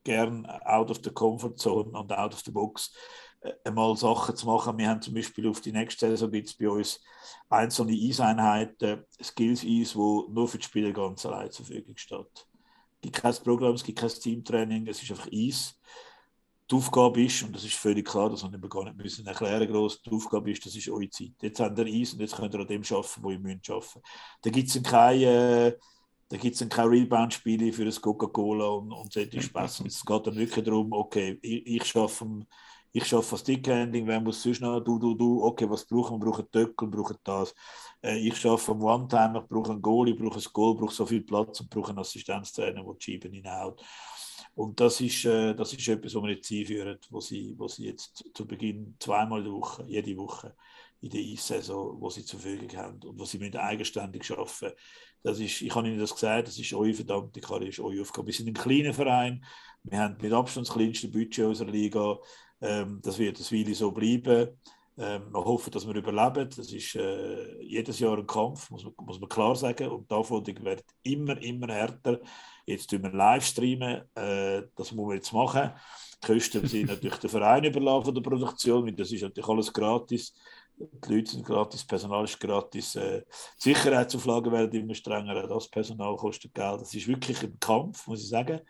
gern 0.05 0.47
out 0.47 0.91
of 0.91 1.01
the 1.03 1.11
comfort 1.11 1.59
zone 1.59 1.91
und 1.91 2.13
out 2.13 2.33
of 2.33 2.41
the 2.41 2.51
box 2.51 2.95
äh, 3.41 3.53
einmal 3.65 3.97
Sachen 3.97 4.37
zu 4.37 4.47
machen. 4.47 4.79
Wir 4.79 4.89
haben 4.89 5.03
zum 5.03 5.15
Beispiel 5.15 5.49
auf 5.49 5.61
die 5.61 5.73
nächste 5.73 6.09
Saison 6.09 6.31
gibt 6.31 6.49
es 6.49 6.55
bei 6.55 6.69
uns 6.69 7.01
einzelne 7.49 7.93
Eiseinheiten, 7.93 9.05
Skills 9.23 9.65
Eis, 9.65 9.97
wo 9.97 10.27
nur 10.31 10.49
für 10.49 10.59
die 10.59 10.65
Spieler 10.65 10.93
ganz 10.93 11.27
allein 11.27 11.51
zur 11.51 11.67
Verfügung 11.67 11.97
steht. 11.97 12.27
Es 12.37 13.01
gibt 13.03 13.17
kein 13.17 13.35
Programm, 13.35 13.75
es 13.75 13.85
gibt 13.85 13.99
kein 13.99 14.09
Teamtraining, 14.09 14.87
es 14.87 15.03
ist 15.03 15.11
einfach 15.11 15.29
Eis. 15.33 15.79
Die 16.69 16.75
Aufgabe 16.75 17.23
ist, 17.23 17.45
und 17.45 17.55
das 17.55 17.63
ist 17.63 17.75
völlig 17.75 18.09
klar, 18.09 18.29
das 18.29 18.43
wir 18.43 18.69
gar 18.69 18.85
nicht 18.85 18.97
müssen 18.97 19.25
erklären 19.25 19.69
groß, 19.71 20.03
die 20.03 20.11
Aufgabe 20.11 20.51
ist, 20.51 20.67
das 20.67 20.75
ist 20.75 20.89
eure 20.89 21.09
Zeit. 21.09 21.33
Jetzt 21.41 21.61
habt 21.61 21.79
ihr 21.79 21.87
Eis 21.87 22.13
und 22.13 22.21
jetzt 22.21 22.35
könnt 22.35 22.55
ihr 22.55 22.61
an 22.61 22.67
dem 22.67 22.83
arbeiten, 22.83 23.23
wo 23.23 23.31
ihr 23.31 23.39
müsst 23.39 23.71
arbeiten. 23.71 24.03
Da 24.43 24.51
gibt 24.51 24.69
es 24.69 24.83
keine 24.83 25.25
äh, 25.25 25.79
da 26.29 26.37
gibt 26.37 26.61
es 26.61 26.69
keine 26.69 26.91
Rebound-Spiele 26.91 27.73
für 27.73 27.85
das 27.85 28.01
Coca-Cola 28.01 28.67
und, 28.67 28.93
und 28.93 29.13
solche 29.13 29.41
Spaß. 29.41 29.81
es 29.87 30.05
geht 30.05 30.27
dann 30.27 30.37
wirklich 30.37 30.65
darum, 30.65 30.93
okay, 30.93 31.39
ich, 31.43 31.67
ich 31.67 31.85
schaffe 31.85 32.47
ich 32.97 33.05
schaffe 33.07 33.33
das 33.33 33.41
Stickhandling, 33.41 34.07
wer 34.07 34.21
muss 34.23 34.43
sonst 34.43 34.63
noch, 34.63 34.81
du, 34.81 34.99
du, 34.99 35.15
du, 35.15 35.45
okay, 35.45 35.69
was 35.69 35.85
brauchen 35.85 36.19
wir? 36.19 36.25
Wir 36.25 36.31
brauchen 36.31 36.51
Töckel, 36.51 36.89
brauchen 36.89 37.19
das. 37.25 37.55
Äh, 38.03 38.17
ich 38.27 38.35
schaffe 38.37 38.73
am 38.73 38.83
One-Time, 38.83 39.41
ich 39.41 39.49
brauche 39.49 39.73
einen 39.73 39.83
Goal, 39.83 40.09
ich 40.09 40.17
brauche 40.17 40.39
ein 40.39 40.53
Goal, 40.53 40.75
ich 40.75 40.81
brauche 40.81 40.95
so 40.95 41.05
viel 41.05 41.21
Platz 41.21 41.61
und 41.61 41.69
brauche 41.69 41.91
einen 41.91 41.99
Assistenztrainer, 41.99 42.83
der 42.83 42.95
die 42.95 43.05
Scheiben 43.05 43.35
hinhaut. 43.35 43.85
Und 44.55 44.81
das 44.81 44.99
ist, 45.03 45.27
äh, 45.27 45.55
das 45.55 45.75
ist 45.75 45.87
etwas, 45.89 46.15
was 46.15 46.23
wir 46.23 46.31
jetzt 46.31 46.51
einführen, 46.51 46.99
wo 47.11 47.21
sie, 47.21 47.55
wo 47.59 47.69
sie 47.69 47.85
jetzt 47.85 48.25
zu 48.33 48.47
Beginn 48.47 48.97
zweimal 48.99 49.43
der 49.43 49.53
Woche, 49.53 49.85
jede 49.87 50.17
Woche 50.17 50.57
in 51.01 51.11
der 51.11 51.21
Eissaison, 51.21 52.01
wo 52.01 52.11
sie 52.11 52.25
zur 52.25 52.41
Verfügung 52.41 52.77
haben 52.77 53.01
und 53.03 53.19
wo 53.19 53.25
sie 53.25 53.39
müssen 53.39 53.57
eigenständig 53.57 54.31
arbeiten 54.31 54.73
das 55.27 55.41
ist, 55.41 55.61
ich 55.61 55.75
habe 55.75 55.89
Ihnen 55.89 55.99
das 55.99 56.15
gesagt, 56.15 56.47
das 56.47 56.57
ist 56.57 56.73
eure 56.73 56.95
verdammte 56.95 57.41
Karriere, 57.41 57.71
ist 57.71 57.81
eure 57.81 58.01
Aufgabe. 58.01 58.29
Wir 58.29 58.35
sind 58.35 58.47
ein 58.47 58.55
kleiner 58.55 58.95
Verein, 58.95 59.45
wir 59.83 59.99
haben 59.99 60.17
mit 60.23 60.33
Abstand 60.33 60.69
das 60.69 60.75
kleinste 60.75 61.09
Budget 61.09 61.47
unserer 61.47 61.71
Liga. 61.71 62.17
Ähm, 62.61 63.01
das 63.03 63.19
wird 63.19 63.41
das 63.41 63.51
Weile 63.51 63.75
so 63.75 63.91
bleiben. 63.91 64.51
Ähm, 64.97 65.33
wir 65.33 65.45
hoffen, 65.45 65.73
dass 65.73 65.85
wir 65.85 65.97
überleben. 65.97 66.49
Das 66.57 66.73
ist 66.73 66.95
äh, 66.95 67.61
jedes 67.61 67.99
Jahr 67.99 68.17
ein 68.17 68.27
Kampf, 68.27 68.71
muss 68.71 68.85
man, 68.85 68.93
muss 69.05 69.19
man 69.19 69.29
klar 69.29 69.57
sagen. 69.57 69.89
Und 69.89 70.09
die 70.09 70.15
Anforderungen 70.15 70.65
werden 70.65 70.85
immer, 71.03 71.43
immer 71.43 71.73
härter. 71.75 72.21
Jetzt 72.65 72.89
tun 72.89 73.03
wir 73.03 73.11
live 73.11 73.45
streamen, 73.45 74.03
äh, 74.15 74.63
das 74.77 74.93
muss 74.93 75.07
man 75.09 75.17
jetzt 75.17 75.33
machen. 75.33 75.73
Die 76.23 76.27
Kosten 76.27 76.65
sind 76.69 76.87
natürlich 76.87 77.19
der 77.19 77.31
Verein 77.31 77.65
überlassen 77.65 78.05
von 78.05 78.15
der 78.15 78.23
Produktion, 78.23 78.87
weil 78.87 78.93
das 78.93 79.11
ist 79.11 79.23
natürlich 79.23 79.49
alles 79.49 79.73
gratis 79.73 80.33
die 80.77 81.15
Leute 81.15 81.31
sind 81.31 81.45
gratis, 81.45 81.81
das 81.81 81.87
Personal 81.87 82.25
ist 82.25 82.39
gratis, 82.39 82.97
äh, 82.97 83.23
Sicherheitsauflagen 83.57 84.53
werden 84.53 84.81
immer 84.81 84.95
strenger, 84.95 85.47
das 85.47 85.69
Personal 85.69 86.17
kostet 86.17 86.55
Geld. 86.55 86.81
Das 86.81 86.95
ist 86.95 87.09
wirklich 87.09 87.43
ein 87.43 87.59
Kampf, 87.59 88.07
muss 88.07 88.23
ich 88.23 88.29
sagen. 88.29 88.61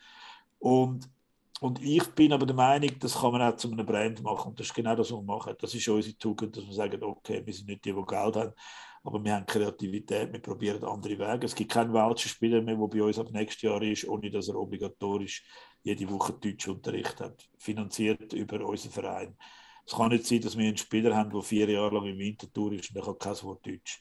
Und, 0.59 1.09
und 1.61 1.82
ich 1.82 2.04
bin 2.14 2.32
aber 2.32 2.46
der 2.46 2.54
Meinung, 2.54 2.90
das 3.00 3.14
kann 3.18 3.32
man 3.32 3.42
auch 3.42 3.57
zu 3.57 3.70
einem 3.70 3.84
Brand 3.84 4.22
machen. 4.22 4.50
Und 4.50 4.61
das 4.61 4.68
ist 4.68 4.74
genau 4.74 4.94
das, 4.94 5.11
was 5.11 5.18
wir 5.18 5.22
machen. 5.22 5.54
Das 5.59 5.74
ist 5.74 5.88
unsere 5.88 6.16
Tugend, 6.16 6.57
dass 6.57 6.66
wir 6.66 6.74
sagen, 6.74 7.02
okay, 7.02 7.42
wir 7.44 7.52
sind 7.52 7.68
nicht 7.68 7.84
die, 7.84 7.92
die 7.92 8.02
Geld 8.02 8.36
haben, 8.36 8.52
aber 9.02 9.22
wir 9.22 9.34
haben 9.34 9.46
Kreativität, 9.46 10.32
wir 10.32 10.40
probieren 10.40 10.84
andere 10.84 11.18
Wege. 11.18 11.46
Es 11.46 11.54
gibt 11.54 11.72
keinen 11.72 11.92
welschen 11.92 12.28
Spieler 12.28 12.61
mehr, 12.61 12.76
der 12.76 12.86
bei 12.86 13.02
uns 13.02 13.18
ab 13.18 13.30
nächstes 13.30 13.62
Jahr 13.62 13.82
ist, 13.82 14.07
ohne 14.07 14.30
dass 14.30 14.48
er 14.48 14.57
obligatorisch 14.57 15.44
jede 15.82 16.09
Woche 16.11 16.32
Deutschunterricht 16.32 17.20
hat, 17.20 17.48
finanziert 17.59 18.32
über 18.32 18.64
unseren 18.64 18.92
Verein. 18.92 19.36
Es 19.87 19.95
kann 19.95 20.09
nicht 20.11 20.26
sein, 20.26 20.41
dass 20.41 20.57
wir 20.57 20.66
einen 20.66 20.76
Spieler 20.76 21.16
haben, 21.16 21.30
der 21.30 21.43
vier 21.43 21.70
Jahre 21.70 21.95
lang 21.95 22.07
im 22.07 22.18
Wintertour 22.18 22.72
ist 22.72 22.91
und 22.91 22.97
der 22.97 23.05
kann 23.05 23.18
kein 23.18 23.43
Wort 23.43 23.64
Deutsch. 23.66 24.01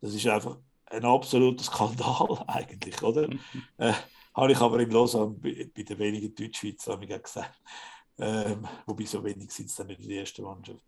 Das 0.00 0.14
ist 0.14 0.26
einfach 0.26 0.58
ein 0.86 1.04
absoluter 1.04 1.64
Skandal 1.64 2.44
eigentlich, 2.46 3.02
oder? 3.02 3.28
äh, 3.78 3.92
habe 4.34 4.52
ich 4.52 4.58
aber 4.60 4.80
in 4.80 4.90
Lausanne 4.90 5.34
bei, 5.40 5.68
bei 5.74 5.82
den 5.82 5.98
wenigen 5.98 6.34
Deutschschweizer 6.34 6.96
gesagt. 6.98 7.60
Ähm, 8.16 8.66
wobei 8.86 9.04
so 9.04 9.24
wenig 9.24 9.50
sind 9.50 9.66
es 9.66 9.74
dann 9.74 9.88
nicht 9.88 10.00
in 10.00 10.08
der 10.08 10.20
ersten 10.20 10.42
Mannschaft. 10.42 10.82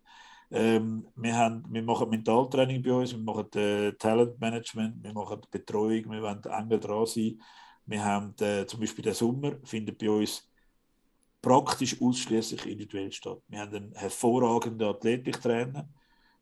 Ähm, 0.49 1.05
wir, 1.15 1.35
haben, 1.35 1.65
wir 1.69 1.83
machen 1.83 2.09
Mentaltraining 2.09 2.81
bei 2.81 2.93
uns, 2.93 3.11
wir 3.11 3.19
machen 3.19 3.51
äh, 3.55 3.91
Talentmanagement, 3.93 5.03
wir 5.03 5.13
machen 5.13 5.41
Betreuung, 5.51 6.09
wir 6.09 6.21
wollen 6.21 6.41
eng 6.43 6.79
dran 6.79 7.05
sein. 7.05 7.41
Wir 7.85 8.03
haben 8.03 8.33
äh, 8.39 8.65
zum 8.65 8.79
Beispiel 8.79 9.03
den 9.03 9.13
Sommer, 9.13 9.57
findet 9.65 9.97
bei 9.97 10.09
uns 10.09 10.47
praktisch 11.47 12.01
ausschließlich 12.01 12.65
individuell 12.65 13.11
statt. 13.11 13.41
Wir 13.47 13.59
haben 13.59 13.73
einen 13.73 13.93
hervorragenden 13.93 14.89
Athletiktrainer, 14.89 15.87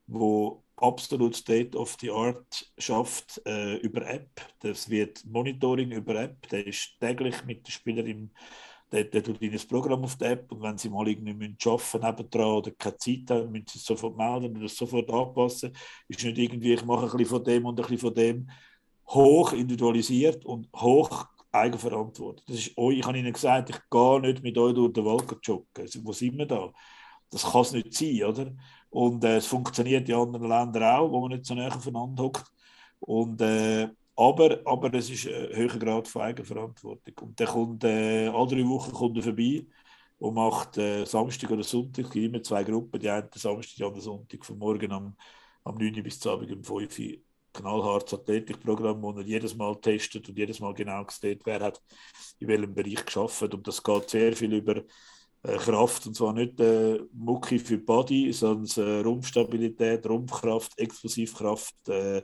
der 0.07 0.51
absolut 0.77 1.35
State 1.35 1.77
of 1.77 1.95
the 2.01 2.09
Art 2.09 2.71
schafft 2.79 3.39
äh, 3.45 3.75
über 3.77 4.07
App. 4.07 4.29
Das 4.61 4.89
wird 4.89 5.23
Monitoring 5.25 5.91
über 5.91 6.15
App. 6.15 6.49
Der 6.49 6.65
ist 6.65 6.99
täglich 6.99 7.45
mit 7.45 7.67
den 7.67 7.71
Spielern 7.71 8.31
der, 8.91 9.03
der 9.03 9.23
tut 9.23 9.41
ihnen 9.41 9.59
Programm 9.67 10.03
auf 10.03 10.15
der 10.15 10.31
App 10.31 10.51
und 10.51 10.61
wenn 10.61 10.77
sie 10.77 10.89
mal 10.89 11.07
irgendwie 11.07 11.33
müssen 11.33 11.57
arbeiten 11.65 12.05
nebendran 12.05 12.57
oder 12.57 12.71
keine 12.71 12.97
Zeit 12.97 13.29
haben, 13.29 13.51
müssen 13.51 13.65
sie 13.67 13.79
es 13.79 13.85
sofort 13.85 14.15
melden 14.15 14.55
und 14.55 14.63
das 14.63 14.75
sofort 14.75 15.09
anpassen. 15.09 15.75
Ist 16.07 16.23
nicht 16.23 16.37
irgendwie, 16.37 16.73
ich 16.73 16.85
mache 16.85 17.05
ein 17.05 17.11
bisschen 17.11 17.25
von 17.25 17.43
dem 17.43 17.65
und 17.65 17.79
ein 17.79 17.81
bisschen 17.81 17.99
von 17.99 18.13
dem. 18.13 18.49
Hoch 19.07 19.53
individualisiert 19.53 20.45
und 20.45 20.67
hoch 20.75 21.27
Eigenverantwortung. 21.55 22.45
Das 22.47 22.57
ist 22.57 22.77
euch, 22.77 22.99
ich 22.99 23.05
habe 23.05 23.17
Ihnen 23.17 23.33
gesagt, 23.33 23.69
ich 23.69 23.79
gehe 23.89 24.21
nicht 24.21 24.43
mit 24.43 24.57
euch 24.57 24.73
durch 24.73 24.93
den 24.93 25.05
Wald 25.05 25.25
joggen. 25.43 25.87
Wo 26.03 26.13
sind 26.13 26.37
wir 26.37 26.45
da? 26.45 26.71
Das 27.29 27.43
kann 27.43 27.61
es 27.61 27.71
nicht 27.73 27.93
sein, 27.93 28.23
oder? 28.23 28.53
Und 28.89 29.23
äh, 29.23 29.37
es 29.37 29.47
funktioniert 29.47 30.07
in 30.09 30.15
anderen 30.15 30.47
Ländern 30.49 30.83
auch, 30.83 31.11
wo 31.11 31.21
man 31.21 31.31
nicht 31.31 31.45
so 31.45 31.53
näher 31.55 31.75
aufeinander 31.75 32.23
hockt. 32.23 32.45
Und, 32.99 33.41
äh, 33.41 33.89
aber, 34.15 34.59
aber 34.65 34.93
es 34.93 35.09
ist 35.09 35.27
ein 35.27 35.55
höherer 35.55 35.79
Grad 35.79 36.07
von 36.07 36.21
Eigenverantwortung. 36.23 37.13
Und 37.21 37.39
der 37.39 37.47
kommt, 37.47 37.83
äh, 37.83 38.27
alle 38.27 38.47
drei 38.47 38.67
Wochen 38.67 38.91
kommt 38.93 39.17
er 39.17 39.23
vorbei, 39.23 39.65
und 40.17 40.33
macht 40.35 40.77
äh, 40.77 41.05
Samstag 41.05 41.51
oder 41.51 41.63
Sonntag 41.63 42.15
immer 42.15 42.41
zwei 42.43 42.63
Gruppen. 42.63 42.99
Die 42.99 43.09
eine 43.09 43.29
Samstag, 43.35 43.75
die 43.77 43.83
andere 43.83 44.01
Sonntag, 44.01 44.45
von 44.45 44.57
morgen 44.57 44.91
am, 44.91 45.15
am 45.63 45.75
9 45.75 46.03
bis 46.03 46.19
zum 46.19 46.31
Abend 46.33 46.51
um 46.51 46.63
5 46.63 46.99
Uhr. 46.99 47.24
Knallhartes 47.55 48.13
Athletikprogramm, 48.13 49.01
wo 49.01 49.11
er 49.11 49.23
jedes 49.23 49.55
Mal 49.55 49.75
testet 49.81 50.27
und 50.29 50.37
jedes 50.37 50.59
Mal 50.59 50.73
genau 50.73 51.05
sieht, 51.09 51.45
wer 51.45 51.59
hat 51.59 51.81
in 52.39 52.47
welchem 52.47 52.73
Bereich 52.73 53.05
geschafft. 53.05 53.53
Und 53.53 53.67
das 53.67 53.81
geht 53.81 54.09
sehr 54.09 54.35
viel 54.35 54.53
über 54.53 54.77
äh, 54.77 55.57
Kraft, 55.57 56.07
und 56.07 56.15
zwar 56.15 56.33
nicht 56.33 56.59
äh, 56.59 56.99
Mucki 57.13 57.59
für 57.59 57.77
Body, 57.77 58.33
sondern 58.33 58.85
äh, 58.85 59.01
Rumpfstabilität, 59.01 60.07
Rumpfkraft, 60.07 60.77
Explosivkraft, 60.77 61.89
äh, 61.89 62.23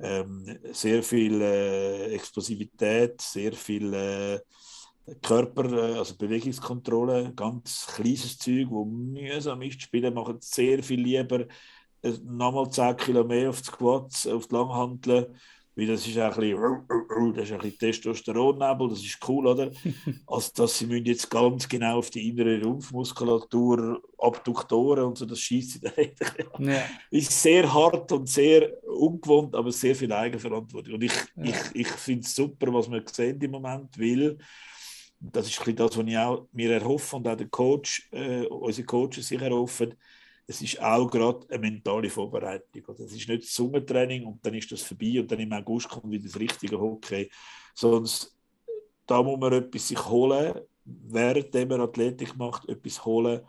ähm, 0.00 0.58
sehr 0.72 1.02
viel 1.02 1.40
äh, 1.40 2.14
Explosivität, 2.14 3.20
sehr 3.20 3.52
viel 3.52 3.92
äh, 3.94 4.40
Körper, 5.22 5.64
äh, 5.72 5.98
also 5.98 6.16
Bewegungskontrolle, 6.16 7.32
ganz 7.34 7.86
kleines 7.94 8.38
Zeug, 8.38 8.66
wo 8.70 8.84
mühsam 8.84 9.62
ist. 9.62 9.76
Die 9.76 9.82
Spieler 9.82 10.10
machen 10.10 10.38
sehr 10.40 10.82
viel 10.82 11.00
lieber 11.00 11.46
nochmal 12.24 12.70
10 12.70 12.96
Kilo 12.96 13.24
mehr 13.24 13.50
auf 13.50 13.60
die 13.60 13.68
Squats, 13.68 14.26
auf 14.26 14.46
die 14.46 14.54
Langhanteln, 14.54 15.26
weil 15.76 15.86
das 15.86 16.06
ist 16.06 16.16
ein 16.16 16.30
bisschen, 16.30 17.34
das 17.34 17.44
ist 17.44 17.52
ein 17.52 17.58
bisschen 17.58 17.78
Testosteronnebel, 17.78 18.88
das 18.88 19.02
ist 19.02 19.18
cool, 19.28 19.46
oder? 19.46 19.70
Also, 20.26 20.52
dass 20.54 20.78
sie 20.78 20.86
müssen 20.86 21.06
jetzt 21.06 21.28
ganz 21.28 21.68
genau 21.68 21.98
auf 21.98 22.10
die 22.10 22.28
innere 22.28 22.62
Rumpfmuskulatur, 22.62 24.00
Abduktoren 24.18 25.04
und 25.04 25.18
so, 25.18 25.26
das 25.26 25.40
schießt 25.40 25.84
da 25.84 25.90
ja. 26.58 26.82
Ist 27.10 27.42
sehr 27.42 27.72
hart 27.72 28.12
und 28.12 28.28
sehr 28.28 28.72
ungewohnt, 28.84 29.54
aber 29.54 29.72
sehr 29.72 29.96
viel 29.96 30.12
Eigenverantwortung. 30.12 30.94
Und 30.94 31.04
ich, 31.04 31.12
ja. 31.36 31.44
ich, 31.44 31.56
ich 31.74 31.88
finde 31.88 32.22
es 32.22 32.34
super, 32.34 32.72
was 32.72 32.90
wir 32.90 33.02
sehen 33.10 33.40
im 33.40 33.50
Moment, 33.50 33.98
weil 33.98 34.38
das 35.20 35.48
ist 35.48 35.66
ein 35.66 35.76
das, 35.76 35.96
was 35.96 36.06
ich 36.06 36.18
auch 36.18 36.46
mir 36.52 36.72
erhoffe 36.72 37.16
und 37.16 37.26
auch 37.26 37.36
der 37.36 37.48
Coach, 37.48 38.08
äh, 38.12 38.46
unsere 38.46 38.86
Coaches 38.86 39.28
sich 39.28 39.40
erhoffen. 39.40 39.94
Es 40.46 40.60
ist 40.60 40.80
auch 40.82 41.10
gerade 41.10 41.46
eine 41.48 41.58
mentale 41.58 42.10
Vorbereitung. 42.10 42.82
Also 42.88 43.04
es 43.04 43.12
ist 43.12 43.28
nicht 43.28 43.44
das 43.44 43.54
Sommertraining 43.54 44.26
und 44.26 44.44
dann 44.44 44.54
ist 44.54 44.70
das 44.70 44.82
vorbei 44.82 45.20
und 45.20 45.30
dann 45.30 45.40
im 45.40 45.52
August 45.52 45.88
kommt 45.88 46.10
wieder 46.10 46.24
das 46.24 46.38
richtige 46.38 46.78
Hockey. 46.78 47.30
Sonst 47.74 48.34
da 49.06 49.22
muss 49.22 49.38
man 49.38 49.52
etwas 49.52 49.88
sich 49.88 50.06
holen, 50.06 50.60
während 50.84 51.54
man 51.68 51.80
Athletik 51.80 52.36
macht, 52.36 52.68
etwas 52.68 53.04
holen, 53.04 53.40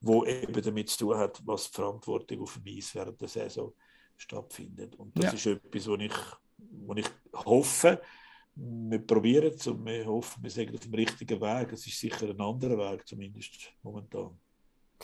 wo 0.00 0.24
eben 0.24 0.62
damit 0.62 0.88
zu 0.88 0.98
tun 0.98 1.16
hat, 1.16 1.40
was 1.44 1.70
die 1.70 1.76
Verantwortung 1.76 2.42
auf 2.42 2.58
dem 2.58 2.76
Eis 2.76 2.94
während 2.94 3.20
der 3.20 3.28
Saison 3.28 3.72
stattfindet. 4.16 4.94
Und 4.96 5.16
das 5.16 5.24
ja. 5.24 5.32
ist 5.32 5.46
etwas, 5.46 5.88
wo 5.88 5.94
ich, 5.96 6.14
wo 6.58 6.94
ich 6.94 7.06
hoffe, 7.34 8.00
wir 8.54 8.98
probieren 8.98 9.52
es 9.54 9.66
und 9.66 9.84
wir 9.84 10.04
hoffen, 10.06 10.42
wir 10.42 10.50
sind 10.50 10.74
auf 10.74 10.80
dem 10.80 10.94
richtigen 10.94 11.40
Weg. 11.40 11.72
Es 11.72 11.86
ist 11.86 11.98
sicher 11.98 12.28
ein 12.28 12.40
anderer 12.40 12.92
Weg, 12.92 13.06
zumindest 13.06 13.72
momentan. 13.82 14.38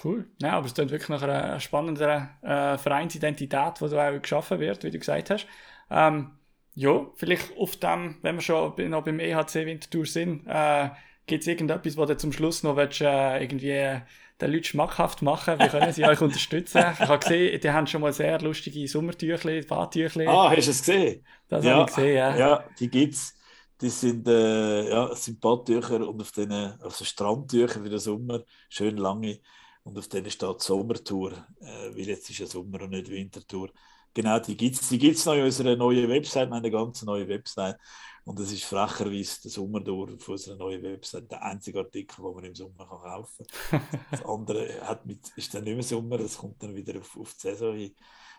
Cool. 0.03 0.27
Ja, 0.43 0.53
aber 0.53 0.67
es 0.67 0.75
klingt 0.75 0.91
wirklich 0.91 1.09
nach 1.09 1.23
einer 1.23 1.59
spannenden 1.59 2.29
äh, 2.43 2.77
Vereinsidentität, 2.77 3.81
die 3.81 3.89
da 3.89 4.11
auch 4.11 4.21
geschaffen 4.21 4.61
wird, 4.61 4.85
wie 4.85 4.91
du 4.91 4.99
gesagt 4.99 5.31
hast. 5.31 5.47
Ähm, 5.91 6.33
ja, 6.75 7.07
vielleicht 7.17 7.57
auf 7.57 7.77
dem, 7.77 8.17
wenn 8.21 8.37
wir 8.37 8.43
schon 8.43 8.75
noch 8.91 9.05
beim 9.05 9.19
EHC 9.19 9.65
Wintertour 9.65 10.05
sind, 10.05 10.47
äh, 10.47 10.91
gibt 11.27 11.43
es 11.43 11.49
irgendetwas, 11.49 11.97
was 11.97 12.09
du 12.09 12.17
zum 12.19 12.33
Schluss 12.33 12.63
noch 12.63 12.77
willst, 12.77 13.01
äh, 13.01 13.41
irgendwie 13.41 14.03
den 14.41 14.53
Leuten 14.53 14.65
schmackhaft 14.65 15.23
machen? 15.23 15.59
Wie 15.59 15.69
können 15.69 15.93
sie 15.93 16.05
euch 16.07 16.21
unterstützen? 16.21 16.85
Ich 16.93 17.01
habe 17.01 17.19
gesehen, 17.19 17.59
die 17.59 17.71
haben 17.71 17.87
schon 17.87 18.03
mal 18.03 18.13
sehr 18.13 18.39
lustige 18.43 18.87
Sommertüchli, 18.87 19.63
Badtüchli. 19.63 20.27
Ah, 20.27 20.51
hast 20.51 20.67
du 20.67 20.71
es 20.73 20.79
gesehen? 20.81 21.25
Das 21.49 21.65
ja, 21.65 21.73
habe 21.73 21.89
ich 21.89 21.97
gesehen, 21.97 22.17
ja. 22.17 22.37
Ja, 22.37 22.65
die 22.79 22.91
gibt 22.91 23.15
es. 23.15 23.35
Die 23.81 23.91
sind, 23.91 24.27
äh, 24.27 24.89
ja, 24.89 25.15
sind 25.15 25.39
Badtücher 25.41 26.07
und 26.09 26.21
auf 26.21 26.33
den 26.33 26.51
also 26.51 27.05
Strandtücher 27.05 27.81
für 27.81 27.91
den 27.91 27.99
Sommer, 27.99 28.43
schön 28.71 28.97
lange. 28.97 29.39
Und 29.87 29.97
auf 29.97 30.09
denen 30.09 30.29
steht 30.33 30.61
Sommertour, 30.61 31.33
äh, 31.61 31.95
weil 31.95 32.09
jetzt 32.09 32.29
ist 32.29 32.41
ja 32.41 32.47
Sommer 32.47 32.83
und 32.83 32.91
nicht 32.91 33.09
Wintertour. 33.09 33.71
Genau, 34.13 34.41
die 34.41 34.57
gibt 34.57 34.75
es 34.75 34.89
die 34.89 34.99
gibt's 34.99 35.25
noch 35.25 35.35
in 35.35 35.45
unserer 35.45 35.77
neuen 35.77 36.09
Website, 36.09 36.51
eine 36.51 36.71
ganz 36.73 37.03
neue 37.03 37.29
Website. 37.29 37.77
Und 38.25 38.41
es 38.41 38.51
ist 38.51 38.65
frecherweise 38.65 39.43
der 39.43 39.53
Sommertour 39.53 40.13
auf 40.13 40.29
unserer 40.29 40.57
neuen 40.57 40.83
Website 40.83 41.31
der 41.31 41.41
einzige 41.41 41.79
Artikel, 41.79 42.17
den 42.21 42.35
man 42.35 42.45
im 42.45 42.55
Sommer 42.57 42.85
kann 42.85 42.99
kaufen 42.99 43.47
kann. 43.71 43.83
Das 44.11 44.25
andere 44.25 44.81
hat 44.81 45.07
mit, 45.07 45.21
ist 45.37 45.55
dann 45.55 45.63
nicht 45.63 45.75
mehr 45.75 45.85
Sommer, 45.85 46.19
das 46.19 46.37
kommt 46.37 46.61
dann 46.61 46.75
wieder 46.75 46.99
auf, 46.99 47.17
auf 47.17 47.35
die 47.35 47.41
Saison 47.43 47.77
hin 47.77 47.95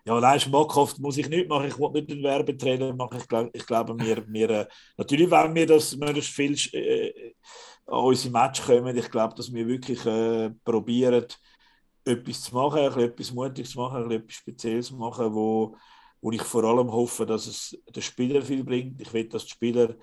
ja, 0.07 0.21
nein, 0.21 0.39
schmackhaft 0.39 0.99
muss 0.99 1.17
ich 1.17 1.27
nicht 1.27 1.49
machen. 1.49 1.67
Ich 1.67 1.77
will 1.77 1.91
nicht 1.91 2.09
den 2.09 2.23
Werbetrailer 2.23 2.93
machen. 2.93 3.17
Ich, 3.17 3.27
glaub, 3.27 3.53
ich 3.53 3.65
glaube, 3.65 3.99
wir, 3.99 4.23
wir 4.25 4.49
äh, 4.49 4.67
natürlich 4.95 5.29
wollen 5.29 5.53
wir, 5.53 5.67
dass 5.67 5.97
möglichst 5.97 6.33
viel 6.33 6.55
äh, 6.73 7.26
an 7.85 7.99
unsere 7.99 8.31
Match 8.31 8.65
kommen. 8.65 8.95
Ich 8.97 9.09
glaube, 9.09 9.35
dass 9.35 9.53
wir 9.53 9.67
wirklich 9.67 10.05
äh, 10.05 10.49
probieren, 10.63 11.25
etwas 12.03 12.43
zu 12.43 12.55
machen, 12.55 12.99
etwas 12.99 13.31
Mutiges 13.31 13.71
zu 13.71 13.79
machen, 13.79 14.11
etwas 14.11 14.35
Spezielles 14.35 14.87
zu 14.87 14.95
machen, 14.95 15.33
wo, 15.33 15.75
wo 16.21 16.31
ich 16.31 16.41
vor 16.41 16.63
allem 16.63 16.91
hoffe, 16.91 17.25
dass 17.25 17.47
es 17.47 17.77
den 17.93 18.01
Spieler 18.01 18.41
viel 18.41 18.63
bringt. 18.63 19.01
Ich 19.01 19.11
will, 19.13 19.27
dass 19.27 19.45
die 19.45 19.51
Spieler 19.51 19.95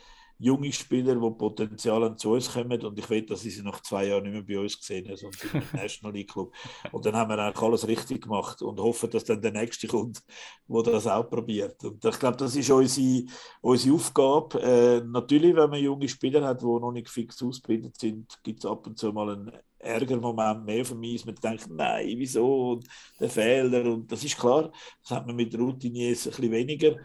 junge 0.44 0.72
Spieler, 0.72 1.14
die 1.14 1.30
Potenzial 1.38 2.04
haben, 2.04 2.18
zu 2.18 2.32
uns 2.32 2.52
kommen 2.52 2.80
und 2.84 2.98
ich 2.98 3.08
will, 3.08 3.22
dass 3.22 3.40
sie 3.40 3.50
sie 3.50 3.62
nach 3.62 3.80
zwei 3.80 4.08
Jahren 4.08 4.24
nicht 4.24 4.32
mehr 4.32 4.42
bei 4.42 4.62
uns 4.62 4.78
sehen, 4.80 5.04
sondern 5.16 5.40
im 5.54 5.62
National 5.80 6.14
League 6.14 6.30
Club. 6.30 6.52
Und 6.92 7.06
dann 7.06 7.16
haben 7.16 7.30
wir 7.30 7.38
eigentlich 7.38 7.62
alles 7.62 7.88
richtig 7.88 8.22
gemacht 8.22 8.60
und 8.60 8.78
hoffen, 8.78 9.10
dass 9.10 9.24
dann 9.24 9.40
der 9.40 9.52
Nächste 9.52 9.86
kommt, 9.86 10.22
der 10.68 10.82
das 10.82 11.06
auch 11.06 11.30
probiert. 11.30 11.82
Und 11.82 12.04
ich 12.04 12.18
glaube, 12.18 12.36
das 12.36 12.54
ist 12.54 12.70
unsere, 12.70 13.24
unsere 13.62 13.94
Aufgabe. 13.94 14.60
Äh, 14.60 15.00
natürlich, 15.06 15.56
wenn 15.56 15.70
man 15.70 15.80
junge 15.80 16.08
Spieler 16.08 16.46
hat, 16.46 16.60
die 16.60 16.66
noch 16.66 16.92
nicht 16.92 17.08
fix 17.08 17.42
ausgebildet 17.42 17.98
sind, 17.98 18.38
gibt 18.42 18.58
es 18.58 18.70
ab 18.70 18.86
und 18.86 18.98
zu 18.98 19.12
mal 19.12 19.30
einen 19.30 19.52
Ärgermoment 19.78 20.64
mehr 20.64 20.84
für 20.84 20.94
mich, 20.94 21.24
man 21.24 21.34
denkt, 21.36 21.68
nein, 21.70 22.14
wieso, 22.16 22.72
und 22.72 22.86
der 23.20 23.28
Fehler, 23.28 23.84
und 23.84 24.10
das 24.10 24.24
ist 24.24 24.38
klar, 24.38 24.72
das 25.02 25.10
hat 25.10 25.26
man 25.26 25.36
mit 25.36 25.56
Routiniers 25.58 26.26
ein 26.26 26.30
bisschen 26.30 26.52
weniger. 26.52 26.96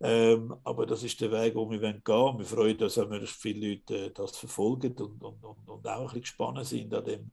Ähm, 0.00 0.54
aber 0.62 0.84
das 0.84 1.02
ist 1.02 1.20
der 1.20 1.32
Weg, 1.32 1.54
wo 1.54 1.70
wir 1.70 1.78
gehen 1.78 2.02
wollen. 2.04 2.38
Wir 2.38 2.44
freuen 2.44 2.76
uns, 2.76 2.94
dass 2.94 3.30
viele 3.30 3.70
Leute 3.70 4.06
äh, 4.06 4.10
das 4.10 4.36
verfolgen 4.36 4.92
und, 4.92 5.22
und, 5.22 5.42
und, 5.42 5.68
und, 5.68 5.88
auch 5.88 6.00
ein 6.00 6.04
bisschen 6.04 6.20
gespannt 6.20 6.66
sind 6.66 6.92
an 6.92 7.04
dem, 7.04 7.30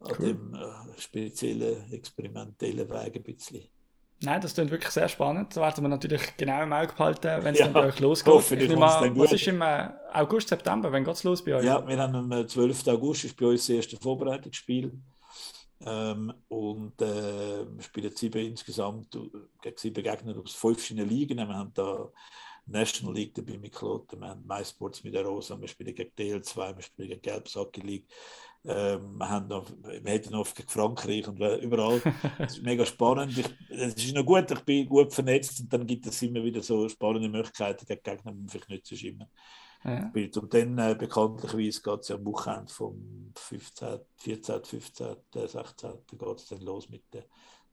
an 0.00 0.16
cool. 0.18 0.26
dem 0.26 0.54
äh, 0.54 1.00
speziellen, 1.00 1.90
experimentellen 1.90 2.88
Weg 2.90 3.16
ein 3.16 3.22
bisschen. 3.22 3.62
Nein, 4.24 4.40
das 4.40 4.54
klingt 4.54 4.70
wirklich 4.70 4.90
sehr 4.90 5.08
spannend. 5.08 5.56
Da 5.56 5.62
werden 5.62 5.82
wir 5.82 5.88
natürlich 5.88 6.36
genau 6.36 6.62
im 6.62 6.72
Auge 6.72 6.92
behalten, 6.92 7.42
wenn 7.42 7.54
es 7.54 7.60
ja, 7.60 7.66
dann 7.66 7.72
bei 7.72 7.86
euch 7.86 7.98
losgeht. 7.98 8.32
Hoffe, 8.32 8.54
ich 8.56 8.68
nehme 8.68 8.86
an, 8.86 9.18
was 9.18 9.32
ist 9.32 9.48
im 9.48 9.62
äh, 9.62 9.88
August, 10.12 10.48
September? 10.48 10.92
Wann 10.92 11.02
geht 11.02 11.14
es 11.14 11.24
los 11.24 11.42
bei 11.42 11.56
euch? 11.56 11.64
Ja, 11.64 11.86
wir 11.86 11.98
haben 11.98 12.32
am 12.32 12.48
12. 12.48 12.86
August 12.88 13.24
ist 13.24 13.36
bei 13.36 13.46
uns 13.46 13.66
das 13.66 13.76
erste 13.76 13.96
Vorbereitungsspiel. 13.96 14.92
Ähm, 15.84 16.32
und 16.48 17.00
äh, 17.02 17.66
wir 17.66 17.82
spielen 17.82 18.14
sieben 18.14 18.46
insgesamt 18.46 19.14
äh, 19.14 19.30
gegen 19.60 19.76
sieben 19.76 20.02
Gegner 20.02 20.36
aus 20.38 20.52
fünf 20.52 20.78
verschiedenen 20.78 21.08
Ligen. 21.08 21.36
Wir 21.36 21.48
haben 21.48 21.72
da 21.74 22.08
National 22.66 23.14
League 23.14 23.34
dabei 23.34 23.58
mit 23.58 23.72
Kloten, 23.72 24.20
wir 24.20 24.28
haben 24.28 24.46
MySports 24.46 25.02
mit 25.02 25.14
der 25.14 25.24
Rosa, 25.24 25.60
wir 25.60 25.66
spielen 25.66 25.94
gegen 25.94 26.12
DL2, 26.16 26.76
wir 26.76 26.82
spielen 26.82 27.08
gegen 27.08 27.22
Gelbsacke 27.22 27.80
League. 27.80 28.06
Ähm, 28.64 29.18
wir, 29.18 29.28
haben 29.28 29.48
noch, 29.48 29.68
wir 29.82 30.12
hätten 30.12 30.36
oft 30.36 30.54
gegen 30.54 30.68
Frankreich 30.68 31.26
und 31.26 31.40
überall. 31.40 32.00
Das 32.38 32.56
ist 32.56 32.62
mega 32.62 32.86
spannend. 32.86 33.36
Es 33.68 33.94
ist 33.94 34.14
noch 34.14 34.24
gut, 34.24 34.50
ich 34.50 34.60
bin 34.60 34.88
gut 34.88 35.12
vernetzt 35.12 35.60
und 35.60 35.72
dann 35.72 35.86
gibt 35.86 36.06
es 36.06 36.22
immer 36.22 36.44
wieder 36.44 36.62
so 36.62 36.88
spannende 36.88 37.28
Möglichkeiten 37.28 37.84
gegen 37.84 38.02
Gegner, 38.02 38.32
die 38.32 38.38
man 38.38 38.48
vielleicht 38.48 38.68
nicht 38.68 38.86
so 38.86 38.94
immer 39.06 39.28
ja. 39.84 40.12
Und 40.14 40.54
dann 40.54 40.78
äh, 40.78 40.94
bekanntlicherweise 40.98 41.82
geht 41.82 42.00
es 42.00 42.08
ja 42.08 42.16
am 42.16 42.24
Wochenende 42.24 42.72
vom 42.72 43.32
15, 43.36 44.00
14, 44.16 44.64
15, 44.64 45.16
16. 45.32 45.90
geht 46.06 46.36
es 46.36 46.46
dann 46.48 46.60
los 46.60 46.88
mit 46.88 47.12
der 47.12 47.24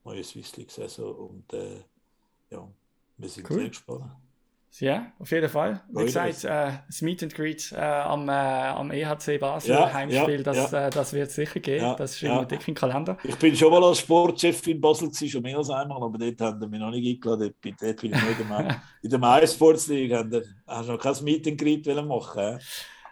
neuen 0.03 0.23
Swiss 0.23 0.55
League-Saison. 0.57 1.15
Und 1.15 1.53
äh, 1.53 1.83
ja, 2.49 2.67
wir 3.17 3.29
sind 3.29 3.49
cool. 3.49 3.59
sehr 3.59 3.69
gespannt. 3.69 4.11
Ja, 4.77 5.11
auf 5.17 5.31
jeden 5.31 5.49
Fall. 5.49 5.81
Wie 5.89 6.05
gesagt, 6.05 6.43
äh, 6.43 6.71
das 6.87 7.01
Meet 7.01 7.23
and 7.23 7.35
Greet 7.35 7.71
äh, 7.71 7.79
am, 7.79 8.29
äh, 8.29 8.31
am 8.31 8.91
EHC 8.91 9.39
Basel 9.39 9.71
ja, 9.71 9.91
Heimspiel, 9.91 10.37
ja, 10.37 10.43
das, 10.43 10.71
ja. 10.71 10.87
Äh, 10.87 10.89
das 10.89 11.13
wird 11.13 11.31
sicher 11.31 11.59
gehen. 11.59 11.95
das 11.97 12.13
ist 12.13 12.21
ja. 12.21 12.45
dick 12.45 12.67
im 12.67 12.75
Kalender. 12.75 13.17
Ich 13.23 13.35
bin 13.35 13.55
schon 13.55 13.71
mal 13.71 13.83
als 13.83 13.99
Sportchef 13.99 14.65
in 14.67 14.79
Basel 14.79 15.07
gewesen, 15.07 15.27
schon 15.27 15.41
mehr 15.41 15.57
als 15.57 15.69
einmal, 15.69 16.01
aber 16.01 16.17
dort 16.17 16.39
haben 16.39 16.61
wir 16.61 16.67
mich 16.67 16.79
noch 16.79 16.91
nicht 16.91 17.15
eingeladen. 17.15 17.53
Dort, 17.61 17.81
dort 17.81 18.01
bin 18.01 18.13
ich 18.13 18.23
nicht 18.23 18.39
in 19.01 19.09
der 19.09 19.19
My 19.19 19.47
Sports 19.47 19.87
League. 19.87 20.13
Haben 20.13 20.31
wir, 20.31 20.43
hast 20.67 20.87
du 20.87 20.93
noch 20.93 20.99
kein 20.99 21.23
Meet 21.23 21.47
and 21.47 21.57
Greet 21.57 22.05
machen 22.05 22.59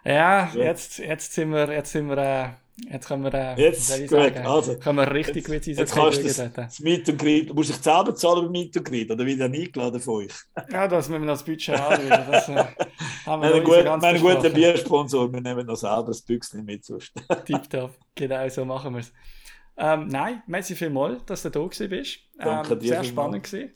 Ja, 0.04 0.50
jetzt, 0.54 0.98
jetzt 0.98 1.32
sind 1.34 1.50
wir, 1.50 1.70
jetzt 1.72 1.92
sind 1.92 2.08
wir 2.08 2.18
äh, 2.18 2.48
Jetzt 2.86 3.08
können 3.08 3.24
wir, 3.24 3.34
äh, 3.34 3.60
jetzt, 3.60 3.98
gut, 3.98 4.10
sagen, 4.10 4.46
also, 4.46 4.78
können 4.78 4.98
wir 4.98 5.12
richtig 5.12 5.48
jetzt, 5.48 5.66
mit 5.66 5.78
jetzt 5.78 5.94
kannst 5.94 6.22
du 6.22 6.48
das, 6.48 6.80
Meet 6.80 7.08
and 7.08 7.18
Greet, 7.18 7.54
musst 7.54 7.70
du 7.70 7.72
dich 7.74 7.82
selber 7.82 8.14
zahlen 8.14 8.44
beim 8.44 8.52
Meet 8.52 8.76
and 8.76 8.86
Greet, 8.86 9.10
oder 9.10 9.26
wird 9.26 9.40
dann 9.40 9.52
eingeladen 9.52 10.00
von 10.00 10.14
euch? 10.14 10.32
ja, 10.70 10.86
das 10.86 11.08
müssen 11.08 11.22
wir 11.22 11.28
das 11.28 11.42
Budget 11.42 11.78
anschauen. 11.78 12.08
Das 12.08 12.48
äh, 12.48 12.64
haben 13.26 13.42
wir 13.42 13.60
gut, 13.62 13.86
einen 13.86 14.20
guten 14.20 14.52
Biersponsor, 14.52 15.32
wir 15.32 15.40
nehmen 15.40 15.66
noch 15.66 15.76
selber 15.76 16.06
das 16.06 16.22
Büchschen 16.22 16.64
mit. 16.64 16.84
Tipptopp, 17.44 17.96
genau 18.14 18.48
so 18.48 18.64
machen 18.64 18.94
wir 18.94 19.00
es. 19.00 19.12
Ähm, 19.76 20.08
nein, 20.08 20.42
merci 20.46 20.74
vielmals, 20.74 21.24
dass 21.24 21.42
du 21.42 21.50
da 21.50 21.60
gewesen 21.60 21.88
bist. 21.88 22.18
Ähm, 22.38 22.46
Danke 22.46 22.76
dir 22.76 22.88
sehr 22.88 23.04
spannend 23.04 23.44
gewesen. 23.44 23.72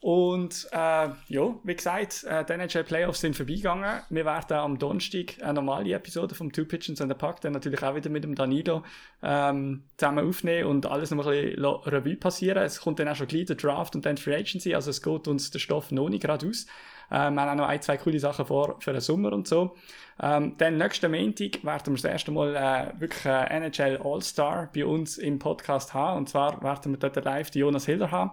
Und 0.00 0.68
äh, 0.72 1.08
ja, 1.28 1.54
wie 1.64 1.74
gesagt, 1.74 2.24
äh, 2.24 2.44
die 2.44 2.52
NHL 2.52 2.84
Playoffs 2.84 3.20
sind 3.20 3.34
vorbeigegangen. 3.34 4.02
Wir 4.10 4.24
werden 4.26 4.56
am 4.56 4.78
Donnerstag 4.78 5.42
eine 5.42 5.54
normale 5.54 5.92
Episode 5.94 6.34
vom 6.34 6.52
Two 6.52 6.66
Pigeons 6.66 7.00
and 7.00 7.10
the 7.10 7.18
Pack 7.18 7.40
dann 7.40 7.54
natürlich 7.54 7.82
auch 7.82 7.94
wieder 7.94 8.10
mit 8.10 8.22
dem 8.22 8.34
Danilo 8.34 8.82
ähm, 9.22 9.84
zusammen 9.96 10.28
aufnehmen 10.28 10.68
und 10.68 10.86
alles 10.86 11.10
noch 11.10 11.26
ein 11.26 11.46
bisschen 11.46 11.64
Revue 11.64 12.16
passieren. 12.16 12.62
Es 12.62 12.80
kommt 12.80 12.98
dann 12.98 13.08
auch 13.08 13.16
schon 13.16 13.26
gleich 13.26 13.46
der 13.46 13.56
Draft 13.56 13.96
und 13.96 14.04
dann 14.04 14.18
Free 14.18 14.36
Agency, 14.36 14.74
also 14.74 14.90
es 14.90 15.00
geht 15.00 15.26
uns 15.26 15.50
der 15.50 15.58
Stoff 15.58 15.90
noch 15.90 16.10
nicht 16.10 16.22
gerade 16.22 16.46
aus. 16.46 16.66
Ähm, 17.10 17.34
wir 17.34 17.42
haben 17.42 17.50
auch 17.50 17.62
noch 17.62 17.68
ein, 17.68 17.80
zwei 17.80 17.96
coole 17.96 18.20
Sachen 18.20 18.46
vor 18.46 18.76
für 18.80 18.92
den 18.92 19.00
Sommer 19.00 19.32
und 19.32 19.48
so. 19.48 19.76
Ähm, 20.20 20.56
dann 20.58 20.76
nächsten 20.76 21.10
Montag 21.10 21.64
werden 21.64 21.86
wir 21.86 22.02
das 22.02 22.04
erste 22.04 22.32
Mal 22.32 22.54
äh, 22.54 23.00
wirklich 23.00 23.24
äh, 23.24 23.44
NHL 23.46 24.00
All-Star 24.02 24.70
bei 24.74 24.84
uns 24.84 25.16
im 25.18 25.38
Podcast 25.38 25.94
haben. 25.94 26.18
Und 26.18 26.28
zwar 26.28 26.62
werden 26.62 26.92
wir 26.92 26.98
dort 26.98 27.24
live 27.24 27.54
Jonas 27.54 27.86
Hiller 27.86 28.10
haben. 28.10 28.30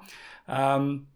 Ähm, 0.48 1.08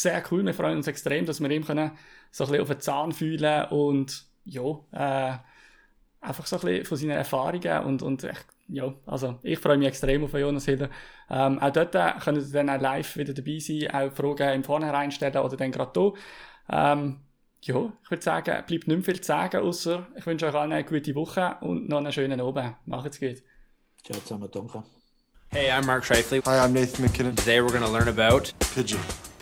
sehr 0.00 0.22
cool. 0.30 0.44
Wir 0.44 0.54
freuen 0.54 0.76
uns 0.76 0.86
extrem, 0.86 1.24
dass 1.26 1.40
wir 1.40 1.50
ihm 1.50 1.64
können 1.64 1.92
so 2.30 2.44
ein 2.44 2.50
bisschen 2.50 2.62
auf 2.62 2.68
den 2.68 2.80
Zahn 2.80 3.12
fühlen 3.12 3.64
und 3.70 4.26
ja, 4.44 4.62
äh, 4.92 5.38
einfach 6.20 6.46
so 6.46 6.56
ein 6.56 6.62
bisschen 6.62 6.84
von 6.84 6.96
seinen 6.98 7.10
Erfahrungen 7.10 7.84
und, 7.84 8.02
und 8.02 8.24
echt, 8.24 8.46
ja, 8.68 8.92
also 9.06 9.38
ich 9.42 9.58
freue 9.58 9.78
mich 9.78 9.88
extrem 9.88 10.24
auf 10.24 10.34
Jonas 10.34 10.66
Hiller. 10.66 10.90
Ähm, 11.30 11.58
auch 11.58 11.70
dort 11.70 11.92
können 12.22 12.40
Sie 12.40 12.52
dann 12.52 12.68
auch 12.68 12.80
live 12.80 13.16
wieder 13.16 13.32
dabei 13.32 13.58
sein, 13.58 13.90
auch 13.90 14.12
Fragen 14.12 14.54
im 14.54 14.64
Vornherein 14.64 15.10
stellen 15.10 15.36
oder 15.36 15.56
dann 15.56 15.72
gerade 15.72 15.92
hier. 15.98 16.12
Ähm, 16.68 17.20
ja, 17.62 17.92
ich 18.02 18.10
würde 18.10 18.22
sagen, 18.22 18.44
bleibt 18.44 18.70
nicht 18.70 18.86
mehr 18.86 19.02
viel 19.02 19.20
zu 19.20 19.26
sagen, 19.26 19.62
außer 19.62 20.06
ich 20.16 20.26
wünsche 20.26 20.46
euch 20.46 20.54
allen 20.54 20.72
eine 20.72 20.84
gute 20.84 21.14
Woche 21.14 21.56
und 21.62 21.88
noch 21.88 21.98
einen 21.98 22.12
schönen 22.12 22.40
Abend. 22.40 22.74
Macht's 22.84 23.18
gut. 23.18 23.42
Ciao 24.04 24.20
zusammen, 24.20 24.48
danke. 24.52 24.84
Hey, 25.50 25.70
I'm 25.70 25.86
Mark 25.86 26.04
Shifley. 26.04 26.42
Hi, 26.44 26.58
I'm 26.58 26.72
Nathan 26.72 27.04
McKinnon. 27.04 27.34
Today 27.34 27.60
we're 27.60 27.72
going 27.72 27.84
to 27.84 27.90
learn 27.90 28.08
about 28.08 28.52
Pigeon. 28.74 29.00